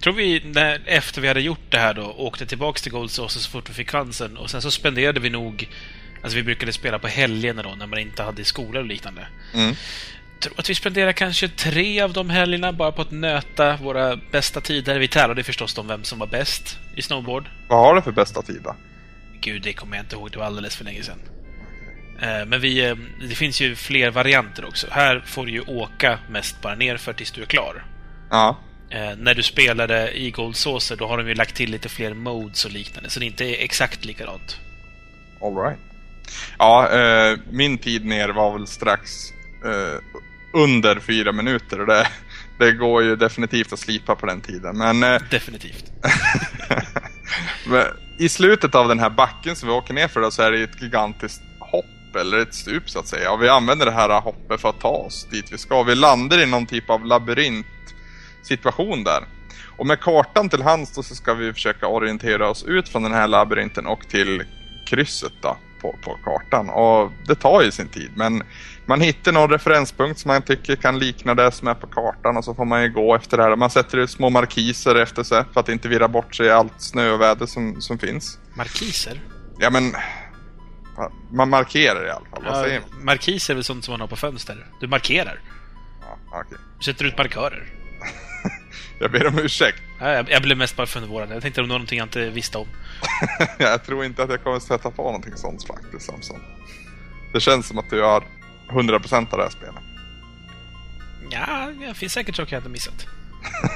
tror 0.00 0.14
vi, 0.14 0.42
när, 0.44 0.82
efter 0.86 1.20
vi 1.20 1.28
hade 1.28 1.40
gjort 1.40 1.70
det 1.70 1.78
här 1.78 1.94
då, 1.94 2.14
åkte 2.18 2.46
tillbaks 2.46 2.82
till 2.82 2.92
Gold 2.92 3.10
Saucer 3.10 3.40
så 3.40 3.50
fort 3.50 3.70
vi 3.70 3.74
fick 3.74 3.90
chansen. 3.90 4.36
Och 4.36 4.50
sen 4.50 4.62
så 4.62 4.70
spenderade 4.70 5.20
vi 5.20 5.30
nog... 5.30 5.68
Alltså 6.22 6.36
vi 6.36 6.42
brukade 6.42 6.72
spela 6.72 6.98
på 6.98 7.08
helgerna 7.08 7.62
då, 7.62 7.70
när 7.78 7.86
man 7.86 7.98
inte 7.98 8.22
hade 8.22 8.44
skola 8.44 8.80
och 8.80 8.86
liknande. 8.86 9.26
Mm. 9.54 9.74
tror 10.40 10.60
att 10.60 10.70
vi 10.70 10.74
spenderade 10.74 11.12
kanske 11.12 11.48
tre 11.48 12.00
av 12.00 12.12
de 12.12 12.30
helgerna 12.30 12.72
bara 12.72 12.92
på 12.92 13.02
att 13.02 13.10
nöta 13.10 13.76
våra 13.76 14.16
bästa 14.16 14.60
tider. 14.60 14.98
Vi 14.98 15.08
tävlade 15.08 15.42
förstås 15.42 15.78
om 15.78 15.88
vem 15.88 16.04
som 16.04 16.18
var 16.18 16.26
bäst 16.26 16.78
i 16.96 17.02
snowboard. 17.02 17.44
Vad 17.68 17.78
har 17.78 17.94
du 17.94 18.02
för 18.02 18.12
bästa 18.12 18.42
tid 18.42 18.60
då? 18.64 18.76
Gud, 19.40 19.62
det 19.62 19.72
kommer 19.72 19.96
jag 19.96 20.04
inte 20.04 20.16
ihåg. 20.16 20.30
Det 20.30 20.38
var 20.38 20.46
alldeles 20.46 20.76
för 20.76 20.84
länge 20.84 21.02
sedan. 21.02 21.18
Eh, 22.20 22.46
Men 22.46 22.60
vi, 22.60 22.88
eh, 22.88 22.96
det 23.28 23.34
finns 23.34 23.60
ju 23.60 23.76
fler 23.76 24.10
varianter 24.10 24.64
också. 24.64 24.86
Här 24.90 25.22
får 25.26 25.46
du 25.46 25.52
ju 25.52 25.60
åka 25.60 26.18
mest 26.30 26.60
bara 26.62 26.74
nerför 26.74 27.12
tills 27.12 27.30
du 27.30 27.42
är 27.42 27.46
klar. 27.46 27.84
Ja. 28.30 28.58
Eh, 28.90 29.16
när 29.16 29.34
du 29.34 29.42
spelade 29.42 30.18
i 30.18 30.30
Gold 30.30 30.56
Saucer, 30.56 30.96
då 30.96 31.06
har 31.06 31.18
de 31.18 31.28
ju 31.28 31.34
lagt 31.34 31.54
till 31.54 31.70
lite 31.70 31.88
fler 31.88 32.14
modes 32.14 32.64
och 32.64 32.72
liknande, 32.72 33.10
så 33.10 33.20
det 33.20 33.26
inte 33.26 33.44
är 33.44 33.64
exakt 33.64 34.04
likadant. 34.04 34.60
All 35.40 35.56
right. 35.56 35.78
Ja, 36.58 36.90
eh, 36.92 37.38
min 37.50 37.78
tid 37.78 38.04
ner 38.04 38.28
var 38.28 38.52
väl 38.58 38.66
strax 38.66 39.10
eh, 39.64 40.20
under 40.54 40.98
fyra 40.98 41.32
minuter 41.32 41.80
och 41.80 41.86
det, 41.86 42.08
det 42.58 42.72
går 42.72 43.02
ju 43.02 43.16
definitivt 43.16 43.72
att 43.72 43.78
slipa 43.78 44.14
på 44.14 44.26
den 44.26 44.40
tiden. 44.40 44.78
Men, 44.78 45.02
eh, 45.02 45.20
Definitivt. 45.30 45.84
men 47.66 47.84
i 48.18 48.28
slutet 48.28 48.74
av 48.74 48.88
den 48.88 48.98
här 48.98 49.10
backen 49.10 49.56
som 49.56 49.68
vi 49.68 49.74
åker 49.74 49.94
ner 49.94 50.08
för 50.08 50.20
då, 50.20 50.30
så 50.30 50.42
är 50.42 50.50
det 50.50 50.58
ju 50.58 50.64
ett 50.64 50.82
gigantiskt 50.82 51.42
hopp 52.10 52.16
eller 52.16 52.38
ett 52.38 52.54
stup 52.54 52.90
så 52.90 52.98
att 52.98 53.08
säga. 53.08 53.32
Och 53.32 53.42
vi 53.42 53.48
använder 53.48 53.86
det 53.86 53.92
här 53.92 54.20
hoppet 54.20 54.60
för 54.60 54.68
att 54.68 54.80
ta 54.80 54.88
oss 54.88 55.26
dit 55.30 55.52
vi 55.52 55.58
ska. 55.58 55.82
Vi 55.82 55.94
landar 55.94 56.42
i 56.42 56.46
någon 56.46 56.66
typ 56.66 56.90
av 56.90 57.04
labyrint 57.04 57.66
situation 58.42 59.04
där. 59.04 59.24
Och 59.78 59.86
med 59.86 60.00
kartan 60.00 60.48
till 60.48 60.62
hands 60.62 60.94
då 60.94 61.02
så 61.02 61.14
ska 61.14 61.34
vi 61.34 61.52
försöka 61.52 61.86
orientera 61.86 62.48
oss 62.48 62.64
ut 62.64 62.88
från 62.88 63.02
den 63.02 63.12
här 63.12 63.28
labyrinten 63.28 63.86
och 63.86 64.08
till 64.08 64.42
krysset 64.86 65.32
då 65.42 65.56
på, 65.80 65.94
på 66.04 66.18
kartan. 66.24 66.70
Och 66.70 67.10
det 67.26 67.34
tar 67.34 67.62
ju 67.62 67.70
sin 67.70 67.88
tid 67.88 68.10
men 68.16 68.42
man 68.86 69.00
hittar 69.00 69.32
någon 69.32 69.50
referenspunkt 69.50 70.20
som 70.20 70.28
man 70.28 70.42
tycker 70.42 70.76
kan 70.76 70.98
likna 70.98 71.34
det 71.34 71.52
som 71.52 71.68
är 71.68 71.74
på 71.74 71.86
kartan 71.86 72.36
och 72.36 72.44
så 72.44 72.54
får 72.54 72.64
man 72.64 72.82
ju 72.82 72.88
gå 72.88 73.14
efter 73.14 73.36
det 73.36 73.42
här. 73.42 73.56
Man 73.56 73.70
sätter 73.70 73.98
ut 73.98 74.10
små 74.10 74.30
markiser 74.30 74.94
efter 74.94 75.22
sig 75.22 75.44
för 75.52 75.60
att 75.60 75.68
inte 75.68 75.88
virra 75.88 76.08
bort 76.08 76.34
sig 76.34 76.46
i 76.46 76.50
allt 76.50 76.80
snöväder 76.82 77.46
som, 77.46 77.80
som 77.80 77.98
finns. 77.98 78.38
Markiser? 78.54 79.20
Ja 79.58 79.70
men 79.70 79.92
man 81.30 81.48
markerar 81.50 82.06
i 82.06 82.10
alla 82.10 82.26
fall. 82.30 82.44
Vad 82.44 82.64
säger 82.64 82.80
man? 82.80 83.04
markiser 83.04 83.52
är 83.52 83.54
väl 83.54 83.64
sånt 83.64 83.84
som 83.84 83.92
man 83.92 84.00
har 84.00 84.08
på 84.08 84.16
fönster? 84.16 84.66
Du 84.80 84.86
markerar. 84.86 85.40
Ja. 86.30 86.44
Du 86.78 86.84
sätter 86.84 87.04
ut 87.04 87.18
markörer. 87.18 87.66
Jag 89.00 89.10
ber 89.12 89.26
om 89.26 89.38
ursäkt. 89.38 89.82
Ja, 90.00 90.12
Jag, 90.12 90.30
jag 90.30 90.42
blev 90.42 90.58
mest 90.58 90.76
bara 90.76 90.86
förvånad. 90.86 91.30
Jag 91.30 91.42
tänkte 91.42 91.60
om 91.60 91.68
det 91.68 91.72
var 91.72 91.78
någonting 91.78 91.98
jag 91.98 92.06
inte 92.06 92.30
visste 92.30 92.58
om. 92.58 92.66
jag 93.58 93.84
tror 93.84 94.04
inte 94.04 94.22
att 94.22 94.30
jag 94.30 94.44
kommer 94.44 94.58
sätta 94.58 94.90
på 94.90 95.02
någonting 95.02 95.36
sånt 95.36 95.66
faktiskt 95.66 96.06
Samson. 96.06 96.40
Det 97.32 97.40
känns 97.40 97.68
som 97.68 97.78
att 97.78 97.90
du 97.90 98.02
har 98.02 98.24
100% 98.68 99.32
av 99.32 99.38
det 99.38 99.42
här 99.42 99.50
spelet. 99.50 99.82
Ja, 101.30 101.72
det 101.80 101.94
finns 101.94 102.12
säkert 102.12 102.36
saker 102.36 102.52
jag 102.52 102.60
inte 102.60 102.70
missat. 102.70 103.06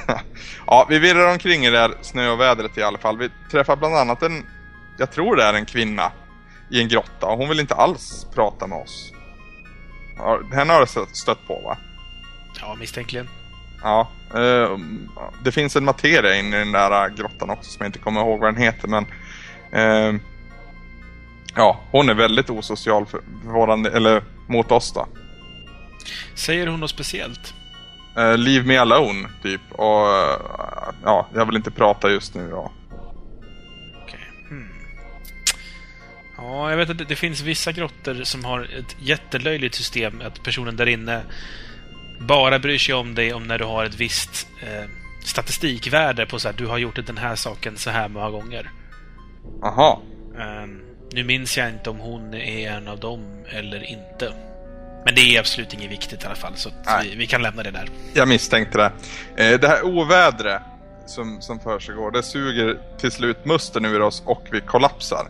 ja, 0.67 0.85
vi 0.89 0.99
virrar 0.99 1.31
omkring 1.31 1.65
i 1.65 1.69
det 1.69 1.79
här 1.79 1.93
snöovädret 2.01 2.77
i 2.77 2.83
alla 2.83 2.97
fall. 2.97 3.17
Vi 3.17 3.29
träffar 3.51 3.75
bland 3.75 3.95
annat 3.95 4.23
en, 4.23 4.45
jag 4.97 5.11
tror 5.11 5.35
det 5.35 5.43
är 5.43 5.53
en 5.53 5.65
kvinna 5.65 6.11
i 6.71 6.81
en 6.81 6.87
grotta 6.87 7.25
och 7.25 7.37
hon 7.37 7.49
vill 7.49 7.59
inte 7.59 7.75
alls 7.75 8.27
prata 8.35 8.67
med 8.67 8.77
oss. 8.77 9.11
Ja, 10.17 10.39
henne 10.53 10.73
har 10.73 10.81
du 10.81 10.87
stött- 10.87 11.15
stött 11.15 11.47
på 11.47 11.59
va? 11.59 11.77
Ja, 12.61 12.75
misstänkligen. 12.75 13.29
Ja, 13.83 14.09
eh, 14.35 14.77
det 15.43 15.51
finns 15.51 15.75
en 15.75 15.85
materia 15.85 16.35
inne 16.35 16.55
i 16.55 16.59
den 16.59 16.71
där 16.71 17.09
grottan 17.09 17.49
också 17.49 17.71
som 17.71 17.77
jag 17.79 17.87
inte 17.87 17.99
kommer 17.99 18.21
ihåg 18.21 18.39
vad 18.39 18.53
den 18.53 18.61
heter 18.63 18.87
men 18.87 19.05
eh, 19.71 20.21
Ja, 21.55 21.79
hon 21.91 22.09
är 22.09 22.13
väldigt 22.13 22.49
osocial 22.49 23.05
för 23.05 23.21
våran, 23.43 23.85
eller 23.85 24.23
mot 24.47 24.71
oss 24.71 24.93
då. 24.93 25.07
Säger 26.35 26.67
hon 26.67 26.79
något 26.79 26.89
speciellt? 26.89 27.53
Eh, 28.17 28.37
leave 28.37 28.65
me 28.67 28.77
alone, 28.77 29.29
typ. 29.43 29.61
Och 29.71 30.07
eh, 30.07 30.37
ja, 31.03 31.27
jag 31.33 31.45
vill 31.45 31.55
inte 31.55 31.71
prata 31.71 32.09
just 32.09 32.35
nu. 32.35 32.47
Ja. 32.51 32.71
Ja, 36.37 36.69
jag 36.69 36.77
vet 36.77 36.89
att 36.89 36.97
det, 36.97 37.03
det 37.03 37.15
finns 37.15 37.41
vissa 37.41 37.71
grottor 37.71 38.23
som 38.23 38.45
har 38.45 38.61
ett 38.61 38.95
jättelöjligt 38.99 39.75
system 39.75 40.21
att 40.25 40.43
personen 40.43 40.75
där 40.75 40.85
inne 40.85 41.21
bara 42.19 42.59
bryr 42.59 42.77
sig 42.77 42.95
om 42.95 43.15
dig 43.15 43.33
om 43.33 43.43
när 43.43 43.59
du 43.59 43.65
har 43.65 43.85
ett 43.85 43.95
visst 43.95 44.47
eh, 44.63 44.89
statistikvärde 45.23 46.25
på 46.25 46.39
så 46.39 46.47
här, 46.47 46.55
du 46.57 46.65
har 46.67 46.77
gjort 46.77 47.07
den 47.07 47.17
här 47.17 47.35
saken 47.35 47.77
så 47.77 47.89
här 47.89 48.09
många 48.09 48.29
gånger. 48.29 48.71
Aha. 49.63 50.01
Ehm, 50.39 50.81
nu 51.11 51.23
minns 51.23 51.57
jag 51.57 51.69
inte 51.69 51.89
om 51.89 51.99
hon 51.99 52.33
är 52.33 52.71
en 52.71 52.87
av 52.87 52.99
dem 52.99 53.43
eller 53.49 53.83
inte. 53.83 54.33
Men 55.05 55.15
det 55.15 55.21
är 55.21 55.39
absolut 55.39 55.73
inget 55.73 55.91
viktigt 55.91 56.23
i 56.23 56.25
alla 56.25 56.35
fall, 56.35 56.53
så 56.55 56.69
vi, 57.03 57.15
vi 57.15 57.27
kan 57.27 57.41
lämna 57.41 57.63
det 57.63 57.71
där. 57.71 57.89
Jag 58.13 58.27
misstänkte 58.27 58.77
det. 58.77 58.91
Eh, 59.43 59.59
det 59.59 59.67
här 59.67 59.85
ovädret 59.85 60.61
som, 61.05 61.41
som 61.41 61.59
försiggår, 61.59 62.11
det 62.11 62.23
suger 62.23 62.77
till 62.97 63.11
slut 63.11 63.45
musten 63.45 63.85
ur 63.85 64.01
oss 64.01 64.23
och 64.25 64.47
vi 64.51 64.61
kollapsar. 64.61 65.27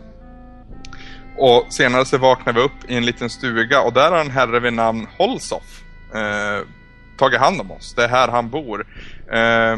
Och 1.38 1.66
senare 1.68 2.04
så 2.04 2.18
vaknar 2.18 2.52
vi 2.52 2.60
upp 2.60 2.90
i 2.90 2.96
en 2.96 3.06
liten 3.06 3.30
stuga 3.30 3.80
och 3.80 3.92
där 3.92 4.10
har 4.10 4.18
en 4.18 4.30
herre 4.30 4.60
vid 4.60 4.72
namn 4.72 5.06
Holsoff 5.18 5.82
eh, 6.14 6.66
tagit 7.18 7.40
hand 7.40 7.60
om 7.60 7.70
oss. 7.70 7.94
Det 7.94 8.04
är 8.04 8.08
här 8.08 8.28
han 8.28 8.50
bor. 8.50 8.86
Eh, 9.32 9.76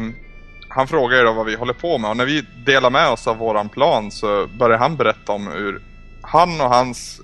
han 0.69 0.87
frågar 0.87 1.17
ju 1.17 1.23
då 1.23 1.33
vad 1.33 1.45
vi 1.45 1.55
håller 1.55 1.73
på 1.73 1.97
med 1.97 2.09
och 2.09 2.17
när 2.17 2.25
vi 2.25 2.45
delar 2.65 2.89
med 2.89 3.09
oss 3.09 3.27
av 3.27 3.37
våran 3.37 3.69
plan 3.69 4.11
så 4.11 4.47
börjar 4.47 4.77
han 4.77 4.95
berätta 4.95 5.31
om 5.31 5.47
hur 5.47 5.81
han 6.21 6.61
och 6.61 6.69
hans 6.69 7.21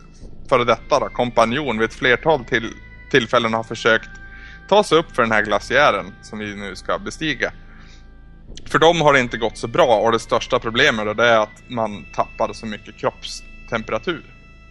före 0.49 0.63
detta 0.63 0.99
då, 0.99 1.09
kompanjon 1.09 1.77
vid 1.77 1.89
ett 1.89 1.95
flertal 1.95 2.45
till, 2.45 2.73
tillfällen 3.11 3.53
har 3.53 3.63
försökt 3.63 4.09
ta 4.69 4.83
sig 4.83 4.97
upp 4.97 5.15
för 5.15 5.23
den 5.23 5.31
här 5.31 5.45
glaciären 5.45 6.13
som 6.21 6.39
vi 6.39 6.55
nu 6.55 6.75
ska 6.75 6.99
bestiga. 6.99 7.51
För 8.65 8.79
dem 8.79 9.01
har 9.01 9.13
det 9.13 9.19
inte 9.19 9.37
gått 9.37 9.57
så 9.57 9.67
bra 9.67 9.97
och 9.97 10.11
det 10.11 10.19
största 10.19 10.59
problemet 10.59 11.05
då, 11.05 11.13
det 11.13 11.27
är 11.27 11.39
att 11.39 11.69
man 11.69 12.05
tappar 12.15 12.53
så 12.53 12.65
mycket 12.65 12.97
kroppsdelar. 12.97 13.54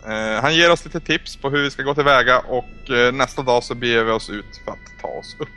Eh, 0.07 0.43
han 0.43 0.55
ger 0.55 0.71
oss 0.71 0.85
lite 0.85 1.01
tips 1.01 1.37
på 1.37 1.51
hur 1.51 1.63
vi 1.63 1.71
ska 1.71 1.83
gå 1.83 1.95
tillväga 1.95 2.39
och 2.39 2.91
eh, 2.91 3.13
nästa 3.13 3.43
dag 3.43 3.65
så 3.65 3.75
beger 3.75 4.05
vi 4.05 4.11
oss 4.13 4.31
ut 4.31 4.61
för 4.65 4.73
att 4.73 5.01
ta 5.01 5.09
oss 5.09 5.37
upp. 5.39 5.49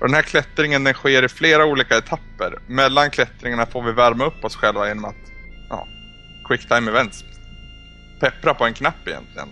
Och 0.00 0.06
den 0.06 0.14
här 0.14 0.22
klättringen 0.22 0.84
den 0.84 0.94
sker 0.94 1.24
i 1.24 1.28
flera 1.28 1.64
olika 1.64 1.98
etapper. 1.98 2.58
Mellan 2.66 3.10
klättringarna 3.10 3.66
får 3.66 3.82
vi 3.82 3.92
värma 3.92 4.26
upp 4.26 4.44
oss 4.44 4.56
själva 4.56 4.88
genom 4.88 5.04
att 5.04 5.16
ja, 5.68 5.88
quick 6.48 6.68
time 6.68 6.90
events. 6.90 7.24
Peppra 8.20 8.54
på 8.54 8.64
en 8.64 8.74
knapp 8.74 9.08
egentligen. 9.08 9.48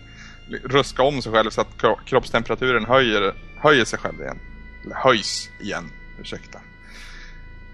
Ruska 0.64 1.02
om 1.02 1.22
sig 1.22 1.32
själv 1.32 1.50
så 1.50 1.60
att 1.60 1.76
kro- 1.78 2.04
kroppstemperaturen 2.06 2.84
höjer, 2.84 3.34
höjer 3.56 3.84
sig 3.84 3.98
själv 3.98 4.20
igen. 4.20 4.38
Eller 4.84 4.94
höjs 4.94 5.50
igen, 5.60 5.90
ursäkta. 6.20 6.58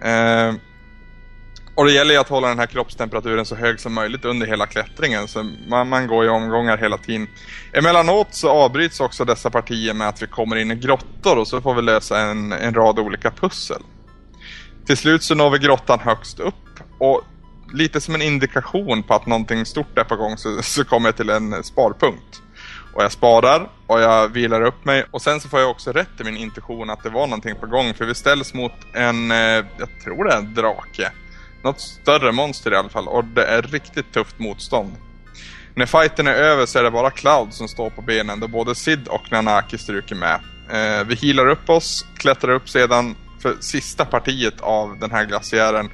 Eh, 0.03 0.55
och 1.75 1.85
det 1.85 1.93
gäller 1.93 2.15
ju 2.15 2.21
att 2.21 2.29
hålla 2.29 2.49
den 2.49 2.59
här 2.59 2.67
kroppstemperaturen 2.67 3.47
så 3.47 3.55
hög 3.55 3.81
som 3.81 3.95
möjligt 3.95 4.25
under 4.25 4.47
hela 4.47 4.67
klättringen. 4.67 5.29
Så 5.29 5.43
man, 5.69 5.89
man 5.89 6.07
går 6.07 6.25
i 6.25 6.29
omgångar 6.29 6.77
hela 6.79 6.99
tiden. 6.99 7.29
Emellanåt 7.73 8.29
så 8.31 8.51
avbryts 8.51 9.01
också 9.01 9.25
dessa 9.25 9.51
partier 9.51 9.95
med 9.95 10.09
att 10.09 10.23
vi 10.23 10.27
kommer 10.27 10.57
in 10.57 10.71
i 10.71 10.75
grottor 10.75 11.39
och 11.39 11.49
så 11.49 11.61
får 11.61 11.75
vi 11.75 11.83
lösa 11.83 12.21
en, 12.21 12.53
en 12.53 12.75
rad 12.75 12.99
olika 12.99 13.31
pussel. 13.31 13.83
Till 14.87 14.97
slut 14.97 15.23
så 15.23 15.35
når 15.35 15.51
vi 15.51 15.59
grottan 15.59 15.99
högst 15.99 16.41
upp 16.41 16.55
och 16.99 17.23
lite 17.73 18.01
som 18.01 18.15
en 18.15 18.23
indikation 18.23 19.03
på 19.03 19.15
att 19.15 19.27
någonting 19.27 19.67
stort 19.67 19.99
är 19.99 20.05
på 20.05 20.17
gång 20.17 20.37
så, 20.37 20.63
så 20.63 20.85
kommer 20.85 21.09
jag 21.09 21.17
till 21.17 21.31
en 21.31 21.63
sparpunkt. 21.65 22.43
Och 22.95 23.03
jag 23.03 23.13
sparar 23.13 23.69
och 23.87 24.01
jag 24.01 24.29
vilar 24.29 24.63
upp 24.63 24.85
mig 24.85 25.05
och 25.11 25.23
sen 25.23 25.41
så 25.41 25.49
får 25.49 25.61
jag 25.61 25.71
också 25.71 25.93
rätt 25.93 26.21
i 26.21 26.25
min 26.25 26.37
intuition 26.37 26.91
att 26.91 27.03
det 27.03 27.11
var 27.11 27.27
någonting 27.27 27.55
på 27.61 27.67
gång 27.67 27.95
för 27.95 28.05
vi 28.05 28.15
ställs 28.15 28.55
mot 28.55 28.73
en, 28.95 29.31
eh, 29.31 29.37
jag 29.79 30.01
tror 30.05 30.25
det 30.25 30.33
är 30.33 30.39
en 30.39 30.55
drake. 30.55 31.13
Något 31.63 31.81
större 31.81 32.33
monster 32.33 32.73
i 32.73 32.77
alla 32.77 32.89
fall 32.89 33.09
och 33.09 33.25
det 33.25 33.45
är 33.45 33.63
riktigt 33.63 34.13
tufft 34.13 34.39
motstånd. 34.39 34.93
När 35.75 35.87
fighten 35.87 36.27
är 36.27 36.35
över 36.35 36.67
så 36.67 36.79
är 36.79 36.83
det 36.83 36.91
bara 36.91 37.11
Cloud 37.11 37.55
som 37.55 37.69
står 37.69 37.91
på 37.91 38.03
benen 38.03 38.41
då 38.41 38.49
både 38.49 38.75
Sid 38.75 39.09
och 39.09 39.33
Nanaki 39.33 39.79
stryker 39.79 40.15
med. 40.15 40.41
Eh, 40.71 41.05
vi 41.07 41.15
healar 41.15 41.49
upp 41.49 41.71
oss, 41.71 42.07
klättrar 42.17 42.53
upp 42.53 42.69
sedan 42.69 43.17
för 43.43 43.57
sista 43.61 44.05
partiet 44.05 44.61
av 44.61 44.99
den 44.99 45.11
här 45.11 45.25
glaciären. 45.25 45.91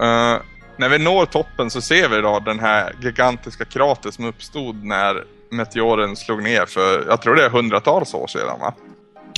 Eh, 0.00 0.36
när 0.76 0.88
vi 0.88 0.98
når 0.98 1.26
toppen 1.26 1.70
så 1.70 1.80
ser 1.80 2.08
vi 2.08 2.20
då 2.20 2.40
den 2.40 2.60
här 2.60 2.94
gigantiska 3.02 3.64
krater 3.64 4.10
som 4.10 4.24
uppstod 4.24 4.84
när 4.84 5.24
meteoren 5.50 6.16
slog 6.16 6.42
ner 6.42 6.66
för, 6.66 7.06
jag 7.08 7.22
tror 7.22 7.34
det 7.34 7.44
är 7.44 7.50
hundratals 7.50 8.14
år 8.14 8.26
sedan 8.26 8.60
va? 8.60 8.74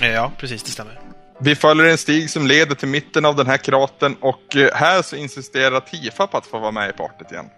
Ja, 0.00 0.32
precis, 0.38 0.62
det 0.62 0.70
stämmer. 0.70 1.09
Vi 1.42 1.54
följer 1.54 1.86
en 1.86 1.98
stig 1.98 2.30
som 2.30 2.46
leder 2.46 2.74
till 2.74 2.88
mitten 2.88 3.24
av 3.24 3.36
den 3.36 3.46
här 3.46 3.56
kratern 3.56 4.16
och 4.20 4.56
eh, 4.56 4.74
här 4.74 5.02
så 5.02 5.16
insisterar 5.16 5.80
Tifa 5.80 6.26
på 6.26 6.36
att 6.36 6.46
få 6.46 6.58
vara 6.58 6.70
med 6.70 6.90
i 6.90 6.92
partyt 6.92 7.32
igen. 7.32 7.50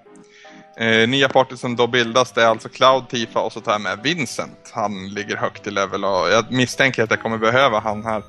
Eh, 0.76 1.09
nya 1.09 1.28
partyt 1.28 1.59
som 1.59 1.76
då 1.76 1.87
bildas 1.87 2.33
det 2.33 2.43
är 2.43 2.47
alltså 2.47 2.68
Cloud, 2.68 3.09
Tifa 3.09 3.41
och 3.41 3.53
så 3.53 3.61
tar 3.61 3.72
jag 3.72 3.80
med 3.80 3.99
Vincent. 4.03 4.70
Han 4.72 5.09
ligger 5.09 5.37
högt 5.37 5.66
i 5.66 5.70
level 5.70 6.05
och 6.05 6.30
jag 6.30 6.53
misstänker 6.53 7.03
att 7.03 7.11
jag 7.11 7.22
kommer 7.22 7.39
behöva 7.39 7.80
han 7.80 8.05
här. 8.05 8.22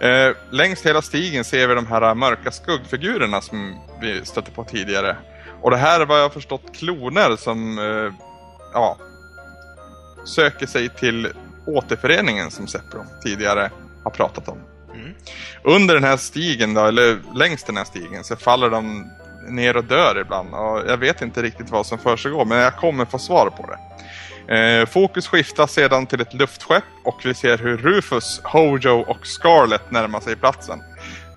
Eh, 0.00 0.36
längs 0.50 0.86
hela 0.86 1.02
stigen 1.02 1.44
ser 1.44 1.68
vi 1.68 1.74
de 1.74 1.86
här 1.86 2.14
mörka 2.14 2.50
skuggfigurerna 2.50 3.40
som 3.40 3.80
vi 4.00 4.24
stötte 4.24 4.50
på 4.50 4.64
tidigare. 4.64 5.16
Och 5.62 5.70
det 5.70 5.76
här 5.76 6.00
är 6.00 6.06
vad 6.06 6.18
jag 6.18 6.24
har 6.24 6.30
förstått 6.30 6.74
kloner 6.74 7.36
som 7.36 7.78
eh, 7.78 8.12
ja, 8.72 8.98
söker 10.24 10.66
sig 10.66 10.88
till 10.88 11.28
återföreningen 11.66 12.50
som 12.50 12.66
Sepro 12.66 13.04
tidigare 13.22 13.70
har 14.04 14.10
pratat 14.10 14.48
om. 14.48 14.58
Mm. 14.98 15.14
Under 15.62 15.94
den 15.94 16.04
här 16.04 16.16
stigen 16.16 16.74
då, 16.74 16.86
eller 16.86 17.18
längs 17.34 17.64
den 17.64 17.76
här 17.76 17.84
stigen 17.84 18.24
så 18.24 18.36
faller 18.36 18.70
de 18.70 19.10
ner 19.48 19.76
och 19.76 19.84
dör 19.84 20.20
ibland. 20.20 20.54
Och 20.54 20.90
jag 20.90 20.96
vet 20.96 21.22
inte 21.22 21.42
riktigt 21.42 21.70
vad 21.70 21.86
som 21.86 21.98
försiggår 21.98 22.44
men 22.44 22.58
jag 22.58 22.76
kommer 22.76 23.04
få 23.04 23.18
svar 23.18 23.50
på 23.50 23.66
det. 23.66 23.78
Eh, 24.48 24.86
fokus 24.86 25.28
skiftas 25.28 25.72
sedan 25.72 26.06
till 26.06 26.20
ett 26.20 26.34
luftskepp 26.34 26.84
och 27.04 27.20
vi 27.24 27.34
ser 27.34 27.58
hur 27.58 27.76
Rufus, 27.76 28.40
Hojo 28.44 29.04
och 29.08 29.26
Scarlet 29.26 29.90
närmar 29.90 30.20
sig 30.20 30.36
platsen. 30.36 30.82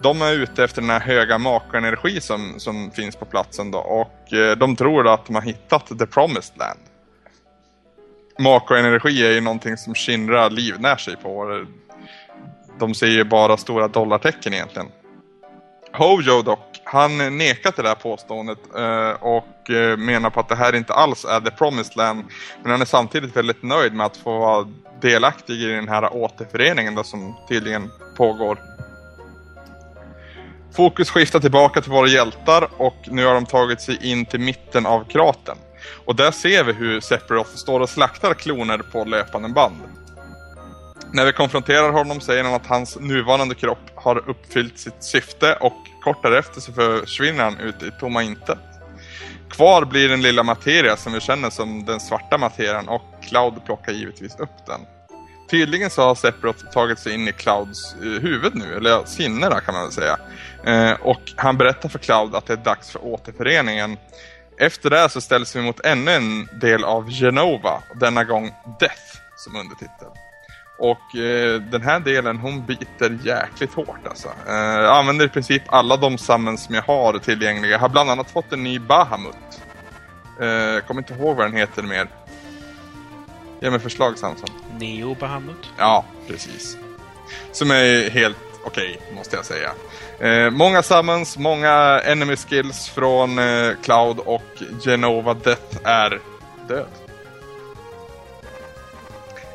De 0.02 0.22
är 0.22 0.34
ute 0.34 0.64
efter 0.64 0.82
den 0.82 0.90
här 0.90 1.00
höga 1.00 1.38
makaenergi 1.38 2.22
som, 2.22 2.54
som 2.58 2.92
finns 2.92 3.16
på 3.16 3.26
platsen 3.26 3.72
då 3.72 3.78
och 3.78 4.34
eh, 4.34 4.58
de 4.58 4.76
tror 4.76 5.14
att 5.14 5.26
de 5.26 5.36
har 5.36 5.42
hittat 5.42 6.00
The 6.00 6.06
Promised 6.06 6.58
Land. 6.58 6.80
Makaenergi 8.40 9.28
är 9.28 9.32
ju 9.32 9.42
någonting 9.42 9.78
som 9.78 9.96
Shinra 9.96 10.50
livnär 10.50 10.96
sig 10.96 11.16
på. 11.16 11.66
De 12.82 12.94
ser 12.94 13.08
ju 13.08 13.24
bara 13.24 13.58
stora 13.58 13.88
dollartecken 13.88 14.54
egentligen. 14.54 14.88
Hojo 15.94 16.42
dock, 16.42 16.82
han 16.84 17.38
nekar 17.38 17.72
till 17.72 17.84
det 17.84 17.90
här 17.90 17.96
påståendet 17.96 18.60
eh, 18.78 19.12
och 19.24 19.70
eh, 19.70 19.98
menar 19.98 20.30
på 20.30 20.40
att 20.40 20.50
det 20.50 20.56
här 20.56 20.76
inte 20.76 20.94
alls 20.94 21.26
är 21.26 21.40
The 21.40 21.52
Promised 21.52 21.98
Land. 21.98 22.26
Men 22.62 22.72
han 22.72 22.82
är 22.82 22.86
samtidigt 22.86 23.36
väldigt 23.36 23.64
nöjd 23.64 23.94
med 23.94 24.06
att 24.06 24.18
få 24.18 24.40
vara 24.40 24.68
delaktig 25.02 25.54
i 25.54 25.66
den 25.66 25.88
här 25.88 26.14
återföreningen 26.14 26.96
då, 26.96 27.04
som 27.04 27.36
tydligen 27.50 27.92
pågår. 28.18 28.60
Fokus 30.76 31.10
skiftar 31.10 31.40
tillbaka 31.40 31.82
till 31.82 31.92
våra 31.92 32.08
hjältar 32.08 32.68
och 32.78 32.98
nu 33.08 33.26
har 33.26 33.34
de 33.34 33.46
tagit 33.46 33.82
sig 33.82 34.12
in 34.12 34.26
till 34.26 34.40
mitten 34.40 34.86
av 34.86 35.04
kratern. 35.04 35.58
Och 36.06 36.16
där 36.16 36.32
ser 36.32 36.64
vi 36.64 36.74
hur 36.74 37.00
Sephiroth 37.00 37.56
står 37.56 37.80
och 37.80 37.90
slaktar 37.90 38.34
kloner 38.34 38.78
på 38.78 39.04
löpande 39.04 39.50
band. 39.50 39.82
När 41.14 41.26
vi 41.26 41.34
konfronterar 41.34 41.92
honom 41.92 42.22
säger 42.22 42.44
han 42.44 42.54
att 42.54 42.66
hans 42.66 43.00
nuvarande 43.00 43.56
kropp 43.56 43.92
har 43.96 44.30
uppfyllt 44.30 44.80
sitt 44.80 45.04
syfte 45.04 45.54
och 45.54 45.78
kort 46.04 46.24
därefter 46.24 46.62
så 46.62 46.74
försvinner 46.74 47.44
han 47.44 47.60
ut 47.60 47.84
i 47.84 47.92
tomma 48.00 48.24
intet. 48.24 48.58
Kvar 49.50 49.86
blir 49.86 50.10
den 50.10 50.22
lilla 50.22 50.44
materia 50.44 50.98
som 50.98 51.14
vi 51.14 51.20
känner 51.20 51.50
som 51.50 51.86
den 51.86 52.00
svarta 52.00 52.38
materian 52.38 52.90
och 52.90 53.02
Cloud 53.30 53.66
plockar 53.66 53.92
givetvis 53.92 54.40
upp 54.40 54.66
den. 54.68 54.80
Tydligen 55.50 55.90
så 55.90 56.02
har 56.02 56.16
Sephiroth 56.16 56.66
tagit 56.66 57.00
sig 57.00 57.14
in 57.14 57.28
i 57.28 57.32
Clouds 57.32 57.96
eh, 57.96 58.22
huvud 58.22 58.56
nu, 58.56 58.76
eller 58.76 59.06
sinne 59.06 59.50
där 59.50 59.60
kan 59.60 59.74
man 59.74 59.84
väl 59.84 59.92
säga. 59.92 60.18
Eh, 60.66 61.02
och 61.02 61.22
han 61.36 61.58
berättar 61.58 61.90
för 61.90 62.00
Cloud 62.00 62.36
att 62.36 62.46
det 62.46 62.54
är 62.54 62.58
dags 62.58 62.92
för 62.92 63.06
återföreningen. 63.06 63.98
Efter 64.60 64.90
det 64.90 65.10
så 65.10 65.22
ställs 65.22 65.56
vi 65.56 65.62
mot 65.62 65.80
ännu 65.80 66.12
en 66.12 66.50
del 66.62 66.84
av 66.84 67.10
Genova, 67.10 67.84
denna 68.00 68.24
gång 68.24 68.52
Death 68.80 69.18
som 69.38 69.56
undertitel. 69.56 70.08
Och 70.82 71.16
eh, 71.16 71.62
den 71.62 71.82
här 71.82 72.00
delen 72.00 72.38
hon 72.38 72.66
biter 72.66 73.18
jäkligt 73.24 73.74
hårt 73.74 74.08
alltså. 74.08 74.28
Eh, 74.48 74.56
jag 74.56 74.98
använder 74.98 75.26
i 75.26 75.30
princip 75.30 75.64
alla 75.68 75.98
de 75.98 76.18
summons 76.18 76.64
som 76.64 76.76
jag 76.76 76.82
har 76.82 77.20
tillgängliga. 77.20 77.72
Jag 77.72 77.80
har 77.80 77.90
bland 77.90 78.10
annat 78.10 78.32
fått 78.32 78.54
en 78.54 78.64
ny 78.64 78.80
Bahamut. 78.80 79.62
Eh, 80.42 80.48
jag 80.48 80.88
kommer 80.88 81.02
inte 81.02 81.14
ihåg 81.14 81.38
vad 81.38 81.46
den 81.46 81.58
heter 81.58 81.84
mer. 81.84 82.08
Ge 83.62 83.70
mig 83.70 83.80
förslag 83.80 84.18
Samson. 84.18 84.50
Neo 84.80 85.16
Bahamut. 85.20 85.70
Ja, 85.78 86.06
precis. 86.28 86.78
Som 87.52 87.72
är 87.72 88.10
helt 88.10 88.38
okej, 88.64 88.98
okay, 89.02 89.16
måste 89.16 89.36
jag 89.36 89.46
säga. 89.46 89.72
Eh, 90.20 90.50
många 90.50 90.84
summons, 90.84 91.38
många 91.38 92.02
enemy 92.06 92.36
skills 92.36 92.90
från 92.90 93.40
eh, 93.40 93.72
Cloud 93.84 94.20
och 94.20 94.64
Genova 94.86 95.34
Death 95.34 95.78
är 95.84 96.20
död. 96.68 96.88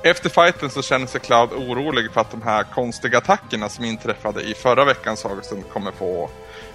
Efter 0.06 0.28
fighten 0.28 0.70
så 0.70 0.82
känner 0.82 1.06
sig 1.06 1.20
Cloud 1.20 1.52
orolig 1.52 2.12
för 2.12 2.20
att 2.20 2.30
de 2.30 2.42
här 2.42 2.62
konstiga 2.62 3.18
attackerna 3.18 3.68
som 3.68 3.84
inträffade 3.84 4.42
i 4.42 4.54
förra 4.54 4.84
veckans 4.84 5.20
sagostund 5.20 5.68
kommer 5.72 5.92
få 5.92 6.30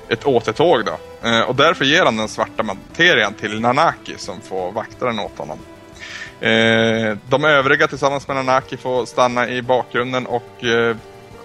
ett 0.09 0.25
återtåg 0.25 0.85
då. 0.85 1.27
Eh, 1.29 1.41
och 1.41 1.55
därför 1.55 1.85
ger 1.85 2.05
han 2.05 2.17
den 2.17 2.27
svarta 2.27 2.63
materian 2.63 3.33
till 3.33 3.59
Nanaki 3.59 4.17
som 4.17 4.41
får 4.41 4.71
vakta 4.71 5.05
den 5.05 5.19
åt 5.19 5.37
honom. 5.37 5.59
Eh, 6.39 7.17
de 7.29 7.45
övriga 7.45 7.87
tillsammans 7.87 8.27
med 8.27 8.37
Nanaki 8.37 8.77
får 8.77 9.05
stanna 9.05 9.49
i 9.49 9.61
bakgrunden 9.61 10.25
och 10.25 10.63
eh, 10.63 10.95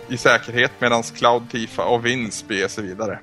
i 0.09 0.17
säkerhet 0.17 0.73
medan 0.79 1.03
Cloud, 1.03 1.51
Tifa 1.51 1.85
och 1.85 2.07
Vince 2.07 2.47
beger 2.49 2.69
sig 2.69 2.85
vidare. 2.85 3.19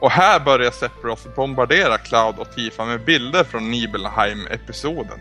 Och 0.00 0.10
här 0.10 0.40
börjar 0.40 0.70
Sephiroth 0.70 1.28
bombardera 1.36 1.98
Cloud 1.98 2.38
och 2.38 2.54
Tifa 2.54 2.84
med 2.84 3.04
bilder 3.04 3.44
från 3.44 3.70
Nibelheim-episoden. 3.70 5.20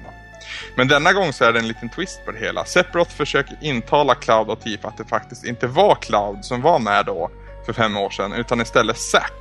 Men 0.76 0.88
denna 0.88 1.14
gång 1.14 1.34
så 1.34 1.46
är 1.46 1.54
det 1.54 1.60
en 1.60 1.68
liten 1.68 1.90
twist 1.90 2.26
på 2.26 2.32
det 2.32 2.40
hela. 2.40 2.66
Sephiroth 2.66 3.12
försöker 3.12 3.58
intala 3.62 4.16
Cloud 4.16 4.50
och 4.50 4.62
Tifa 4.62 4.88
att 4.88 4.98
det 4.98 5.06
faktiskt 5.06 5.46
inte 5.46 5.68
var 5.68 5.96
Cloud 5.96 6.46
som 6.46 6.62
var 6.62 6.80
med 6.80 7.06
då 7.06 7.30
för 7.66 7.74
fem 7.74 7.98
år 7.98 8.10
sedan, 8.10 8.34
utan 8.34 8.62
istället 8.62 8.98
Zack. 8.98 9.34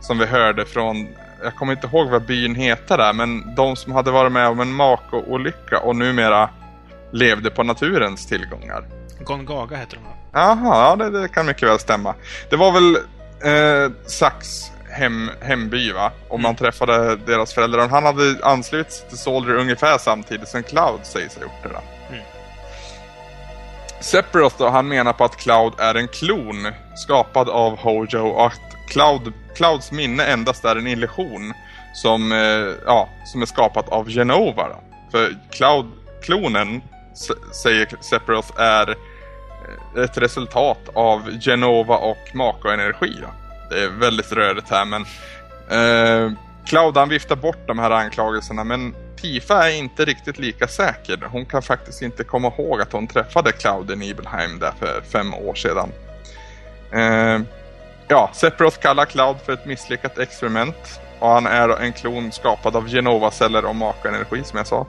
Som 0.00 0.18
vi 0.18 0.26
hörde 0.26 0.64
från, 0.64 1.08
jag 1.42 1.54
kommer 1.54 1.72
inte 1.72 1.86
ihåg 1.86 2.08
vad 2.08 2.26
byn 2.26 2.54
heter 2.54 2.98
där, 2.98 3.12
men 3.12 3.54
de 3.54 3.76
som 3.76 3.92
hade 3.92 4.10
varit 4.10 4.32
med 4.32 4.48
om 4.48 4.60
en 4.60 4.72
Mako-olycka 4.72 5.78
och 5.78 5.96
numera 5.96 6.50
levde 7.12 7.50
på 7.50 7.62
naturens 7.62 8.26
tillgångar. 8.26 8.84
Gongaga 9.20 9.76
heter 9.76 9.96
de 9.96 10.04
va? 10.04 10.10
Jaha, 10.32 10.88
ja 10.88 10.96
det, 10.96 11.20
det, 11.20 11.28
kan 11.28 11.46
mycket 11.46 11.68
väl 11.68 11.78
stämma. 11.78 12.14
Det 12.50 12.56
var 12.56 12.72
väl 12.72 12.96
eh, 13.44 13.92
Sacks 14.06 14.70
hem, 14.98 15.30
hemby 15.40 15.92
va? 15.92 16.12
Och 16.28 16.34
mm. 16.34 16.42
man 16.42 16.56
träffade 16.56 17.16
deras 17.16 17.54
föräldrar. 17.54 17.88
Han 17.88 18.04
hade 18.04 18.36
anslutit 18.42 18.92
sig 18.92 19.08
till 19.08 19.18
Soldier 19.18 19.56
ungefär 19.56 19.98
samtidigt 19.98 20.48
som 20.48 20.62
Cloud 20.62 21.00
sägs 21.02 21.36
ha 21.36 21.42
gjort 21.42 21.62
det. 21.62 21.68
Då. 21.68 21.80
Mm. 22.10 22.24
Sephiroth 24.00 24.56
då, 24.58 24.68
han 24.68 24.88
menar 24.88 25.12
på 25.12 25.24
att 25.24 25.36
Cloud 25.36 25.72
är 25.78 25.94
en 25.94 26.08
klon 26.08 26.72
skapad 26.96 27.48
av 27.48 27.78
Hojo 27.78 28.28
och 28.28 28.46
att 28.46 28.60
Cloud, 28.88 29.32
Clouds 29.56 29.92
minne 29.92 30.24
endast 30.24 30.64
är 30.64 30.76
en 30.76 30.86
illusion 30.86 31.54
som, 31.94 32.32
eh, 32.32 32.74
ja, 32.86 33.08
som 33.24 33.42
är 33.42 33.46
skapat 33.46 33.88
av 33.88 34.08
Genova. 34.08 34.68
Då. 34.68 34.80
För 35.10 35.36
Cloud-klonen, 35.50 36.82
säger 37.62 37.88
Sephiroth, 38.00 38.60
är 38.60 38.90
eh, 38.90 40.04
ett 40.04 40.18
resultat 40.18 40.88
av 40.94 41.30
Genova 41.40 41.96
och 41.96 42.34
Mako-energi. 42.34 43.14
Det 43.70 43.82
är 43.82 43.88
väldigt 43.88 44.32
rörigt 44.32 44.70
här 44.70 44.84
men 44.84 45.02
eh, 45.70 46.32
Cloud 46.66 46.96
han 46.96 47.08
viftar 47.08 47.36
bort 47.36 47.66
de 47.66 47.78
här 47.78 47.90
anklagelserna 47.90 48.64
men 48.64 48.94
Tifa 49.16 49.68
är 49.68 49.76
inte 49.76 50.04
riktigt 50.04 50.38
lika 50.38 50.68
säker. 50.68 51.18
Hon 51.30 51.46
kan 51.46 51.62
faktiskt 51.62 52.02
inte 52.02 52.24
komma 52.24 52.52
ihåg 52.58 52.80
att 52.80 52.92
hon 52.92 53.06
träffade 53.06 53.52
Cloud 53.52 53.90
i 53.90 53.96
Nibelheim 53.96 54.58
där 54.58 54.72
för 54.78 55.00
fem 55.12 55.34
år 55.34 55.54
sedan. 55.54 55.92
Eh, 56.92 57.40
ja, 58.08 58.30
Sephiroth 58.34 58.78
kallar 58.78 59.04
Cloud 59.04 59.36
för 59.44 59.52
ett 59.52 59.66
misslyckat 59.66 60.18
experiment 60.18 61.00
och 61.18 61.28
han 61.28 61.46
är 61.46 61.68
en 61.68 61.92
klon 61.92 62.32
skapad 62.32 62.76
av 62.76 62.88
Genova-celler 62.88 63.64
och 63.64 63.76
makaenergi 63.76 64.44
som 64.44 64.56
jag 64.56 64.66
sa. 64.66 64.86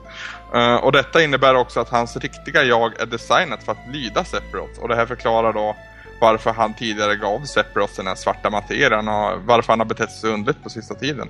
Uh, 0.54 0.74
och 0.74 0.92
detta 0.92 1.22
innebär 1.22 1.54
också 1.54 1.80
att 1.80 1.88
hans 1.88 2.16
riktiga 2.16 2.62
jag 2.62 3.00
är 3.00 3.06
designat 3.06 3.62
för 3.62 3.72
att 3.72 3.88
lyda 3.92 4.24
Sephiroth 4.24 4.80
och 4.80 4.88
det 4.88 4.96
här 4.96 5.06
förklarar 5.06 5.52
då 5.52 5.76
varför 6.20 6.50
han 6.50 6.74
tidigare 6.74 7.16
gav 7.16 7.44
Sephiroth 7.44 7.96
den 7.96 8.06
här 8.06 8.14
svarta 8.14 8.50
materian 8.50 9.08
och 9.08 9.42
varför 9.42 9.72
han 9.72 9.80
har 9.80 9.86
betett 9.86 10.12
sig 10.12 10.30
underligt 10.30 10.62
på 10.62 10.70
sista 10.70 10.94
tiden. 10.94 11.28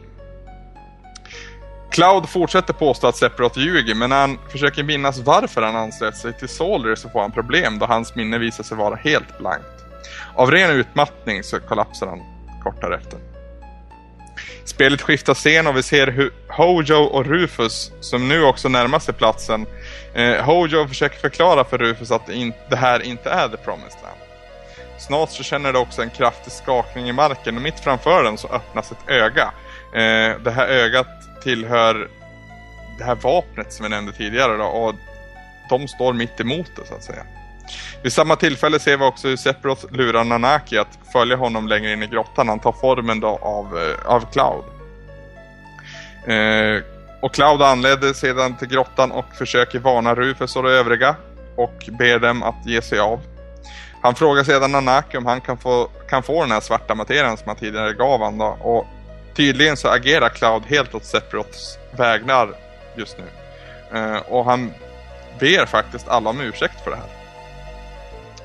Cloud 1.90 2.28
fortsätter 2.28 2.72
påstå 2.72 3.06
att 3.06 3.16
Sephiroth 3.16 3.58
ljuger, 3.58 3.94
men 3.94 4.10
när 4.10 4.20
han 4.20 4.38
försöker 4.48 4.82
minnas 4.82 5.18
varför 5.18 5.62
han 5.62 5.76
anslöt 5.76 6.16
sig 6.16 6.32
till 6.32 6.48
Soldier 6.48 6.94
så 6.94 7.08
får 7.08 7.20
han 7.20 7.32
problem 7.32 7.78
då 7.78 7.86
hans 7.86 8.14
minne 8.14 8.38
visar 8.38 8.64
sig 8.64 8.76
vara 8.76 8.94
helt 8.94 9.38
blankt. 9.38 9.66
Av 10.34 10.50
ren 10.50 10.70
utmattning 10.70 11.42
så 11.42 11.60
kollapsar 11.60 12.06
han 12.06 12.20
kort 12.62 12.80
därefter. 12.80 13.18
Spelet 14.64 15.02
skiftar 15.02 15.34
scen 15.34 15.66
och 15.66 15.76
vi 15.76 15.82
ser 15.82 16.06
hur 16.06 16.32
Hojo 16.48 16.96
och 16.96 17.26
Rufus, 17.26 17.92
som 18.00 18.28
nu 18.28 18.42
också 18.42 18.68
närmar 18.68 18.98
sig 18.98 19.14
platsen, 19.14 19.66
eh, 20.14 20.44
Hojo 20.44 20.88
försöker 20.88 21.18
förklara 21.18 21.64
för 21.64 21.78
Rufus 21.78 22.10
att 22.10 22.26
det, 22.26 22.34
in, 22.34 22.52
det 22.70 22.76
här 22.76 23.02
inte 23.02 23.30
är 23.30 23.48
The 23.48 23.56
Promised 23.56 24.02
Land. 24.02 24.19
Snart 25.00 25.30
så 25.30 25.42
känner 25.42 25.72
det 25.72 25.78
också 25.78 26.02
en 26.02 26.10
kraftig 26.10 26.52
skakning 26.52 27.08
i 27.08 27.12
marken 27.12 27.56
och 27.56 27.62
mitt 27.62 27.80
framför 27.80 28.24
den 28.24 28.38
så 28.38 28.48
öppnas 28.48 28.92
ett 28.92 29.08
öga. 29.08 29.52
Eh, 29.94 30.40
det 30.40 30.50
här 30.50 30.66
ögat 30.66 31.42
tillhör 31.42 32.08
det 32.98 33.04
här 33.04 33.14
vapnet 33.14 33.72
som 33.72 33.84
vi 33.84 33.90
nämnde 33.90 34.12
tidigare 34.12 34.56
då, 34.56 34.64
och 34.64 34.94
de 35.68 35.88
står 35.88 36.12
mitt 36.12 36.40
emot 36.40 36.70
det 36.76 36.86
så 36.86 36.94
att 36.94 37.04
säga. 37.04 37.22
Vid 38.02 38.12
samma 38.12 38.36
tillfälle 38.36 38.78
ser 38.78 38.96
vi 38.96 39.04
också 39.04 39.28
hur 39.28 39.36
Sephiroth 39.36 39.92
lurar 39.92 40.24
Nanaki 40.24 40.78
att 40.78 40.98
följa 41.12 41.36
honom 41.36 41.68
längre 41.68 41.92
in 41.92 42.02
i 42.02 42.06
grottan. 42.06 42.48
Han 42.48 42.58
tar 42.58 42.72
formen 42.72 43.20
då 43.20 43.28
av, 43.28 43.78
eh, 43.78 44.12
av 44.14 44.32
Cloud. 44.32 44.64
Eh, 46.26 46.82
och 47.22 47.34
Cloud 47.34 47.62
anländer 47.62 48.12
sedan 48.12 48.56
till 48.56 48.68
grottan 48.68 49.10
och 49.12 49.34
försöker 49.38 49.78
varna 49.78 50.14
Rufus 50.14 50.56
och 50.56 50.62
de 50.62 50.68
övriga 50.68 51.16
och 51.56 51.88
ber 51.98 52.18
dem 52.18 52.42
att 52.42 52.66
ge 52.66 52.82
sig 52.82 52.98
av. 52.98 53.20
Han 54.02 54.14
frågar 54.14 54.44
sedan 54.44 54.72
Nanaki 54.72 55.16
om 55.16 55.26
han 55.26 55.40
kan 55.40 55.58
få, 55.58 55.88
kan 56.08 56.22
få 56.22 56.42
den 56.42 56.50
här 56.50 56.60
svarta 56.60 56.94
materian 56.94 57.36
som 57.36 57.48
han 57.48 57.56
tidigare 57.56 57.92
gav 57.92 58.22
han. 58.22 58.38
då, 58.38 58.46
och 58.46 58.86
tydligen 59.34 59.76
så 59.76 59.88
agerar 59.88 60.28
Cloud 60.28 60.62
helt 60.66 60.94
åt 60.94 61.04
Sephiroths 61.04 61.78
vägnar 61.96 62.54
just 62.96 63.16
nu. 63.18 63.24
Eh, 63.98 64.16
och 64.16 64.44
han 64.44 64.72
ber 65.38 65.66
faktiskt 65.66 66.08
alla 66.08 66.30
om 66.30 66.40
ursäkt 66.40 66.80
för 66.84 66.90
det 66.90 66.96
här. 66.96 67.20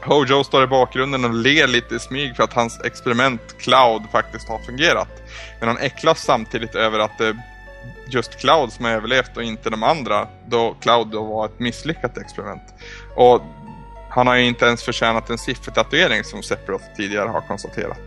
Hojo 0.05 0.43
står 0.43 0.63
i 0.63 0.67
bakgrunden 0.67 1.25
och 1.25 1.33
ler 1.33 1.67
lite 1.67 1.95
i 1.95 1.99
smyg 1.99 2.35
för 2.35 2.43
att 2.43 2.53
hans 2.53 2.81
experiment 2.81 3.57
Cloud 3.59 4.01
faktiskt 4.11 4.49
har 4.49 4.59
fungerat. 4.59 5.23
Men 5.59 5.67
han 5.67 5.77
äcklas 5.77 6.23
samtidigt 6.23 6.75
över 6.75 6.99
att 6.99 7.17
det 7.17 7.27
är 7.27 7.37
just 8.07 8.39
Cloud 8.39 8.71
som 8.71 8.85
har 8.85 8.91
överlevt 8.91 9.37
och 9.37 9.43
inte 9.43 9.69
de 9.69 9.83
andra 9.83 10.27
då 10.47 10.75
Cloud 10.81 11.07
då 11.07 11.23
var 11.23 11.45
ett 11.45 11.59
misslyckat 11.59 12.17
experiment. 12.17 12.73
Och 13.15 13.41
han 14.15 14.27
har 14.27 14.35
ju 14.35 14.45
inte 14.45 14.65
ens 14.65 14.83
förtjänat 14.83 15.29
en 15.29 15.37
siffertatuering 15.37 16.23
som 16.23 16.43
Sephiroth 16.43 16.85
tidigare 16.95 17.29
har 17.29 17.41
konstaterat. 17.41 17.99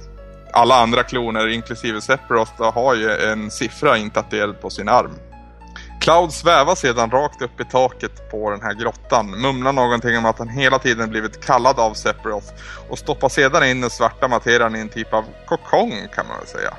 Alla 0.52 0.74
andra 0.74 1.02
kloner, 1.02 1.48
inklusive 1.48 2.00
Sephiroth, 2.00 2.62
har 2.74 2.94
ju 2.94 3.10
en 3.10 3.50
siffra 3.50 3.96
intatuerad 3.96 4.60
på 4.60 4.70
sin 4.70 4.88
arm. 4.88 5.14
Cloud 6.00 6.32
svävar 6.32 6.74
sedan 6.74 7.10
rakt 7.10 7.42
upp 7.42 7.60
i 7.60 7.64
taket 7.64 8.30
på 8.30 8.50
den 8.50 8.62
här 8.62 8.74
grottan, 8.74 9.40
mumlar 9.40 9.72
någonting 9.72 10.18
om 10.18 10.26
att 10.26 10.38
han 10.38 10.48
hela 10.48 10.78
tiden 10.78 11.10
blivit 11.10 11.44
kallad 11.44 11.80
av 11.80 11.94
Sephiroth 11.94 12.52
och 12.88 12.98
stoppar 12.98 13.28
sedan 13.28 13.64
in 13.64 13.80
den 13.80 13.90
svarta 13.90 14.28
materian 14.28 14.76
i 14.76 14.80
en 14.80 14.88
typ 14.88 15.14
av 15.14 15.24
kokong 15.46 15.92
kan 16.14 16.26
man 16.26 16.38
väl 16.38 16.46
säga. 16.46 16.74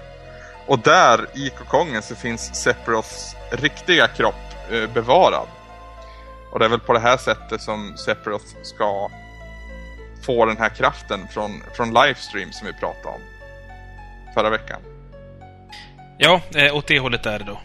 Och 0.67 0.79
där 0.79 1.27
i 1.33 1.49
kokongen 1.49 2.01
så 2.01 2.15
finns 2.15 2.55
Sephiroths 2.55 3.35
riktiga 3.51 4.07
kropp 4.07 4.35
eh, 4.71 4.93
bevarad. 4.93 5.47
Och 6.51 6.59
det 6.59 6.65
är 6.65 6.69
väl 6.69 6.79
på 6.79 6.93
det 6.93 6.99
här 6.99 7.17
sättet 7.17 7.61
som 7.61 7.97
Sephiroth 7.97 8.45
ska 8.63 9.09
få 10.21 10.45
den 10.45 10.57
här 10.57 10.69
kraften 10.69 11.27
från, 11.33 11.63
från 11.73 11.93
livestream 11.93 12.51
som 12.51 12.67
vi 12.67 12.73
pratade 12.73 13.15
om 13.15 13.21
förra 14.33 14.49
veckan. 14.49 14.81
Ja, 16.17 16.41
eh, 16.55 16.75
åt 16.75 16.87
det 16.87 16.99
hållet 16.99 17.25
är 17.25 17.39
det 17.39 17.45
då. 17.45 17.59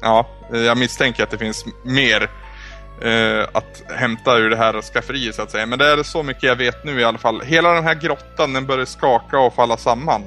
Ja, 0.00 0.26
jag 0.52 0.78
misstänker 0.78 1.22
att 1.22 1.30
det 1.30 1.38
finns 1.38 1.64
mer 1.84 2.30
eh, 3.02 3.48
att 3.52 3.82
hämta 3.88 4.36
ur 4.36 4.50
det 4.50 4.56
här 4.56 4.82
skafferiet 4.82 5.34
så 5.34 5.42
att 5.42 5.50
säga. 5.50 5.66
Men 5.66 5.78
det 5.78 5.86
är 5.86 6.02
så 6.02 6.22
mycket 6.22 6.42
jag 6.42 6.56
vet 6.56 6.84
nu 6.84 7.00
i 7.00 7.04
alla 7.04 7.18
fall. 7.18 7.40
Hela 7.40 7.72
den 7.72 7.84
här 7.84 7.94
grottan 7.94 8.52
den 8.52 8.66
börjar 8.66 8.84
skaka 8.84 9.38
och 9.38 9.54
falla 9.54 9.76
samman. 9.76 10.22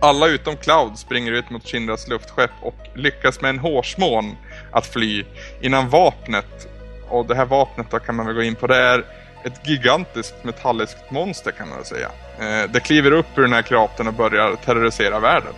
Alla 0.00 0.26
utom 0.26 0.56
Cloud 0.56 0.98
springer 0.98 1.32
ut 1.32 1.50
mot 1.50 1.66
Shinras 1.66 2.08
luftskepp 2.08 2.50
och 2.62 2.76
lyckas 2.94 3.40
med 3.40 3.48
en 3.48 3.58
hårsmån 3.58 4.36
att 4.72 4.86
fly 4.86 5.24
innan 5.60 5.88
vapnet, 5.88 6.68
och 7.10 7.26
det 7.26 7.34
här 7.34 7.44
vapnet 7.44 7.86
då 7.90 7.98
kan 7.98 8.14
man 8.14 8.26
väl 8.26 8.34
gå 8.34 8.42
in 8.42 8.54
på, 8.54 8.66
det 8.66 8.76
är 8.76 9.04
ett 9.44 9.68
gigantiskt 9.68 10.44
metalliskt 10.44 11.10
monster 11.10 11.50
kan 11.50 11.68
man 11.68 11.76
väl 11.76 11.86
säga. 11.86 12.10
Eh, 12.38 12.70
det 12.70 12.80
kliver 12.80 13.12
upp 13.12 13.38
ur 13.38 13.42
den 13.42 13.52
här 13.52 13.62
kratern 13.62 14.08
och 14.08 14.14
börjar 14.14 14.56
terrorisera 14.56 15.20
världen. 15.20 15.54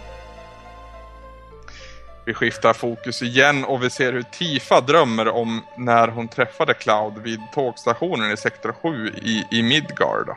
Vi 2.24 2.34
skiftar 2.34 2.72
fokus 2.72 3.22
igen 3.22 3.64
och 3.64 3.82
vi 3.82 3.90
ser 3.90 4.12
hur 4.12 4.22
Tifa 4.22 4.80
drömmer 4.80 5.28
om 5.28 5.64
när 5.76 6.08
hon 6.08 6.28
träffade 6.28 6.74
Cloud 6.74 7.18
vid 7.18 7.40
tågstationen 7.54 8.30
i 8.32 8.36
sektor 8.36 8.74
7 8.82 9.08
i, 9.22 9.44
i 9.50 9.62
Midgard. 9.62 10.36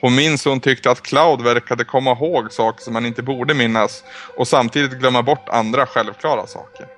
Hon 0.00 0.14
minns 0.14 0.46
hur 0.46 0.50
hon 0.50 0.60
tyckte 0.60 0.90
att 0.90 1.02
Cloud 1.02 1.42
verkade 1.42 1.84
komma 1.84 2.12
ihåg 2.12 2.52
saker 2.52 2.84
som 2.84 2.92
man 2.92 3.06
inte 3.06 3.22
borde 3.22 3.54
minnas 3.54 4.04
och 4.36 4.48
samtidigt 4.48 4.98
glömma 4.98 5.22
bort 5.22 5.48
andra 5.48 5.86
självklara 5.86 6.46
saker. 6.46 6.97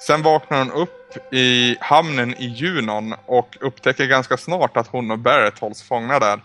Sen 0.00 0.22
vaknar 0.22 0.58
hon 0.58 0.72
upp 0.72 1.32
i 1.32 1.76
hamnen 1.80 2.34
i 2.34 2.46
Junon 2.46 3.14
och 3.26 3.56
upptäcker 3.60 4.06
ganska 4.06 4.36
snart 4.36 4.76
att 4.76 4.86
hon 4.86 5.10
och 5.10 5.18
Barrett 5.18 5.58
hålls 5.58 5.82
fångna 5.82 6.18
där. 6.18 6.40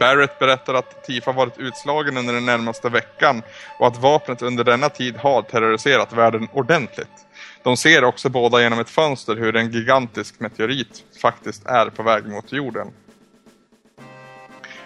Barrett 0.00 0.38
berättar 0.38 0.74
att 0.74 1.04
Tifa 1.04 1.32
varit 1.32 1.58
utslagen 1.58 2.16
under 2.16 2.34
den 2.34 2.46
närmaste 2.46 2.88
veckan 2.88 3.42
och 3.78 3.86
att 3.86 3.96
vapnet 3.96 4.42
under 4.42 4.64
denna 4.64 4.88
tid 4.88 5.16
har 5.16 5.42
terroriserat 5.42 6.12
världen 6.12 6.48
ordentligt. 6.52 7.26
De 7.62 7.76
ser 7.76 8.04
också 8.04 8.28
båda 8.28 8.62
genom 8.62 8.78
ett 8.78 8.90
fönster 8.90 9.36
hur 9.36 9.56
en 9.56 9.70
gigantisk 9.70 10.40
meteorit 10.40 11.04
faktiskt 11.22 11.66
är 11.66 11.86
på 11.86 12.02
väg 12.02 12.26
mot 12.26 12.52
jorden. 12.52 12.92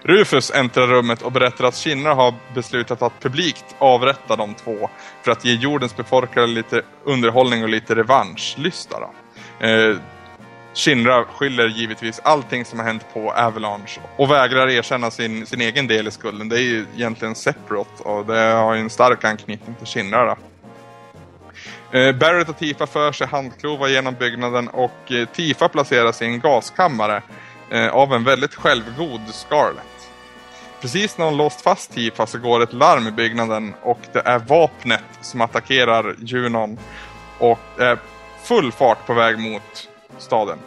Rufus 0.02 0.50
äntrar 0.50 0.86
rummet 0.86 1.22
och 1.22 1.32
berättar 1.32 1.64
att 1.64 1.74
Shinra 1.74 2.14
har 2.14 2.34
beslutat 2.54 3.02
att 3.02 3.20
publikt 3.20 3.64
avrätta 3.78 4.36
de 4.36 4.54
två 4.54 4.90
för 5.22 5.32
att 5.32 5.44
ge 5.44 5.54
jordens 5.54 5.96
befolkare 5.96 6.46
lite 6.46 6.82
underhållning 7.04 7.62
och 7.62 7.68
lite 7.68 7.94
revanschlysta. 7.94 8.96
Eh, 9.60 9.96
Shinra 10.74 11.24
skyller 11.24 11.68
givetvis 11.68 12.20
allting 12.24 12.64
som 12.64 12.78
har 12.78 12.86
hänt 12.86 13.06
på 13.14 13.32
Avalanche 13.32 14.00
och 14.16 14.30
vägrar 14.30 14.68
erkänna 14.68 15.10
sin, 15.10 15.46
sin 15.46 15.60
egen 15.60 15.86
del 15.86 16.08
i 16.08 16.10
skulden. 16.10 16.48
Det 16.48 16.56
är 16.56 16.62
ju 16.62 16.86
egentligen 16.94 17.34
Sephiroth 17.34 18.02
och 18.02 18.26
det 18.26 18.38
har 18.40 18.74
ju 18.74 18.80
en 18.80 18.90
stark 18.90 19.24
anknytning 19.24 19.74
till 19.74 19.86
Shinra. 19.86 20.24
Då. 20.24 20.36
Eh, 21.98 22.16
Barrett 22.16 22.48
och 22.48 22.58
Tifa 22.58 22.86
för 22.86 23.12
sig 23.12 23.26
handklovar 23.26 23.88
genom 23.88 24.14
byggnaden 24.14 24.68
och 24.68 25.12
eh, 25.12 25.28
Tifa 25.28 25.68
placeras 25.68 26.22
i 26.22 26.24
en 26.24 26.40
gaskammare 26.40 27.22
eh, 27.70 27.88
av 27.88 28.12
en 28.14 28.24
väldigt 28.24 28.54
självgod 28.54 29.20
Scarlet. 29.32 30.10
Precis 30.80 31.18
när 31.18 31.24
hon 31.24 31.36
låst 31.36 31.60
fast 31.60 31.92
Tifa 31.92 32.26
så 32.26 32.38
går 32.38 32.62
ett 32.62 32.72
larm 32.72 33.06
i 33.06 33.10
byggnaden 33.10 33.74
och 33.82 34.00
det 34.12 34.22
är 34.24 34.38
vapnet 34.38 35.04
som 35.20 35.40
attackerar 35.40 36.16
Junon 36.18 36.78
och 37.38 37.58
är 37.78 37.98
full 38.42 38.72
fart 38.72 39.06
på 39.06 39.14
väg 39.14 39.38
mot 39.38 39.88
staden. 40.18 40.58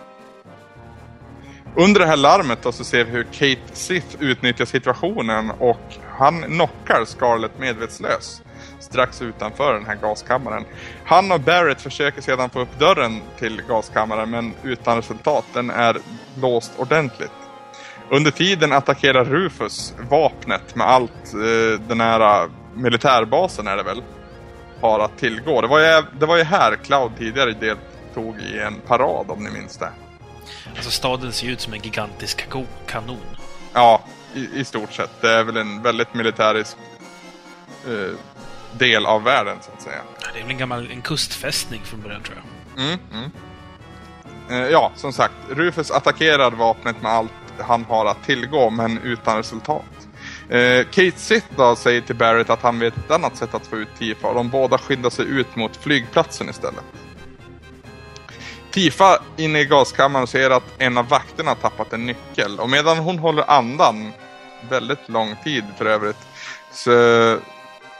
Under 1.75 1.99
det 1.99 2.07
här 2.07 2.17
larmet 2.17 2.63
då 2.63 2.71
så 2.71 2.83
ser 2.83 3.03
vi 3.03 3.11
hur 3.11 3.23
Kate 3.23 3.75
Sith 3.75 4.15
utnyttjar 4.19 4.65
situationen 4.65 5.51
och 5.51 5.95
han 6.17 6.41
knockar 6.41 7.05
Scarlett 7.05 7.59
medvetslös 7.59 8.41
strax 8.81 9.21
utanför 9.21 9.73
den 9.73 9.85
här 9.85 9.95
gaskammaren. 9.95 10.65
Han 11.05 11.31
och 11.31 11.39
Barrett 11.39 11.81
försöker 11.81 12.21
sedan 12.21 12.49
få 12.49 12.59
upp 12.59 12.79
dörren 12.79 13.21
till 13.39 13.61
gaskammaren 13.67 14.29
men 14.29 14.53
utan 14.63 14.97
resultat. 14.97 15.45
Den 15.53 15.69
är 15.69 15.97
låst 16.41 16.71
ordentligt. 16.77 17.31
Under 18.09 18.31
tiden 18.31 18.71
attackerar 18.71 19.25
Rufus 19.25 19.93
vapnet 20.09 20.75
med 20.75 20.87
allt 20.87 21.33
eh, 21.33 21.79
den 21.87 22.01
här 22.01 22.49
militärbasen 22.75 23.67
är 23.67 23.77
det 23.77 23.83
väl 23.83 24.03
har 24.81 24.99
att 24.99 25.17
tillgå. 25.17 25.61
Det 25.61 25.67
var 25.67 25.79
ju, 25.79 26.03
det 26.19 26.25
var 26.25 26.37
ju 26.37 26.43
här 26.43 26.75
Cloud 26.75 27.11
tidigare 27.17 27.51
deltog 27.51 28.39
i 28.39 28.59
en 28.59 28.75
parad 28.87 29.31
om 29.31 29.43
ni 29.43 29.49
minns 29.49 29.77
det. 29.77 29.89
Alltså 30.75 30.91
staden 30.91 31.31
ser 31.31 31.47
ut 31.47 31.61
som 31.61 31.73
en 31.73 31.79
gigantisk 31.79 32.49
kanon. 32.87 33.17
Ja, 33.73 34.01
i, 34.33 34.59
i 34.59 34.65
stort 34.65 34.93
sett. 34.93 35.21
Det 35.21 35.29
är 35.29 35.43
väl 35.43 35.57
en 35.57 35.81
väldigt 35.81 36.13
militärisk 36.13 36.77
eh, 37.87 38.15
del 38.77 39.05
av 39.05 39.23
världen 39.23 39.57
så 39.61 39.71
att 39.71 39.81
säga. 39.81 40.01
Det 40.33 40.39
är 40.39 40.43
väl 40.43 40.51
en 40.51 40.57
gammal 40.57 40.91
en 40.91 41.01
kustfästning 41.01 41.81
från 41.83 42.01
början 42.01 42.21
tror 42.21 42.37
jag. 42.37 42.83
Mm, 42.85 42.99
mm. 43.13 43.31
Eh, 44.49 44.71
ja, 44.71 44.91
som 44.95 45.13
sagt. 45.13 45.33
Rufus 45.49 45.91
attackerar 45.91 46.51
vapnet 46.51 47.01
med 47.01 47.11
allt 47.11 47.31
han 47.59 47.85
har 47.85 48.05
att 48.05 48.23
tillgå, 48.23 48.69
men 48.69 48.97
utan 48.97 49.37
resultat. 49.37 49.85
Eh, 50.49 50.83
Kate 50.83 51.19
Sith 51.19 51.47
då 51.55 51.75
säger 51.75 52.01
till 52.01 52.15
Barrett 52.15 52.49
att 52.49 52.61
han 52.61 52.79
vet 52.79 52.97
ett 52.97 53.11
annat 53.11 53.37
sätt 53.37 53.53
att 53.53 53.67
få 53.67 53.77
ut 53.77 53.87
Tifa 53.99 54.27
och 54.27 54.35
de 54.35 54.49
båda 54.49 54.77
skyndar 54.77 55.09
sig 55.09 55.25
ut 55.25 55.55
mot 55.55 55.77
flygplatsen 55.77 56.49
istället. 56.49 56.83
Tifa 58.71 59.19
inne 59.37 59.59
i 59.59 59.65
gaskammaren 59.65 60.27
ser 60.27 60.49
att 60.49 60.63
en 60.77 60.97
av 60.97 61.07
vakterna 61.07 61.55
tappat 61.55 61.93
en 61.93 62.05
nyckel 62.05 62.59
och 62.59 62.69
medan 62.69 62.97
hon 62.97 63.19
håller 63.19 63.51
andan, 63.51 64.11
väldigt 64.69 65.09
lång 65.09 65.35
tid 65.43 65.63
för 65.77 65.85
övrigt, 65.85 66.27
så, 66.73 66.91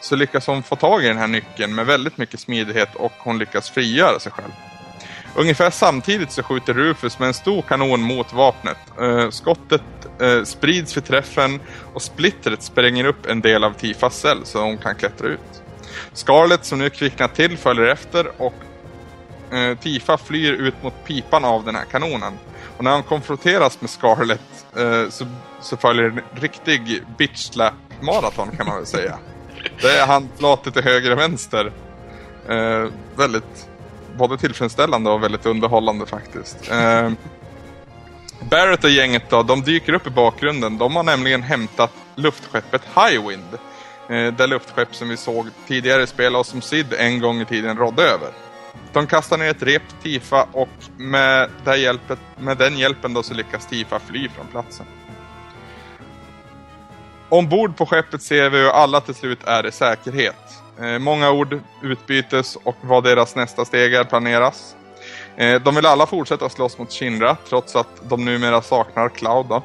så 0.02 0.15
lyckas 0.15 0.48
hon 0.48 0.64
få 0.64 0.76
tag 0.76 1.03
i 1.03 1.07
den 1.07 1.18
här 1.18 1.28
nyckeln 1.28 1.76
med 1.76 1.86
väldigt 1.86 2.18
mycket 2.18 2.40
smidighet 2.40 2.95
och 2.95 3.14
hon 3.18 3.38
lyckas 3.38 3.69
frigöra 3.69 4.19
sig 4.19 4.32
själv. 4.32 4.52
Ungefär 5.36 5.69
samtidigt 5.69 6.32
så 6.32 6.44
skjuter 6.44 6.73
Rufus 6.73 7.19
med 7.19 7.28
en 7.28 7.34
stor 7.34 7.61
kanon 7.61 8.02
mot 8.02 8.34
vapnet. 8.34 8.78
Eh, 9.02 9.30
skottet 9.30 9.82
eh, 10.22 10.44
sprids 10.44 10.98
vid 10.98 11.06
träffen 11.06 11.60
och 11.94 12.02
splittret 12.02 12.64
spränger 12.64 13.06
upp 13.06 13.26
en 13.26 13.41
del 13.41 13.64
av 13.64 13.73
Tifas 13.73 14.19
cell 14.19 14.40
så 14.44 14.61
hon 14.61 14.78
kan 14.78 14.95
klättra 14.95 15.28
ut. 15.28 15.64
Scarlet 16.14 16.65
som 16.65 16.80
nu 16.80 16.90
kvicknat 16.90 17.36
till 17.36 17.57
följer 17.57 17.86
efter 17.86 18.41
och 18.41 18.53
eh, 19.53 19.78
Tifa 19.78 20.18
flyr 20.18 20.53
ut 20.53 20.84
mot 20.84 21.06
pipan 21.06 21.45
av 21.45 21.65
den 21.65 21.76
här 21.76 21.86
kanonen. 21.86 22.34
Och 22.78 22.84
när 22.84 22.91
han 22.91 23.03
konfronteras 23.03 23.82
med 23.82 23.90
Scarlet 23.90 24.41
så, 25.10 25.26
så 25.61 25.78
följer 25.78 26.03
en 26.03 26.22
riktig 26.34 27.03
bitch 27.18 27.38
slap 27.38 27.73
maraton 28.02 28.52
kan 28.57 28.68
man 28.68 28.76
väl 28.76 28.86
säga. 28.86 29.18
Det 29.82 30.00
är 30.00 30.08
handflatet 30.08 30.74
till 30.74 30.84
höger 30.84 31.12
och 31.12 31.20
vänster. 31.20 31.72
Eh, 32.50 32.86
väldigt 33.16 33.68
både 34.18 34.38
tillfredsställande 34.38 35.10
och 35.10 35.24
väldigt 35.24 35.46
underhållande 35.46 36.06
faktiskt. 36.06 36.72
Eh, 36.72 37.12
Barrett 38.50 38.84
och 38.84 38.90
gänget 38.90 39.30
då, 39.30 39.44
de 39.44 39.62
dyker 39.62 39.94
upp 39.94 40.08
i 40.08 40.10
bakgrunden. 40.10 40.78
De 40.78 40.96
har 40.96 41.04
nämligen 41.04 41.44
hämtat 41.44 41.92
luftskeppet 42.16 42.82
Highwind. 42.96 43.58
Eh, 44.10 44.34
det 44.34 44.48
luftskepp 44.48 44.96
som 44.96 45.10
vi 45.10 45.18
såg 45.18 45.48
tidigare 45.68 46.08
spela 46.08 46.40
och 46.40 46.46
som 46.46 46.62
Sid 46.62 46.94
en 46.94 47.20
gång 47.20 47.42
i 47.42 47.46
tiden 47.46 47.78
rådde 47.78 48.04
över. 48.04 48.30
De 48.94 49.08
kastar 49.08 49.38
ner 49.38 49.50
ett 49.50 49.64
rep 49.64 49.82
till 49.88 50.12
Tifa 50.12 50.48
och 50.52 50.70
med, 50.98 51.50
det 51.64 51.78
hjälpet, 51.78 52.20
med 52.40 52.58
den 52.58 52.78
hjälpen 52.78 53.14
då 53.14 53.24
så 53.24 53.34
lyckas 53.34 53.68
Tifa 53.68 54.00
fly 54.00 54.30
från 54.30 54.48
platsen. 54.48 54.86
Ombord 57.32 57.78
på 57.78 57.86
skeppet 57.86 58.22
ser 58.22 58.49
vi 58.49 58.58
hur 58.58 58.70
alla 58.70 59.02
till 59.02 59.16
slut 59.16 59.40
är 59.44 59.66
i 59.66 59.72
säkerhet. 59.72 60.36
Eh, 60.82 60.99
många 60.99 61.32
ord 61.32 61.60
utbytes 61.82 62.56
och 62.56 62.76
vad 62.82 63.03
deras 63.03 63.36
nästa 63.36 63.66
steg 63.66 63.94
är 63.94 64.03
planeras. 64.03 64.76
Eh, 65.36 65.62
de 65.62 65.76
vill 65.76 65.86
alla 65.86 66.06
fortsätta 66.06 66.49
slåss 66.49 66.78
mot 66.78 66.91
Shinra 66.91 67.38
trots 67.49 67.76
att 67.76 68.10
de 68.10 68.26
numera 68.26 68.62
saknar 68.62 69.10
Cloud. 69.10 69.45
Då. 69.45 69.64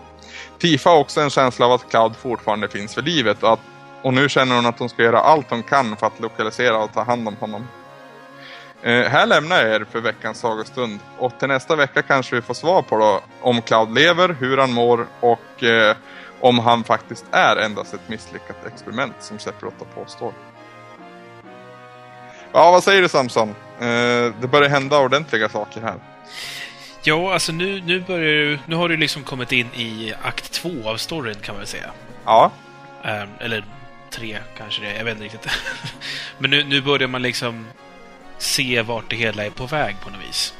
Tifa 0.58 0.90
har 0.90 0.98
också 0.98 1.20
en 1.20 1.30
känsla 1.30 1.66
av 1.66 1.72
att 1.72 1.90
Cloud 1.90 2.16
fortfarande 2.16 2.68
finns 2.68 2.94
för 2.94 3.02
livet 3.02 3.42
och, 3.42 3.52
att, 3.52 3.60
och 4.02 4.14
nu 4.14 4.28
känner 4.28 4.56
hon 4.56 4.66
att 4.66 4.78
hon 4.78 4.88
ska 4.88 5.02
göra 5.02 5.20
allt 5.20 5.50
hon 5.50 5.62
kan 5.62 5.96
för 5.96 6.06
att 6.06 6.20
lokalisera 6.20 6.78
och 6.78 6.92
ta 6.92 7.02
hand 7.02 7.28
om 7.28 7.36
honom. 7.36 7.66
Eh, 8.82 9.02
här 9.02 9.26
lämnar 9.26 9.56
jag 9.56 9.74
er 9.74 9.86
för 9.90 10.00
veckans 10.00 10.38
sagostund 10.38 11.00
och 11.18 11.38
till 11.38 11.48
nästa 11.48 11.76
vecka 11.76 12.02
kanske 12.02 12.36
vi 12.36 12.42
får 12.42 12.54
svar 12.54 12.82
på 12.82 12.98
då, 12.98 13.20
om 13.40 13.62
Cloud 13.62 13.94
lever, 13.94 14.36
hur 14.40 14.58
han 14.58 14.72
mår 14.72 15.06
och 15.20 15.64
eh, 15.64 15.96
om 16.48 16.58
han 16.58 16.84
faktiskt 16.84 17.24
är 17.30 17.56
endast 17.56 17.94
ett 17.94 18.08
misslyckat 18.08 18.66
experiment 18.66 19.14
som 19.20 19.38
Sephiroth 19.38 19.84
påstår. 19.94 20.32
Ja, 22.52 22.70
vad 22.70 22.84
säger 22.84 23.02
du 23.02 23.08
Samson? 23.08 23.48
Eh, 23.80 24.34
det 24.40 24.48
börjar 24.50 24.68
hända 24.68 24.98
ordentliga 24.98 25.48
saker 25.48 25.80
här. 25.80 25.94
Ja, 27.02 27.32
alltså 27.32 27.52
nu, 27.52 27.80
nu 27.80 28.00
börjar 28.00 28.32
du... 28.32 28.58
Nu 28.66 28.76
har 28.76 28.88
du 28.88 28.96
liksom 28.96 29.22
kommit 29.22 29.52
in 29.52 29.66
i 29.74 30.14
akt 30.22 30.52
två 30.52 30.88
av 30.88 30.96
storyn, 30.96 31.34
kan 31.34 31.54
man 31.54 31.60
väl 31.60 31.66
säga. 31.66 31.90
Ja. 32.24 32.50
Um, 33.04 33.28
eller 33.40 33.64
tre, 34.10 34.38
kanske 34.58 34.82
det 34.82 34.96
Jag 34.96 35.04
vet 35.04 35.12
inte 35.12 35.24
riktigt. 35.24 35.50
Men 36.38 36.50
nu, 36.50 36.64
nu 36.64 36.80
börjar 36.80 37.08
man 37.08 37.22
liksom 37.22 37.66
se 38.38 38.82
vart 38.82 39.10
det 39.10 39.16
hela 39.16 39.44
är 39.44 39.50
på 39.50 39.66
väg 39.66 39.96
på 40.00 40.10
något 40.10 40.28
vis. 40.28 40.54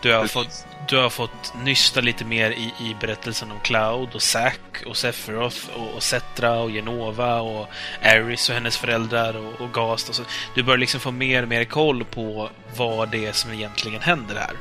Du 0.00 0.12
har, 0.12 0.26
fått, 0.26 0.66
du 0.88 0.96
har 0.96 1.10
fått 1.10 1.54
nysta 1.54 2.00
lite 2.00 2.24
mer 2.24 2.50
i, 2.50 2.72
i 2.78 2.96
berättelsen 3.00 3.50
om 3.50 3.60
Cloud 3.60 4.14
och 4.14 4.22
Zack 4.22 4.82
och 4.86 4.96
Sephiroth 4.96 5.68
och, 5.76 5.94
och 5.94 6.02
Setra 6.02 6.60
och 6.60 6.70
Genova 6.70 7.40
och 7.40 7.68
Aris 8.02 8.48
och 8.48 8.54
hennes 8.54 8.76
föräldrar 8.76 9.36
och, 9.36 9.60
och 9.60 9.72
Gast. 9.72 10.08
Och 10.08 10.14
så. 10.14 10.22
Du 10.54 10.62
börjar 10.62 10.78
liksom 10.78 11.00
få 11.00 11.10
mer 11.10 11.42
och 11.42 11.48
mer 11.48 11.64
koll 11.64 12.04
på 12.04 12.50
vad 12.76 13.08
det 13.08 13.26
är 13.26 13.32
som 13.32 13.52
egentligen 13.52 14.00
händer 14.00 14.34
här. 14.34 14.52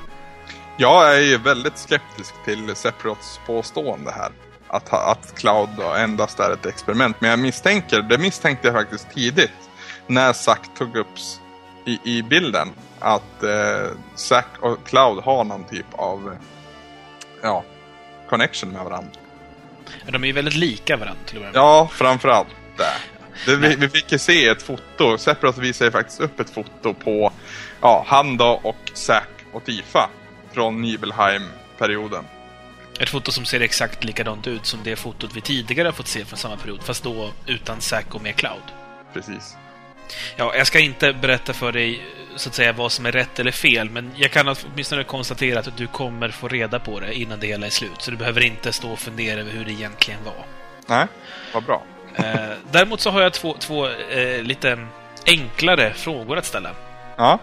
Jag 0.77 1.15
är 1.15 1.22
ju 1.22 1.38
väldigt 1.38 1.77
skeptisk 1.77 2.34
till 2.45 2.76
Sephiroths 2.76 3.39
påstående 3.45 4.11
här. 4.11 4.31
Att, 4.68 4.93
att 4.93 5.35
Cloud 5.35 5.69
endast 5.97 6.39
är 6.39 6.53
ett 6.53 6.65
experiment. 6.65 7.22
Men 7.22 7.30
jag 7.30 7.39
misstänker, 7.39 8.01
det 8.01 8.18
misstänkte 8.18 8.68
jag 8.68 8.76
faktiskt 8.76 9.11
tidigt. 9.14 9.69
När 10.07 10.34
Zack 10.34 10.61
tog 10.77 10.95
upp 10.95 11.18
i, 11.85 11.99
i 12.03 12.23
bilden 12.23 12.68
att 12.99 13.43
eh, 13.43 13.91
Zack 14.15 14.47
och 14.59 14.87
Cloud 14.87 15.23
har 15.23 15.43
någon 15.43 15.63
typ 15.63 15.85
av 15.91 16.37
ja, 17.41 17.63
connection 18.29 18.69
med 18.69 18.83
varandra. 18.83 19.11
De 20.05 20.23
är 20.23 20.27
ju 20.27 20.33
väldigt 20.33 20.55
lika 20.55 20.97
varandra 20.97 21.21
till 21.25 21.37
och 21.37 21.43
med. 21.43 21.51
Ja, 21.55 21.89
framförallt 21.93 22.47
det. 22.77 23.55
vi, 23.55 23.75
vi, 23.75 23.89
fick 23.89 24.11
ju 24.11 24.17
se 24.17 24.47
ett 24.47 24.61
foto. 24.61 25.17
Sephiroth 25.17 25.59
visade 25.59 25.91
faktiskt 25.91 26.19
upp 26.19 26.39
ett 26.39 26.49
foto 26.49 26.93
på 26.93 27.31
ja, 27.81 28.05
han 28.07 28.37
då 28.37 28.59
och 28.63 28.91
Zack 28.93 29.29
och 29.53 29.65
Tifa 29.65 30.09
från 30.51 30.81
Nibelheim-perioden. 30.81 32.23
Ett 32.99 33.09
foto 33.09 33.31
som 33.31 33.45
ser 33.45 33.59
exakt 33.59 34.03
likadant 34.03 34.47
ut 34.47 34.65
som 34.65 34.79
det 34.83 34.95
fotot 34.95 35.35
vi 35.35 35.41
tidigare 35.41 35.87
har 35.87 35.93
fått 35.93 36.07
se 36.07 36.25
från 36.25 36.37
samma 36.37 36.57
period, 36.57 36.83
fast 36.83 37.03
då 37.03 37.31
utan 37.45 37.81
Zack 37.81 38.15
och 38.15 38.21
med 38.21 38.35
Cloud. 38.35 38.63
Precis. 39.13 39.55
Ja, 40.35 40.55
jag 40.55 40.67
ska 40.67 40.79
inte 40.79 41.13
berätta 41.13 41.53
för 41.53 41.71
dig 41.71 42.01
så 42.38 42.49
att 42.49 42.55
säga 42.55 42.73
vad 42.73 42.91
som 42.91 43.05
är 43.05 43.11
rätt 43.11 43.39
eller 43.39 43.51
fel, 43.51 43.89
men 43.89 44.11
jag 44.15 44.31
kan 44.31 44.47
åtminstone 44.47 45.03
konstatera 45.03 45.59
att 45.59 45.77
du 45.77 45.88
kommer 45.88 46.30
få 46.30 46.47
reda 46.47 46.80
på 46.80 46.99
det 46.99 47.14
innan 47.14 47.39
det 47.39 47.47
hela 47.47 47.65
är 47.65 47.69
slut. 47.69 48.01
Så 48.01 48.11
du 48.11 48.18
behöver 48.18 48.41
inte 48.41 48.73
stå 48.73 48.91
och 48.91 48.99
fundera 48.99 49.39
över 49.39 49.51
hur 49.51 49.65
det 49.65 49.72
egentligen 49.72 50.19
var. 50.23 50.45
Nej, 50.88 51.07
vad 51.53 51.64
bra. 51.64 51.84
Eh, 52.15 52.35
däremot 52.72 53.01
så 53.01 53.09
har 53.09 53.22
jag 53.22 53.34
två, 53.34 53.55
två 53.59 53.88
eh, 53.89 54.43
lite 54.43 54.88
enklare 55.26 55.93
frågor 55.93 56.38
att 56.38 56.45
ställa. 56.45 56.72
Ja. 57.18 57.39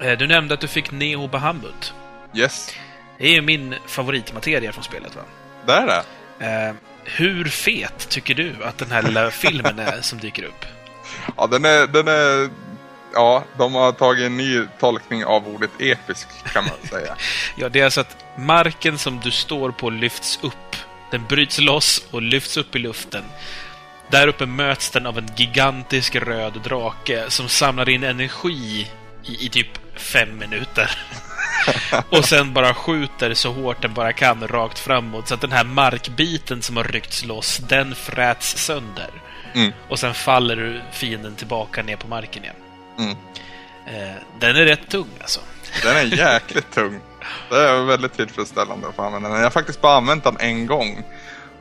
Eh, 0.00 0.18
du 0.18 0.26
nämnde 0.26 0.54
att 0.54 0.60
du 0.60 0.68
fick 0.68 0.90
Neo 0.90 1.26
Bahamut. 1.26 1.94
Yes. 2.34 2.74
Det 3.18 3.28
är 3.28 3.32
ju 3.32 3.42
min 3.42 3.74
favoritmateria 3.86 4.72
från 4.72 4.84
spelet, 4.84 5.16
va? 5.16 5.22
Det 5.66 5.72
är 5.72 5.86
det? 5.86 6.02
Eh, 6.46 6.74
hur 7.04 7.44
fet 7.44 8.08
tycker 8.08 8.34
du 8.34 8.54
att 8.64 8.78
den 8.78 8.90
här 8.90 9.02
lilla 9.02 9.30
filmen 9.30 9.78
är 9.78 10.00
som 10.00 10.18
dyker 10.18 10.42
upp? 10.42 10.64
Ja, 11.36 11.46
den 11.46 11.64
är, 11.64 11.86
den 11.86 12.08
är... 12.08 12.50
Ja, 13.16 13.44
de 13.58 13.74
har 13.74 13.92
tagit 13.92 14.26
en 14.26 14.36
ny 14.36 14.66
tolkning 14.80 15.24
av 15.24 15.48
ordet 15.48 15.70
episk, 15.78 16.28
kan 16.52 16.64
man 16.64 16.88
säga. 16.90 17.16
ja, 17.56 17.68
det 17.68 17.80
är 17.80 17.84
alltså 17.84 18.00
att 18.00 18.16
marken 18.38 18.98
som 18.98 19.20
du 19.20 19.30
står 19.30 19.70
på 19.70 19.90
lyfts 19.90 20.38
upp. 20.42 20.76
Den 21.10 21.26
bryts 21.26 21.58
loss 21.58 22.06
och 22.10 22.22
lyfts 22.22 22.56
upp 22.56 22.76
i 22.76 22.78
luften. 22.78 23.24
Där 24.10 24.28
uppe 24.28 24.46
möts 24.46 24.90
den 24.90 25.06
av 25.06 25.18
en 25.18 25.28
gigantisk 25.36 26.16
röd 26.16 26.60
drake 26.64 27.24
som 27.28 27.48
samlar 27.48 27.88
in 27.88 28.04
energi 28.04 28.90
i, 29.24 29.46
i 29.46 29.48
typ 29.48 29.98
fem 29.98 30.38
minuter. 30.38 30.90
och 32.10 32.24
sen 32.24 32.52
bara 32.52 32.74
skjuter 32.74 33.34
så 33.34 33.52
hårt 33.52 33.82
den 33.82 33.94
bara 33.94 34.12
kan 34.12 34.48
rakt 34.48 34.78
framåt. 34.78 35.28
Så 35.28 35.34
att 35.34 35.40
den 35.40 35.52
här 35.52 35.64
markbiten 35.64 36.62
som 36.62 36.76
har 36.76 36.84
ryckts 36.84 37.24
loss, 37.24 37.56
den 37.56 37.94
fräts 37.94 38.56
sönder. 38.56 39.10
Mm. 39.54 39.72
Och 39.88 39.98
sen 39.98 40.14
faller 40.14 40.84
fienden 40.92 41.34
tillbaka 41.34 41.82
ner 41.82 41.96
på 41.96 42.08
marken 42.08 42.42
igen. 42.42 42.56
Mm. 42.98 43.16
Eh, 43.86 44.16
den 44.40 44.56
är 44.56 44.64
rätt 44.64 44.88
tung 44.88 45.08
alltså. 45.20 45.40
Den 45.82 45.96
är 45.96 46.02
jäkligt 46.02 46.70
tung. 46.70 47.00
Det 47.50 47.56
är 47.56 47.84
väldigt 47.84 48.12
tillfredsställande 48.12 48.88
att 48.88 48.94
få 48.94 49.02
använda 49.02 49.28
den. 49.28 49.38
Jag 49.38 49.44
har 49.44 49.50
faktiskt 49.50 49.80
bara 49.80 49.96
använt 49.96 50.24
den 50.24 50.36
en 50.40 50.66
gång. 50.66 51.02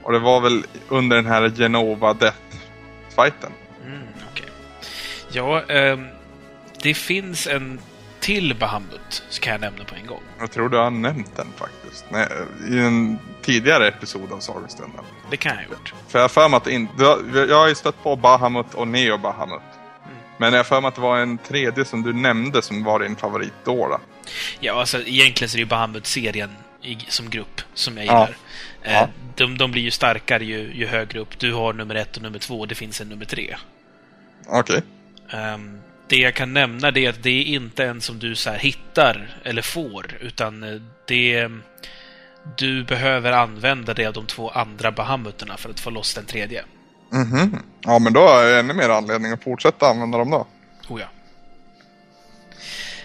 Och 0.04 0.12
det 0.12 0.20
var 0.20 0.42
väl 0.42 0.66
under 0.88 1.16
den 1.16 1.26
här 1.26 1.50
Genova 1.50 2.14
Death-fighten. 2.14 3.52
Mm, 3.86 4.02
okay. 4.32 4.50
Ja, 5.32 5.64
eh, 5.64 6.00
det 6.82 6.94
finns 6.94 7.48
en 7.48 7.80
till 8.20 8.56
Bahamut, 8.56 9.24
så 9.30 9.42
kan 9.42 9.52
jag 9.52 9.62
nämna 9.62 9.84
på 9.84 9.96
en 9.96 10.06
gång. 10.06 10.22
Jag 10.40 10.52
tror 10.52 10.70
du 10.70 10.78
har 10.78 10.90
nämnt 10.90 11.36
den 11.36 11.48
faktiskt. 11.58 12.06
Nej, 12.10 12.28
I 12.70 12.80
en 12.80 13.20
tidigare 13.42 13.88
episod 13.88 14.32
av 14.32 14.40
Sagostunden. 14.40 15.06
Det 15.32 15.38
kan 15.38 15.50
jag 15.50 15.58
ha 15.58 15.64
gjort. 15.64 15.94
För 16.08 16.20
jag 16.20 16.24
har 16.24 16.30
för 16.30 16.50
mig 16.50 16.58
att 16.58 16.68
in, 16.68 16.88
jag 17.50 17.58
har 17.58 17.68
ju 17.68 17.76
stött 17.76 18.04
på 18.04 18.16
Bahamut 18.16 18.74
och 18.74 18.88
Neo 18.88 19.18
Bahamut. 19.18 19.62
Men 20.38 20.54
jag 20.54 20.68
för 20.68 20.82
mig 20.82 20.88
att 20.88 20.96
det 20.96 21.02
var 21.02 21.18
en 21.18 21.38
tredje 21.38 21.86
som 21.86 22.04
du 22.04 22.14
nämnde 22.14 22.62
som 22.62 22.84
var 22.84 23.00
din 23.00 23.16
favorit 23.16 23.54
då. 23.64 23.88
då. 23.88 24.00
Ja, 24.60 24.80
alltså 24.80 24.98
egentligen 24.98 25.50
så 25.50 25.56
är 25.56 25.58
det 25.58 25.62
ju 25.62 25.66
Bahamut-serien 25.66 26.50
som 27.08 27.30
grupp 27.30 27.62
som 27.74 27.98
jag 27.98 28.06
gillar. 28.06 28.38
Ja. 28.84 28.90
Eh, 28.92 29.10
de, 29.36 29.58
de 29.58 29.72
blir 29.72 29.82
ju 29.82 29.92
starkare 29.92 30.46
ju, 30.46 30.74
ju 30.74 30.88
högre 30.88 31.20
upp. 31.20 31.40
Du 31.40 31.54
har 31.54 31.74
nummer 31.74 31.96
ett 31.96 32.18
och 32.18 32.24
nummer 32.24 32.40
två, 32.40 32.60
och 32.60 32.68
det 32.68 32.76
finns 32.76 33.02
en 33.02 33.10
nummer 33.10 33.26
tre. 33.26 33.56
Okej. 34.48 34.82
Okay. 35.28 35.40
Um, 35.40 35.46
ehm, 35.46 35.82
det 36.08 36.16
jag 36.16 36.36
kan 36.36 36.54
nämna 36.54 36.92
det 36.92 37.06
är 37.06 37.10
att 37.10 37.24
det 37.24 37.30
är 37.30 37.44
inte 37.44 37.86
en 37.86 38.02
som 38.02 38.20
du 38.20 38.36
så 38.36 38.52
hittar 38.52 39.38
eller 39.44 39.62
får, 39.62 40.18
utan 40.22 40.64
eh, 40.64 40.82
det... 41.08 41.50
Du 42.58 42.84
behöver 42.84 43.32
använda 43.32 43.94
det 43.94 44.06
av 44.06 44.14
de 44.14 44.26
två 44.26 44.50
andra 44.50 44.92
Bahamuterna 44.92 45.58
för 45.58 45.70
att 45.70 45.80
få 45.80 45.90
loss 45.90 46.14
den 46.14 46.26
tredje. 46.26 46.64
Mm 47.16 47.60
ja, 47.86 48.00
men 48.00 48.14
då 48.14 48.20
har 48.20 48.44
jag 48.44 48.60
ännu 48.60 48.74
mer 48.74 48.90
anledning 48.90 49.32
att 49.32 49.44
fortsätta 49.44 49.88
använda 49.88 50.18
dem 50.18 50.30
då. 50.30 50.48
Oh 50.90 51.02
ja. 51.02 51.08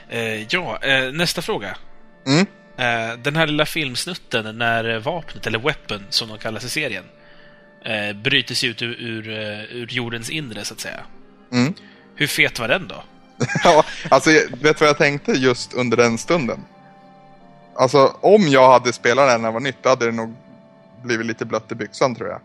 Eh, 0.08 0.42
ja, 0.42 0.78
eh, 0.82 1.12
nästa 1.12 1.42
fråga. 1.42 1.76
Mm. 2.26 2.46
Eh, 2.76 3.18
den 3.18 3.36
här 3.36 3.46
lilla 3.46 3.66
filmsnutten 3.66 4.58
när 4.58 4.98
vapnet, 4.98 5.46
eller 5.46 5.58
weapon 5.58 6.06
som 6.10 6.28
de 6.28 6.38
kallas 6.38 6.64
i 6.64 6.68
serien, 6.68 7.04
eh, 7.84 8.16
bryter 8.16 8.66
ut 8.66 8.82
ur, 8.82 9.00
ur, 9.00 9.28
eh, 9.28 9.76
ur 9.76 9.86
jordens 9.90 10.30
inre, 10.30 10.64
så 10.64 10.74
att 10.74 10.80
säga. 10.80 11.00
Mm. 11.52 11.74
Hur 12.14 12.26
fet 12.26 12.58
var 12.58 12.68
den 12.68 12.88
då? 12.88 13.02
ja, 13.64 13.84
alltså 14.08 14.30
vet 14.30 14.60
du 14.60 14.72
vad 14.72 14.88
jag 14.88 14.98
tänkte 14.98 15.32
just 15.32 15.74
under 15.74 15.96
den 15.96 16.18
stunden? 16.18 16.64
Alltså 17.76 18.16
om 18.20 18.48
jag 18.48 18.72
hade 18.72 18.92
spelat 18.92 19.28
den 19.28 19.42
när 19.42 19.48
det 19.48 19.52
var 19.52 19.60
nytt, 19.60 19.84
hade 19.84 20.06
det 20.06 20.12
nog 20.12 20.34
blivit 21.02 21.26
lite 21.26 21.44
blött 21.44 21.72
i 21.72 21.74
byxan 21.74 22.14
tror 22.14 22.28
jag. 22.28 22.40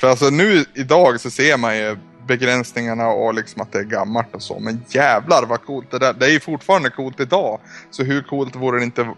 För 0.00 0.10
alltså 0.10 0.30
nu 0.30 0.64
idag 0.74 1.20
så 1.20 1.30
ser 1.30 1.56
man 1.56 1.76
ju 1.76 1.96
begränsningarna 2.26 3.08
och 3.08 3.34
liksom 3.34 3.62
att 3.62 3.72
det 3.72 3.78
är 3.78 3.84
gammalt 3.84 4.34
och 4.34 4.42
så. 4.42 4.58
Men 4.58 4.84
jävlar 4.88 5.46
vad 5.46 5.64
coolt 5.64 5.90
det 5.90 5.98
där. 5.98 6.12
Det 6.12 6.26
är 6.26 6.30
ju 6.30 6.40
fortfarande 6.40 6.90
coolt 6.90 7.20
idag. 7.20 7.60
Så 7.90 8.04
hur 8.04 8.22
coolt 8.22 8.56
vore 8.56 8.78
det 8.78 8.84
inte 8.84 9.14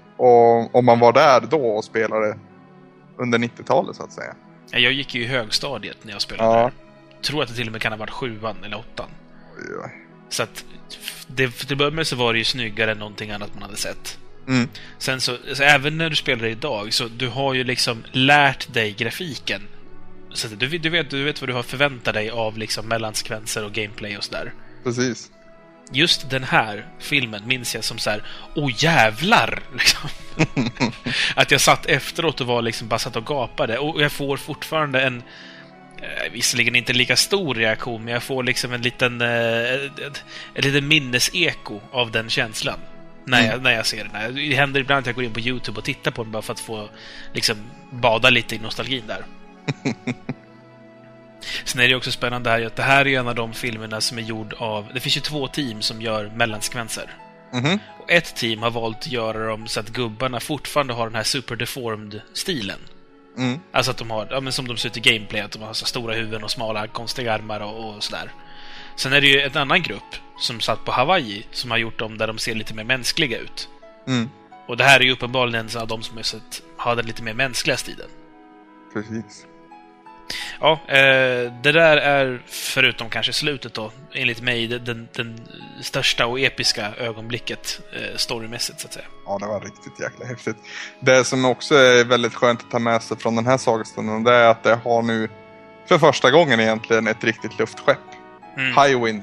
om 0.73 0.85
man 0.85 0.99
var 0.99 1.13
där 1.13 1.41
då 1.51 1.67
och 1.67 1.85
spelade 1.85 2.39
under 3.17 3.39
90-talet 3.39 3.97
så 3.97 4.03
att 4.03 4.13
säga. 4.13 4.35
Jag 4.71 4.93
gick 4.93 5.15
ju 5.15 5.23
i 5.23 5.27
högstadiet 5.27 5.97
när 6.03 6.13
jag 6.13 6.23
spelade 6.23 6.59
ja. 6.59 6.63
där. 6.63 6.73
Tror 7.23 7.43
att 7.43 7.49
det 7.49 7.55
till 7.55 7.67
och 7.67 7.73
med 7.73 7.83
kan 7.83 7.93
ha 7.93 7.99
varit 7.99 8.11
sjuan 8.11 8.57
eller 8.65 8.79
åttan. 8.79 9.09
Ja. 9.57 9.91
Så 10.29 10.43
att 10.43 10.65
det, 11.27 11.51
till 11.51 11.77
början 11.77 11.95
med 11.95 12.07
så 12.07 12.17
var 12.17 12.33
det 12.33 12.39
ju 12.39 12.45
snyggare 12.45 12.93
än 12.93 12.99
någonting 12.99 13.31
annat 13.31 13.51
man 13.55 13.63
hade 13.63 13.77
sett. 13.77 14.19
Mm. 14.49 14.69
Sen 14.99 15.21
så, 15.21 15.37
så, 15.55 15.63
även 15.63 15.99
när 15.99 16.11
du 16.11 16.17
spelar 16.17 16.47
idag, 16.47 16.93
så 16.93 17.09
du 17.09 17.29
har 17.29 17.55
ju 17.55 17.65
liksom 17.65 18.05
lärt 18.13 18.75
dig 18.75 18.93
grafiken. 18.93 19.69
Så 20.35 20.49
du, 20.49 20.79
du, 20.79 20.91
vet, 20.91 21.11
du 21.11 21.25
vet 21.25 21.41
vad 21.41 21.49
du 21.49 21.55
har 21.55 21.63
förväntat 21.63 22.15
dig 22.15 22.31
av 22.31 22.59
liksom 22.59 22.89
mellansekvenser 22.89 23.65
och 23.65 23.73
gameplay 23.73 24.17
och 24.17 24.25
sådär. 24.25 24.53
Precis. 24.85 25.31
Just 25.93 26.31
den 26.31 26.45
här 26.45 26.87
filmen 26.99 27.43
minns 27.47 27.75
jag 27.75 27.85
som 27.85 27.99
så 27.99 28.11
här, 28.11 28.23
åh 28.57 28.71
jävlar! 28.77 29.63
Liksom. 29.75 30.11
att 31.35 31.51
jag 31.51 31.61
satt 31.61 31.87
efteråt 31.87 32.41
och 32.41 32.47
var 32.47 32.63
liksom 32.63 32.89
bara 32.89 32.99
satt 32.99 33.17
och 33.17 33.27
gapade. 33.27 33.79
Och 33.79 34.03
jag 34.03 34.13
får 34.13 34.37
fortfarande 34.37 35.01
en, 35.03 35.23
eh, 36.03 36.33
visserligen 36.33 36.77
inte 36.77 36.93
lika 36.93 37.17
stor 37.17 37.55
reaktion, 37.55 38.05
men 38.05 38.15
jag 38.15 38.23
får 38.23 38.43
liksom 38.43 38.73
en 38.73 38.83
liten, 38.83 39.21
eh, 39.21 39.75
ett, 39.75 40.25
ett 40.55 40.65
litet 40.65 40.85
minneseko 40.85 41.81
av 41.93 42.11
den 42.11 42.31
känslan. 42.31 42.79
När 43.25 43.39
jag, 43.41 43.51
Mm. 43.51 43.63
när 43.63 43.71
jag 43.73 43.87
ser 43.87 44.09
den. 44.13 44.35
Det 44.35 44.55
händer 44.55 44.81
ibland 44.81 45.01
att 45.01 45.07
jag 45.07 45.15
går 45.15 45.25
in 45.25 45.33
på 45.33 45.41
YouTube 45.41 45.79
och 45.79 45.85
tittar 45.85 46.11
på 46.11 46.23
den 46.23 46.33
bara 46.33 46.43
för 46.43 46.53
att 46.53 46.61
få 46.61 46.89
liksom 47.33 47.57
bada 47.91 48.31
lite 48.31 48.55
i 48.55 48.59
nostalgin 48.59 49.05
där. 49.07 49.25
Sen 51.65 51.81
är 51.81 51.89
det 51.89 51.95
också 51.95 52.13
spännande 52.13 52.51
här 52.51 52.67
att 52.67 52.77
det 52.77 52.83
här 52.83 53.07
är 53.07 53.19
en 53.19 53.29
av 53.29 53.35
de 53.35 53.53
filmerna 53.53 54.01
som 54.01 54.19
är 54.19 54.23
gjord 54.23 54.55
av... 54.59 54.89
Det 54.95 55.01
finns 55.01 55.17
ju 55.17 55.21
två 55.21 55.49
team 55.49 55.83
som 55.83 56.03
gör 56.03 56.33
mellansekvenser. 56.37 57.17
Mhm. 57.53 57.79
Och 57.99 58.11
ett 58.11 58.37
team 58.37 58.63
har 58.63 58.71
valt 58.71 58.99
att 58.99 59.13
göra 59.13 59.47
dem 59.47 59.67
så 59.67 59.81
att 59.81 59.89
gubbarna 59.89 60.41
fortfarande 60.41 60.95
har 60.95 61.07
den 61.07 61.15
här 61.15 61.23
super 61.23 61.57
deformed-stilen. 61.57 62.79
Mm. 63.39 63.61
Alltså 63.73 63.91
att 63.91 63.97
de 63.97 64.11
har, 64.11 64.29
ja, 64.31 64.41
men 64.41 64.53
som 64.53 64.69
de 64.69 64.77
ser 64.77 64.89
ut 64.89 64.97
i 64.97 65.01
gameplay, 65.01 65.41
att 65.41 65.53
de 65.53 65.63
har 65.63 65.73
så 65.73 65.87
stora 65.87 66.15
huvuden 66.15 66.45
och 66.45 66.51
smala 66.51 66.87
konstiga 66.87 67.33
armar 67.33 67.61
och, 67.61 67.95
och 67.95 68.03
sådär. 68.03 68.33
Sen 68.97 69.13
är 69.13 69.21
det 69.21 69.27
ju 69.27 69.41
en 69.41 69.57
annan 69.57 69.83
grupp 69.83 70.17
som 70.39 70.61
satt 70.61 70.85
på 70.85 70.93
Hawaii 70.93 71.47
som 71.51 71.71
har 71.71 71.79
gjort 71.79 71.99
dem 71.99 72.19
där 72.19 72.27
de 72.27 72.39
ser 72.39 72.55
lite 72.55 72.75
mer 72.75 72.85
mänskliga 72.85 73.39
ut. 73.39 73.69
Mm. 74.07 74.31
Och 74.67 74.77
det 74.77 74.85
här 74.85 75.01
är 75.01 75.05
ju 75.05 75.13
uppenbarligen 75.13 75.69
en 75.69 75.81
av 75.81 75.89
de 75.89 76.03
som 76.03 76.17
har 76.17 76.23
sett, 76.23 76.63
har 76.77 76.97
den 76.97 77.07
lite 77.07 77.23
mer 77.23 77.35
mänskliga 77.35 77.77
stilen. 77.77 78.09
Precis. 78.93 79.47
Ja, 80.61 80.81
eh, 80.89 81.53
det 81.63 81.73
där 81.73 81.97
är, 81.97 82.43
förutom 82.47 83.11
kanske 83.11 83.33
slutet 83.33 83.75
då, 83.75 83.93
enligt 84.15 84.41
mig, 84.41 84.67
den, 84.67 85.09
den, 85.13 85.41
största 85.81 86.27
och 86.27 86.41
episka 86.41 86.93
ögonblicket 86.99 87.81
eh, 87.93 88.17
storymässigt, 88.17 88.81
så 88.81 88.87
att 88.87 88.93
säga. 88.93 89.07
Ja, 89.27 89.39
det 89.41 89.47
var 89.47 89.61
riktigt 89.61 90.01
jäkla 90.01 90.27
häftigt. 90.27 90.57
Det 91.01 91.25
som 91.25 91.45
också 91.45 91.75
är 91.75 92.05
väldigt 92.05 92.35
skönt 92.35 92.61
att 92.61 92.71
ta 92.71 92.79
med 92.79 93.03
sig 93.03 93.19
från 93.19 93.37
den 93.37 93.47
här 93.47 93.59
sagostunden, 93.59 94.25
det 94.25 94.35
är 94.35 94.49
att 94.49 94.63
det 94.63 94.75
har 94.85 95.03
nu 95.03 95.29
för 95.87 95.99
första 95.99 96.31
gången 96.31 96.61
egentligen 96.61 97.07
ett 97.07 97.25
riktigt 97.25 97.59
luftskepp. 97.59 97.99
Mm. 98.57 98.77
Highwind. 98.77 99.23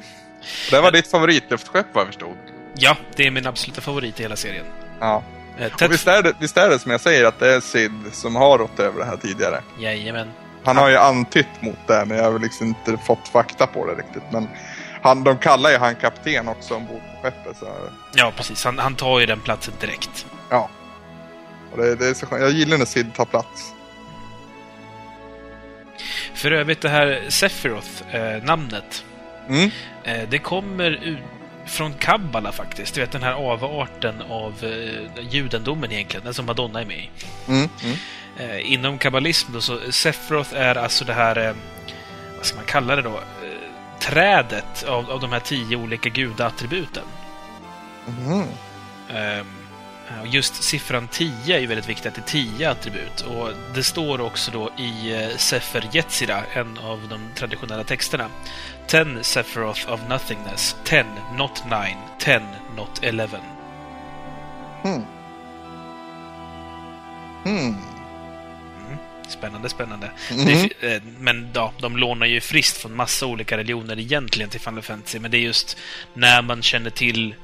Det 0.72 0.82
var 0.82 0.92
ditt 0.92 1.08
favoritluftskepp 1.08 1.86
vad 1.94 2.02
jag 2.02 2.08
förstod. 2.08 2.38
Ja, 2.76 2.98
det 3.16 3.28
är 3.28 3.32
min 3.32 3.48
absoluta 3.48 3.82
favorit 3.82 4.20
i 4.20 4.24
hela 4.24 4.36
serien. 4.36 4.66
Ja. 5.00 5.24
Eh, 5.60 5.74
Och 5.74 5.92
visst 5.92 6.08
är, 6.08 6.24
det, 6.24 6.34
visst 6.40 6.58
är 6.58 6.70
det 6.70 6.80
som 6.80 6.92
jag 6.92 7.02
säger 7.02 7.26
att 7.26 7.40
det 7.40 7.54
är 7.54 7.60
Sid 7.60 7.92
som 8.12 8.36
har 8.36 8.58
rått 8.58 8.80
över 8.80 9.00
det 9.00 9.06
här 9.06 9.18
tidigare. 9.18 9.62
Jajamän. 9.80 10.32
Han 10.70 10.78
har 10.84 10.90
ju 10.90 10.98
antytt 10.98 11.62
mot 11.62 11.88
det, 11.88 12.06
men 12.06 12.18
jag 12.18 12.32
har 12.32 12.40
liksom 12.40 12.68
inte 12.68 12.98
fått 12.98 13.28
fakta 13.28 13.68
på 13.68 13.86
det 13.86 13.94
riktigt. 13.94 14.24
Men 14.32 14.50
han, 15.02 15.24
de 15.24 15.38
kallar 15.38 15.70
ju 15.70 15.78
han 15.78 15.96
kapten 15.96 16.48
också 16.48 16.76
ombord 16.76 17.02
på 17.16 17.22
skeppet. 17.24 17.58
Så, 17.58 17.68
Ja, 18.16 18.32
precis. 18.36 18.64
Han, 18.66 18.80
han 18.80 18.96
tar 18.96 19.20
ju 19.20 19.26
den 19.26 19.40
platsen 19.42 19.74
direkt. 19.80 20.26
ja. 20.50 20.70
Och 21.72 21.78
det, 21.78 21.96
det 21.96 22.08
är 22.08 22.14
så 22.14 22.26
skönt. 22.26 22.42
Jag 22.42 22.52
gillar 22.52 22.78
när 22.78 22.86
Sid 22.86 23.14
tar 23.14 23.26
plats. 23.26 23.74
För 26.34 26.52
övrigt, 26.52 26.82
det 26.82 26.90
här 26.90 27.26
Sephiroth, 27.30 28.16
eh, 28.16 28.44
namnet, 28.44 29.04
Mm. 29.50 29.72
eh, 30.04 30.30
det 30.30 30.40
kommer 30.40 30.92
ut 30.92 31.20
från 31.66 31.94
Kabbala 31.94 32.52
faktiskt. 32.52 32.94
Du 32.96 33.02
vet 33.02 33.12
den 33.12 33.24
här 33.24 33.34
avarten 33.34 34.22
av 34.30 34.54
eh, 34.64 35.24
judendomen 35.30 35.92
egentligen, 35.92 36.24
den 36.26 36.34
som 36.34 36.46
Madonna 36.46 36.82
är 36.82 36.86
med 36.86 36.98
i. 36.98 37.10
Mm. 37.48 37.70
Mm. 37.84 37.96
Eh, 38.40 38.74
inom 38.74 38.98
kabbalism 38.98 39.54
då, 39.54 39.62
så 39.62 39.80
Sephiroth 39.92 40.56
är 40.56 40.76
alltså 40.76 41.06
det 41.06 41.14
här, 41.14 41.48
eh, 41.48 41.56
vad 42.38 42.46
ska 42.46 42.56
man 42.56 42.66
kalla 42.66 42.96
det 42.96 43.02
då, 43.02 43.18
eh, 43.18 44.00
trädet 44.00 44.84
av, 44.84 45.12
av 45.12 45.20
de 45.20 45.32
här 45.32 45.40
tio 45.40 45.78
olika 45.78 46.10
gudaattributen. 46.10 47.04
Och 50.22 50.28
just 50.28 50.64
siffran 50.64 51.08
10 51.08 51.56
är 51.56 51.60
ju 51.60 51.68
väldigt 51.68 51.90
viktigt, 51.90 52.06
att 52.06 52.16
det 52.16 52.22
är 52.22 52.58
10 52.58 52.70
attribut. 52.70 53.22
Och 53.22 53.50
det 53.76 53.84
står 53.84 54.22
också 54.22 54.52
då 54.52 54.70
i 54.78 55.24
eh, 55.24 55.38
Sefer 55.38 55.90
Yetzira, 55.94 56.44
en 56.54 56.78
av 56.78 57.08
de 57.10 57.20
traditionella 57.36 57.84
texterna. 57.84 58.30
10 58.88 59.24
Sephiroth 59.24 59.92
of 59.94 60.00
nothingness, 60.10 60.76
10 60.84 61.06
not 61.38 61.64
9, 61.66 61.98
10 62.20 62.42
not 62.76 63.00
11. 63.04 63.38
Hmm. 64.84 65.04
Hmm. 67.44 67.99
Spännande, 69.30 69.70
spännande. 69.70 70.12
Mhm. 70.32 70.46
Det 70.46 70.96
eh, 70.96 71.02
men 71.20 71.50
ja, 71.54 71.74
de 71.80 71.98
lånar 71.98 72.28
ju 72.28 72.42
friskt 72.42 72.78
från 72.78 72.96
massa 72.96 73.26
olika 73.26 73.58
religioner 73.58 74.00
egentligen 74.00 74.50
till 74.50 74.60
Final 74.60 74.82
Fantasy, 74.82 75.20
men 75.20 75.32
det 75.32 75.38
är 75.38 75.42
just 75.42 75.78
när 76.14 76.42
man 76.42 76.62
känner 76.62 76.90
till 76.90 77.36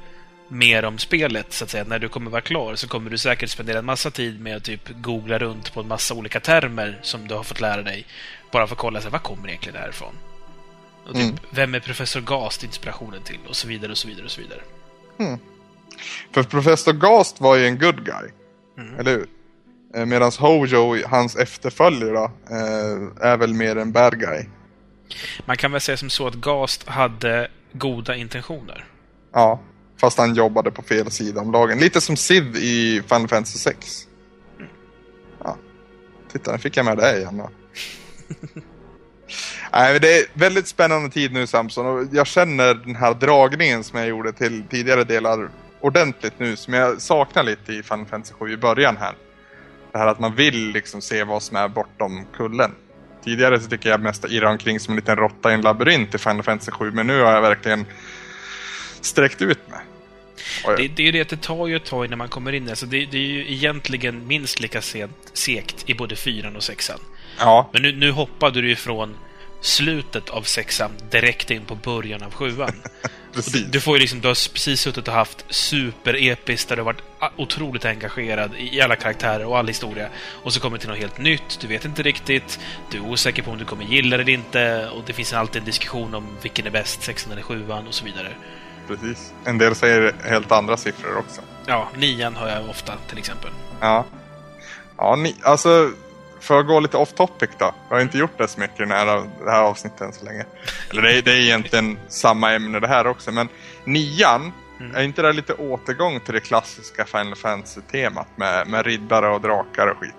mer 0.48 0.84
om 0.84 0.98
spelet, 0.98 1.52
så 1.52 1.64
att 1.64 1.70
säga, 1.70 1.84
när 1.84 1.98
du 1.98 2.08
kommer 2.08 2.30
vara 2.30 2.40
klar, 2.40 2.74
så 2.74 2.88
kommer 2.88 3.10
du 3.10 3.18
säkert 3.18 3.50
spendera 3.50 3.78
en 3.78 3.84
massa 3.84 4.10
tid 4.10 4.40
med 4.40 4.56
att 4.56 4.64
typ 4.64 4.88
googla 4.88 5.38
runt 5.38 5.74
på 5.74 5.80
en 5.80 5.88
massa 5.88 6.14
olika 6.14 6.40
termer 6.40 6.98
som 7.02 7.28
du 7.28 7.34
har 7.34 7.42
fått 7.42 7.60
lära 7.60 7.82
dig, 7.82 8.06
bara 8.52 8.66
för 8.66 8.74
att 8.74 8.78
kolla 8.78 9.00
sig, 9.00 9.10
vad 9.10 9.22
kommer 9.22 9.48
egentligen 9.48 9.74
det 9.74 9.80
här 9.80 9.88
ifrån? 9.88 10.14
Och 11.06 11.14
typ, 11.14 11.22
Mm. 11.22 11.36
Vem 11.50 11.74
är 11.74 11.80
Professor 11.80 12.20
Gast 12.20 12.64
inspirationen 12.64 13.22
till? 13.22 13.38
Och 13.48 13.56
så 13.56 13.68
vidare, 13.68 13.92
och 13.92 13.98
så 13.98 14.08
vidare, 14.08 14.24
och 14.24 14.30
så 14.30 14.40
vidare. 14.40 14.60
För 16.32 16.42
Professor 16.42 16.92
Gast 16.92 17.40
var 17.40 17.56
ju 17.56 17.66
en 17.66 17.78
good 17.78 18.04
guy. 18.04 18.30
Mm. 18.78 18.98
Eller 19.00 19.10
hur? 19.10 19.26
Eh, 19.94 20.06
Medan 20.06 20.32
Hojo, 20.38 21.06
hans 21.06 21.36
efterföljare, 21.36 22.24
eh, 22.50 23.28
är 23.30 23.36
väl 23.36 23.54
mer 23.54 23.76
en 23.76 23.92
bad 23.92 24.20
guy. 24.20 24.44
Man 25.44 25.56
kan 25.56 25.72
väl 25.72 25.80
säga 25.80 25.96
som 25.96 26.10
så 26.10 26.26
att 26.26 26.34
Gast 26.34 26.88
hade 26.88 27.50
goda 27.72 28.16
intentioner. 28.16 28.84
Ja, 29.32 29.60
fast 30.00 30.18
han 30.18 30.34
jobbade 30.34 30.70
på 30.70 30.82
fel 30.82 31.10
sida 31.10 31.40
om 31.40 31.52
lagen. 31.52 31.78
Lite 31.78 32.00
som 32.00 32.16
Sid 32.16 32.56
i 32.56 33.02
Final 33.08 33.28
Fantasy 33.28 33.58
6. 33.58 34.06
Ja, 35.44 35.56
titta, 36.32 36.52
nu 36.52 36.58
fick 36.58 36.76
jag 36.76 36.84
med 36.84 36.96
det 36.96 37.18
igen. 37.18 37.42
Nej, 39.72 40.00
det 40.00 40.18
är 40.18 40.26
väldigt 40.32 40.68
spännande 40.68 41.10
tid 41.10 41.32
nu 41.32 41.46
Samson 41.46 41.86
och 41.86 42.04
jag 42.12 42.26
känner 42.26 42.74
den 42.74 42.96
här 42.96 43.14
dragningen 43.14 43.84
som 43.84 43.98
jag 43.98 44.08
gjorde 44.08 44.32
till 44.32 44.64
tidigare 44.70 45.04
delar 45.04 45.50
ordentligt 45.80 46.38
nu 46.38 46.56
som 46.56 46.74
jag 46.74 47.02
saknar 47.02 47.42
lite 47.42 47.72
i 47.72 47.82
Final 47.82 48.06
Fantasy 48.06 48.34
7 48.34 48.52
i 48.52 48.56
början 48.56 48.96
här. 48.96 49.14
Det 49.96 50.00
här 50.00 50.06
att 50.06 50.18
man 50.20 50.34
vill 50.34 50.70
liksom 50.72 51.00
se 51.02 51.24
vad 51.24 51.42
som 51.42 51.56
är 51.56 51.68
bortom 51.68 52.26
kullen. 52.36 52.70
Tidigare 53.24 53.60
så 53.60 53.68
tycker 53.68 53.88
jag 53.90 54.00
mest 54.00 54.24
att 54.24 54.30
irra 54.30 54.50
omkring 54.50 54.80
som 54.80 54.92
en 54.92 54.96
liten 54.96 55.16
råtta 55.16 55.50
i 55.50 55.54
en 55.54 55.60
labyrint 55.60 56.14
i 56.14 56.18
Final 56.18 56.42
Fantasy 56.42 56.70
7 56.70 56.90
men 56.90 57.06
nu 57.06 57.20
har 57.22 57.32
jag 57.32 57.42
verkligen 57.42 57.86
sträckt 59.00 59.42
ut 59.42 59.68
mig. 59.68 59.78
Jag- 60.64 60.76
Det, 60.78 60.88
det 60.88 61.02
är 61.02 61.06
ju 61.06 61.12
det 61.12 61.20
att 61.20 61.28
det 61.28 61.36
tar 61.42 61.66
ju 61.66 61.76
ett 61.76 61.84
tag 61.84 62.04
innan 62.04 62.18
man 62.18 62.28
kommer 62.28 62.52
in. 62.52 62.68
Alltså 62.68 62.86
det, 62.86 63.06
det 63.06 63.16
är 63.16 63.22
ju 63.22 63.52
egentligen 63.52 64.26
minst 64.26 64.60
lika 64.60 64.82
sent, 64.82 65.16
segt 65.32 65.90
i 65.90 65.94
både 65.94 66.16
fyran 66.16 66.56
och 66.56 66.62
sexan. 66.62 66.98
Ja, 67.38 67.70
Men 67.72 67.82
nu, 67.82 67.92
nu 67.96 68.10
hoppade 68.10 68.60
du 68.62 68.68
ju 68.68 68.76
från 68.76 69.16
slutet 69.60 70.28
av 70.30 70.42
sexan 70.42 70.90
direkt 71.10 71.50
in 71.50 71.64
på 71.64 71.74
början 71.74 72.22
av 72.22 72.34
sjuan. 72.34 72.72
Precis. 73.36 73.66
du 73.70 73.80
får 73.80 73.96
ju 73.96 74.00
liksom, 74.00 74.20
du 74.20 74.28
har 74.28 74.52
precis 74.52 74.80
suttit 74.80 75.08
och 75.08 75.14
haft 75.14 75.44
superepiskt 75.48 76.68
där 76.68 76.76
du 76.76 76.82
har 76.82 76.92
varit 76.92 77.02
otroligt 77.36 77.84
engagerad 77.84 78.50
i 78.58 78.80
alla 78.80 78.96
karaktärer 78.96 79.44
och 79.46 79.58
all 79.58 79.68
historia. 79.68 80.08
Och 80.42 80.52
så 80.52 80.60
kommer 80.60 80.76
det 80.76 80.80
till 80.80 80.88
något 80.88 80.98
helt 80.98 81.18
nytt, 81.18 81.60
du 81.60 81.66
vet 81.66 81.84
inte 81.84 82.02
riktigt, 82.02 82.60
du 82.90 82.98
är 82.98 83.02
osäker 83.04 83.42
på 83.42 83.50
om 83.50 83.58
du 83.58 83.64
kommer 83.64 83.84
gilla 83.84 84.16
det 84.16 84.22
eller 84.22 84.32
inte 84.32 84.88
och 84.88 85.02
det 85.06 85.12
finns 85.12 85.32
alltid 85.32 85.60
en 85.60 85.66
diskussion 85.66 86.14
om 86.14 86.26
vilken 86.42 86.66
är 86.66 86.70
bäst, 86.70 87.02
sexan 87.02 87.32
eller 87.32 87.42
sjuan 87.42 87.86
och 87.86 87.94
så 87.94 88.04
vidare. 88.04 88.28
precis. 88.88 89.32
En 89.44 89.58
del 89.58 89.74
säger 89.74 90.14
helt 90.24 90.52
andra 90.52 90.76
siffror 90.76 91.16
också. 91.18 91.40
Ja, 91.66 91.88
nian 91.96 92.36
hör 92.36 92.48
jag 92.48 92.70
ofta 92.70 92.92
till 93.08 93.18
exempel. 93.18 93.50
Ja. 93.80 94.04
Ja, 94.96 95.16
ni, 95.16 95.36
alltså 95.42 95.90
för 96.46 96.60
att 96.60 96.66
gå 96.66 96.80
lite 96.80 96.96
off 96.96 97.12
topic 97.12 97.50
då. 97.58 97.74
Jag 97.88 97.96
har 97.96 98.02
inte 98.02 98.18
gjort 98.18 98.38
det 98.38 98.48
så 98.48 98.60
mycket 98.60 98.76
i 98.80 98.82
den 98.82 98.90
här, 98.90 99.06
det 99.44 99.50
här 99.50 99.62
avsnittet 99.62 100.00
än 100.00 100.12
så 100.12 100.24
länge. 100.24 100.44
Eller 100.90 101.02
det 101.02 101.18
är, 101.18 101.22
det 101.22 101.32
är 101.32 101.40
egentligen 101.40 101.98
samma 102.08 102.52
ämne 102.52 102.80
det 102.80 102.88
här 102.88 103.06
också. 103.06 103.32
Men 103.32 103.48
nian, 103.84 104.52
Mm. 104.80 104.96
är 104.96 105.02
inte 105.02 105.22
det 105.22 105.32
lite 105.32 105.52
återgång 105.54 106.20
till 106.20 106.34
det 106.34 106.40
klassiska 106.40 107.04
Final 107.04 107.34
Fantasy-temat 107.34 108.26
med, 108.36 108.68
med 108.68 108.86
riddare 108.86 109.28
och 109.28 109.40
drakar 109.40 109.86
och 109.86 109.98
skit? 109.98 110.14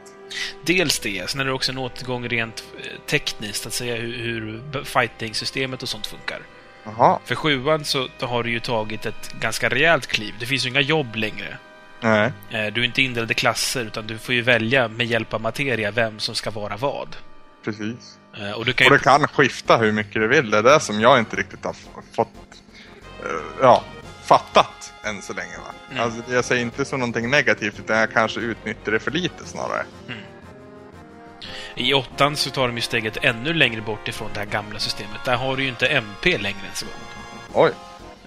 Dels 0.66 1.00
det, 1.00 1.30
sen 1.30 1.42
är 1.42 1.46
det 1.46 1.52
också 1.54 1.72
en 1.72 1.78
återgång 1.78 2.28
rent 2.28 2.64
eh, 2.78 3.02
tekniskt, 3.06 3.66
att 3.68 3.74
säga 3.74 3.96
hur, 3.96 4.18
hur 4.18 4.84
fighting-systemet 4.84 5.84
och 5.84 5.90
sånt 5.90 6.08
funkar. 6.08 6.40
Jaha, 6.84 7.20
För 7.26 7.36
sjuan 7.36 7.86
så 7.86 8.08
har 8.20 8.44
du 8.44 8.52
ju 8.52 8.60
tagit 8.60 9.06
ett 9.06 9.34
ganska 9.42 9.70
rejält 9.70 10.08
kliv. 10.08 10.34
Det 10.40 10.46
finns 10.46 10.66
ju 10.66 10.70
inga 10.70 10.82
jobb 10.82 11.16
längre. 11.16 11.58
Nej. 12.02 12.32
Eh, 12.50 12.74
Du 12.74 12.82
är 12.82 12.86
inte 12.86 13.02
indelad 13.02 13.32
i 13.32 13.34
klasser, 13.34 13.82
utan 13.86 14.08
du 14.08 14.18
får 14.18 14.36
ju 14.36 14.42
välja 14.42 14.88
med 14.88 15.06
hjälp 15.06 15.34
av 15.34 15.42
materia 15.42 15.92
vem 15.92 16.20
som 16.20 16.36
ska 16.36 16.52
vara 16.52 16.78
vad. 16.78 17.16
Precis. 17.66 18.18
Eh, 18.38 18.52
Och 18.52 18.66
du 18.66 18.74
kan 18.74 18.88
Och 18.88 18.94
det 18.94 19.04
kan 19.04 19.28
skifta 19.28 19.78
hur 19.78 19.92
mycket 19.92 20.14
du 20.14 20.28
vill. 20.28 20.50
Det 20.52 20.58
är 20.58 20.64
det 20.64 20.80
som 20.80 21.02
jag 21.02 21.20
inte 21.20 21.36
riktigt 21.36 21.66
har 21.66 21.76
fått, 22.16 22.28
eh, 23.24 23.30
ja, 23.62 23.84
fattat 24.24 24.94
än 25.04 25.22
så 25.22 25.34
länge. 25.34 25.58
Va? 25.58 25.72
Mm. 25.92 26.04
Alltså, 26.04 26.34
jag 26.34 26.46
säger 26.46 26.62
inte 26.62 26.86
som 26.86 27.00
någonting 27.00 27.30
negativt 27.30 27.80
utan 27.80 27.98
jag 27.98 28.12
kanske 28.14 28.40
utnyttjar 28.40 28.92
det 28.92 29.00
för 29.00 29.12
lite 29.12 29.46
snarare. 29.46 29.86
I 31.76 31.94
åttan 31.94 32.36
så 32.36 32.50
tar 32.50 32.68
de 32.68 32.76
ju 32.76 32.82
steget 32.82 33.18
ännu 33.22 33.54
längre 33.54 33.82
bort 33.82 34.08
ifrån 34.08 34.30
det 34.34 34.40
här 34.40 34.46
gamla 34.48 34.80
systemet. 34.80 35.24
Där 35.26 35.36
har 35.36 35.58
du 35.58 35.64
ju 35.64 35.70
inte 35.70 35.88
MP 35.88 36.38
längre 36.38 36.60
ens 36.64 36.82
en 36.84 36.88
gång. 36.88 37.64
Oj. 37.66 37.72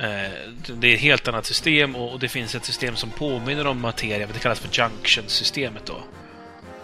Eh, 0.00 0.30
Det 0.66 0.88
är 0.88 0.94
ett 0.94 1.00
helt 1.00 1.28
annat 1.28 1.46
system 1.46 1.96
och 1.96 2.18
det 2.18 2.28
finns 2.28 2.54
ett 2.54 2.64
system 2.64 2.96
som 2.96 3.10
påminner 3.10 3.66
om 3.66 3.80
materia. 3.80 4.26
Det 4.32 4.38
kallas 4.38 4.60
för 4.60 4.68
Junction-systemet 4.72 5.86
då. 5.86 6.00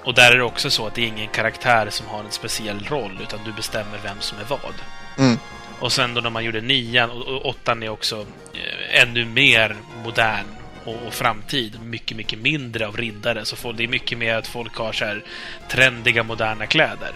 Och 0.05 0.15
där 0.15 0.33
är 0.33 0.37
det 0.37 0.45
också 0.45 0.71
så 0.71 0.87
att 0.87 0.95
det 0.95 1.03
är 1.03 1.07
ingen 1.07 1.29
karaktär 1.29 1.91
som 1.91 2.07
har 2.07 2.25
en 2.25 2.31
speciell 2.31 2.85
roll, 2.85 3.19
utan 3.23 3.41
du 3.45 3.53
bestämmer 3.53 3.99
vem 4.03 4.21
som 4.21 4.39
är 4.39 4.45
vad. 4.45 4.75
Mm. 5.19 5.39
Och 5.81 5.93
sen 5.93 6.15
då 6.15 6.21
när 6.21 6.31
man 6.31 6.45
gjorde 6.45 6.61
nian 6.61 7.11
och, 7.11 7.47
åttan 7.47 7.83
är 7.83 7.89
också 7.89 8.27
eh, 8.55 9.03
ännu 9.03 9.25
mer 9.25 9.77
modern 10.05 10.47
och, 10.85 11.07
och 11.07 11.15
framtid. 11.15 11.79
Mycket, 11.83 12.17
mycket 12.17 12.39
mindre 12.39 12.87
av 12.87 12.97
riddare. 12.97 13.45
Så 13.45 13.57
folk, 13.57 13.77
det 13.77 13.85
är 13.85 13.89
mycket 13.89 14.19
mer 14.19 14.35
att 14.35 14.47
folk 14.47 14.77
har 14.77 14.93
så 14.93 15.05
här 15.05 15.25
trendiga, 15.69 16.23
moderna 16.23 16.67
kläder. 16.67 17.13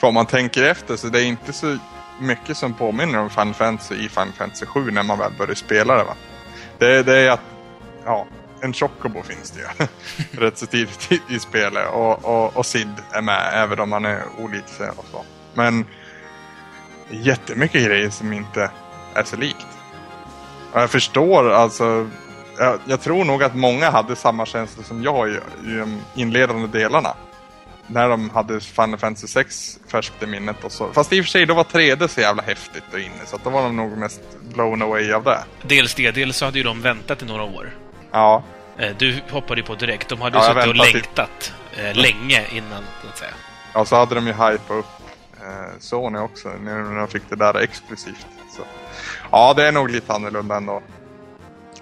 För 0.00 0.06
om 0.06 0.14
man 0.14 0.26
tänker 0.26 0.62
efter 0.62 0.96
så 0.96 1.06
det 1.06 1.20
är 1.22 1.24
inte 1.26 1.52
så 1.52 1.78
mycket 2.20 2.56
som 2.56 2.74
påminner 2.74 3.18
om 3.18 3.30
Final 3.30 3.54
Fantasy 3.54 3.94
i 3.94 4.08
Final 4.08 4.32
Fantasy 4.32 4.66
7 4.66 4.90
när 4.90 5.02
man 5.02 5.18
väl 5.18 5.32
börjar 5.38 5.54
spela 5.54 5.96
det 5.96 6.04
va. 6.04 6.14
Det, 6.78 7.02
det 7.02 7.18
är 7.18 7.30
att, 7.30 7.40
ja, 8.04 8.26
en 8.60 8.72
Chocobo 8.72 9.22
finns 9.22 9.50
det 9.50 9.60
ju. 9.60 9.86
Rätt 10.40 10.58
så 10.58 10.66
tidigt 10.66 11.12
i, 11.12 11.20
i 11.28 11.38
spelet. 11.38 11.88
Och, 11.92 12.24
och, 12.24 12.56
och 12.56 12.66
Sid 12.66 12.94
är 13.12 13.22
med 13.22 13.50
även 13.54 13.80
om 13.80 13.92
han 13.92 14.04
är 14.04 14.22
olik 14.38 14.68
sig 14.68 14.88
och 14.88 15.04
så. 15.10 15.24
Men 15.54 15.84
jättemycket 17.10 17.84
grejer 17.84 18.10
som 18.10 18.32
inte 18.32 18.70
är 19.14 19.24
så 19.24 19.36
likt. 19.36 19.66
Och 20.72 20.80
jag 20.80 20.90
förstår 20.90 21.50
alltså. 21.50 22.10
Jag, 22.58 22.78
jag 22.84 23.00
tror 23.00 23.24
nog 23.24 23.42
att 23.42 23.54
många 23.54 23.90
hade 23.90 24.16
samma 24.16 24.46
känsla 24.46 24.82
som 24.82 25.02
jag 25.02 25.28
i, 25.28 25.32
i 25.64 25.76
de 25.76 26.00
inledande 26.14 26.78
delarna 26.78 27.14
när 27.86 28.08
de 28.08 28.30
hade 28.30 28.60
Final 28.60 28.98
Fantasy 28.98 29.26
6 29.26 29.78
färskt 29.88 30.22
i 30.22 30.26
minnet 30.26 30.64
och 30.64 30.72
så. 30.72 30.92
Fast 30.92 31.12
i 31.12 31.20
och 31.20 31.24
för 31.24 31.30
sig, 31.30 31.46
då 31.46 31.54
var 31.54 31.64
3D 31.64 32.06
så 32.08 32.20
jävla 32.20 32.42
häftigt 32.42 32.84
där 32.90 32.98
inne. 32.98 33.26
Så 33.26 33.36
att 33.36 33.44
då 33.44 33.50
var 33.50 33.62
de 33.62 33.76
nog 33.76 33.98
mest 33.98 34.20
blown 34.54 34.82
away 34.82 35.12
av 35.12 35.24
det. 35.24 35.44
Dels 35.62 35.94
det, 35.94 36.10
dels 36.10 36.36
så 36.36 36.44
hade 36.44 36.58
ju 36.58 36.64
de 36.64 36.82
väntat 36.82 37.22
i 37.22 37.24
några 37.24 37.42
år. 37.42 37.70
Ja, 38.12 38.42
Eh, 38.78 38.96
Du 38.98 39.20
hoppade 39.30 39.60
ju 39.60 39.66
på 39.66 39.74
direkt. 39.74 40.08
De 40.08 40.20
hade 40.20 40.38
Ja, 40.38 40.42
ju 40.42 40.54
jag 40.54 40.64
suttit 40.64 40.80
och 40.80 40.92
längtat 40.94 41.52
eh, 41.76 41.94
länge 41.94 42.46
innan, 42.52 42.82
så 43.02 43.08
att 43.08 43.18
säga. 43.18 43.30
ja 43.74 43.84
så 43.84 43.96
hade 43.96 44.14
de 44.14 44.26
ju 44.26 44.32
hypat 44.32 44.70
upp 44.70 44.86
eh, 45.40 45.78
Sony 45.78 46.18
också 46.18 46.48
när 46.60 46.96
de 46.98 47.08
fick 47.08 47.22
det 47.28 47.36
där 47.36 47.54
exklusivt. 47.60 48.26
Så. 48.56 48.62
Ja, 49.30 49.54
det 49.56 49.68
är 49.68 49.72
nog 49.72 49.90
lite 49.90 50.12
annorlunda 50.12 50.56
ändå. 50.56 50.82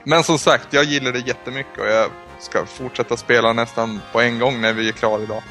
Men 0.04 0.22
som 0.22 0.38
sagt, 0.38 0.66
jag 0.70 0.84
gillar 0.84 1.12
det 1.12 1.18
jättemycket 1.18 1.78
och 1.78 1.86
jag 1.86 2.10
ska 2.40 2.66
fortsätta 2.66 3.16
spela 3.16 3.52
nästan 3.52 4.00
på 4.12 4.20
en 4.20 4.38
gång 4.38 4.60
när 4.60 4.72
vi 4.72 4.88
är 4.88 4.92
klara 4.92 5.22
idag. 5.22 5.42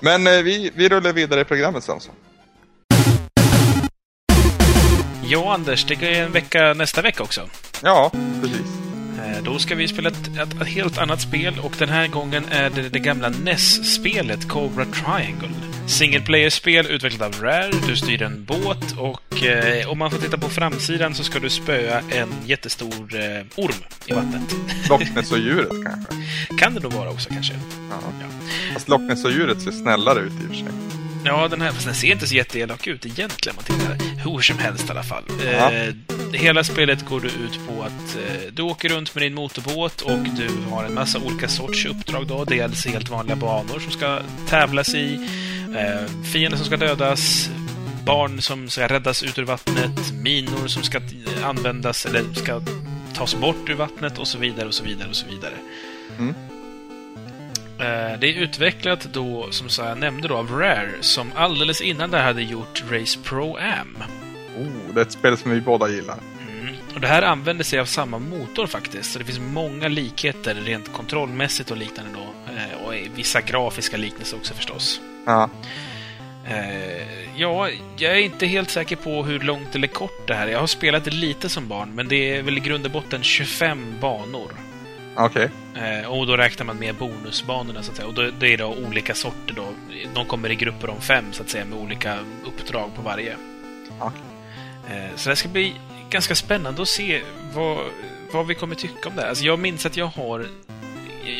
Men 0.00 0.26
eh, 0.26 0.32
vi, 0.42 0.70
vi 0.74 0.88
rullar 0.88 1.12
vidare 1.12 1.40
i 1.40 1.44
programmet 1.44 1.84
Svensson. 1.84 2.14
Ja, 5.28 5.54
Anders, 5.54 5.84
det 5.84 5.94
är 6.02 6.22
en 6.24 6.32
vecka 6.32 6.74
nästa 6.74 7.02
vecka 7.02 7.22
också. 7.22 7.48
Ja, 7.82 8.10
precis. 8.42 8.66
Eh, 9.18 9.42
Då 9.44 9.58
ska 9.58 9.74
vi 9.74 9.88
spela 9.88 10.08
ett, 10.08 10.28
ett, 10.38 10.60
ett 10.60 10.68
helt 10.68 10.98
annat 10.98 11.20
spel 11.20 11.58
och 11.62 11.72
den 11.78 11.88
här 11.88 12.08
gången 12.08 12.44
är 12.50 12.70
det 12.70 12.88
det 12.88 12.98
gamla 12.98 13.28
NES-spelet 13.28 14.48
Cobra 14.48 14.84
Triangle. 14.84 15.48
Single 15.86 16.20
player-spel 16.20 16.86
utvecklat 16.86 17.22
av 17.22 17.42
Rare. 17.42 17.70
Du 17.86 17.96
styr 17.96 18.22
en 18.22 18.44
båt 18.44 18.92
och 18.98 19.44
eh, 19.44 19.90
om 19.90 19.98
man 19.98 20.10
får 20.10 20.18
titta 20.18 20.38
på 20.38 20.48
framsidan 20.48 21.14
så 21.14 21.24
ska 21.24 21.38
du 21.38 21.50
spöa 21.50 22.00
en 22.10 22.28
jättestor 22.44 23.14
eh, 23.14 23.44
orm 23.56 23.84
i 24.06 24.12
vattnet. 24.12 24.56
Loch 24.88 25.14
Ness 25.14 25.32
och 25.32 25.38
djuret 25.38 25.68
kanske. 25.84 26.12
kan 26.58 26.74
det 26.74 26.80
nog 26.80 26.92
vara 26.92 27.10
också 27.10 27.28
kanske. 27.28 27.54
Ja. 27.90 27.98
Ja. 28.20 28.26
Fast 28.72 28.88
Loch 28.88 29.00
Ness 29.00 29.24
och 29.24 29.30
djuret 29.30 29.62
ser 29.62 29.70
snällare 29.70 30.20
ut 30.20 30.32
i 30.32 30.44
och 30.44 30.48
för 30.48 30.54
sig. 30.54 30.68
Ja, 31.24 31.48
den 31.48 31.60
här, 31.60 31.72
fast 31.72 31.86
den 31.86 31.94
ser 31.94 32.12
inte 32.12 32.26
så 32.26 32.34
jätteelak 32.34 32.86
ut 32.86 33.06
egentligen 33.06 33.56
man 33.56 33.64
tittar. 33.64 34.16
Hur 34.24 34.40
som 34.40 34.58
helst 34.58 34.88
i 34.88 34.90
alla 34.90 35.02
fall. 35.02 35.24
Ja. 35.44 35.72
Eh, 35.72 35.94
hela 36.32 36.64
spelet 36.64 37.04
går 37.04 37.20
du 37.20 37.28
ut 37.28 37.60
på 37.68 37.82
att 37.82 38.16
eh, 38.16 38.52
du 38.52 38.62
åker 38.62 38.88
runt 38.88 39.14
med 39.14 39.24
din 39.24 39.34
motorbåt 39.34 40.02
och 40.02 40.18
du 40.18 40.48
har 40.70 40.84
en 40.84 40.94
massa 40.94 41.18
olika 41.18 41.48
sorts 41.48 41.86
uppdrag 41.86 42.26
då. 42.26 42.44
Dels 42.44 42.86
helt 42.86 43.08
vanliga 43.08 43.36
banor 43.36 43.78
som 43.78 43.92
ska 43.92 44.20
tävlas 44.48 44.94
i, 44.94 45.28
eh, 45.74 46.06
fiender 46.32 46.56
som 46.56 46.66
ska 46.66 46.76
dödas, 46.76 47.50
barn 48.04 48.42
som 48.42 48.68
ska 48.68 48.86
räddas 48.86 49.22
ut 49.22 49.38
ur 49.38 49.44
vattnet, 49.44 50.12
minor 50.22 50.66
som 50.66 50.82
ska 50.82 51.00
användas 51.44 52.06
eller 52.06 52.34
ska 52.34 52.60
tas 53.14 53.34
bort 53.34 53.68
ur 53.68 53.74
vattnet 53.74 54.18
och 54.18 54.28
så 54.28 54.38
vidare 54.38 54.66
och 54.66 54.74
så 54.74 54.84
vidare 54.84 55.08
och 55.08 55.16
så 55.16 55.26
vidare. 55.26 55.54
Mm. 56.18 56.34
Eh, 57.78 58.18
Det 58.20 58.26
är 58.26 58.34
utvecklat 58.42 59.08
då, 59.12 59.48
som 59.50 59.86
jag 59.86 59.98
nämnde 59.98 60.28
då, 60.28 60.36
av 60.36 60.50
Rare, 60.50 60.92
som 61.00 61.32
alldeles 61.34 61.80
innan 61.80 62.10
det 62.10 62.18
hade 62.20 62.42
gjort 62.42 62.84
Race 62.90 63.18
Pro 63.24 63.56
Am. 63.56 63.96
Oh, 64.58 64.94
det 64.94 65.00
är 65.00 65.04
ett 65.04 65.12
spel 65.12 65.36
som 65.38 65.50
vi 65.50 65.60
båda 65.60 65.88
gillar. 65.88 66.18
Mm. 66.50 66.74
Och 66.94 67.00
det 67.00 67.06
här 67.06 67.22
använder 67.22 67.64
sig 67.64 67.78
av 67.78 67.84
samma 67.84 68.18
motor 68.18 68.66
faktiskt, 68.66 69.12
så 69.12 69.18
det 69.18 69.24
finns 69.24 69.38
många 69.40 69.88
likheter 69.88 70.54
rent 70.54 70.92
kontrollmässigt 70.92 71.70
och 71.70 71.76
liknande 71.76 72.10
då. 72.14 72.52
Eh, 72.54 72.84
Och 72.86 72.94
vissa 73.18 73.40
grafiska 73.40 73.96
liknelser 73.96 74.36
också 74.36 74.54
förstås. 74.54 75.00
Ja. 75.26 75.50
Eh, 76.44 77.36
ja, 77.36 77.68
jag 77.96 78.12
är 78.12 78.20
inte 78.20 78.46
helt 78.46 78.70
säker 78.70 78.96
på 78.96 79.22
hur 79.24 79.40
långt 79.40 79.74
eller 79.74 79.88
kort 79.88 80.26
det 80.26 80.34
här 80.34 80.46
är. 80.46 80.52
Jag 80.52 80.60
har 80.60 80.66
spelat 80.66 81.04
det 81.04 81.10
lite 81.10 81.48
som 81.48 81.68
barn, 81.68 81.94
men 81.94 82.08
det 82.08 82.36
är 82.36 82.42
väl 82.42 82.58
i 82.58 82.60
grund 82.60 82.84
och 82.86 82.92
botten 82.92 83.22
25 83.22 83.94
banor. 84.00 84.50
Okej. 85.16 85.50
Eh, 85.74 86.10
och 86.10 86.26
då 86.26 86.36
räknar 86.36 86.66
man 86.66 86.76
med 86.76 86.94
bonusbanorna, 86.94 87.82
så 87.82 87.90
att 87.90 87.96
säga. 87.96 88.08
Och 88.08 88.14
då, 88.14 88.30
det 88.38 88.52
är 88.52 88.58
då 88.58 88.74
olika 88.88 89.14
sorter 89.14 89.54
då. 89.54 89.68
De 90.14 90.26
kommer 90.26 90.50
i 90.50 90.54
grupper 90.54 90.90
om 90.90 91.00
fem, 91.00 91.24
så 91.32 91.42
att 91.42 91.48
säga, 91.48 91.64
med 91.64 91.78
olika 91.78 92.18
uppdrag 92.44 92.90
på 92.96 93.02
varje. 93.02 93.36
Okej. 93.98 94.20
Eh, 94.90 95.16
så 95.16 95.30
det 95.30 95.36
ska 95.36 95.48
bli 95.48 95.74
ganska 96.10 96.34
spännande 96.34 96.82
att 96.82 96.88
se 96.88 97.22
vad, 97.54 97.78
vad 98.32 98.46
vi 98.46 98.54
kommer 98.54 98.74
tycka 98.74 99.08
om 99.08 99.16
det 99.16 99.22
här. 99.22 99.28
Alltså, 99.28 99.44
jag 99.44 99.58
minns 99.58 99.86
att 99.86 99.96
jag 99.96 100.06
har... 100.06 100.46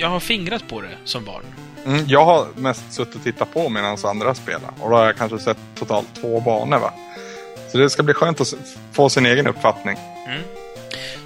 Jag 0.00 0.08
har 0.08 0.20
fingrat 0.20 0.68
på 0.68 0.80
det 0.80 0.96
som 1.04 1.24
barn. 1.24 1.44
Mm, 1.86 2.04
jag 2.08 2.24
har 2.24 2.48
mest 2.54 2.92
suttit 2.92 3.14
och 3.14 3.22
tittat 3.22 3.54
på 3.54 3.68
medan 3.68 3.98
andra 4.04 4.34
spelar. 4.34 4.70
Och 4.80 4.90
då 4.90 4.96
har 4.96 5.06
jag 5.06 5.16
kanske 5.16 5.38
sett 5.38 5.58
totalt 5.74 6.08
två 6.20 6.40
banor 6.40 6.78
va. 6.78 6.92
Så 7.72 7.78
det 7.78 7.90
ska 7.90 8.02
bli 8.02 8.14
skönt 8.14 8.40
att 8.40 8.54
få 8.92 9.08
sin 9.08 9.26
egen 9.26 9.46
uppfattning. 9.46 9.98
Mm. 10.26 10.42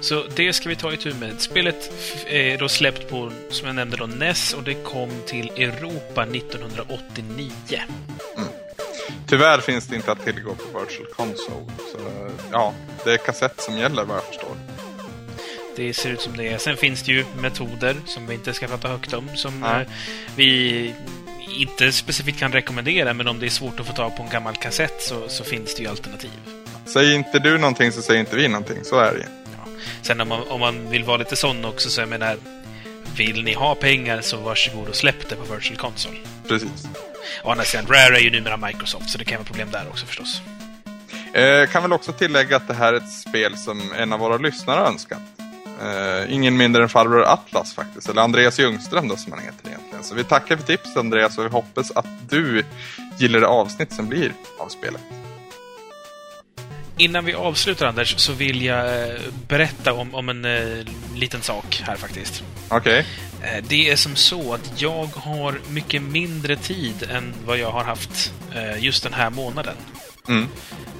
Så 0.01 0.23
det 0.35 0.53
ska 0.53 0.69
vi 0.69 0.75
ta 0.75 0.93
itu 0.93 1.13
med. 1.13 1.41
Spelet 1.41 1.91
är 2.27 2.57
då 2.57 2.69
släppt 2.69 3.09
på, 3.09 3.31
som 3.49 3.67
jag 3.67 3.75
nämnde, 3.75 3.97
då, 3.97 4.05
NES 4.05 4.53
och 4.53 4.63
det 4.63 4.73
kom 4.73 5.09
till 5.25 5.49
Europa 5.49 6.23
1989. 6.23 7.51
Tyvärr 9.27 9.59
finns 9.59 9.87
det 9.87 9.95
inte 9.95 10.11
att 10.11 10.23
tillgå 10.23 10.55
på 10.55 10.79
Virtual 10.79 11.07
Console. 11.15 11.65
Så 11.91 11.97
ja, 12.51 12.73
det 13.03 13.13
är 13.13 13.17
kassett 13.17 13.61
som 13.61 13.77
gäller 13.77 14.05
vad 14.05 14.17
jag 14.17 14.23
förstår. 14.23 14.55
Det 15.75 15.93
ser 15.93 16.09
ut 16.09 16.21
som 16.21 16.37
det 16.37 16.47
är. 16.47 16.57
Sen 16.57 16.77
finns 16.77 17.03
det 17.03 17.11
ju 17.11 17.25
metoder 17.37 17.95
som 18.05 18.27
vi 18.27 18.33
inte 18.33 18.53
ska 18.53 18.67
prata 18.67 18.87
högt 18.87 19.13
om, 19.13 19.29
som 19.35 19.59
Nej. 19.59 19.81
eh, 19.81 19.87
vi 20.35 20.93
inte 21.47 21.91
specifikt 21.91 22.39
kan 22.39 22.51
rekommendera, 22.51 23.13
men 23.13 23.27
om 23.27 23.39
det 23.39 23.45
är 23.45 23.49
svårt 23.49 23.79
att 23.79 23.87
få 23.87 23.93
tag 23.93 24.17
på 24.17 24.23
en 24.23 24.29
gammal 24.29 24.55
kassett 24.55 25.01
så, 25.01 25.29
så 25.29 25.43
finns 25.43 25.75
det 25.75 25.83
ju 25.83 25.89
alternativ. 25.89 26.31
Säger 26.85 27.15
inte 27.15 27.39
du 27.39 27.57
någonting 27.57 27.91
så 27.91 28.01
säger 28.01 28.19
inte 28.19 28.35
vi 28.35 28.47
någonting. 28.47 28.83
Så 28.83 28.99
är 28.99 29.11
det 29.11 29.17
ju. 29.17 29.25
Sen 30.01 30.21
om 30.21 30.27
man, 30.27 30.47
om 30.47 30.59
man 30.59 30.89
vill 30.89 31.03
vara 31.03 31.17
lite 31.17 31.35
sån 31.35 31.65
också, 31.65 31.89
så 31.89 32.01
jag 32.01 32.09
menar, 32.09 32.37
vill 33.17 33.43
ni 33.43 33.53
ha 33.53 33.75
pengar 33.75 34.21
så 34.21 34.37
varsågod 34.37 34.87
och 34.87 34.95
släpp 34.95 35.29
det 35.29 35.35
på 35.35 35.53
Virtual 35.53 35.77
Console. 35.77 36.17
Precis. 36.47 36.87
Å 37.43 37.51
andra 37.51 37.63
sidan, 37.63 37.85
Rare 37.87 38.17
är 38.17 38.19
ju 38.19 38.31
numera 38.31 38.57
Microsoft, 38.57 39.09
så 39.09 39.17
det 39.17 39.25
kan 39.25 39.37
vara 39.37 39.45
problem 39.45 39.67
där 39.71 39.87
också 39.89 40.05
förstås. 40.05 40.41
Eh, 41.33 41.69
kan 41.69 41.81
väl 41.81 41.93
också 41.93 42.11
tillägga 42.13 42.55
att 42.55 42.67
det 42.67 42.73
här 42.73 42.93
är 42.93 42.97
ett 42.97 43.13
spel 43.13 43.57
som 43.57 43.93
en 43.93 44.13
av 44.13 44.19
våra 44.19 44.37
lyssnare 44.37 44.87
önskat. 44.87 45.21
Eh, 45.81 46.33
ingen 46.33 46.57
mindre 46.57 46.83
än 46.83 46.89
farbror 46.89 47.23
Atlas 47.23 47.73
faktiskt, 47.73 48.09
eller 48.09 48.21
Andreas 48.21 48.59
Ljungström 48.59 49.07
då 49.07 49.17
som 49.17 49.31
han 49.31 49.41
heter 49.41 49.67
egentligen. 49.67 50.03
Så 50.03 50.15
vi 50.15 50.23
tackar 50.23 50.57
för 50.57 50.63
tipset 50.63 50.97
Andreas 50.97 51.37
och 51.37 51.45
vi 51.45 51.49
hoppas 51.49 51.91
att 51.91 52.07
du 52.29 52.65
gillar 53.17 53.39
det 53.39 53.47
avsnitt 53.47 53.93
som 53.93 54.07
blir 54.07 54.33
av 54.59 54.67
spelet. 54.67 55.01
Innan 56.97 57.25
vi 57.25 57.33
avslutar, 57.33 57.85
Anders, 57.85 58.19
så 58.19 58.33
vill 58.33 58.61
jag 58.61 59.09
eh, 59.09 59.19
berätta 59.47 59.93
om, 59.93 60.15
om 60.15 60.29
en 60.29 60.45
eh, 60.45 60.85
liten 61.15 61.41
sak 61.41 61.83
här 61.85 61.95
faktiskt. 61.95 62.43
Okej, 62.69 63.05
Eh, 63.43 63.63
Det 63.67 63.89
är 63.89 63.95
som 63.95 64.15
så 64.15 64.53
att 64.53 64.81
jag 64.81 65.05
har 65.05 65.59
mycket 65.69 66.01
mindre 66.01 66.55
tid 66.55 67.07
än 67.09 67.33
vad 67.45 67.57
jag 67.57 67.71
har 67.71 67.83
haft 67.83 68.33
eh, 68.55 68.83
just 68.83 69.03
den 69.03 69.13
här 69.13 69.29
månaden. 69.29 69.75
Mm. 70.27 70.47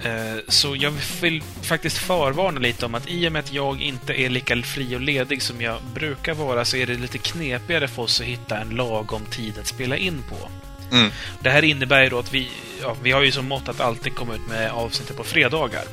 Eh, 0.03 0.43
Så 0.47 0.75
jag 0.75 0.93
vill 1.21 1.43
faktiskt 1.61 1.97
förvarna 1.97 2.59
lite 2.59 2.85
om 2.85 2.95
att 2.95 3.09
i 3.09 3.27
och 3.27 3.31
med 3.31 3.39
att 3.39 3.53
jag 3.53 3.81
inte 3.81 4.13
är 4.21 4.29
lika 4.29 4.61
fri 4.61 4.95
och 4.95 5.01
ledig 5.01 5.41
som 5.41 5.61
jag 5.61 5.77
brukar 5.93 6.33
vara 6.33 6.65
så 6.65 6.77
är 6.77 6.85
det 6.87 6.93
lite 6.93 7.17
knepigare 7.17 7.87
för 7.87 8.01
oss 8.01 8.21
att 8.21 8.27
hitta 8.27 8.57
en 8.57 8.69
lagom 8.69 9.25
tid 9.25 9.53
att 9.59 9.67
spela 9.67 9.97
in 9.97 10.23
på. 10.29 10.49
Mm. 10.95 11.11
Det 11.39 11.49
här 11.49 11.63
innebär 11.63 12.03
ju 12.03 12.09
då 12.09 12.19
att 12.19 12.33
vi, 12.33 12.49
ja, 12.81 12.95
vi 13.03 13.11
har 13.11 13.21
ju 13.21 13.31
som 13.31 13.47
mått 13.47 13.69
att 13.69 13.79
alltid 13.79 14.15
komma 14.15 14.35
ut 14.35 14.47
med 14.49 14.71
avsnittet 14.71 15.17
på 15.17 15.23
fredagar. 15.23 15.83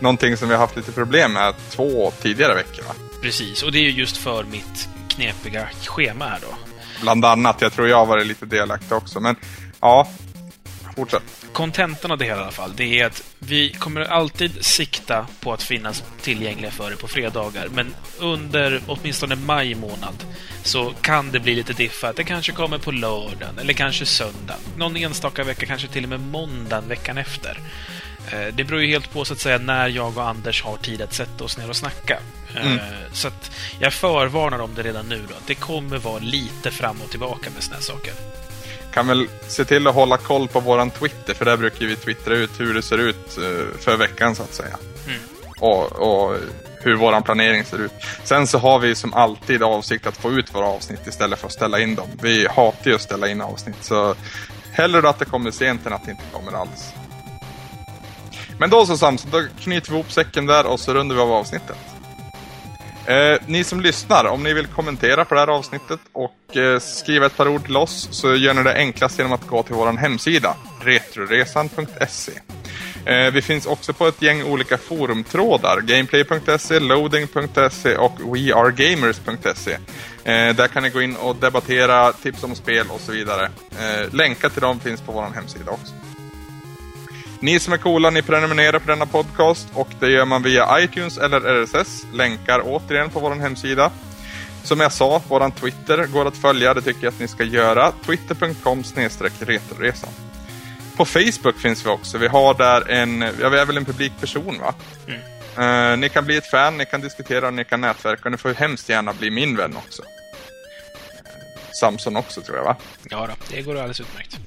någonting 0.00 0.36
som 0.36 0.48
vi 0.48 0.54
har 0.54 0.60
haft 0.60 0.76
lite 0.76 0.92
problem 0.92 1.32
med 1.32 1.54
två 1.70 2.12
tidigare 2.22 2.54
veckor. 2.54 2.84
Va? 2.84 2.94
Precis, 3.22 3.62
och 3.62 3.72
det 3.72 3.78
är 3.78 3.82
ju 3.82 3.90
just 3.90 4.16
för 4.16 4.44
mitt 4.44 4.88
knepiga 5.08 5.68
schema 5.86 6.24
här 6.24 6.38
då. 6.42 6.54
Bland 7.00 7.24
annat. 7.24 7.56
Jag 7.60 7.72
tror 7.72 7.88
jag 7.88 7.96
har 7.96 8.06
varit 8.06 8.26
lite 8.26 8.46
delaktig 8.46 8.92
också. 8.92 9.20
Men 9.20 9.36
ja, 9.80 10.08
fortsätt. 10.96 11.22
Kontentan 11.52 12.10
av 12.10 12.18
det 12.18 12.24
hela 12.24 12.40
i 12.40 12.42
alla 12.42 12.52
fall, 12.52 12.72
det 12.76 13.00
är 13.00 13.06
att 13.06 13.22
vi 13.38 13.72
kommer 13.72 14.00
alltid 14.00 14.64
sikta 14.64 15.26
på 15.40 15.52
att 15.52 15.62
finnas 15.62 16.04
tillgängliga 16.22 16.70
för 16.70 16.92
er 16.92 16.96
på 16.96 17.08
fredagar. 17.08 17.68
Men 17.68 17.94
under 18.18 18.80
åtminstone 18.86 19.36
maj 19.36 19.74
månad 19.74 20.24
så 20.62 20.92
kan 21.00 21.30
det 21.30 21.40
bli 21.40 21.54
lite 21.54 21.72
diffa. 21.72 22.08
Att 22.08 22.16
det 22.16 22.24
kanske 22.24 22.52
kommer 22.52 22.78
på 22.78 22.90
lördagen 22.90 23.58
eller 23.60 23.72
kanske 23.72 24.06
söndagen. 24.06 24.60
Någon 24.76 24.96
enstaka 24.96 25.44
vecka, 25.44 25.66
kanske 25.66 25.88
till 25.88 26.02
och 26.02 26.08
med 26.10 26.20
måndagen 26.20 26.88
veckan 26.88 27.18
efter. 27.18 27.58
Eh, 28.32 28.54
det 28.54 28.64
beror 28.64 28.82
ju 28.82 28.88
helt 28.88 29.12
på 29.12 29.24
så 29.24 29.32
att 29.32 29.40
säga 29.40 29.58
när 29.58 29.88
jag 29.88 30.18
och 30.18 30.28
Anders 30.28 30.62
har 30.62 30.76
tid 30.76 31.02
att 31.02 31.14
sätta 31.14 31.44
oss 31.44 31.58
ner 31.58 31.68
och 31.68 31.76
snacka. 31.76 32.18
Eh, 32.54 32.66
Mm. 32.66 32.78
Så 33.12 33.30
jag 33.80 33.92
förvarnar 33.92 34.58
om 34.58 34.74
det 34.74 34.82
redan 34.82 35.08
nu 35.08 35.20
då. 35.28 35.34
att 35.34 35.46
Det 35.46 35.54
kommer 35.54 35.98
vara 35.98 36.18
lite 36.18 36.70
fram 36.70 37.00
och 37.04 37.10
tillbaka 37.10 37.50
med 37.54 37.62
såna 37.62 37.76
här 37.76 37.82
saker. 37.82 38.12
Kan 38.92 39.06
väl 39.06 39.28
se 39.48 39.64
till 39.64 39.86
att 39.86 39.94
hålla 39.94 40.16
koll 40.16 40.48
på 40.48 40.60
våran 40.60 40.90
Twitter, 40.90 41.34
för 41.34 41.44
där 41.44 41.56
brukar 41.56 41.86
vi 41.86 41.96
twittra 41.96 42.34
ut 42.34 42.60
hur 42.60 42.74
det 42.74 42.82
ser 42.82 42.98
ut 42.98 43.38
eh, 43.38 43.78
för 43.78 43.96
veckan 43.96 44.34
så 44.34 44.42
att 44.42 44.54
säga. 44.54 44.76
Mm. 45.06 45.20
Och, 45.60 45.92
och 45.92 46.36
hur 46.84 46.96
våran 46.96 47.22
planering 47.22 47.64
ser 47.64 47.78
ut. 47.78 47.92
Sen 48.24 48.46
så 48.46 48.58
har 48.58 48.78
vi 48.78 48.94
som 48.94 49.14
alltid 49.14 49.62
avsikt 49.62 50.06
att 50.06 50.16
få 50.16 50.32
ut 50.32 50.54
våra 50.54 50.66
avsnitt 50.66 51.06
istället 51.06 51.38
för 51.38 51.46
att 51.46 51.52
ställa 51.52 51.80
in 51.80 51.94
dem. 51.94 52.08
Vi 52.22 52.46
hatar 52.46 52.90
ju 52.90 52.94
att 52.94 53.02
ställa 53.02 53.28
in 53.28 53.40
avsnitt, 53.40 53.84
så 53.84 54.14
hellre 54.72 55.08
att 55.08 55.18
det 55.18 55.24
kommer 55.24 55.50
sent 55.50 55.86
än 55.86 55.92
att 55.92 56.04
det 56.04 56.10
inte 56.10 56.24
kommer 56.32 56.52
alls. 56.52 56.92
Men 58.58 58.70
då 58.70 58.86
så 58.86 58.96
Samson, 58.96 59.30
då 59.30 59.42
knyter 59.60 59.90
vi 59.90 59.96
ihop 59.96 60.12
säcken 60.12 60.46
där 60.46 60.66
och 60.66 60.80
så 60.80 60.94
rundar 60.94 61.16
vi 61.16 61.22
av 61.22 61.32
avsnittet. 61.32 61.91
Eh, 63.06 63.40
ni 63.46 63.64
som 63.64 63.80
lyssnar, 63.80 64.24
om 64.24 64.42
ni 64.42 64.54
vill 64.54 64.66
kommentera 64.66 65.24
på 65.24 65.34
det 65.34 65.40
här 65.40 65.48
avsnittet 65.48 66.00
och 66.12 66.56
eh, 66.56 66.78
skriva 66.78 67.26
ett 67.26 67.36
par 67.36 67.48
ord 67.48 67.64
till 67.64 67.76
oss 67.76 68.08
så 68.10 68.34
gör 68.34 68.54
ni 68.54 68.62
det 68.62 68.74
enklast 68.74 69.18
genom 69.18 69.32
att 69.32 69.46
gå 69.46 69.62
till 69.62 69.74
vår 69.74 69.92
hemsida, 69.92 70.56
retroresan.se. 70.80 72.32
Eh, 73.04 73.32
vi 73.32 73.42
finns 73.42 73.66
också 73.66 73.92
på 73.92 74.06
ett 74.06 74.22
gäng 74.22 74.42
olika 74.42 74.78
forumtrådar, 74.78 75.80
gameplay.se, 75.80 76.80
loading.se 76.80 77.96
och 77.96 78.36
wearegamers.se. 78.36 79.72
Eh, 80.24 80.56
där 80.56 80.68
kan 80.68 80.82
ni 80.82 80.90
gå 80.90 81.02
in 81.02 81.16
och 81.16 81.36
debattera, 81.36 82.12
tips 82.12 82.44
om 82.44 82.54
spel 82.54 82.86
och 82.90 83.00
så 83.00 83.12
vidare. 83.12 83.50
Eh, 83.80 84.14
länkar 84.14 84.48
till 84.48 84.62
dem 84.62 84.80
finns 84.80 85.00
på 85.00 85.12
vår 85.12 85.22
hemsida 85.34 85.70
också. 85.70 85.92
Ni 87.42 87.60
som 87.60 87.72
är 87.72 87.76
coola, 87.76 88.10
ni 88.10 88.22
prenumererar 88.22 88.78
på 88.78 88.90
denna 88.90 89.06
podcast 89.06 89.68
och 89.74 89.88
det 90.00 90.10
gör 90.10 90.24
man 90.24 90.42
via 90.42 90.80
iTunes 90.80 91.18
eller 91.18 91.40
RSS. 91.40 92.06
Länkar 92.12 92.62
återigen 92.64 93.10
på 93.10 93.20
vår 93.20 93.34
hemsida. 93.34 93.90
Som 94.62 94.80
jag 94.80 94.92
sa, 94.92 95.22
våran 95.28 95.52
Twitter 95.52 96.06
går 96.06 96.28
att 96.28 96.36
följa, 96.36 96.74
det 96.74 96.82
tycker 96.82 97.04
jag 97.04 97.12
att 97.12 97.20
ni 97.20 97.28
ska 97.28 97.44
göra. 97.44 97.92
Twitter.com 98.06 98.82
retroresan. 99.40 100.10
På 100.96 101.04
Facebook 101.04 101.58
finns 101.58 101.86
vi 101.86 101.90
också. 101.90 102.18
Vi 102.18 102.28
har 102.28 102.54
där 102.54 102.90
en, 102.90 103.20
ja, 103.40 103.48
vi 103.48 103.58
är 103.58 103.66
väl 103.66 103.76
en 103.76 103.84
publik 103.84 104.12
person 104.20 104.58
va? 104.58 104.74
Eh, 105.64 105.96
ni 105.98 106.08
kan 106.08 106.24
bli 106.24 106.36
ett 106.36 106.50
fan, 106.50 106.78
ni 106.78 106.86
kan 106.86 107.00
diskutera, 107.00 107.50
ni 107.50 107.64
kan 107.64 107.80
nätverka 107.80 108.22
och 108.24 108.30
ni 108.30 108.38
får 108.38 108.54
hemskt 108.54 108.88
gärna 108.88 109.12
bli 109.12 109.30
min 109.30 109.56
vän 109.56 109.76
också. 109.76 110.02
Samson 111.76 112.16
också 112.16 112.40
tror 112.40 112.56
jag 112.56 112.64
va? 112.64 112.76
Ja, 113.10 113.26
då, 113.26 113.32
det 113.50 113.62
går 113.62 113.74
alldeles 113.74 114.00
utmärkt. 114.00 114.38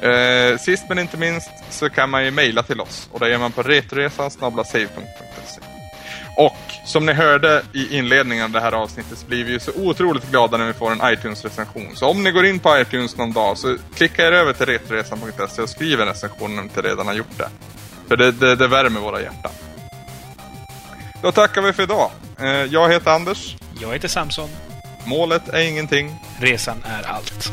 eh, 0.00 0.58
sist 0.64 0.84
men 0.88 0.98
inte 0.98 1.16
minst 1.16 1.50
så 1.70 1.90
kan 1.90 2.10
man 2.10 2.24
ju 2.24 2.30
mejla 2.30 2.62
till 2.62 2.80
oss 2.80 3.08
och 3.12 3.20
det 3.20 3.28
gör 3.28 3.38
man 3.38 3.52
på 3.52 3.62
retoresan.save.se. 3.62 5.60
Och 6.36 6.56
som 6.84 7.06
ni 7.06 7.12
hörde 7.12 7.62
i 7.72 7.98
inledningen 7.98 8.44
av 8.44 8.50
det 8.50 8.60
här 8.60 8.72
avsnittet 8.72 9.18
så 9.18 9.26
blir 9.26 9.44
vi 9.44 9.52
ju 9.52 9.60
så 9.60 9.72
otroligt 9.76 10.30
glada 10.30 10.56
när 10.56 10.66
vi 10.66 10.72
får 10.72 10.92
en 10.92 11.12
iTunes-recension. 11.12 11.96
Så 11.96 12.08
om 12.08 12.24
ni 12.24 12.30
går 12.30 12.46
in 12.46 12.58
på 12.58 12.78
iTunes 12.78 13.16
någon 13.16 13.32
dag 13.32 13.58
så 13.58 13.76
klicka 13.94 14.26
er 14.26 14.32
över 14.32 14.52
till 14.52 14.66
retoresan.se 14.66 15.62
och 15.62 15.68
skriv 15.68 16.00
en 16.00 16.08
recension 16.08 16.50
om 16.50 16.56
ni 16.56 16.62
inte 16.62 16.82
redan 16.82 17.06
har 17.06 17.14
gjort 17.14 17.38
det. 17.38 17.48
För 18.08 18.16
det, 18.16 18.32
det, 18.32 18.56
det 18.56 18.68
värmer 18.68 19.00
våra 19.00 19.20
hjärtan. 19.20 19.52
Då 21.22 21.32
tackar 21.32 21.62
vi 21.62 21.72
för 21.72 21.82
idag. 21.82 22.10
Eh, 22.40 22.46
jag 22.46 22.92
heter 22.92 23.10
Anders. 23.10 23.56
Jag 23.80 23.92
heter 23.92 24.08
Samson. 24.08 24.48
Målet 25.06 25.48
är 25.48 25.68
ingenting. 25.68 26.10
Resan 26.38 26.84
är 26.84 27.02
allt. 27.02 27.52